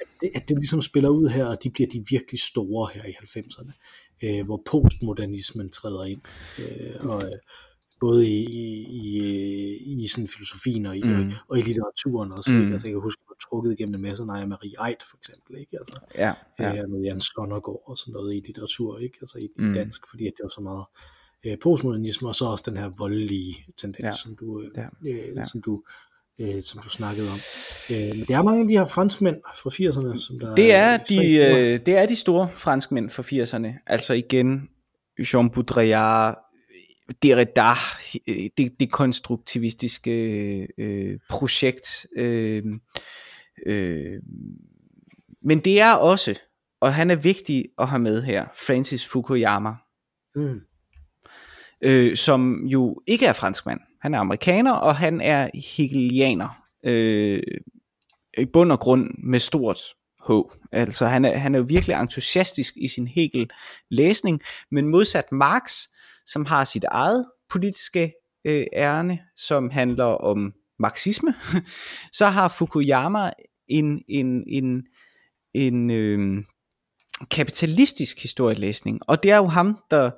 at, 0.01 0.07
det, 0.21 0.29
at 0.35 0.49
det 0.49 0.57
ligesom 0.57 0.81
spiller 0.81 1.09
ud 1.09 1.27
her, 1.27 1.45
og 1.45 1.63
de 1.63 1.69
bliver 1.69 1.87
de 1.87 2.03
virkelig 2.09 2.39
store 2.39 2.89
her 2.93 3.03
i 3.05 3.11
90'erne, 3.11 3.71
øh, 4.23 4.45
hvor 4.45 4.61
postmodernismen 4.65 5.69
træder 5.69 6.05
ind. 6.05 6.21
Øh, 6.59 7.09
og, 7.09 7.21
øh, 7.25 7.37
både 7.99 8.27
i, 8.27 8.43
i, 8.43 9.19
i, 9.89 10.03
i 10.03 10.07
sådan 10.07 10.27
filosofien 10.27 10.85
og 10.85 10.97
i, 10.97 11.03
mm. 11.03 11.31
og 11.47 11.59
i 11.59 11.61
litteraturen 11.61 12.31
også. 12.31 12.51
Mm. 12.51 12.71
Altså, 12.73 12.87
jeg 12.87 12.93
kan 12.93 13.01
huske, 13.01 13.21
at 13.21 13.29
jeg 13.29 13.49
trukket 13.49 13.71
igennem 13.71 13.95
en 13.95 14.01
masse 14.01 14.25
Naja 14.25 14.45
Marie 14.45 14.87
Eit 14.87 15.03
for 15.09 15.17
eksempel, 15.17 15.59
ikke? 15.59 15.77
Altså, 15.79 15.99
ja, 16.15 16.33
ja. 16.59 16.81
Øh, 16.81 16.89
noget 16.89 17.05
Jan 17.05 17.21
Sonnergaard 17.21 17.83
og 17.85 17.97
sådan 17.97 18.11
noget 18.11 18.35
i 18.35 18.39
litteratur, 18.45 18.99
ikke? 18.99 19.17
Altså 19.21 19.37
i, 19.37 19.47
mm. 19.57 19.71
i 19.71 19.77
dansk, 19.77 20.01
fordi 20.09 20.23
det 20.23 20.43
var 20.43 20.49
så 20.49 20.61
meget 20.61 20.85
øh, 21.45 21.57
postmodernisme, 21.63 22.27
og 22.27 22.35
så 22.35 22.45
også 22.45 22.63
den 22.67 22.77
her 22.77 22.89
voldelige 22.97 23.55
tendens, 23.77 24.03
ja. 24.03 24.11
som 24.11 24.35
du, 24.35 24.61
øh, 24.61 24.69
ja. 24.77 24.87
Øh, 25.05 25.35
ja. 25.35 25.43
som 25.43 25.61
du 25.61 25.83
øh, 26.39 26.63
som 26.63 26.81
du 26.81 26.89
snakkede 26.89 27.27
om. 27.29 27.39
Øh, 27.91 28.17
men 28.17 28.25
det 28.27 28.29
er 28.29 28.43
mange 28.43 28.61
af 28.61 28.67
de 28.67 28.77
her 28.77 28.85
franskmænd 28.85 29.35
fra 29.55 29.69
80'erne, 29.69 30.21
som 30.21 30.39
der 30.39 30.55
det 30.55 30.73
er, 30.73 30.97
de, 30.97 31.35
øh, 31.35 31.79
det 31.85 31.97
er 31.97 32.05
de 32.05 32.15
store 32.15 32.49
franskmænd 32.55 33.09
fra 33.09 33.23
80'erne. 33.23 33.83
Altså 33.87 34.13
igen, 34.13 34.69
Jean 35.33 35.49
Baudrillard, 35.49 36.37
Derrida, 37.23 37.73
det, 38.57 38.79
det 38.79 38.91
konstruktivistiske 38.91 40.11
øh, 40.77 41.19
projekt. 41.29 42.05
Øh, 42.17 42.63
øh, 43.65 44.19
men 45.41 45.59
det 45.59 45.81
er 45.81 45.93
også, 45.93 46.39
og 46.81 46.93
han 46.93 47.09
er 47.09 47.15
vigtig 47.15 47.65
at 47.79 47.87
have 47.87 47.99
med 47.99 48.23
her, 48.23 48.45
Francis 48.67 49.05
Fukuyama. 49.05 49.69
Mm. 50.35 50.59
øh, 51.81 52.17
som 52.17 52.65
jo 52.65 53.01
ikke 53.07 53.25
er 53.25 53.33
franskmand. 53.33 53.79
Han 54.01 54.13
er 54.13 54.19
amerikaner, 54.19 54.71
og 54.71 54.95
han 54.95 55.21
er 55.21 55.49
hegelianer. 55.77 56.63
Øh, 56.85 57.41
I 58.37 58.45
bund 58.45 58.71
og 58.71 58.79
grund 58.79 59.09
med 59.23 59.39
stort 59.39 59.79
H. 60.27 60.31
Altså 60.71 61.05
han 61.05 61.25
er, 61.25 61.37
han 61.37 61.55
er 61.55 61.59
jo 61.59 61.65
virkelig 61.69 61.95
entusiastisk 61.95 62.73
i 62.77 62.87
sin 62.87 63.07
Hegel-læsning, 63.07 64.41
men 64.71 64.87
modsat 64.87 65.31
Marx, 65.31 65.87
som 66.31 66.45
har 66.45 66.63
sit 66.63 66.83
eget 66.83 67.25
politiske 67.49 68.13
øh, 68.45 68.65
ærne, 68.73 69.19
som 69.37 69.69
handler 69.69 70.03
om 70.03 70.53
marxisme, 70.79 71.33
så 72.19 72.25
har 72.25 72.47
Fukuyama 72.47 73.31
en, 73.67 74.03
en, 74.07 74.43
en, 74.47 74.83
en 75.53 75.91
øh, 75.91 76.43
kapitalistisk 77.31 78.21
historielæsning. 78.21 78.99
Og 79.07 79.23
det 79.23 79.31
er 79.31 79.37
jo 79.37 79.45
ham, 79.45 79.77
der 79.91 80.11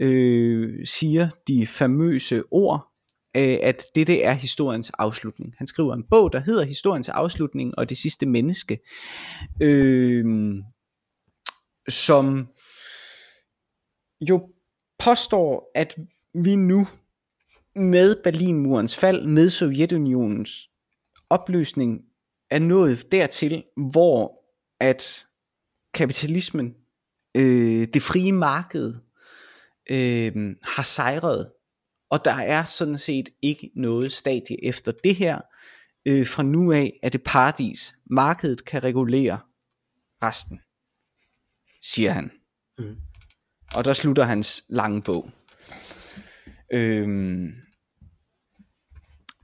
øh, 0.00 0.86
siger 0.86 1.28
de 1.48 1.66
famøse 1.66 2.42
ord, 2.50 2.92
øh, 3.36 3.58
at 3.62 3.84
det, 3.94 4.06
det 4.06 4.26
er 4.26 4.32
historiens 4.32 4.90
afslutning. 4.90 5.54
Han 5.58 5.66
skriver 5.66 5.94
en 5.94 6.04
bog, 6.10 6.32
der 6.32 6.38
hedder 6.38 6.64
Historiens 6.64 7.08
afslutning 7.08 7.78
og 7.78 7.88
det 7.88 7.98
sidste 7.98 8.26
menneske, 8.26 8.78
øh, 9.62 10.24
som 11.88 12.48
jo 14.20 14.48
påstår, 14.98 15.70
at 15.74 15.96
vi 16.34 16.56
nu 16.56 16.86
med 17.76 18.22
Berlinmurens 18.22 18.96
fald, 18.96 19.26
med 19.26 19.50
Sovjetunionens 19.50 20.70
opløsning, 21.30 22.00
er 22.50 22.58
nået 22.58 23.12
dertil, 23.12 23.64
hvor 23.90 24.42
at 24.80 25.26
kapitalismen, 25.94 26.74
øh, 27.36 27.88
det 27.94 28.02
frie 28.02 28.32
marked, 28.32 28.94
øh, 29.90 30.56
har 30.62 30.82
sejret, 30.82 31.52
og 32.10 32.24
der 32.24 32.34
er 32.34 32.64
sådan 32.64 32.98
set 32.98 33.28
ikke 33.42 33.70
noget 33.74 34.12
stadie 34.12 34.64
efter 34.64 34.92
det 35.04 35.16
her. 35.16 35.40
Øh, 36.08 36.26
fra 36.26 36.42
nu 36.42 36.72
af 36.72 36.98
er 37.02 37.08
det 37.08 37.22
paradis. 37.22 37.94
Markedet 38.10 38.64
kan 38.64 38.82
regulere 38.82 39.38
resten, 40.22 40.60
siger 41.82 42.10
han. 42.10 42.30
Mm. 42.78 42.96
Og 43.74 43.84
der 43.84 43.92
slutter 43.92 44.22
hans 44.22 44.64
lange 44.68 45.02
bog. 45.02 45.30
Øhm, 46.72 47.52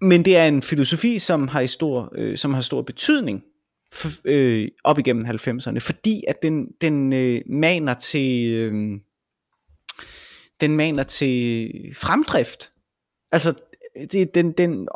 men 0.01 0.25
det 0.25 0.37
er 0.37 0.47
en 0.47 0.63
filosofi, 0.63 1.19
som 1.19 1.49
har 1.49 1.67
stor, 1.67 2.13
øh, 2.15 2.37
som 2.37 2.55
har 2.55 2.61
stor 2.61 2.83
betydning 2.83 3.43
for, 3.93 4.09
øh, 4.25 4.69
op 4.85 4.99
igennem 4.99 5.25
90'erne, 5.25 5.79
fordi 5.79 6.25
at 6.29 6.43
den, 6.43 6.67
den 6.81 7.13
øh, 7.13 7.41
maner 7.47 7.95
til 7.95 8.51
øh, 8.51 9.01
den 10.61 10.77
maner 10.77 11.03
til 11.03 11.71
fremdrift. 11.97 12.73
Altså 13.33 13.55
det, 14.13 14.35
den, 14.35 14.53
den, 14.53 14.89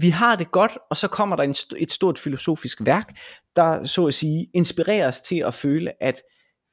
vi 0.00 0.08
har 0.08 0.36
det 0.36 0.50
godt, 0.50 0.78
og 0.90 0.96
så 0.96 1.08
kommer 1.08 1.36
der 1.36 1.42
en, 1.42 1.54
et 1.76 1.92
stort 1.92 2.18
filosofisk 2.18 2.78
værk, 2.84 3.18
der 3.56 3.86
så 3.86 4.06
at 4.06 4.14
sige 4.14 4.50
inspirerer 4.54 5.08
os 5.08 5.20
til 5.20 5.36
at 5.36 5.54
føle, 5.54 6.02
at 6.02 6.22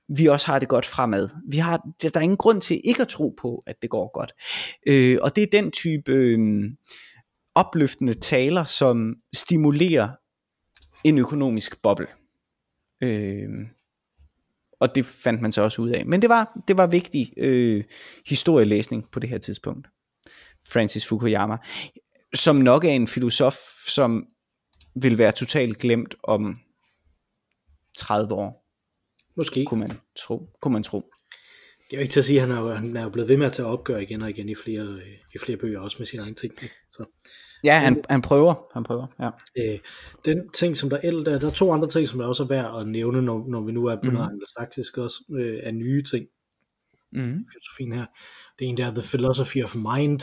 vi 0.10 0.26
også 0.26 0.47
har 0.47 0.60
det 0.60 0.68
godt 0.68 0.86
fremad. 0.86 1.30
Vi 1.47 1.57
har, 1.57 1.82
der 2.01 2.10
er 2.14 2.20
ingen 2.20 2.38
grund 2.38 2.62
til 2.62 2.82
ikke 2.84 3.01
at 3.01 3.07
tro 3.07 3.36
på, 3.41 3.64
at 3.68 3.82
det 3.82 3.89
går 3.89 4.12
godt. 4.14 4.34
Øh, 4.88 5.18
og 5.22 5.36
det 5.36 5.43
er 5.43 5.62
den 5.62 5.72
type 5.72 6.12
øh, 6.12 6.39
opløftende 7.55 8.14
taler, 8.14 8.66
som 8.66 9.16
stimulerer 9.34 10.10
en 11.03 11.18
økonomisk 11.18 11.82
boble. 11.82 12.07
Øh, 13.01 13.49
og 14.80 14.95
det 14.95 15.05
fandt 15.05 15.41
man 15.41 15.51
så 15.51 15.62
også 15.62 15.82
ud 15.82 15.89
af. 15.89 16.05
Men 16.05 16.22
det 16.22 16.30
var, 16.30 16.62
det 16.68 16.78
var 16.78 16.88
vigtig 16.88 17.34
øh, 17.38 17.84
historielæsning 18.28 19.05
på 19.12 19.20
det 19.20 19.30
her 19.30 19.38
tidspunkt. 19.38 19.88
Francis 20.72 21.07
Fukuyama, 21.07 21.57
som 22.34 22.55
nok 22.55 22.84
er 22.84 22.89
en 22.89 23.07
filosof, 23.07 23.55
som 23.88 24.26
vil 24.95 25.18
være 25.18 25.32
totalt 25.32 25.78
glemt 25.78 26.16
om 26.24 26.60
30 27.97 28.34
år. 28.34 28.59
Måske. 29.36 29.65
Kunne 29.65 29.80
man 29.80 29.91
tro. 30.15 30.49
Kunne 30.61 30.73
man 30.73 30.84
tro. 30.84 31.11
Det 31.89 31.95
er 31.95 31.97
jo 31.97 32.01
ikke 32.01 32.11
til 32.11 32.19
at 32.19 32.25
sige, 32.25 32.41
at 32.41 32.47
han 32.47 32.57
er, 32.57 32.75
han 32.75 32.97
er 32.97 33.03
jo 33.03 33.09
blevet 33.09 33.30
ved 33.30 33.38
med 33.38 33.45
at 33.45 33.51
tage 33.51 33.65
opgør 33.65 33.97
igen 33.97 34.21
og 34.21 34.30
igen 34.30 34.49
i 34.49 34.55
flere, 34.55 34.99
i 35.36 35.38
flere 35.38 35.57
bøger, 35.57 35.80
også 35.80 35.95
med 35.99 36.07
sin 36.07 36.19
egen 36.19 36.36
ting. 36.36 36.53
Så. 36.91 37.05
Ja, 37.63 37.80
han, 37.80 38.03
han 38.09 38.21
prøver. 38.21 38.55
Han 38.73 38.84
prøver 38.84 39.07
ja. 39.19 39.30
øh, 39.57 39.80
den 40.25 40.49
ting, 40.49 40.77
som 40.77 40.89
der, 40.89 40.97
er, 41.03 41.11
der 41.11 41.47
er 41.47 41.51
to 41.51 41.71
andre 41.71 41.89
ting, 41.89 42.07
som 42.07 42.19
der 42.19 42.27
også 42.27 42.43
er 42.43 42.47
værd 42.47 42.80
at 42.82 42.88
nævne, 42.88 43.21
når, 43.21 43.45
når 43.47 43.61
vi 43.61 43.71
nu 43.71 43.86
er 43.86 43.95
på 43.95 43.99
mm-hmm. 44.03 44.15
noget 44.15 44.30
anglosaksisk 44.30 44.97
også, 44.97 45.23
øh, 45.39 45.59
er 45.63 45.71
nye 45.71 46.03
ting. 46.03 46.25
Mm-hmm. 47.11 47.45
Filosofien 47.51 47.91
her. 47.91 48.05
Det 48.59 48.67
ene 48.67 48.77
der 48.77 48.88
er 48.88 48.91
The 48.91 49.01
Philosophy 49.01 49.63
of 49.63 49.75
Mind. 49.75 50.21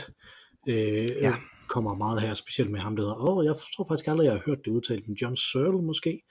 Øh, 0.67 1.07
ja 1.21 1.35
kommer 1.67 1.95
meget 1.95 2.21
her, 2.21 2.33
specielt 2.33 2.71
med 2.71 2.79
ham, 2.79 2.95
der 2.95 3.03
hedder, 3.03 3.29
åh, 3.29 3.37
oh, 3.37 3.45
jeg 3.45 3.55
tror 3.75 3.85
faktisk 3.87 4.07
aldrig, 4.07 4.25
jeg 4.25 4.33
har 4.33 4.43
hørt 4.45 4.65
det 4.65 4.71
udtalt, 4.71 5.07
men 5.07 5.17
John 5.21 5.35
Searle 5.35 5.81
måske, 5.81 6.21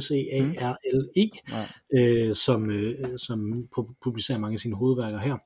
S-E-A-R-L-E, 0.00 1.30
mm. 1.48 1.98
øh, 1.98 2.34
som, 2.34 2.70
øh, 2.70 3.18
som 3.18 3.68
publicerer 4.02 4.38
mange 4.38 4.54
af 4.54 4.60
sine 4.60 4.76
hovedværker 4.76 5.18
her. 5.18 5.36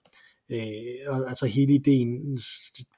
Øh, 0.52 1.12
og 1.12 1.28
altså 1.28 1.46
hele 1.46 1.74
ideen 1.74 2.38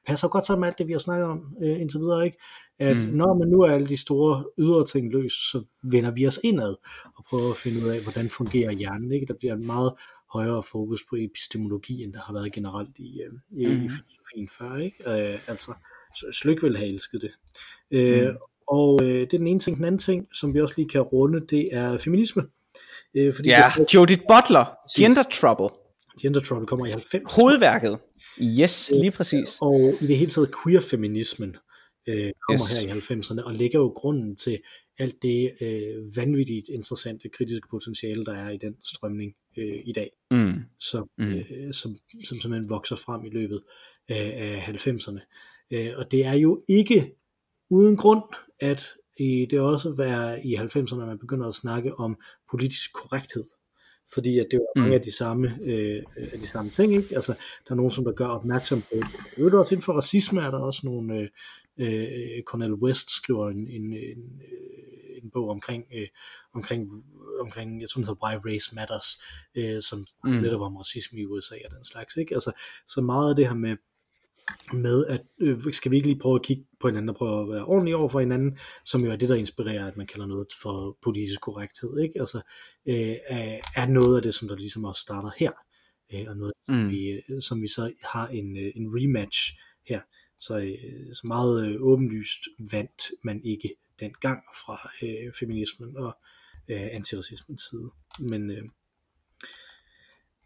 passer 0.06 0.28
godt 0.28 0.46
sammen 0.46 0.60
med 0.60 0.68
alt 0.68 0.78
det, 0.78 0.86
vi 0.86 0.92
har 0.92 0.98
snakket 0.98 1.26
om 1.26 1.56
øh, 1.62 1.80
indtil 1.80 2.00
videre, 2.00 2.24
ikke? 2.24 2.38
At 2.78 2.96
mm. 2.96 3.14
når 3.14 3.38
man 3.38 3.48
nu 3.48 3.60
er 3.60 3.70
alle 3.70 3.88
de 3.88 3.96
store 3.96 4.44
ydre 4.58 4.86
ting 4.86 5.12
løst, 5.12 5.50
så 5.50 5.64
vender 5.82 6.10
vi 6.10 6.26
os 6.26 6.40
indad 6.44 6.74
og 7.16 7.24
prøver 7.24 7.50
at 7.50 7.56
finde 7.56 7.84
ud 7.84 7.88
af, 7.88 8.02
hvordan 8.02 8.30
fungerer 8.30 8.72
hjernen, 8.72 9.12
ikke? 9.12 9.26
Der 9.26 9.34
bliver 9.34 9.54
en 9.54 9.66
meget 9.66 9.92
højere 10.32 10.62
fokus 10.62 11.04
på 11.10 11.16
epistemologi, 11.16 12.02
end 12.02 12.12
der 12.12 12.20
har 12.20 12.32
været 12.32 12.52
generelt 12.52 12.98
i, 12.98 13.20
øh, 13.20 13.32
i, 13.50 13.66
mm. 13.66 13.84
i 13.84 13.88
filosofien 13.88 14.48
før, 14.58 14.76
ikke? 14.76 15.32
Øh, 15.32 15.38
altså, 15.46 15.72
Slyk 16.32 16.62
ville 16.62 16.78
have 16.78 16.90
elsket 16.90 17.22
det. 17.22 17.30
Øh, 17.90 18.28
mm. 18.28 18.36
Og 18.68 19.00
øh, 19.02 19.20
det 19.20 19.34
er 19.34 19.38
den 19.38 19.46
ene 19.46 19.60
ting. 19.60 19.76
Den 19.76 19.84
anden 19.84 19.98
ting, 19.98 20.28
som 20.34 20.54
vi 20.54 20.60
også 20.60 20.74
lige 20.76 20.88
kan 20.88 21.00
runde, 21.00 21.40
det 21.50 21.68
er 21.72 21.98
feminisme. 21.98 22.42
Øh, 23.14 23.34
fordi 23.34 23.48
ja, 23.48 23.72
det, 23.76 23.94
Judith 23.94 24.22
Butler, 24.28 24.64
Gender 24.96 25.22
Trouble. 25.22 25.76
Gender 26.22 26.40
Trouble 26.40 26.66
kommer 26.66 26.86
i 26.86 26.90
90. 26.90 27.34
Hovedværket. 27.34 27.98
Yes, 28.60 28.92
lige 28.94 29.10
præcis. 29.10 29.58
Og 29.60 29.94
i 30.00 30.06
det 30.06 30.18
hele 30.18 30.30
taget 30.30 30.50
queer-feminismen 30.62 31.56
øh, 32.08 32.32
kommer 32.48 32.66
yes. 32.70 32.82
her 32.82 32.94
i 32.94 32.98
90'erne, 32.98 33.44
og 33.46 33.54
lægger 33.54 33.78
jo 33.78 33.88
grunden 33.88 34.36
til 34.36 34.58
alt 34.98 35.22
det 35.22 35.52
øh, 35.60 36.16
vanvittigt 36.16 36.68
interessante 36.68 37.28
kritiske 37.28 37.68
potentiale, 37.70 38.24
der 38.24 38.32
er 38.32 38.50
i 38.50 38.56
den 38.56 38.74
strømning 38.84 39.34
øh, 39.56 39.80
i 39.84 39.92
dag, 39.92 40.10
mm. 40.30 40.54
Som, 40.78 41.10
mm. 41.18 41.34
Øh, 41.34 41.72
som, 41.72 41.96
som 42.24 42.40
simpelthen 42.40 42.70
vokser 42.70 42.96
frem 42.96 43.24
i 43.24 43.30
løbet 43.30 43.60
af, 44.08 44.62
af 44.68 44.74
90'erne. 44.74 45.20
Øh, 45.72 45.92
og 45.96 46.10
det 46.10 46.24
er 46.24 46.34
jo 46.34 46.64
ikke 46.68 47.14
uden 47.70 47.96
grund, 47.96 48.22
at 48.60 48.86
i, 49.18 49.46
det 49.50 49.60
også 49.60 49.94
var 49.96 50.34
i 50.34 50.54
90'erne, 50.54 50.94
man 50.94 51.18
begynder 51.18 51.48
at 51.48 51.54
snakke 51.54 51.98
om 51.98 52.18
politisk 52.50 52.92
korrekthed. 52.92 53.44
Fordi 54.14 54.38
at 54.38 54.46
det 54.50 54.58
var 54.58 54.80
mange 54.80 54.90
mm. 54.90 54.94
af 54.94 55.02
de 55.02 55.16
samme, 55.16 55.58
øh, 55.64 56.02
af 56.16 56.38
de 56.38 56.46
samme 56.46 56.70
ting. 56.70 56.94
Ikke? 56.94 57.14
Altså, 57.14 57.32
der 57.32 57.70
er 57.70 57.74
nogen, 57.74 57.90
som 57.90 58.04
der 58.04 58.12
gør 58.12 58.26
opmærksom 58.26 58.82
på. 58.82 58.96
Det 59.36 59.54
også 59.54 59.74
inden 59.74 59.84
for 59.84 59.92
racisme 59.92 60.40
er 60.40 60.50
der 60.50 60.58
også 60.58 60.80
nogle, 60.84 61.18
øh, 61.18 61.28
øh, 61.78 62.42
Cornel 62.42 62.74
West 62.74 63.10
skriver 63.10 63.50
en, 63.50 63.68
en, 63.68 63.92
en, 63.92 64.40
en 65.22 65.30
bog 65.32 65.48
omkring, 65.48 65.84
øh, 65.94 66.08
omkring, 66.54 66.90
omkring, 67.40 67.80
jeg 67.80 67.88
tror 67.88 67.98
den 67.98 68.08
hedder 68.08 68.26
Why 68.26 68.52
Race 68.52 68.74
Matters, 68.74 69.22
øh, 69.54 69.82
som 69.82 70.06
mm. 70.24 70.30
netop 70.30 70.60
om 70.60 70.76
racisme 70.76 71.20
i 71.20 71.26
USA 71.26 71.54
og 71.64 71.70
den 71.76 71.84
slags. 71.84 72.16
Ikke? 72.16 72.34
Altså, 72.34 72.52
så 72.88 73.00
meget 73.00 73.30
af 73.30 73.36
det 73.36 73.46
her 73.46 73.54
med, 73.54 73.76
med, 74.72 75.06
at 75.06 75.20
øh, 75.40 75.72
skal 75.72 75.90
vi 75.90 75.96
ikke 75.96 76.08
lige 76.08 76.18
prøve 76.18 76.34
at 76.34 76.42
kigge 76.42 76.64
på 76.80 76.88
hinanden 76.88 77.08
og 77.08 77.16
prøve 77.16 77.42
at 77.42 77.48
være 77.48 77.64
ordentlige 77.64 77.96
over 77.96 78.08
for 78.08 78.20
hinanden, 78.20 78.58
som 78.84 79.04
jo 79.04 79.12
er 79.12 79.16
det, 79.16 79.28
der 79.28 79.34
inspirerer, 79.34 79.86
at 79.86 79.96
man 79.96 80.06
kalder 80.06 80.26
noget 80.26 80.46
for 80.62 80.98
politisk 81.02 81.40
korrekthed. 81.40 81.98
Ikke? 81.98 82.20
Altså, 82.20 82.40
øh, 82.86 83.16
er 83.76 83.86
noget 83.86 84.16
af 84.16 84.22
det, 84.22 84.34
som 84.34 84.48
der 84.48 84.56
ligesom 84.56 84.84
også 84.84 85.00
starter 85.00 85.30
her, 85.38 85.52
øh, 86.12 86.24
og 86.28 86.36
noget, 86.36 86.52
mm. 86.68 86.74
som, 86.74 86.90
vi, 86.90 87.22
øh, 87.28 87.42
som 87.42 87.62
vi 87.62 87.68
så 87.68 87.92
har 88.04 88.28
en, 88.28 88.56
øh, 88.56 88.72
en 88.76 88.88
rematch 88.88 89.52
her. 89.88 90.00
Så, 90.38 90.58
øh, 90.58 91.14
så 91.14 91.22
meget 91.24 91.66
øh, 91.66 91.76
åbenlyst 91.80 92.40
vandt 92.72 93.02
man 93.24 93.40
ikke 93.44 93.74
dengang 94.00 94.42
fra 94.64 94.90
øh, 95.02 95.32
feminismen 95.40 95.96
og 95.96 96.16
øh, 96.68 96.88
antiracismens 96.92 97.62
side. 97.70 97.90
Men 98.18 98.50
øh, 98.50 98.64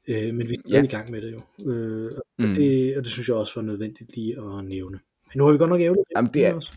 Øh, 0.08 0.34
men 0.34 0.50
vi 0.50 0.54
er 0.54 0.60
ja. 0.68 0.82
i 0.82 0.86
gang 0.86 1.10
med 1.10 1.22
det 1.22 1.32
jo. 1.32 1.70
Øh, 1.72 2.10
og, 2.38 2.44
mm. 2.44 2.54
det, 2.54 2.96
og 2.96 3.02
det 3.02 3.12
synes 3.12 3.28
jeg 3.28 3.36
også 3.36 3.52
var 3.60 3.62
nødvendigt 3.62 4.16
lige 4.16 4.36
at 4.38 4.64
nævne. 4.64 5.00
Men 5.26 5.38
nu 5.38 5.44
har 5.44 5.52
vi 5.52 5.58
godt 5.58 5.70
nok 5.70 5.80
ævlet 5.80 6.04
Jamen, 6.16 6.30
det 6.34 6.46
er... 6.46 6.54
også. 6.54 6.72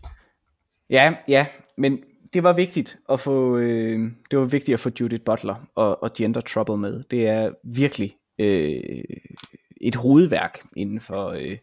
Ja, 0.90 1.16
ja, 1.28 1.46
men 1.78 2.04
det 2.34 2.44
var 2.44 2.54
vigtigt 2.54 2.98
at 3.10 3.20
få 3.20 3.58
øh, 3.58 4.12
det 4.32 4.40
var 4.40 4.46
vigtigt 4.46 4.74
at 4.74 4.80
få 4.80 4.92
Judith 5.00 5.24
Butler 5.24 5.70
og, 5.76 6.04
og 6.04 6.14
Gender 6.14 6.42
Trouble 6.42 6.78
med. 6.78 7.04
Det 7.12 7.28
er 7.28 7.52
virkelig 7.64 8.16
øh, 8.40 9.04
et 9.82 9.96
hovedværk 9.96 10.62
inden 10.78 11.00
for 11.00 11.28
øh, 11.28 11.58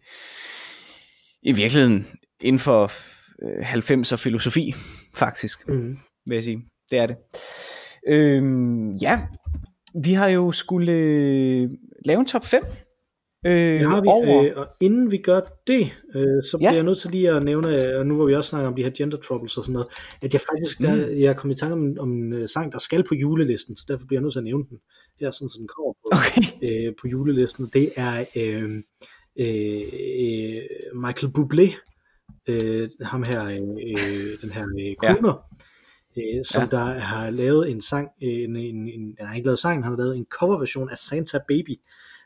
i 1.43 1.53
virkeligheden 1.53 2.07
inden 2.41 2.61
for 2.61 2.93
øh, 3.43 3.75
90'er 3.75 4.17
filosofi 4.17 4.75
faktisk, 5.17 5.69
mm. 5.69 5.99
vil 6.27 6.35
jeg 6.35 6.45
sige. 6.45 6.62
Det 6.91 6.99
er 6.99 7.07
det. 7.07 7.17
Øh, 8.09 8.43
ja, 9.03 9.21
vi 10.05 10.12
har 10.12 10.28
jo 10.28 10.53
skulle 10.53 10.92
øh, 10.92 11.70
lave 12.05 12.20
en 12.20 12.26
top 12.26 12.44
5 12.44 12.62
øh, 13.47 13.53
det 13.53 13.86
har 13.86 14.01
vi, 14.01 14.09
over... 14.09 14.44
øh, 14.44 14.53
og 14.57 14.66
inden 14.80 15.11
vi 15.11 15.18
gør 15.18 15.40
det, 15.66 15.82
øh, 16.14 16.42
så 16.51 16.57
bliver 16.59 16.70
ja. 16.70 16.76
jeg 16.76 16.82
nødt 16.82 16.99
til 16.99 17.11
lige 17.11 17.30
at 17.30 17.42
nævne, 17.42 17.97
og 17.99 18.07
nu 18.07 18.14
hvor 18.14 18.26
vi 18.26 18.34
også 18.34 18.49
snakker 18.49 18.68
om 18.68 18.74
de 18.74 18.82
her 18.82 18.90
gender 18.90 19.16
troubles 19.16 19.57
og 19.57 19.64
sådan 19.64 19.72
noget, 19.72 19.88
at 20.22 20.32
jeg 20.32 20.40
faktisk, 20.40 20.78
der, 20.78 20.94
mm. 20.94 21.20
jeg 21.20 21.26
er 21.26 21.32
kommet 21.32 21.57
i 21.57 21.61
tanke 21.61 21.74
om, 21.74 21.97
om 21.99 22.12
en 22.12 22.32
uh, 22.32 22.47
sang, 22.47 22.72
der 22.72 22.78
skal 22.78 23.05
på 23.05 23.14
julelisten, 23.14 23.76
så 23.76 23.84
derfor 23.88 24.07
bliver 24.07 24.20
jeg 24.20 24.22
nødt 24.22 24.32
til 24.32 24.40
at 24.40 24.44
nævne 24.44 24.64
den. 24.70 24.78
Her 25.20 25.30
sådan, 25.30 25.49
så 25.49 25.59
den 25.59 25.68
kommer 25.68 25.92
på, 25.92 26.09
okay. 26.12 26.86
øh, 26.86 26.94
på 27.01 27.09
julelisten. 27.09 27.70
Det 27.72 27.88
er 27.97 28.24
øh, 28.36 28.82
øh, 29.40 30.62
Michael 30.94 31.32
Bublé, 31.38 31.66
øh, 32.49 32.90
ham 33.03 33.22
her, 33.22 33.44
øh, 33.47 34.38
den 34.42 34.51
her 34.53 34.66
øh, 34.80 34.97
kroner, 34.97 35.34
ja. 35.34 35.66
Øh, 36.19 36.45
som 36.45 36.62
ja. 36.62 36.69
der 36.69 36.85
har 36.85 37.31
lavet 37.31 37.71
en 37.71 37.81
sang, 37.81 38.09
en, 38.21 38.57
en, 38.57 38.89
en, 38.89 39.17
han 39.19 39.29
har 39.29 39.35
ikke 39.35 39.47
lavet 39.47 39.59
sang, 39.59 39.85
han 39.85 39.91
har 39.93 39.99
lavet 39.99 40.17
en 40.17 40.27
coverversion 40.31 40.91
af 40.91 40.99
Santa 40.99 41.39
Baby, 41.49 41.75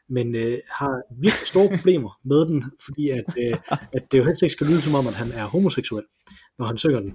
men 0.08 0.34
øh, 0.34 0.58
har 0.70 1.02
virkelig 1.20 1.46
store 1.46 1.68
problemer 1.76 2.18
med 2.24 2.46
den, 2.46 2.64
fordi 2.84 3.10
at, 3.10 3.24
øh, 3.38 3.58
at 3.92 4.12
det 4.12 4.18
jo 4.18 4.24
helst 4.24 4.42
ikke 4.42 4.52
skal 4.52 4.66
lyde 4.66 4.82
som 4.82 4.94
om, 4.94 5.06
at 5.06 5.14
han 5.14 5.32
er 5.32 5.44
homoseksuel, 5.44 6.04
når 6.58 6.66
han 6.66 6.78
synger 6.78 7.00
den. 7.00 7.14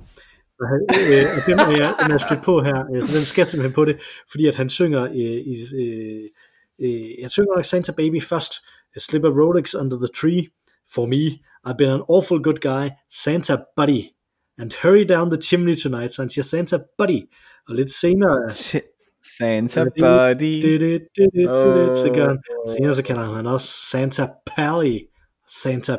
Og, 0.60 0.68
han, 0.68 0.82
øh, 1.12 1.26
og 1.38 1.42
den 1.48 1.60
er 1.60 1.70
jeg, 1.84 1.96
den 2.04 2.12
er 2.12 2.18
stødt 2.18 2.44
på 2.44 2.62
her, 2.62 2.78
øh, 2.96 3.02
så 3.02 3.18
den 3.18 3.26
skal 3.26 3.48
simpelthen 3.48 3.74
på 3.74 3.86
det, 3.86 3.96
fordi 4.32 4.48
at 4.48 4.56
han 4.56 4.70
synger 4.70 5.04
øh, 5.04 5.40
i, 5.52 5.56
øh, 5.76 6.30
øh, 6.80 7.22
jeg 7.22 7.30
synger 7.32 7.62
Santa 7.62 7.92
Baby 7.92 8.22
først, 8.22 8.54
slip 8.98 9.24
a 9.24 9.28
Rolex 9.28 9.76
under 9.76 9.98
the 9.98 10.08
tree, 10.22 10.48
for 10.94 11.06
me, 11.06 11.40
I've 11.68 11.78
been 11.78 11.90
an 11.90 12.04
awful 12.10 12.40
good 12.40 12.60
guy, 12.62 12.90
Santa 13.10 13.58
buddy, 13.76 14.14
and 14.60 14.72
hurry 14.84 15.03
down 15.03 15.30
the 15.32 15.41
chimney 15.41 15.76
tonight, 15.76 16.14
siger 16.14 16.43
Santa 16.43 16.78
buddy, 16.97 17.22
og 17.68 17.76
lidt 17.76 17.91
senere, 17.91 18.53
Santa 19.38 19.84
Buddy. 19.84 20.62
Så 21.95 22.12
gør 22.16 22.28
han, 22.28 22.39
senere 22.68 22.93
så 22.93 23.03
kalder 23.03 23.36
han 23.36 23.45
også 23.45 23.68
Santa 23.91 24.28
Pally, 24.56 24.99
Santa 25.64 25.97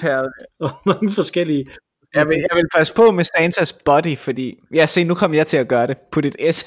Pally. 0.00 0.28
og 0.60 0.70
mange 0.86 1.12
forskellige. 1.12 1.66
Jeg 2.14 2.28
vil, 2.28 2.36
jeg 2.50 2.56
vil 2.56 2.68
passe 2.76 2.94
på 2.94 3.10
med 3.10 3.24
Santas 3.24 3.72
body, 3.72 4.18
fordi, 4.18 4.58
ja 4.74 4.86
se, 4.86 5.04
nu 5.04 5.14
kommer 5.14 5.36
jeg 5.36 5.46
til 5.46 5.56
at 5.56 5.68
gøre 5.68 5.86
det. 5.86 5.96
Put 6.12 6.26
et 6.26 6.54
S. 6.54 6.58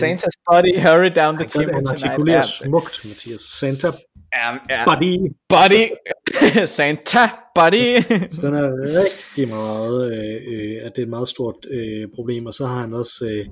Santas 0.00 0.34
body, 0.50 0.78
hurry 0.86 1.10
down 1.16 1.38
the 1.38 1.48
chimney 1.48 1.72
tonight. 1.72 2.02
Han 2.02 2.10
artikulerer 2.10 2.42
smukt, 2.42 3.00
Mathias. 3.04 3.40
Santa 3.40 3.90
ja, 4.34 4.52
ja. 4.70 4.84
body. 4.84 5.16
Body. 5.48 5.84
Santa 6.76 7.30
body. 7.60 7.86
så 8.36 8.42
den 8.46 8.54
er 8.54 8.70
rigtig 9.02 9.48
meget, 9.48 10.12
øh, 10.12 10.40
øh, 10.52 10.76
at 10.84 10.92
det 10.96 11.02
er 11.02 11.06
et 11.06 11.08
meget 11.08 11.28
stort 11.28 11.66
øh, 11.70 12.08
problem, 12.14 12.46
og 12.46 12.54
så 12.54 12.66
har 12.66 12.80
han 12.80 12.92
også 12.92 13.26
øh, 13.26 13.46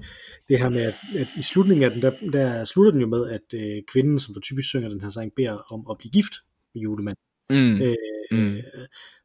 det 0.49 0.59
her 0.59 0.69
med, 0.69 0.83
at, 0.83 0.95
at 1.17 1.29
i 1.39 1.43
slutningen 1.43 1.85
af 1.85 1.91
den, 1.91 2.03
der, 2.03 2.13
der 2.33 2.65
slutter 2.65 2.93
den 2.93 3.01
jo 3.01 3.07
med, 3.07 3.31
at 3.31 3.47
øh, 3.55 3.83
kvinden, 3.93 4.19
som 4.19 4.35
for 4.35 4.41
typisk 4.41 4.69
synger 4.69 4.89
den 4.89 5.01
her 5.01 5.09
sang, 5.09 5.33
beder 5.37 5.73
om 5.73 5.87
at 5.91 5.99
blive 5.99 6.11
gift 6.11 6.35
med 6.75 6.83
julemanden. 6.83 7.25
Mm. 7.51 7.83
Øh, 7.83 7.97
mm. 8.33 8.57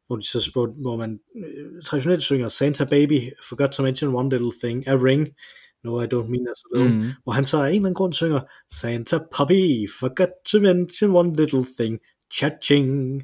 Hvor, 0.06 0.16
de 0.16 0.26
så, 0.26 0.50
hvor, 0.52 0.66
hvor 0.82 0.96
man 0.96 1.20
øh, 1.36 1.82
traditionelt 1.82 2.22
synger 2.22 2.48
Santa 2.48 2.84
Baby, 2.84 3.20
forgot 3.48 3.70
to 3.70 3.82
mention 3.82 4.14
one 4.14 4.30
little 4.30 4.52
thing, 4.64 4.88
a 4.88 4.96
ring, 4.96 5.28
no 5.84 6.02
I 6.02 6.06
don't 6.06 6.30
mean 6.30 6.46
as 6.50 6.62
alone, 6.74 6.94
mm. 6.94 7.10
hvor 7.22 7.32
han 7.32 7.44
så 7.44 7.56
af 7.56 7.60
en 7.60 7.66
eller 7.66 7.78
anden 7.78 7.94
grund 7.94 8.12
synger 8.12 8.40
Santa 8.72 9.18
Puppy, 9.36 9.90
forgot 10.00 10.28
to 10.46 10.60
mention 10.60 11.10
one 11.10 11.36
little 11.36 11.64
thing, 11.78 11.98
cha-ching, 12.34 13.22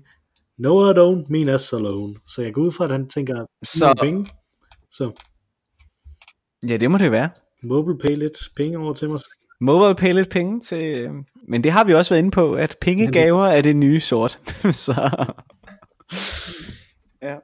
no 0.59 0.91
I 0.91 0.95
don't 0.95 1.25
mean 1.31 1.49
as 1.49 1.73
alone. 1.73 2.15
Så 2.29 2.43
jeg 2.43 2.53
går 2.53 2.63
ud 2.63 2.73
fra, 2.73 2.85
at 2.85 2.91
han 2.91 3.09
tænker, 3.09 3.47
så... 3.65 3.95
penge. 4.03 4.27
Så. 4.91 5.11
Ja, 6.69 6.77
det 6.77 6.91
må 6.91 6.99
det 6.99 7.11
være. 7.11 7.31
Mobile 7.63 7.99
pay 7.99 8.17
lidt 8.17 8.39
penge 8.57 8.79
over 8.79 8.95
til 8.95 9.11
mig. 9.11 9.21
Mobile 9.61 9.95
pay 9.95 10.15
lidt 10.15 10.31
penge 10.31 10.61
til... 10.61 11.03
Øh, 11.03 11.11
men 11.49 11.65
det 11.65 11.73
har 11.73 11.85
vi 11.85 11.95
også 11.95 12.15
været 12.15 12.23
inde 12.23 12.31
på, 12.31 12.55
at 12.55 12.77
pengegaver 12.81 13.45
er 13.45 13.63
det 13.63 13.77
nye 13.77 14.01
sort. 14.01 14.33
så... 14.87 15.27
Ja. 17.23 17.37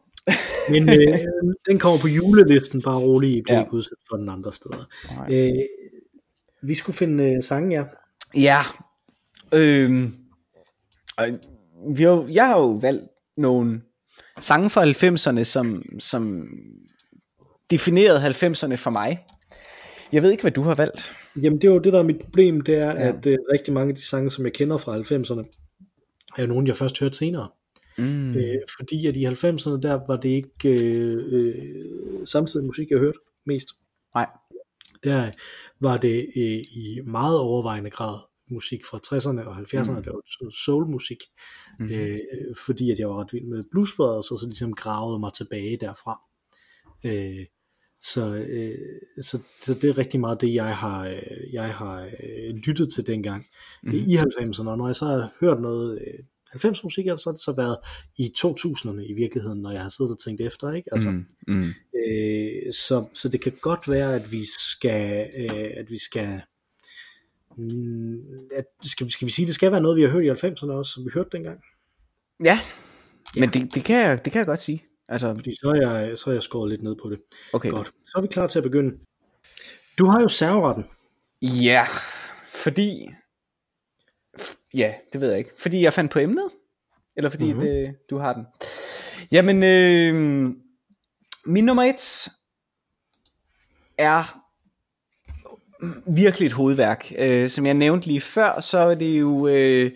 Men 0.71 0.89
øh, 0.89 1.19
den 1.69 1.79
kommer 1.79 1.99
på 2.01 2.09
julelisten, 2.09 2.83
bare 2.83 2.99
rolig, 2.99 3.37
I 3.37 3.43
bliver 3.43 3.57
ja. 3.57 3.63
ikke 3.63 3.75
udsat 3.75 3.99
for 4.11 4.17
den 4.17 4.29
andre 4.29 4.53
steder. 4.53 4.89
Øh, 5.31 5.53
vi 6.63 6.75
skulle 6.75 6.97
finde 6.97 7.25
øh, 7.25 7.43
sange, 7.43 7.77
ja. 7.79 7.85
Ja. 8.35 8.63
Øh, 9.55 10.09
vi 11.97 12.03
har, 12.03 12.27
jeg 12.31 12.47
har 12.47 12.59
jo 12.59 12.71
valgt 12.71 13.05
nogle 13.37 13.83
sange 14.41 14.71
fra 14.71 14.85
90'erne, 14.85 15.45
som, 15.45 15.83
som 16.01 16.49
definerede 17.71 18.27
90'erne 18.27 18.75
for 18.75 18.91
mig. 18.91 19.27
Jeg 20.13 20.23
ved 20.23 20.31
ikke, 20.31 20.43
hvad 20.43 20.53
du 20.53 20.63
har 20.63 20.75
valgt. 20.75 21.13
Jamen 21.43 21.61
det 21.61 21.69
er 21.69 21.73
jo 21.73 21.79
det, 21.79 21.93
der 21.93 21.99
er 21.99 22.03
mit 22.03 22.21
problem, 22.21 22.61
det 22.61 22.75
er, 22.75 22.91
ja. 22.91 23.09
at 23.09 23.27
uh, 23.27 23.33
rigtig 23.53 23.75
mange 23.75 23.91
af 23.91 23.97
de 23.97 24.07
sange, 24.07 24.31
som 24.31 24.45
jeg 24.45 24.53
kender 24.53 24.77
fra 24.77 24.97
90'erne, 24.97 25.43
er 26.37 26.43
jo 26.43 26.49
nogle, 26.49 26.69
jeg 26.69 26.77
først 26.77 27.01
hørte 27.01 27.17
senere. 27.17 27.49
Mm. 27.99 28.35
Øh, 28.35 28.59
fordi 28.79 29.07
at 29.07 29.17
i 29.17 29.27
90'erne, 29.27 29.81
der 29.81 30.07
var 30.07 30.17
det 30.17 30.29
ikke 30.29 30.85
øh, 30.85 31.19
øh, 31.33 32.27
samtidig 32.27 32.67
musik, 32.67 32.91
jeg 32.91 32.99
hørte 32.99 33.19
mest. 33.47 33.69
Nej. 34.15 34.27
Der 35.05 35.31
var 35.81 35.97
det 35.97 36.27
øh, 36.37 36.63
i 36.73 37.01
meget 37.07 37.39
overvejende 37.39 37.91
grad 37.91 38.19
musik 38.51 38.87
fra 38.87 38.99
60'erne 38.99 39.47
og 39.49 39.57
70'erne, 39.57 39.97
mm. 39.97 40.03
der 40.03 40.13
var 40.13 40.51
soulmusik, 40.65 41.23
mm. 41.79 41.91
øh, 41.91 42.21
fordi 42.67 42.91
at 42.91 42.99
jeg 42.99 43.09
var 43.09 43.21
ret 43.21 43.33
vild 43.33 43.45
med 43.45 43.63
Blues 43.71 43.93
Brothers, 43.97 44.31
og 44.31 44.39
så 44.39 44.47
ligesom 44.47 44.75
gravede 44.75 45.19
mig 45.19 45.33
tilbage 45.33 45.77
derfra. 45.81 46.21
Øh, 47.05 47.47
så, 48.01 48.35
øh, 48.35 48.79
så, 49.21 49.39
så 49.61 49.75
det 49.75 49.85
er 49.85 49.99
rigtig 49.99 50.21
meget 50.21 50.41
det, 50.41 50.55
jeg 50.55 50.77
har, 50.77 51.09
øh, 51.09 51.53
jeg 51.53 51.75
har 51.75 52.03
øh, 52.03 52.55
lyttet 52.55 52.93
til 52.93 53.07
dengang 53.07 53.47
mm. 53.83 53.93
i 53.93 54.17
90'erne. 54.17 54.69
Og 54.69 54.79
når 54.79 54.87
jeg 54.87 54.97
så 54.97 55.05
har 55.05 55.33
hørt 55.41 55.61
noget 55.61 55.99
øh, 56.01 56.25
90 56.51 56.85
musik, 56.85 57.05
så 57.05 57.23
har 57.27 57.33
det 57.33 57.41
så 57.41 57.53
været 57.53 57.77
i 58.19 58.33
2000'erne 58.39 59.01
i 59.01 59.13
virkeligheden, 59.13 59.63
når 59.63 59.71
jeg 59.71 59.83
har 59.83 59.89
siddet 59.89 60.13
og 60.13 60.19
tænkt 60.19 60.41
efter. 60.41 60.73
Ikke? 60.73 60.89
Altså, 60.93 61.11
mm. 61.11 61.27
Mm. 61.49 61.69
Øh, 62.01 62.73
så, 62.73 63.09
så 63.15 63.29
det 63.29 63.41
kan 63.41 63.53
godt 63.61 63.89
være, 63.89 64.15
at 64.15 64.33
vi 64.33 64.43
skal, 64.71 65.31
øh, 65.37 65.71
at 65.77 65.91
vi 65.91 65.99
skal 65.99 66.41
at, 68.57 68.65
skal, 68.83 69.11
skal 69.11 69.27
vi 69.27 69.33
sige, 69.33 69.47
det 69.47 69.55
skal 69.55 69.73
være 69.73 69.81
noget, 69.81 69.97
vi 69.97 70.03
har 70.03 70.09
hørt 70.09 70.25
i 70.25 70.47
90'erne 70.47 70.71
også, 70.71 70.93
som 70.93 71.05
vi 71.05 71.11
hørte 71.15 71.31
dengang? 71.33 71.61
Ja, 72.45 72.61
men 73.37 73.49
det, 73.49 73.75
det, 73.75 73.85
kan 73.85 73.97
jeg, 73.97 74.25
det 74.25 74.33
kan 74.33 74.39
jeg 74.39 74.47
godt 74.47 74.61
sige. 74.61 74.85
Altså, 75.09 75.35
fordi 75.35 75.55
så 75.55 75.69
er, 75.69 75.91
jeg, 75.91 76.19
så 76.19 76.31
er 76.31 76.35
jeg 76.35 76.43
skåret 76.43 76.71
lidt 76.71 76.83
ned 76.83 76.97
på 77.03 77.11
det. 77.11 77.21
Okay. 77.53 77.71
Godt. 77.71 77.93
Så 78.07 78.13
er 78.17 78.21
vi 78.21 78.29
klar 78.29 78.47
til 78.47 78.59
at 78.59 78.63
begynde. 78.63 78.99
Du 79.99 80.07
har 80.07 80.21
jo 80.21 80.29
serveretten. 80.29 80.85
Ja, 81.43 81.87
fordi... 82.49 83.11
Ja, 84.75 84.95
det 85.13 85.21
ved 85.21 85.29
jeg 85.29 85.39
ikke. 85.39 85.51
Fordi 85.59 85.83
jeg 85.83 85.93
fandt 85.93 86.13
på 86.13 86.19
emnet? 86.19 86.51
Eller 87.17 87.31
fordi 87.31 87.45
mm-hmm. 87.45 87.61
det, 87.61 87.97
du 88.11 88.19
har 88.19 88.33
den? 88.33 88.47
Jamen, 89.33 89.63
øh, 89.63 90.15
min 91.47 91.65
nummer 91.65 91.83
et 91.83 92.29
er 93.99 94.42
virkelig 96.07 96.47
et 96.47 96.53
hovedværk. 96.53 97.13
Øh, 97.19 97.49
som 97.49 97.67
jeg 97.67 97.75
nævnte 97.75 98.07
lige 98.07 98.21
før, 98.21 98.61
så 98.61 98.79
er 98.79 98.95
det 98.95 99.21
jo... 99.21 99.49
Øh, 99.49 99.91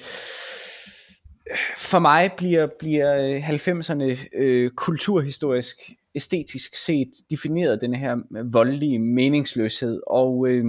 for 1.78 1.98
mig 1.98 2.30
bliver, 2.36 2.68
bliver 2.78 3.36
øh, 3.36 3.50
90'erne 3.50 4.28
øh, 4.36 4.70
kulturhistorisk, 4.70 5.76
æstetisk 6.14 6.74
set 6.74 7.10
defineret 7.30 7.80
den 7.80 7.94
her 7.94 8.16
voldelige 8.52 8.98
meningsløshed. 8.98 10.00
Og, 10.06 10.48
øh, 10.48 10.64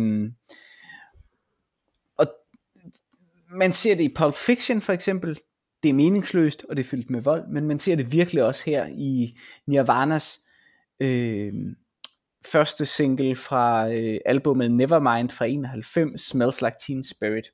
og 2.18 2.28
man 3.52 3.74
ser 3.74 3.96
det 3.96 4.04
i 4.04 4.14
Pulp 4.16 4.36
Fiction 4.36 4.82
for 4.82 4.94
eksempel. 4.94 5.40
Det 5.84 5.90
er 5.90 5.94
meningsløst, 5.94 6.66
og 6.70 6.76
det 6.76 6.84
er 6.84 6.88
fyldt 6.88 7.10
med 7.10 7.22
vold, 7.22 7.48
men 7.48 7.68
man 7.68 7.80
ser 7.80 7.96
det 7.96 8.12
virkelig 8.12 8.44
også 8.44 8.64
her 8.66 8.88
i 8.88 9.38
Nirvanas 9.68 10.40
øh, 11.00 11.54
første 12.52 12.86
single 12.86 13.36
fra 13.36 13.94
øh, 13.94 14.18
albumet 14.26 14.72
Nevermind 14.72 15.30
fra 15.30 15.46
91, 15.46 16.22
Smells 16.22 16.62
Like 16.62 16.76
Teen 16.88 17.04
Spirit. 17.04 17.52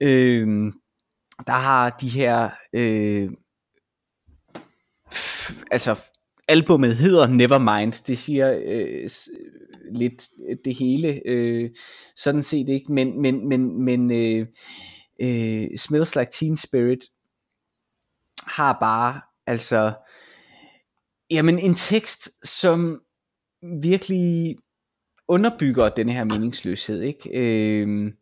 Øh, 0.00 0.72
der 1.46 1.52
har 1.52 1.90
de 1.90 2.08
her, 2.08 2.50
øh, 2.72 3.30
altså 5.70 5.96
albummet 6.48 6.96
hedder 6.96 7.26
Nevermind, 7.26 8.04
det 8.06 8.18
siger 8.18 8.60
øh, 8.64 9.10
lidt 9.94 10.28
det 10.64 10.74
hele, 10.74 11.22
øh, 11.26 11.70
sådan 12.16 12.42
set 12.42 12.68
ikke, 12.68 12.92
men, 12.92 13.22
men, 13.22 13.48
men, 13.48 13.82
men 13.82 14.10
øh, 14.10 14.46
øh, 15.22 15.78
Smells 15.78 16.16
Like 16.16 16.30
Teen 16.32 16.56
Spirit 16.56 17.00
har 18.46 18.76
bare, 18.80 19.20
altså, 19.46 19.92
jamen 21.30 21.58
en 21.58 21.74
tekst, 21.74 22.30
som 22.44 23.00
virkelig 23.82 24.56
underbygger 25.28 25.88
den 25.88 26.08
her 26.08 26.24
meningsløshed, 26.24 27.00
ikke? 27.00 27.30
Øh, 27.34 28.12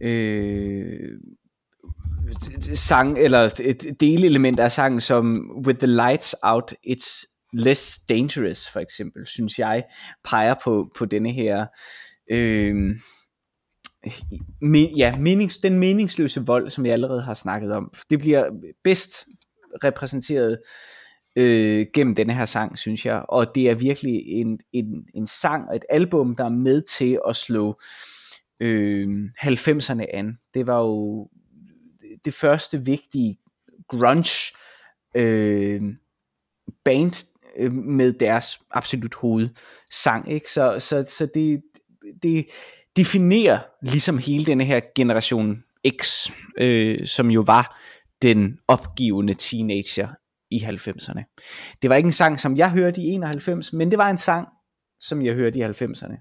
øh, 0.00 1.10
sang, 2.74 3.18
eller 3.18 3.54
et 3.60 3.96
delelement 4.00 4.60
af 4.60 4.72
sangen, 4.72 5.00
som 5.00 5.50
With 5.66 5.78
the 5.78 5.86
Lights 5.86 6.34
Out, 6.42 6.74
It's 6.86 7.24
Less 7.52 7.98
Dangerous, 8.08 8.68
for 8.68 8.80
eksempel, 8.80 9.26
synes 9.26 9.58
jeg, 9.58 9.84
peger 10.24 10.54
på, 10.64 10.90
på 10.98 11.04
denne 11.04 11.32
her, 11.32 11.66
øh, 12.30 12.96
ja, 14.96 15.12
menings, 15.20 15.58
den 15.58 15.78
meningsløse 15.78 16.40
vold, 16.46 16.70
som 16.70 16.86
jeg 16.86 16.92
allerede 16.92 17.22
har 17.22 17.34
snakket 17.34 17.72
om. 17.72 17.92
Det 18.10 18.18
bliver 18.18 18.44
bedst 18.84 19.26
repræsenteret 19.84 20.52
øh, 20.52 20.58
Øh, 21.36 21.86
gennem 21.94 22.14
denne 22.14 22.34
her 22.34 22.46
sang, 22.46 22.78
synes 22.78 23.06
jeg. 23.06 23.24
Og 23.28 23.54
det 23.54 23.70
er 23.70 23.74
virkelig 23.74 24.22
en, 24.26 24.58
en, 24.72 25.06
en 25.14 25.26
sang 25.26 25.68
og 25.68 25.76
et 25.76 25.84
album, 25.88 26.36
der 26.36 26.44
er 26.44 26.48
med 26.48 26.82
til 26.82 27.18
at 27.28 27.36
slå 27.36 27.80
øh, 28.60 29.28
90'erne 29.42 30.04
an. 30.12 30.38
Det 30.54 30.66
var 30.66 30.80
jo 30.80 31.28
det 32.24 32.34
første 32.34 32.84
vigtige 32.84 33.38
grunge 33.88 34.56
øh, 35.16 35.82
band 36.84 37.26
øh, 37.56 37.72
med 37.72 38.12
deres 38.12 38.60
absolut 38.70 39.14
hovedsang. 39.14 40.32
Ikke? 40.32 40.50
Så, 40.50 40.76
så, 40.78 41.06
så 41.18 41.28
det, 41.34 41.62
det 42.22 42.46
definerer 42.96 43.58
ligesom 43.82 44.18
hele 44.18 44.44
denne 44.44 44.64
her 44.64 44.80
generation 44.94 45.64
X, 46.02 46.30
øh, 46.58 47.06
som 47.06 47.30
jo 47.30 47.40
var 47.40 47.80
den 48.22 48.58
opgivende 48.68 49.34
teenager 49.34 50.08
i 50.54 50.58
90'erne. 50.58 51.22
Det 51.82 51.90
var 51.90 51.96
ikke 51.96 52.06
en 52.06 52.12
sang, 52.12 52.40
som 52.40 52.56
jeg 52.56 52.70
hørte 52.70 53.00
i 53.00 53.04
91, 53.04 53.72
men 53.72 53.90
det 53.90 53.98
var 53.98 54.10
en 54.10 54.18
sang, 54.18 54.48
som 55.00 55.22
jeg 55.22 55.34
hørte 55.34 55.58
i 55.58 55.62
90'erne. 55.62 56.16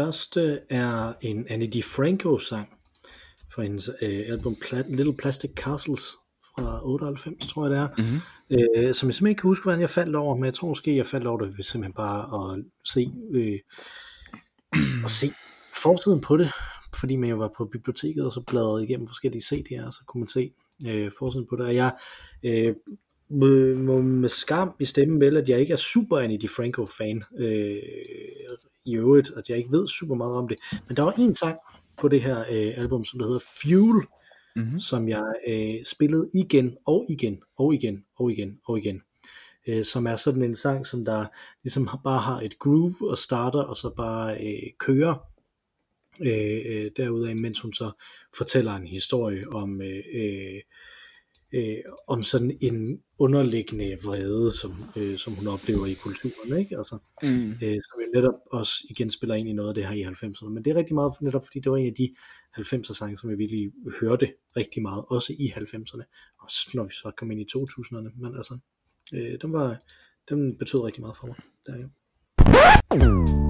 Første 0.00 0.60
er 0.70 1.12
en 1.20 1.46
Annie 1.48 1.68
DiFranco 1.68 2.38
sang 2.38 2.68
fra 3.54 3.62
hendes 3.62 3.90
øh, 4.02 4.24
album 4.28 4.56
Pla- 4.64 4.94
Little 4.94 5.16
Plastic 5.16 5.50
Castles 5.50 6.02
fra 6.44 6.86
98, 6.86 7.46
tror 7.46 7.66
jeg 7.66 7.70
det 7.70 7.78
er, 7.78 7.88
mm-hmm. 7.98 8.20
øh, 8.50 8.74
som 8.74 8.86
jeg 8.86 8.94
simpelthen 8.96 9.26
ikke 9.26 9.40
kan 9.40 9.48
huske, 9.48 9.62
hvordan 9.62 9.80
jeg 9.80 9.90
faldt 9.90 10.16
over, 10.16 10.34
men 10.34 10.44
jeg 10.44 10.54
tror 10.54 10.68
måske, 10.68 10.96
jeg 10.96 11.06
faldt 11.06 11.26
over 11.26 11.38
det 11.38 11.56
ved 11.56 11.64
simpelthen 11.64 11.92
bare 11.92 12.52
at 12.52 12.64
se, 12.84 13.12
øh, 13.32 13.58
at 15.04 15.10
se 15.10 15.32
forsiden 15.82 16.20
på 16.20 16.36
det, 16.36 16.50
fordi 17.00 17.16
man 17.16 17.30
jo 17.30 17.36
var 17.36 17.52
på 17.56 17.64
biblioteket 17.64 18.26
og 18.26 18.32
så 18.32 18.40
bladrede 18.40 18.84
igennem 18.84 19.06
forskellige 19.06 19.42
CD'er, 19.42 19.86
og 19.86 19.92
så 19.92 20.00
kunne 20.06 20.20
man 20.20 20.28
se 20.28 20.52
øh, 20.86 21.10
forsiden 21.18 21.46
på 21.50 21.56
det, 21.56 21.66
og 21.66 21.74
jeg 21.74 21.92
øh, 22.42 22.74
må 23.30 24.00
med 24.00 24.28
skam 24.28 24.74
i 24.80 24.84
stemmen 24.84 25.20
vel, 25.20 25.36
at 25.36 25.48
jeg 25.48 25.60
ikke 25.60 25.72
er 25.72 25.76
super 25.76 26.18
Annie 26.18 26.38
DiFranco-fan 26.38 27.24
øh, 27.38 27.82
i 28.84 28.96
øvrigt, 28.96 29.30
at 29.36 29.48
jeg 29.48 29.58
ikke 29.58 29.72
ved 29.72 29.88
super 29.88 30.14
meget 30.14 30.36
om 30.36 30.48
det. 30.48 30.58
Men 30.88 30.96
der 30.96 31.02
var 31.02 31.12
en 31.18 31.34
sang 31.34 31.58
på 31.96 32.08
det 32.08 32.22
her 32.22 32.40
øh, 32.40 32.72
album, 32.76 33.04
som 33.04 33.18
der 33.18 33.26
hedder 33.26 33.44
Fuel, 33.62 34.06
mm-hmm. 34.56 34.78
som 34.78 35.08
jeg 35.08 35.32
øh, 35.48 35.84
spillede 35.84 36.30
igen 36.34 36.76
og 36.86 37.06
igen 37.08 37.42
og 37.56 37.74
igen 37.74 38.04
og 38.16 38.32
igen 38.32 38.58
og 38.64 38.78
igen. 38.78 39.02
Øh, 39.68 39.84
som 39.84 40.06
er 40.06 40.16
sådan 40.16 40.42
en 40.42 40.56
sang, 40.56 40.86
som 40.86 41.04
der 41.04 41.26
ligesom 41.62 41.88
bare 42.04 42.20
har 42.20 42.40
et 42.40 42.58
groove 42.58 43.10
og 43.10 43.18
starter, 43.18 43.62
og 43.62 43.76
så 43.76 43.90
bare 43.96 44.46
øh, 44.46 44.70
kører 44.78 45.14
øh, 46.20 46.60
øh 46.66 46.90
derudaf, 46.96 47.36
mens 47.36 47.60
hun 47.60 47.72
så 47.72 47.90
fortæller 48.36 48.74
en 48.74 48.86
historie 48.86 49.48
om 49.48 49.82
øh, 49.82 50.02
øh, 50.14 50.60
øh, 51.52 51.76
om 52.06 52.22
sådan 52.22 52.58
en 52.60 53.02
underliggende 53.18 53.98
vrede, 54.04 54.52
som, 54.52 54.84
øh, 54.96 55.18
som 55.18 55.32
hun 55.32 55.46
oplever 55.46 55.86
i 55.86 55.94
kulturen, 55.94 56.58
ikke? 56.58 56.78
Altså, 56.78 56.98
mm. 57.22 57.50
øh, 57.50 57.78
som 57.86 58.00
jo 58.00 58.06
netop 58.14 58.34
også 58.52 58.72
igen 58.90 59.10
spiller 59.10 59.34
ind 59.34 59.48
i 59.48 59.52
noget 59.52 59.68
af 59.68 59.74
det 59.74 59.86
her 59.86 59.94
i 59.94 60.02
90'erne, 60.02 60.48
men 60.48 60.64
det 60.64 60.70
er 60.70 60.74
rigtig 60.74 60.94
meget 60.94 61.12
netop, 61.20 61.44
fordi 61.44 61.60
det 61.60 61.72
var 61.72 61.78
en 61.78 61.86
af 61.86 61.94
de 61.94 62.14
90'er 62.58 62.94
sange, 62.94 63.18
som 63.18 63.30
jeg 63.30 63.38
virkelig 63.38 63.72
hørte 64.00 64.32
rigtig 64.56 64.82
meget, 64.82 65.04
også 65.08 65.32
i 65.32 65.52
90'erne, 65.56 66.02
og 66.38 66.48
når 66.74 66.84
vi 66.84 66.92
så 66.92 67.10
kom 67.16 67.30
ind 67.30 67.40
i 67.40 67.46
2000'erne, 67.56 68.20
men 68.22 68.36
altså, 68.36 68.58
øh, 69.14 69.38
den, 69.42 69.52
var, 69.52 69.78
den 70.28 70.58
betød 70.58 70.80
rigtig 70.80 71.00
meget 71.00 71.16
for 71.16 71.26
mig, 71.26 71.36
der, 71.66 71.76
ja. 71.76 73.49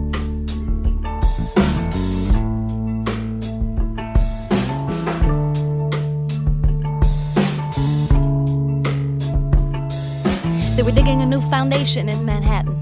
They 10.81 10.87
were 10.87 10.93
digging 10.93 11.21
a 11.21 11.27
new 11.27 11.43
foundation 11.51 12.09
in 12.09 12.25
Manhattan, 12.25 12.81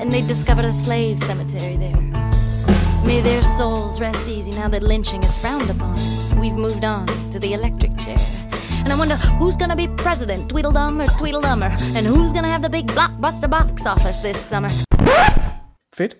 and 0.00 0.10
they 0.10 0.22
discovered 0.22 0.64
a 0.64 0.72
slave 0.72 1.20
cemetery 1.20 1.76
there. 1.76 2.00
May 3.04 3.20
their 3.20 3.42
souls 3.42 4.00
rest 4.00 4.26
easy 4.26 4.52
now 4.52 4.68
that 4.70 4.82
lynching 4.82 5.22
is 5.22 5.36
frowned 5.36 5.68
upon. 5.68 5.96
We've 6.40 6.56
moved 6.56 6.82
on 6.82 7.06
to 7.32 7.38
the 7.38 7.52
electric 7.52 7.98
chair. 7.98 8.16
And 8.82 8.90
I 8.90 8.96
wonder 8.96 9.16
who's 9.38 9.54
gonna 9.58 9.76
be 9.76 9.86
president, 9.86 10.48
Tweedledum 10.48 10.98
or 11.02 11.06
Tweedledummer, 11.20 11.70
and 11.94 12.06
who's 12.06 12.32
gonna 12.32 12.48
have 12.48 12.62
the 12.62 12.70
big 12.70 12.86
blockbuster 12.86 13.50
box 13.50 13.84
office 13.84 14.18
this 14.22 14.38
summer. 14.38 14.70
Fedt. 15.94 16.16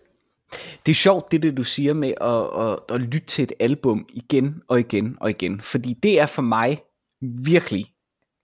Det 0.87 0.93
er 0.93 0.95
sjovt, 0.95 1.33
det, 1.33 1.43
det 1.43 1.57
du 1.57 1.65
siger 1.65 1.95
med 1.95 2.13
at, 2.21 2.67
at, 2.67 2.95
at 2.95 3.01
lytte 3.01 3.27
til 3.27 3.43
et 3.43 3.53
album 3.61 4.07
igen 4.09 4.63
og 4.69 4.81
igen 4.81 5.17
og 5.21 5.31
igen, 5.31 5.61
fordi 5.61 5.95
det 6.03 6.21
er 6.21 6.27
for 6.27 6.43
mig 6.43 6.83
virkelig 7.21 7.96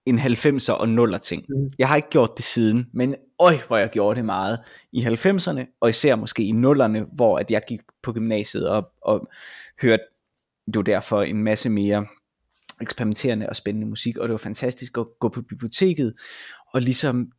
en 0.06 0.18
90'er 0.18 0.72
og 0.72 0.86
0'er 0.86 1.18
ting. 1.18 1.44
Mm. 1.48 1.70
Jeg 1.78 1.88
har 1.88 1.96
ikke 1.96 2.10
gjort 2.10 2.36
det 2.36 2.44
siden, 2.44 2.86
men 2.94 3.14
øj, 3.38 3.54
hvor 3.66 3.76
jeg 3.76 3.90
gjorde 3.90 4.16
det 4.16 4.24
meget 4.24 4.58
i 4.92 5.04
90'erne, 5.04 5.78
og 5.80 5.88
især 5.90 6.16
måske 6.16 6.42
i 6.42 6.50
0'erne, 6.50 7.14
hvor 7.14 7.38
at 7.38 7.50
jeg 7.50 7.62
gik 7.68 7.80
på 8.02 8.12
gymnasiet 8.12 8.68
og, 8.68 8.88
og 9.02 9.28
hørte 9.82 10.02
jo 10.76 10.82
derfor 10.82 11.22
en 11.22 11.42
masse 11.42 11.70
mere 11.70 12.06
eksperimenterende 12.80 13.48
og 13.48 13.56
spændende 13.56 13.88
musik, 13.88 14.16
og 14.16 14.28
det 14.28 14.32
var 14.32 14.38
fantastisk 14.38 14.98
at 14.98 15.06
gå 15.20 15.28
på 15.28 15.42
biblioteket 15.42 16.14
og 16.74 16.80
ligesom 16.80 17.32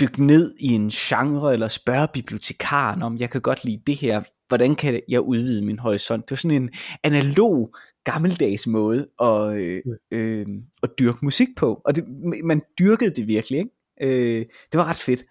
dykke 0.00 0.26
ned 0.26 0.54
i 0.58 0.66
en 0.66 0.90
genre, 0.90 1.52
eller 1.52 1.68
spørge 1.68 2.08
bibliotekaren 2.12 3.02
om, 3.02 3.16
jeg 3.16 3.30
kan 3.30 3.40
godt 3.40 3.64
lide 3.64 3.82
det 3.86 3.96
her, 3.96 4.22
hvordan 4.48 4.74
kan 4.74 5.00
jeg 5.08 5.20
udvide 5.20 5.66
min 5.66 5.78
horisont? 5.78 6.24
Det 6.24 6.30
var 6.30 6.36
sådan 6.36 6.62
en 6.62 6.70
analog 7.02 7.74
gammeldags 8.04 8.66
måde 8.66 9.08
at, 9.22 9.54
øh, 9.54 9.82
øh, 10.10 10.46
at 10.82 10.90
dyrke 10.98 11.18
musik 11.22 11.48
på. 11.56 11.80
Og 11.84 11.94
det, 11.94 12.04
man 12.44 12.62
dyrkede 12.78 13.14
det 13.14 13.28
virkelig. 13.28 13.58
Ikke? 13.58 13.70
Øh, 14.02 14.46
det 14.72 14.78
var 14.78 14.84
ret 14.84 14.96
fedt. 14.96 15.24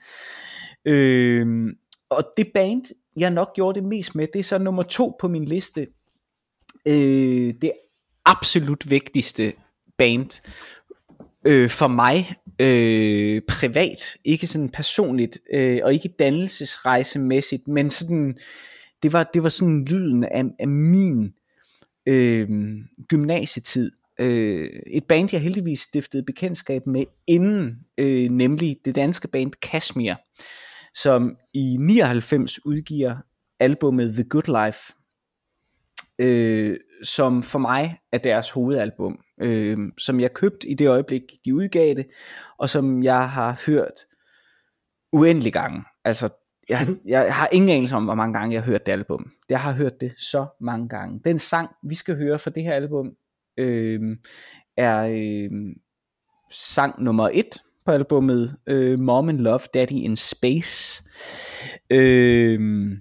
Øh, 0.85 1.67
og 2.09 2.23
det 2.37 2.51
band, 2.53 2.83
jeg 3.17 3.29
nok 3.29 3.55
gjorde 3.55 3.79
det 3.79 3.87
mest 3.87 4.15
med, 4.15 4.27
det 4.33 4.39
er 4.39 4.43
så 4.43 4.57
nummer 4.57 4.83
to 4.83 5.15
på 5.19 5.27
min 5.27 5.45
liste. 5.45 5.87
Øh, 6.85 7.53
det 7.61 7.71
absolut 8.25 8.89
vigtigste 8.89 9.53
band 9.97 10.41
øh, 11.45 11.69
for 11.69 11.87
mig 11.87 12.35
øh, 12.61 13.41
privat, 13.47 14.17
ikke 14.25 14.47
sådan 14.47 14.69
personligt, 14.69 15.37
øh, 15.53 15.79
og 15.83 15.93
ikke 15.93 16.09
dannelsesrejsemæssigt, 16.19 17.67
men 17.67 17.89
sådan, 17.89 18.37
det 19.03 19.13
var, 19.13 19.29
det 19.33 19.43
var 19.43 19.49
sådan 19.49 19.85
lyden 19.85 20.23
af, 20.23 20.43
af 20.59 20.67
min 20.67 21.33
øh, 22.09 22.49
gymnasietid. 23.07 23.91
Øh, 24.19 24.69
et 24.87 25.03
band, 25.03 25.29
jeg 25.31 25.41
heldigvis 25.41 25.79
stiftede 25.79 26.23
bekendtskab 26.23 26.87
med 26.87 27.03
inden, 27.27 27.79
øh, 27.97 28.29
nemlig 28.29 28.77
det 28.85 28.95
danske 28.95 29.27
band 29.27 29.51
Kashmir, 29.61 30.13
som 30.95 31.35
i 31.53 31.77
99 31.79 32.65
udgiver 32.65 33.15
albumet 33.59 34.13
The 34.13 34.23
Good 34.23 34.65
Life, 34.65 34.93
øh, 36.19 36.77
som 37.03 37.43
for 37.43 37.59
mig 37.59 37.97
er 38.11 38.17
deres 38.17 38.49
hovedalbum, 38.49 39.19
øh, 39.41 39.77
som 39.97 40.19
jeg 40.19 40.33
købte 40.33 40.69
i 40.69 40.73
det 40.73 40.87
øjeblik, 40.87 41.21
de 41.45 41.55
udgav 41.55 41.95
det, 41.95 42.07
og 42.57 42.69
som 42.69 43.03
jeg 43.03 43.29
har 43.29 43.61
hørt 43.65 44.05
uendelig 45.11 45.53
gange. 45.53 45.83
Altså 46.05 46.29
jeg, 46.69 46.87
jeg 47.05 47.33
har 47.33 47.49
ingen 47.51 47.69
anelse 47.69 47.95
om, 47.95 48.03
hvor 48.03 48.15
mange 48.15 48.33
gange 48.33 48.53
jeg 48.53 48.63
har 48.63 48.71
hørt 48.71 48.85
det 48.85 48.91
album. 48.91 49.31
Jeg 49.49 49.61
har 49.61 49.71
hørt 49.71 50.01
det 50.01 50.13
så 50.17 50.45
mange 50.61 50.89
gange. 50.89 51.21
Den 51.25 51.39
sang, 51.39 51.69
vi 51.83 51.95
skal 51.95 52.15
høre 52.15 52.39
for 52.39 52.49
det 52.49 52.63
her 52.63 52.73
album, 52.73 53.11
øh, 53.57 54.17
er 54.77 55.07
øh, 55.11 55.51
sang 56.51 57.03
nummer 57.03 57.29
et 57.33 57.61
på 57.85 57.91
albumet, 57.91 58.57
øh, 58.67 58.99
Mom 58.99 59.29
and 59.29 59.39
Love, 59.39 59.59
Daddy 59.73 59.91
in 59.91 60.15
Space, 60.15 61.03
øh, 61.89 62.91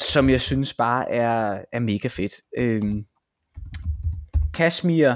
som 0.00 0.30
jeg 0.30 0.40
synes 0.40 0.74
bare 0.74 1.10
er, 1.10 1.64
er 1.72 1.80
mega 1.80 2.08
fedt. 2.08 2.32
Øh, 2.58 2.82
Kashmir 4.54 5.14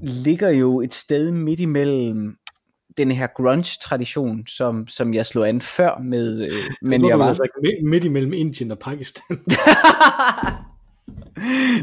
ligger 0.00 0.50
jo 0.50 0.80
et 0.80 0.94
sted 0.94 1.32
midt 1.32 1.60
imellem 1.60 2.36
den 2.98 3.10
her 3.10 3.26
grunge-tradition, 3.26 4.46
som, 4.46 4.88
som 4.88 5.14
jeg 5.14 5.26
slog 5.26 5.48
an 5.48 5.60
før 5.60 6.02
med, 6.02 6.42
øh, 6.42 6.52
men 6.82 6.92
jeg, 6.92 7.00
tror, 7.00 7.08
jeg 7.08 7.18
var... 7.18 7.28
Altså, 7.28 7.48
midt, 7.62 7.90
midt 7.90 8.04
imellem 8.04 8.32
Indien 8.32 8.70
og 8.70 8.78
Pakistan. 8.78 9.38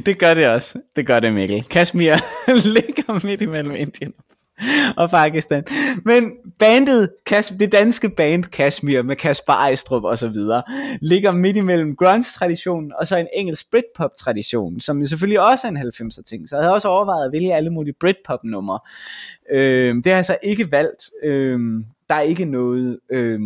det 0.06 0.20
gør 0.20 0.34
det 0.34 0.48
også. 0.48 0.80
Det 0.96 1.08
gør 1.08 1.20
det, 1.20 1.34
Mikkel. 1.34 1.64
Kashmir 1.64 2.14
ligger 2.76 3.28
midt 3.28 3.42
imellem 3.42 3.76
Indien 3.76 4.14
og 4.18 4.29
Pakistan. 5.12 5.64
Men 6.06 6.32
bandet, 6.60 7.10
det 7.60 7.72
danske 7.72 8.10
band 8.10 8.44
Kashmir 8.44 9.02
med 9.02 9.16
Kasper 9.16 9.54
Ejstrup 9.54 10.04
og 10.04 10.18
så 10.18 10.28
videre, 10.28 10.64
ligger 11.02 11.32
midt 11.32 11.58
imellem 11.58 11.96
grunge-traditionen 11.96 12.94
og 13.00 13.08
så 13.08 13.18
en 13.18 13.28
engelsk 13.34 13.72
Britpop-tradition, 13.72 14.80
som 14.80 15.06
selvfølgelig 15.06 15.42
også 15.42 15.68
er 15.68 15.72
en 15.72 15.78
90'er 15.78 16.24
ting. 16.24 16.50
Så 16.50 16.56
jeg 16.56 16.64
havde 16.64 16.74
også 16.74 16.88
overvejet 16.88 17.26
at 17.26 17.32
vælge 17.32 17.56
alle 17.56 17.70
mulige 17.70 17.96
Britpop-numre. 18.00 18.80
Øh, 19.52 19.96
det 19.96 20.06
har 20.06 20.16
jeg 20.16 20.26
så 20.26 20.38
ikke 20.44 20.72
valgt. 20.72 21.04
Øh, 21.24 21.60
der 22.10 22.16
er 22.16 22.22
ikke 22.22 22.46
noget... 22.46 23.00
Øh, 23.12 23.40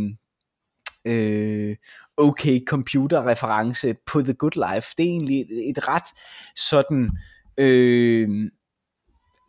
øh, 1.05 1.75
okay 2.17 2.65
computer-reference 2.65 3.95
på 4.05 4.21
The 4.21 4.33
Good 4.33 4.73
Life. 4.73 4.87
Det 4.97 5.05
er 5.05 5.09
egentlig 5.09 5.41
et, 5.41 5.69
et 5.69 5.87
ret 5.87 6.07
sådan 6.55 7.09
øh, 7.57 8.29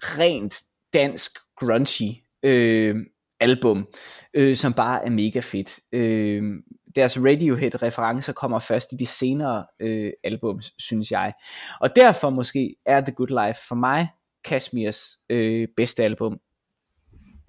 rent 0.00 0.62
dansk 0.92 1.32
grungy 1.66 2.10
øh, 2.42 2.96
album, 3.40 3.86
øh, 4.34 4.56
som 4.56 4.72
bare 4.72 5.06
er 5.06 5.10
mega 5.10 5.40
fedt. 5.40 5.80
Øh, 5.92 6.42
deres 6.96 7.18
Radiohead-referencer 7.18 8.32
kommer 8.32 8.58
først 8.58 8.92
i 8.92 8.96
de 8.96 9.06
senere 9.06 9.66
øh, 9.80 10.12
albums, 10.24 10.72
synes 10.78 11.10
jeg. 11.10 11.32
Og 11.80 11.96
derfor 11.96 12.30
måske 12.30 12.76
er 12.86 13.00
The 13.00 13.12
Good 13.12 13.46
Life 13.46 13.60
for 13.68 13.74
mig 13.74 14.08
Kashmirs 14.44 15.06
øh, 15.30 15.68
bedste 15.76 16.04
album, 16.04 16.38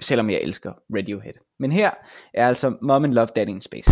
selvom 0.02 0.30
jeg 0.30 0.40
elsker 0.44 0.74
Radiohead. 0.98 1.34
Men 1.60 1.72
her 1.72 1.92
er 2.34 2.48
altså 2.48 2.78
Mom 2.82 3.04
and 3.04 3.14
Love 3.14 3.28
Daddy 3.36 3.50
in 3.50 3.62
Space. 3.62 3.92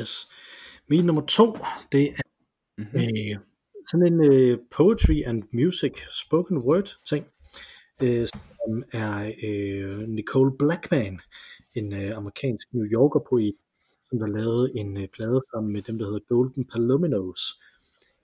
Yes. 0.00 0.28
Min 0.88 1.04
nummer 1.04 1.26
to, 1.26 1.58
det 1.92 2.02
er 2.02 2.22
mm-hmm. 2.78 3.00
øh, 3.00 3.38
sådan 3.90 4.12
en 4.12 4.32
øh, 4.32 4.58
poetry 4.70 5.22
and 5.26 5.42
music 5.52 5.92
spoken 6.10 6.58
word 6.58 6.96
ting, 7.08 7.26
øh, 8.02 8.26
som 8.28 8.84
er 8.92 9.32
øh, 9.42 10.08
Nicole 10.08 10.52
Blackman, 10.58 11.20
en 11.74 11.92
øh, 11.92 12.16
amerikansk 12.16 12.68
New 12.72 12.84
Yorker 12.84 13.20
poet, 13.30 13.54
som 14.08 14.18
der 14.18 14.26
lavede 14.26 14.72
en 14.76 14.96
øh, 14.96 15.08
plade 15.08 15.40
sammen 15.52 15.72
med 15.72 15.82
dem, 15.82 15.98
der 15.98 16.06
hedder 16.06 16.28
Golden 16.28 16.64
Palominos. 16.64 17.60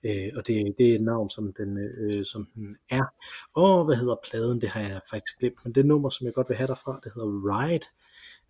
Øh, 0.04 0.30
og 0.36 0.46
det, 0.46 0.74
det 0.78 0.90
er 0.90 0.94
et 0.94 1.02
navn, 1.02 1.30
som 1.30 1.52
den, 1.52 1.78
øh, 1.78 2.24
som 2.24 2.48
den 2.54 2.76
er. 2.90 3.04
Og 3.54 3.84
hvad 3.84 3.96
hedder 3.96 4.16
pladen? 4.30 4.60
Det 4.60 4.68
har 4.68 4.80
jeg 4.80 5.00
faktisk 5.10 5.38
glemt. 5.38 5.58
Men 5.64 5.74
det 5.74 5.86
nummer, 5.86 6.10
som 6.10 6.24
jeg 6.26 6.34
godt 6.34 6.48
vil 6.48 6.56
have 6.56 6.68
derfra, 6.68 7.00
det 7.04 7.12
hedder 7.14 7.28
Ride. 7.28 7.86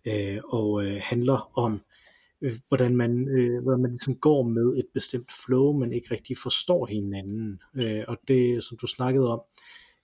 Øh, 0.05 0.41
og 0.45 0.85
øh, 0.85 1.01
handler 1.03 1.57
om 1.57 1.81
øh, 2.45 2.51
hvordan 2.67 2.97
man, 2.97 3.27
øh, 3.27 3.63
hvordan 3.63 3.81
man 3.81 3.91
ligesom 3.91 4.15
går 4.15 4.43
med 4.43 4.77
et 4.77 4.87
bestemt 4.93 5.31
flow, 5.45 5.73
men 5.73 5.93
ikke 5.93 6.11
rigtig 6.11 6.37
forstår 6.37 6.85
hinanden. 6.85 7.61
Øh, 7.83 8.03
og 8.07 8.17
det, 8.27 8.63
som 8.63 8.77
du 8.77 8.87
snakkede 8.87 9.27
om 9.27 9.41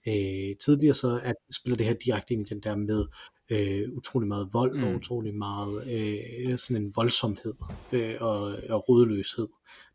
øh, 0.08 0.56
tidligere, 0.64 0.94
så 0.94 1.20
at, 1.22 1.34
spiller 1.50 1.76
det 1.76 1.86
her 1.86 1.94
direkte 1.94 2.34
ind 2.34 2.46
i 2.50 2.54
den 2.54 2.60
der 2.60 2.76
med 2.76 3.04
øh, 3.50 3.92
utrolig 3.92 4.28
meget 4.28 4.48
vold 4.52 4.78
mm. 4.78 4.84
og 4.84 4.94
utrolig 4.94 5.34
meget 5.34 5.74
øh, 5.92 6.58
sådan 6.58 6.82
en 6.82 6.92
voldsomhed 6.96 7.54
øh, 7.92 8.14
og, 8.20 8.40
og 8.68 8.88
rodløshed, 8.88 9.48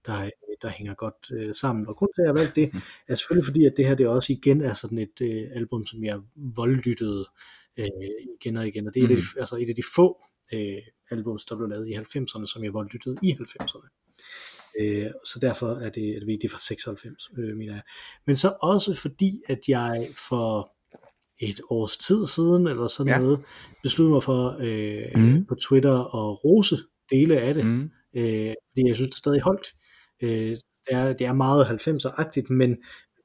der, 0.06 0.30
der 0.62 0.70
hænger 0.70 0.94
godt 0.94 1.32
øh, 1.32 1.56
sammen. 1.56 1.88
Og 1.88 1.96
grund 1.96 2.12
til, 2.16 2.22
at 2.22 2.28
jeg 2.28 2.36
valgte 2.36 2.62
det, 2.62 2.72
er 3.08 3.16
selvfølgelig 3.16 3.46
fordi, 3.46 3.66
at 3.66 3.74
det 3.78 3.88
her 3.88 3.96
det 3.96 4.08
også 4.08 4.34
igen 4.34 4.62
er 4.62 4.74
sådan 4.74 4.98
et 4.98 5.22
øh, 5.22 5.48
album, 5.56 5.86
som 5.86 6.04
jeg 6.04 6.20
voldlyttede 6.36 7.26
øh, 7.78 7.88
igen 8.42 8.58
og 8.58 8.68
igen. 8.68 8.88
Og 8.88 8.94
det 8.94 9.04
er 9.04 9.08
mm. 9.08 9.14
et, 9.14 9.18
af 9.18 9.22
de, 9.22 9.40
altså 9.40 9.56
et 9.56 9.70
af 9.70 9.76
de 9.76 9.84
få 9.96 10.24
øh, 10.54 10.82
albums, 11.12 11.46
der 11.46 11.56
blev 11.56 11.70
lavet 11.70 11.88
i 11.88 11.94
90'erne, 11.94 12.48
som 12.48 12.64
jeg 12.64 12.74
var 12.74 12.84
lyttet 12.94 13.20
i 13.22 13.32
90'erne. 13.32 13.90
Øh, 14.80 15.12
så 15.26 15.40
derfor 15.40 15.68
er 15.68 15.90
det, 15.90 16.22
det, 16.22 16.28
det 16.28 16.44
er 16.44 16.50
fra 16.50 16.58
96, 16.58 17.30
øh, 17.38 17.58
mener 17.58 17.74
jeg. 17.74 17.82
Men 18.28 18.36
så 18.36 18.56
også 18.62 18.94
fordi, 18.94 19.42
at 19.48 19.60
jeg 19.68 20.08
for 20.30 20.74
et 21.40 21.62
års 21.70 21.98
tid 21.98 22.28
siden, 22.28 22.68
eller 22.68 22.88
sådan 22.88 23.14
ja. 23.14 23.20
noget, 23.20 23.40
besluttede 23.84 24.14
mig 24.14 24.24
for 24.24 24.58
øh, 24.60 25.24
mm. 25.24 25.46
på 25.46 25.56
Twitter 25.56 26.00
at 26.00 26.44
rose 26.46 26.78
dele 27.12 27.40
af 27.40 27.54
det, 27.54 27.66
mm. 27.66 27.90
øh, 28.16 28.54
fordi 28.70 28.88
jeg 28.88 28.96
synes, 28.96 29.10
det 29.10 29.18
stadig 29.18 29.42
holdt. 29.42 29.68
Øh, 30.22 30.58
det, 30.88 30.96
er, 30.96 31.14
det 31.14 31.28
er 31.28 31.34
meget 31.34 31.66
90'er-agtigt, 31.66 32.54
men 32.54 32.78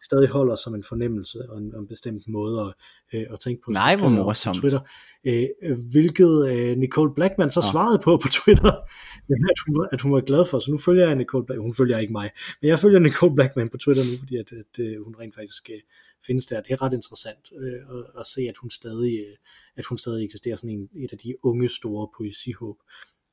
stadig 0.04 0.28
holder 0.28 0.56
som 0.56 0.74
en 0.74 0.84
fornemmelse 0.84 1.38
og 1.50 1.58
en, 1.58 1.74
en 1.78 1.86
bestemt 1.86 2.28
måde 2.28 2.60
at, 2.60 2.74
øh, 3.14 3.26
at 3.32 3.40
tænke 3.40 3.62
på. 3.64 3.70
Nej, 3.70 3.96
hvor 3.96 4.08
morsomt. 4.08 4.56
På 4.56 4.60
Twitter, 4.60 4.80
øh, 5.24 5.78
hvilket 5.90 6.50
øh, 6.50 6.76
Nicole 6.76 7.14
Blackman 7.14 7.50
så 7.50 7.60
ja. 7.64 7.70
svarede 7.70 7.98
på 7.98 8.16
på 8.22 8.28
Twitter, 8.28 8.72
at 9.50 9.58
hun, 9.66 9.88
at 9.92 10.00
hun 10.00 10.12
var 10.12 10.20
glad 10.20 10.44
for. 10.44 10.58
Så 10.58 10.70
nu 10.70 10.78
følger 10.78 11.06
jeg 11.06 11.16
Nicole 11.16 11.46
Blackman, 11.46 11.62
hun 11.62 11.74
følger 11.74 11.98
ikke 11.98 12.12
mig, 12.12 12.30
men 12.60 12.68
jeg 12.68 12.78
følger 12.78 12.98
Nicole 12.98 13.34
Blackman 13.34 13.68
på 13.68 13.76
Twitter 13.76 14.02
nu, 14.10 14.18
fordi 14.18 14.36
at, 14.36 14.52
at, 14.52 14.84
at 14.84 14.98
hun 15.04 15.14
rent 15.20 15.34
faktisk 15.34 15.70
øh, 15.70 15.80
findes 16.26 16.46
der. 16.46 16.60
Det 16.60 16.72
er 16.72 16.82
ret 16.82 16.92
interessant 16.92 17.52
øh, 17.60 17.98
at, 17.98 18.20
at 18.20 18.26
se, 18.26 18.40
at 18.40 18.56
hun 18.56 18.70
stadig, 18.70 19.14
øh, 19.18 19.36
at 19.76 19.84
hun 19.84 19.98
stadig 19.98 20.24
eksisterer 20.24 20.56
sådan 20.56 20.70
en, 20.70 20.88
et 21.04 21.12
af 21.12 21.18
de 21.18 21.34
unge 21.42 21.68
store 21.68 22.08
poesihåb 22.16 22.76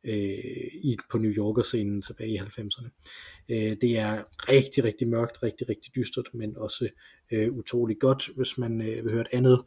øh, 0.04 0.74
i, 0.84 0.98
på 1.12 1.18
New 1.18 1.32
Yorker-scenen 1.32 2.02
tilbage 2.02 2.30
i 2.30 2.38
90'erne. 2.38 2.90
Øh, 3.50 3.78
det 3.82 3.98
er 3.98 4.24
rigtig, 4.50 4.84
rigtig 4.84 5.08
mørkt, 5.08 5.44
rigtig, 5.44 5.70
rigtig 5.70 5.96
dystert, 5.96 6.28
men 6.34 6.58
også 6.58 6.90
øh, 7.32 7.52
utrolig 7.54 7.98
godt. 8.00 8.30
Hvis 8.36 8.58
man 8.58 8.82
øh, 8.82 9.04
vil 9.04 9.12
høre 9.12 9.22
et 9.22 9.28
andet 9.34 9.64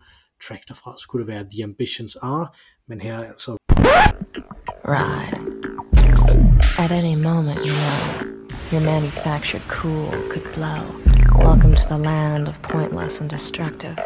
track 0.48 0.68
derfra, 0.68 0.94
så 0.98 1.06
kunne 1.09 1.20
det 1.20 1.28
være 1.28 1.46
The 1.52 1.64
Ambitions 1.64 2.16
Are, 2.16 2.48
men 2.88 3.00
her 3.00 3.14
er 3.14 3.24
altså... 3.24 3.56
Right. 4.84 5.38
At 6.78 6.90
any 6.90 7.16
moment, 7.30 7.59
you 7.68 7.74
know, 7.82 7.96
your 8.72 8.80
manufactured 8.80 9.62
cool 9.68 10.10
could 10.30 10.48
blow. 10.54 10.82
Welcome 11.46 11.74
to 11.74 11.86
the 11.88 11.98
land 11.98 12.48
of 12.48 12.62
pointless 12.62 13.20
and 13.20 13.30
destructive. 13.30 13.96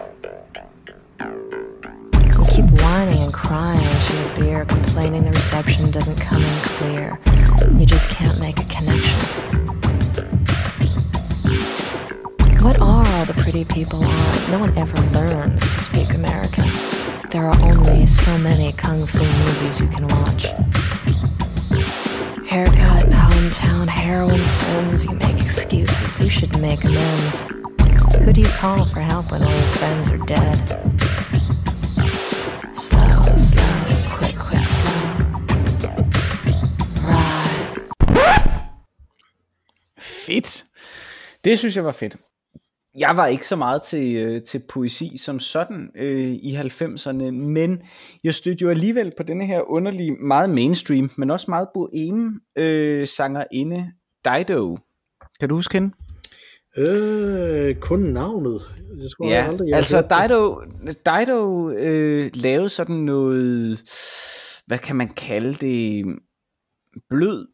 Whining 2.87 3.23
and 3.25 3.33
crying 3.33 3.97
your 4.15 4.29
beer, 4.39 4.65
complaining 4.65 5.25
the 5.25 5.33
reception 5.33 5.91
doesn't 5.91 6.19
come 6.21 6.41
in 6.41 6.59
clear. 6.77 7.19
You 7.79 7.85
just 7.85 8.09
can't 8.09 8.39
make 8.41 8.59
a 8.61 8.65
connection. 8.77 9.21
What 12.65 12.79
are 12.81 13.05
all 13.13 13.25
the 13.25 13.35
pretty 13.43 13.65
people 13.65 14.05
on? 14.05 14.51
No 14.53 14.59
one 14.61 14.73
ever 14.79 14.99
learns 15.19 15.61
to 15.63 15.81
speak 15.89 16.15
American. 16.15 16.69
There 17.31 17.47
are 17.47 17.61
only 17.71 18.07
so 18.07 18.39
many 18.39 18.73
kung 18.73 19.05
fu 19.05 19.25
movies 19.45 19.81
you 19.81 19.89
can 19.89 20.07
watch. 20.19 20.45
Haircut, 22.53 23.07
hometown, 23.25 23.89
heroin 23.89 24.45
friends, 24.61 25.05
you 25.07 25.15
make 25.17 25.39
excuses, 25.43 26.21
you 26.21 26.31
should 26.31 26.57
make 26.61 26.85
amends. 26.85 27.43
Who 28.25 28.33
do 28.33 28.41
you 28.41 28.53
call 28.63 28.85
for 28.85 29.01
help 29.01 29.33
when 29.33 29.43
all 29.43 29.51
your 29.51 29.73
friends 29.81 30.13
are 30.13 30.25
dead? 30.27 30.87
Fedt. 39.99 40.65
Det 41.45 41.59
synes 41.59 41.77
jeg 41.77 41.85
var 41.85 41.93
fedt. 41.93 42.17
Jeg 42.99 43.17
var 43.17 43.27
ikke 43.27 43.47
så 43.47 43.57
meget 43.57 43.83
til, 43.83 44.17
øh, 44.17 44.43
til 44.43 44.63
poesi 44.69 45.19
som 45.19 45.41
sådan 45.41 45.91
øh, 45.95 46.33
i 46.33 46.57
90'erne, 46.57 47.31
men 47.31 47.83
jeg 48.25 48.35
stødte 48.35 48.63
jo 48.63 48.71
alligevel 48.71 49.13
på 49.17 49.23
denne 49.23 49.47
her 49.47 49.71
underlige, 49.71 50.13
meget 50.13 50.51
mainstream, 50.51 51.11
men 51.17 51.31
også 51.31 51.47
meget 51.49 51.69
boheme 51.75 52.41
øh, 52.59 53.07
sangerinde 53.07 53.93
Dido. 54.25 54.79
Kan 55.41 55.49
du 55.49 55.55
huske 55.55 55.75
hende? 55.79 55.95
Øh, 56.77 57.77
kun 57.77 58.01
navnet. 58.01 58.61
Jeg 58.99 59.11
tror, 59.11 59.29
ja, 59.29 59.35
jeg 59.35 59.47
aldrig, 59.47 59.69
jeg 59.69 59.77
altså 59.77 60.01
Dido, 60.01 60.61
Dido 61.07 61.71
øh, 61.71 62.31
lavede 62.35 62.69
sådan 62.69 62.97
noget, 62.97 63.81
hvad 64.67 64.79
kan 64.79 64.97
man 64.97 65.09
kalde 65.09 65.55
det, 65.55 66.05
blød 67.11 67.47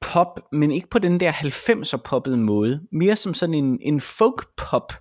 pop, 0.00 0.40
men 0.52 0.70
ikke 0.70 0.90
på 0.90 0.98
den 0.98 1.20
der 1.20 1.32
90'er 1.32 1.96
poppede 2.04 2.36
måde. 2.36 2.80
Mere 2.92 3.16
som 3.16 3.34
sådan 3.34 3.54
en, 3.54 3.78
en 3.82 4.00
folk 4.00 4.46
pop 4.56 4.92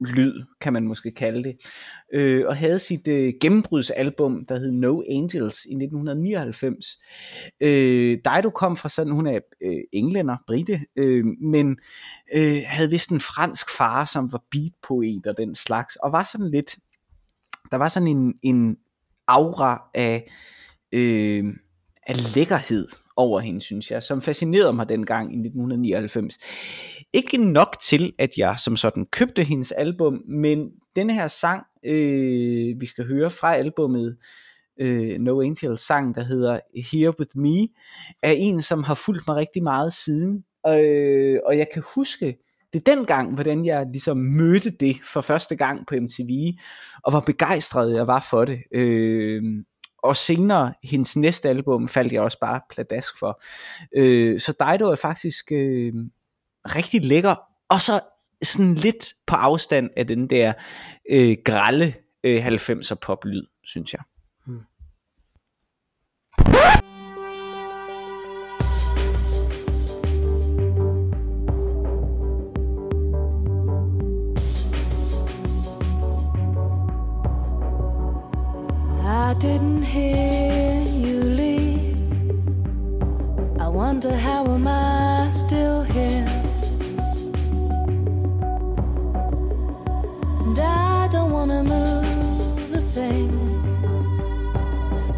lyd, 0.00 0.44
kan 0.60 0.72
man 0.72 0.84
måske 0.84 1.10
kalde 1.10 1.44
det, 1.44 1.56
øh, 2.12 2.46
og 2.46 2.56
havde 2.56 2.78
sit 2.78 3.08
øh, 3.08 3.34
gennembrudsalbum, 3.40 4.44
der 4.46 4.58
hed 4.58 4.72
No 4.72 5.02
Angels 5.10 5.64
i 5.64 5.74
1999. 5.74 6.98
Øh, 7.60 8.18
Dido 8.24 8.50
kom 8.50 8.76
fra 8.76 8.88
sådan, 8.88 9.12
hun 9.12 9.26
er 9.26 9.40
øh, 9.60 9.80
englænder, 9.92 10.36
brite, 10.46 10.80
øh, 10.96 11.24
men 11.40 11.78
øh, 12.34 12.56
havde 12.66 12.90
vist 12.90 13.10
en 13.10 13.20
fransk 13.20 13.76
far, 13.76 14.04
som 14.04 14.32
var 14.32 14.42
beatpoet 14.50 15.26
og 15.26 15.38
den 15.38 15.54
slags, 15.54 15.96
og 15.96 16.12
var 16.12 16.28
sådan 16.32 16.50
lidt, 16.50 16.76
der 17.70 17.76
var 17.76 17.88
sådan 17.88 18.08
en, 18.08 18.34
en 18.42 18.76
aura 19.28 19.82
af, 19.94 20.32
øh, 20.92 21.44
af 22.06 22.34
lækkerhed 22.34 22.88
over 23.18 23.40
hende, 23.40 23.60
synes 23.60 23.90
jeg, 23.90 24.02
som 24.02 24.22
fascinerede 24.22 24.72
mig 24.72 24.88
dengang 24.88 25.24
i 25.24 25.38
1999. 25.38 26.38
Ikke 27.12 27.36
nok 27.36 27.76
til, 27.82 28.12
at 28.18 28.30
jeg 28.38 28.54
som 28.58 28.76
sådan 28.76 29.06
købte 29.06 29.42
hendes 29.42 29.72
album, 29.72 30.22
men 30.28 30.70
denne 30.96 31.14
her 31.14 31.28
sang, 31.28 31.62
øh, 31.84 32.80
vi 32.80 32.86
skal 32.86 33.06
høre 33.06 33.30
fra 33.30 33.54
albummet, 33.54 34.16
øh, 34.80 35.18
No 35.18 35.40
Angel 35.40 35.78
sang, 35.78 36.14
der 36.14 36.22
hedder 36.22 36.60
Here 36.92 37.14
With 37.18 37.36
Me, 37.36 37.68
er 38.22 38.32
en, 38.32 38.62
som 38.62 38.82
har 38.82 38.94
fulgt 38.94 39.28
mig 39.28 39.36
rigtig 39.36 39.62
meget 39.62 39.92
siden. 39.92 40.44
Øh, 40.66 41.38
og 41.46 41.58
jeg 41.58 41.66
kan 41.74 41.82
huske, 41.94 42.36
det 42.72 42.88
er 42.88 43.34
hvordan 43.34 43.64
jeg 43.64 43.86
ligesom 43.92 44.16
mødte 44.16 44.70
det 44.70 44.96
for 45.12 45.20
første 45.20 45.56
gang 45.56 45.86
på 45.86 45.94
MTV, 45.94 46.52
og 47.02 47.12
hvor 47.12 47.20
begejstret 47.20 47.94
jeg 47.94 48.06
var 48.06 48.26
for 48.30 48.44
det. 48.44 48.58
Øh, 48.72 49.42
og 50.02 50.16
senere, 50.16 50.74
hendes 50.82 51.16
næste 51.16 51.48
album, 51.48 51.88
faldt 51.88 52.12
jeg 52.12 52.22
også 52.22 52.38
bare 52.40 52.60
pladask 52.70 53.18
for. 53.18 53.42
Øh, 53.96 54.40
så 54.40 54.52
Dido 54.52 54.90
er 54.90 54.96
faktisk 54.96 55.52
øh, 55.52 55.92
rigtig 56.64 57.04
lækker, 57.04 57.34
og 57.68 57.80
så 57.80 58.00
sådan 58.42 58.74
lidt 58.74 59.12
på 59.26 59.34
afstand 59.34 59.90
af 59.96 60.06
den 60.06 60.30
der 60.30 60.52
øh, 61.10 61.36
grælde 61.44 61.92
øh, 62.24 62.46
90'er 62.46 62.94
poplyd, 63.02 63.42
synes 63.64 63.92
jeg. 63.92 64.00
Hmm. 64.46 64.60
I 79.30 79.34
didn't 79.40 79.77
hear 79.88 80.82
you 80.82 81.20
leave. 81.24 81.96
I 83.58 83.68
wonder 83.68 84.14
how 84.14 84.44
am 84.46 84.68
I 84.68 85.30
still 85.30 85.82
here? 85.82 86.28
And 90.44 90.58
I 90.60 91.08
don't 91.08 91.32
wanna 91.32 91.62
move 91.62 92.74
a 92.74 92.82
thing. 92.94 93.32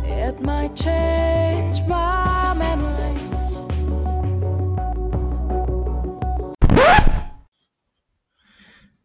It 0.05 0.41
might 0.41 0.77
change 0.77 1.77
my 1.89 2.55
memory. 2.65 3.17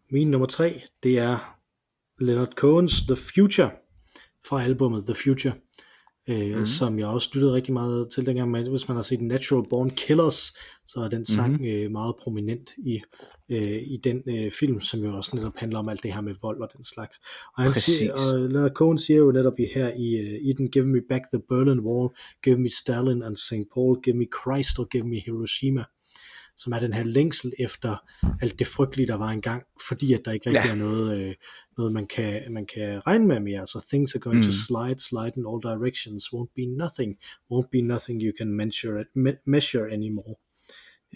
Min 0.10 0.32
nummer 0.32 0.48
tre, 0.48 0.82
det 1.04 1.20
er 1.20 1.60
Leonard 2.20 2.54
Cohen's 2.56 3.06
The 3.08 3.16
Future 3.16 3.85
fra 4.48 4.64
albumet 4.64 5.06
The 5.06 5.16
Future, 5.16 5.54
øh, 6.30 6.58
mm. 6.58 6.66
som 6.66 7.00
jeg 7.00 7.08
også 7.08 7.30
lyttede 7.34 7.54
rigtig 7.54 7.74
meget 7.74 8.10
til 8.10 8.26
dengang, 8.26 8.52
men 8.52 8.70
hvis 8.70 8.88
man 8.88 8.96
har 8.96 9.04
set 9.04 9.22
Natural 9.22 9.70
Born 9.70 9.90
Killers, 9.90 10.54
så 10.88 11.00
er 11.00 11.10
den 11.10 11.26
sang 11.26 11.62
mm. 11.62 11.68
øh, 11.68 11.92
meget 11.92 12.16
prominent 12.16 12.74
i, 12.78 13.02
øh, 13.50 13.82
i 13.82 14.00
den 14.04 14.24
øh, 14.28 14.52
film, 14.52 14.82
som 14.82 15.00
jo 15.00 15.18
også 15.18 15.36
netop 15.36 15.56
handler 15.56 15.80
om 15.80 15.90
alt 15.90 16.04
det 16.04 16.14
her 16.14 16.22
med 16.22 16.36
vold 16.42 16.62
og 16.62 16.70
den 16.78 16.84
slags. 16.84 17.20
Og, 17.58 17.64
han 17.64 17.74
siger, 17.74 18.14
og 18.14 18.40
Leonard 18.40 18.72
Cohen 18.72 19.00
siger 19.00 19.18
jo 19.18 19.32
netop 19.32 19.60
i, 19.60 19.66
her 19.76 19.88
i, 19.88 20.20
uh, 20.20 20.50
i 20.50 20.54
den, 20.58 20.72
Give 20.72 20.86
me 20.86 21.02
back 21.10 21.24
the 21.34 21.42
Berlin 21.50 21.80
Wall, 21.80 22.10
give 22.44 22.58
me 22.58 22.70
Stalin 22.70 23.24
and 23.24 23.38
St. 23.38 23.68
Paul, 23.74 24.02
give 24.04 24.16
me 24.16 24.26
Christ 24.42 24.80
og 24.80 24.90
give 24.90 25.04
me 25.04 25.20
Hiroshima 25.26 25.84
som 26.58 26.74
er 26.74 26.80
den 26.80 26.94
her 26.94 27.04
længsel 27.04 27.54
efter 27.60 27.98
alt 28.42 28.60
det 28.60 28.68
frygtelige, 28.68 29.08
der 29.08 29.16
var 29.16 29.30
engang, 29.30 29.64
fordi 29.88 30.14
at 30.14 30.22
der 30.26 30.32
ikke 30.32 30.50
rigtig 30.50 30.66
ja. 30.66 30.72
er 30.72 30.76
noget, 30.76 31.20
øh, 31.20 31.36
noget 31.78 31.94
man, 31.94 32.08
kan, 32.08 32.52
man 32.52 32.66
kan 32.66 33.08
regne 33.08 33.28
med 33.28 33.40
mere. 33.40 33.68
Så 33.68 33.86
things 33.88 34.16
are 34.16 34.20
going 34.20 34.38
mm. 34.38 34.44
to 34.44 34.52
slide, 34.52 35.00
slide 35.00 35.32
in 35.38 35.46
all 35.50 35.62
directions, 35.64 36.26
won't 36.34 36.54
be 36.56 36.66
nothing, 36.66 37.18
won't 37.54 37.70
be 37.72 37.82
nothing 37.82 38.22
you 38.22 38.34
can 38.38 38.54
measure, 38.54 39.06
me- 39.18 39.42
measure 39.46 39.92
anymore. 39.92 40.36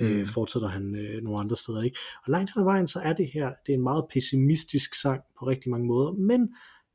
Øh, 0.01 0.11
mm. 0.11 0.19
Øh, 0.19 0.27
fortsætter 0.27 0.67
han 0.67 0.95
øh, 0.95 1.23
nogle 1.23 1.39
andre 1.39 1.55
steder. 1.55 1.83
Ikke? 1.83 1.97
Og 2.25 2.31
langt 2.31 2.51
hen 2.53 2.59
ad 2.61 2.65
vejen, 2.65 2.87
så 2.87 2.99
er 2.99 3.13
det 3.13 3.31
her, 3.33 3.53
det 3.65 3.73
er 3.73 3.77
en 3.77 3.83
meget 3.83 4.05
pessimistisk 4.13 4.95
sang 4.95 5.21
på 5.39 5.47
rigtig 5.47 5.71
mange 5.71 5.87
måder, 5.87 6.11
men 6.11 6.49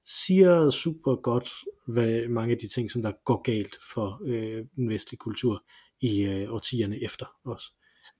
siger 0.06 0.70
super 0.70 1.16
godt, 1.16 1.50
hvad 1.86 2.28
mange 2.28 2.52
af 2.52 2.58
de 2.58 2.68
ting, 2.68 2.90
som 2.90 3.02
der 3.02 3.12
går 3.24 3.42
galt 3.42 3.76
for 3.92 4.20
øh, 4.26 4.64
den 4.76 4.88
vestlige 4.88 5.18
kultur 5.18 5.64
i 6.00 6.22
øh, 6.22 6.52
årtierne 6.52 7.02
efter 7.02 7.26
os. 7.44 7.72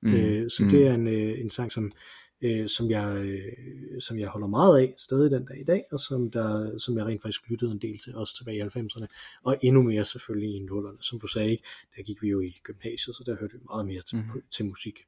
Mm. 0.05 0.15
Øh, 0.15 0.51
så 0.51 0.65
mm. 0.65 0.71
det 0.71 0.87
er 0.87 0.95
en, 0.95 1.07
øh, 1.07 1.41
en 1.41 1.51
sang, 1.51 1.73
som, 1.73 1.93
øh, 2.41 2.69
som, 2.69 2.91
jeg, 2.91 3.25
øh, 3.25 3.53
som 4.01 4.19
jeg 4.19 4.29
holder 4.29 4.47
meget 4.47 4.81
af 4.81 4.95
stadig 4.99 5.31
den 5.31 5.45
dag 5.45 5.61
i 5.61 5.65
dag, 5.65 5.85
og 5.93 6.01
som, 6.01 6.31
der, 6.31 6.79
som 6.79 6.99
jeg 6.99 7.07
rent 7.07 7.23
faktisk 7.23 7.49
lyttede 7.49 7.73
en 7.73 7.79
del 7.79 7.99
til, 7.99 8.17
også 8.17 8.37
tilbage 8.37 8.59
i 8.59 8.61
90'erne, 8.61 9.07
og 9.43 9.57
endnu 9.63 9.83
mere 9.83 10.05
selvfølgelig 10.05 10.51
i 10.51 10.67
0'erne. 10.67 10.97
Som 11.01 11.21
du 11.21 11.27
sagde, 11.27 11.51
ikke? 11.51 11.65
der 11.97 12.03
gik 12.03 12.23
vi 12.23 12.29
jo 12.29 12.41
i 12.41 12.55
gymnasiet, 12.63 13.17
så 13.17 13.23
der 13.27 13.37
hørte 13.41 13.55
vi 13.55 13.61
meget 13.65 13.87
mere 13.87 14.03
til, 14.03 14.19
mm. 14.19 14.43
til 14.51 14.65
musik. 14.65 14.99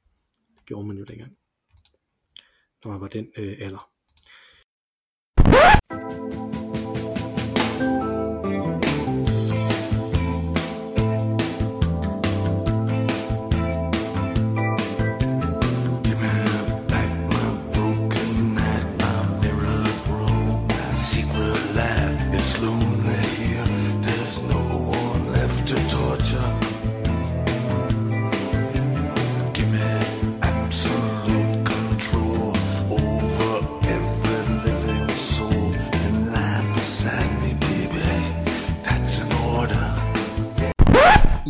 Det 0.57 0.67
gjorde 0.67 0.87
man 0.87 0.99
jo 0.99 1.05
dengang, 1.05 1.37
når 2.85 2.91
man 2.93 3.01
var 3.01 3.09
den 3.09 3.29
øh, 3.37 3.57
alder. 3.61 3.91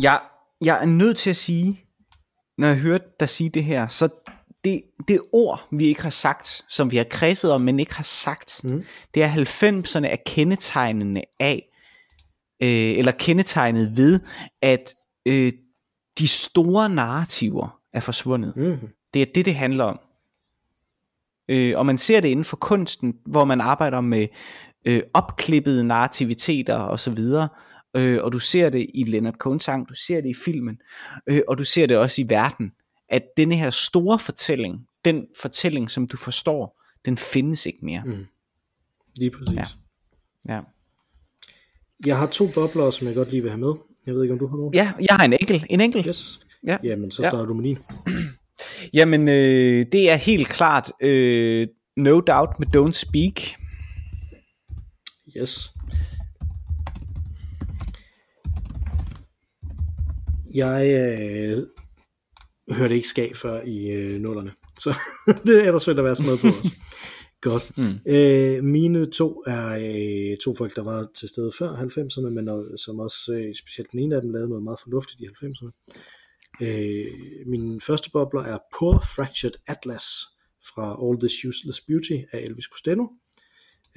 Jeg, 0.01 0.21
jeg 0.61 0.81
er 0.81 0.85
nødt 0.85 1.17
til 1.17 1.29
at 1.29 1.35
sige, 1.35 1.83
når 2.57 2.67
jeg 2.67 2.77
hørte 2.77 3.05
dig 3.19 3.29
sige 3.29 3.49
det 3.49 3.63
her, 3.63 3.87
så 3.87 4.09
det, 4.63 4.81
det 5.07 5.21
ord, 5.33 5.67
vi 5.71 5.85
ikke 5.85 6.01
har 6.01 6.09
sagt, 6.09 6.65
som 6.69 6.91
vi 6.91 6.97
har 6.97 7.05
kredset 7.09 7.51
om, 7.51 7.61
men 7.61 7.79
ikke 7.79 7.95
har 7.95 8.03
sagt, 8.03 8.61
mm. 8.63 8.83
det 9.13 9.23
er 9.23 9.29
90'erne 9.29 10.07
er 10.07 10.17
kendetegnende 10.25 11.23
af, 11.39 11.69
øh, 12.63 12.97
eller 12.97 13.11
kendetegnet 13.11 13.97
ved, 13.97 14.19
at 14.61 14.93
øh, 15.27 15.53
de 16.19 16.27
store 16.27 16.89
narrativer 16.89 17.79
er 17.93 17.99
forsvundet. 17.99 18.53
Mm. 18.55 18.77
Det 19.13 19.21
er 19.21 19.25
det, 19.35 19.45
det 19.45 19.55
handler 19.55 19.83
om. 19.83 19.99
Øh, 21.49 21.77
og 21.77 21.85
man 21.85 21.97
ser 21.97 22.19
det 22.19 22.29
inden 22.29 22.45
for 22.45 22.57
kunsten, 22.57 23.15
hvor 23.25 23.45
man 23.45 23.61
arbejder 23.61 24.01
med 24.01 24.27
øh, 24.85 25.01
opklippede 25.13 25.83
narrativiteter 25.83 26.75
og 26.75 26.99
så 26.99 27.11
videre, 27.11 27.49
øh, 27.97 28.23
og 28.23 28.31
du 28.31 28.39
ser 28.39 28.69
det 28.69 28.89
i 28.93 29.03
Leonard 29.03 29.33
Cohen 29.33 29.59
sang, 29.59 29.89
du 29.89 29.93
ser 29.93 30.21
det 30.21 30.29
i 30.29 30.33
filmen, 30.45 30.81
øh, 31.27 31.41
og 31.47 31.57
du 31.57 31.63
ser 31.63 31.85
det 31.85 31.97
også 31.97 32.21
i 32.21 32.25
verden, 32.29 32.71
at 33.09 33.23
denne 33.37 33.55
her 33.55 33.69
store 33.69 34.19
fortælling, 34.19 34.87
den 35.05 35.27
fortælling, 35.41 35.91
som 35.91 36.07
du 36.07 36.17
forstår, 36.17 36.81
den 37.05 37.17
findes 37.17 37.65
ikke 37.65 37.79
mere. 37.81 38.03
Mm. 38.05 38.25
Lige 39.17 39.31
præcis. 39.31 39.57
Ja. 39.57 39.65
ja. 40.55 40.61
Jeg 42.05 42.17
har 42.17 42.27
to 42.27 42.47
bobler, 42.55 42.91
som 42.91 43.07
jeg 43.07 43.15
godt 43.15 43.31
lige 43.31 43.41
vil 43.41 43.51
have 43.51 43.59
med. 43.59 43.73
Jeg 44.05 44.15
ved 44.15 44.23
ikke, 44.23 44.33
om 44.33 44.39
du 44.39 44.47
har 44.47 44.57
nogen. 44.57 44.73
Ja, 44.73 44.93
jeg 44.99 45.15
har 45.15 45.25
en 45.25 45.33
enkelt. 45.33 45.65
En 45.69 45.81
enkelt. 45.81 46.05
Yes. 46.05 46.39
Ja. 46.67 46.77
Jamen, 46.83 47.11
så 47.11 47.23
starter 47.23 47.39
ja. 47.39 47.45
du 47.45 47.53
med 47.53 47.63
din. 47.63 47.77
Jamen, 48.99 49.27
øh, 49.27 49.85
det 49.91 50.09
er 50.09 50.15
helt 50.15 50.47
klart 50.47 50.91
øh, 51.01 51.67
No 51.97 52.19
Doubt 52.19 52.59
med 52.59 52.67
Don't 52.75 52.91
Speak. 52.91 53.41
Yes. 55.37 55.76
Jeg 60.53 60.87
øh, 60.89 61.67
hørte 62.77 62.95
ikke 62.95 63.07
skab 63.07 63.35
før 63.35 63.61
i 63.61 63.87
øh, 63.87 64.21
nullerne, 64.21 64.51
så 64.83 64.95
det 65.45 65.65
er 65.65 65.71
der 65.71 65.77
svært 65.77 65.99
at 65.99 66.05
være 66.05 66.15
sådan 66.15 66.25
noget 66.25 66.41
på 66.41 66.47
os. 66.47 66.73
Godt. 67.41 67.77
Mm. 67.77 68.11
Øh, 68.13 68.63
mine 68.63 69.11
to 69.11 69.43
er 69.47 69.67
øh, 69.67 70.37
to 70.37 70.55
folk, 70.55 70.75
der 70.75 70.83
var 70.83 71.07
til 71.15 71.29
stede 71.29 71.51
før 71.59 71.75
90'erne, 71.75 72.29
men 72.29 72.49
og, 72.49 72.65
som 72.77 72.99
også, 72.99 73.33
øh, 73.33 73.55
specielt 73.55 73.91
den 73.91 73.99
ene 73.99 74.15
af 74.15 74.21
dem, 74.21 74.31
lavede 74.31 74.49
noget 74.49 74.63
meget 74.63 74.79
fornuftigt 74.83 75.21
i 75.21 75.25
90'erne. 75.25 75.71
Øh, 76.61 77.07
min 77.45 77.81
første 77.81 78.09
bobler 78.11 78.41
er 78.41 78.57
Poor 78.79 79.03
Fractured 79.15 79.53
Atlas 79.67 80.05
fra 80.75 81.07
All 81.07 81.19
This 81.19 81.45
Useless 81.45 81.81
Beauty 81.81 82.17
af 82.31 82.39
Elvis 82.39 82.65
Costello. 82.65 83.07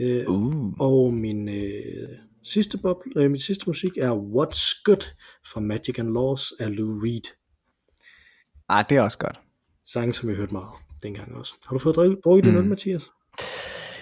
Øh, 0.00 0.24
uh. 0.28 0.80
Og 0.80 1.14
min 1.14 1.48
øh, 1.48 2.08
sidste, 2.42 2.78
bob, 2.78 2.96
øh, 3.16 3.30
min 3.30 3.40
sidste 3.40 3.64
musik 3.66 3.96
er 3.96 4.10
What's 4.10 4.82
Good 4.84 5.14
fra 5.46 5.60
Magic 5.60 5.98
and 5.98 6.12
Laws 6.12 6.52
af 6.58 6.76
Lou 6.76 7.00
Reed. 7.00 7.34
Ah, 8.68 8.84
det 8.88 8.96
er 8.96 9.02
også 9.02 9.18
godt. 9.18 9.40
Sange, 9.86 10.14
som 10.14 10.28
jeg 10.28 10.36
hørte 10.36 10.52
meget 10.52 10.70
dengang 11.02 11.34
også. 11.34 11.54
Har 11.66 11.74
du 11.74 11.78
fået 11.78 11.96
drukket, 11.96 12.24
drukket 12.24 12.54
mm. 12.54 12.60
det 12.60 12.68
Mathias? 12.68 13.10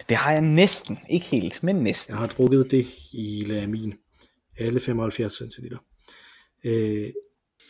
Det 0.08 0.16
har 0.16 0.32
jeg 0.32 0.40
næsten. 0.40 0.98
Ikke 1.10 1.26
helt, 1.26 1.62
men 1.62 1.76
næsten. 1.76 2.12
Jeg 2.12 2.18
har 2.18 2.26
drukket 2.26 2.70
det 2.70 2.86
i 3.12 3.44
lamin. 3.46 3.94
Alle 4.58 4.80
75 4.80 5.34
cl. 5.34 5.74
Øh, 6.64 7.12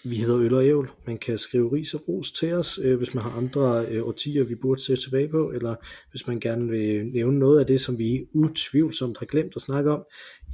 vi 0.05 0.17
hedder 0.17 0.39
Øl 0.39 0.55
og 0.55 0.67
Ævl. 0.67 0.91
Man 1.07 1.19
kan 1.19 1.39
skrive 1.39 1.73
ris 1.73 1.95
og 1.95 2.09
ros 2.09 2.33
til 2.33 2.53
os, 2.53 2.79
øh, 2.83 2.99
hvis 2.99 3.15
man 3.15 3.23
har 3.23 3.31
andre 3.31 3.87
øh, 3.87 4.07
årtier, 4.07 4.45
vi 4.45 4.55
burde 4.55 4.83
se 4.83 4.97
tilbage 4.97 5.29
på, 5.29 5.51
eller 5.51 5.75
hvis 6.11 6.27
man 6.27 6.41
gerne 6.41 6.71
vil 6.71 7.07
nævne 7.07 7.39
noget 7.39 7.61
af 7.61 7.67
det, 7.67 7.81
som 7.81 7.99
vi 7.99 8.27
utvivlsomt 8.33 9.19
har 9.19 9.27
glemt 9.27 9.57
at 9.57 9.63
snakke 9.63 9.91
om 9.91 10.05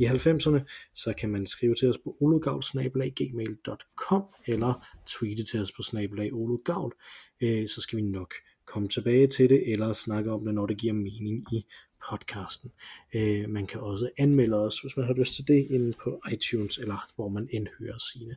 i 0.01 0.05
90'erne, 0.05 0.59
så 0.95 1.15
kan 1.19 1.31
man 1.31 1.47
skrive 1.47 1.75
til 1.75 1.89
os 1.89 1.99
på 1.99 2.17
ologavl.gmail.com 2.21 4.23
eller 4.47 4.87
tweete 5.07 5.45
til 5.45 5.61
os 5.61 5.73
på 5.73 5.83
snabelag 5.83 6.33
ologavl. 6.33 6.95
Øh, 7.41 7.69
så 7.69 7.81
skal 7.81 7.97
vi 7.97 8.03
nok 8.03 8.35
komme 8.67 8.89
tilbage 8.89 9.27
til 9.27 9.49
det, 9.49 9.73
eller 9.73 9.93
snakke 9.93 10.33
om 10.33 10.45
det, 10.45 10.55
når 10.55 10.67
det 10.67 10.79
giver 10.79 10.93
mening 10.93 11.47
i 11.53 11.65
podcasten. 12.11 12.73
Øh, 13.15 13.49
man 13.49 13.67
kan 13.67 13.81
også 13.81 14.11
anmelde 14.19 14.57
os, 14.57 14.81
hvis 14.81 14.97
man 14.97 15.07
har 15.07 15.15
lyst 15.15 15.35
til 15.35 15.49
det, 15.49 15.67
inde 15.71 15.93
på 16.05 16.21
iTunes, 16.33 16.79
eller 16.79 17.07
hvor 17.17 17.29
man 17.29 17.49
end 17.51 17.67
hører 17.79 17.99
sine 18.13 18.37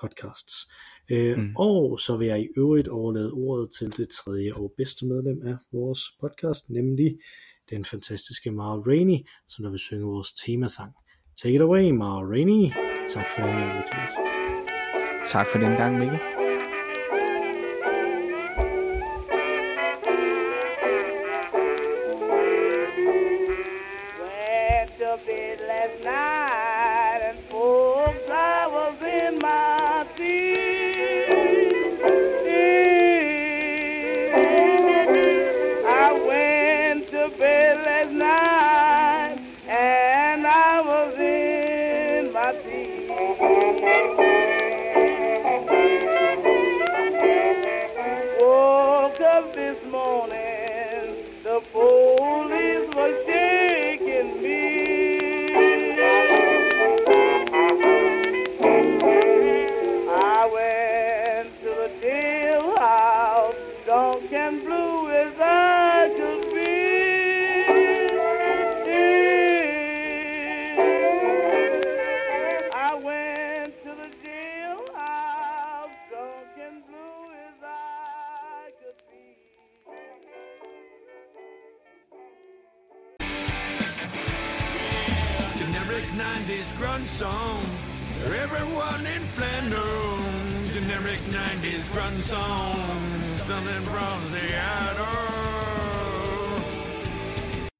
podcasts. 0.00 0.54
Øh, 1.10 1.38
mm. 1.38 1.56
Og 1.56 2.00
så 2.00 2.16
vil 2.16 2.26
jeg 2.26 2.40
i 2.40 2.48
øvrigt 2.56 2.88
overlade 2.88 3.32
ordet 3.32 3.70
til 3.78 3.96
det 3.96 4.08
tredje 4.08 4.54
og 4.54 4.72
bedste 4.76 5.06
medlem 5.06 5.40
af 5.44 5.56
vores 5.72 6.00
podcast, 6.20 6.70
nemlig 6.70 7.18
den 7.70 7.84
fantastiske 7.84 8.50
Mara 8.50 8.78
Rainey, 8.78 9.18
som 9.48 9.62
der 9.62 9.70
vil 9.70 9.78
synge 9.78 10.04
vores 10.04 10.32
temasang. 10.32 10.92
Take 11.42 11.54
it 11.54 11.60
away, 11.60 11.90
Mara 11.90 12.22
Rainey. 12.24 12.72
Tak 13.08 13.26
for 13.34 13.40
den 13.42 13.56
gang, 13.56 13.74
Mathias. 13.74 14.12
Tak 15.32 15.46
for 15.46 15.58
den 15.58 15.76
gang, 15.76 15.98
Mikkel. 15.98 16.35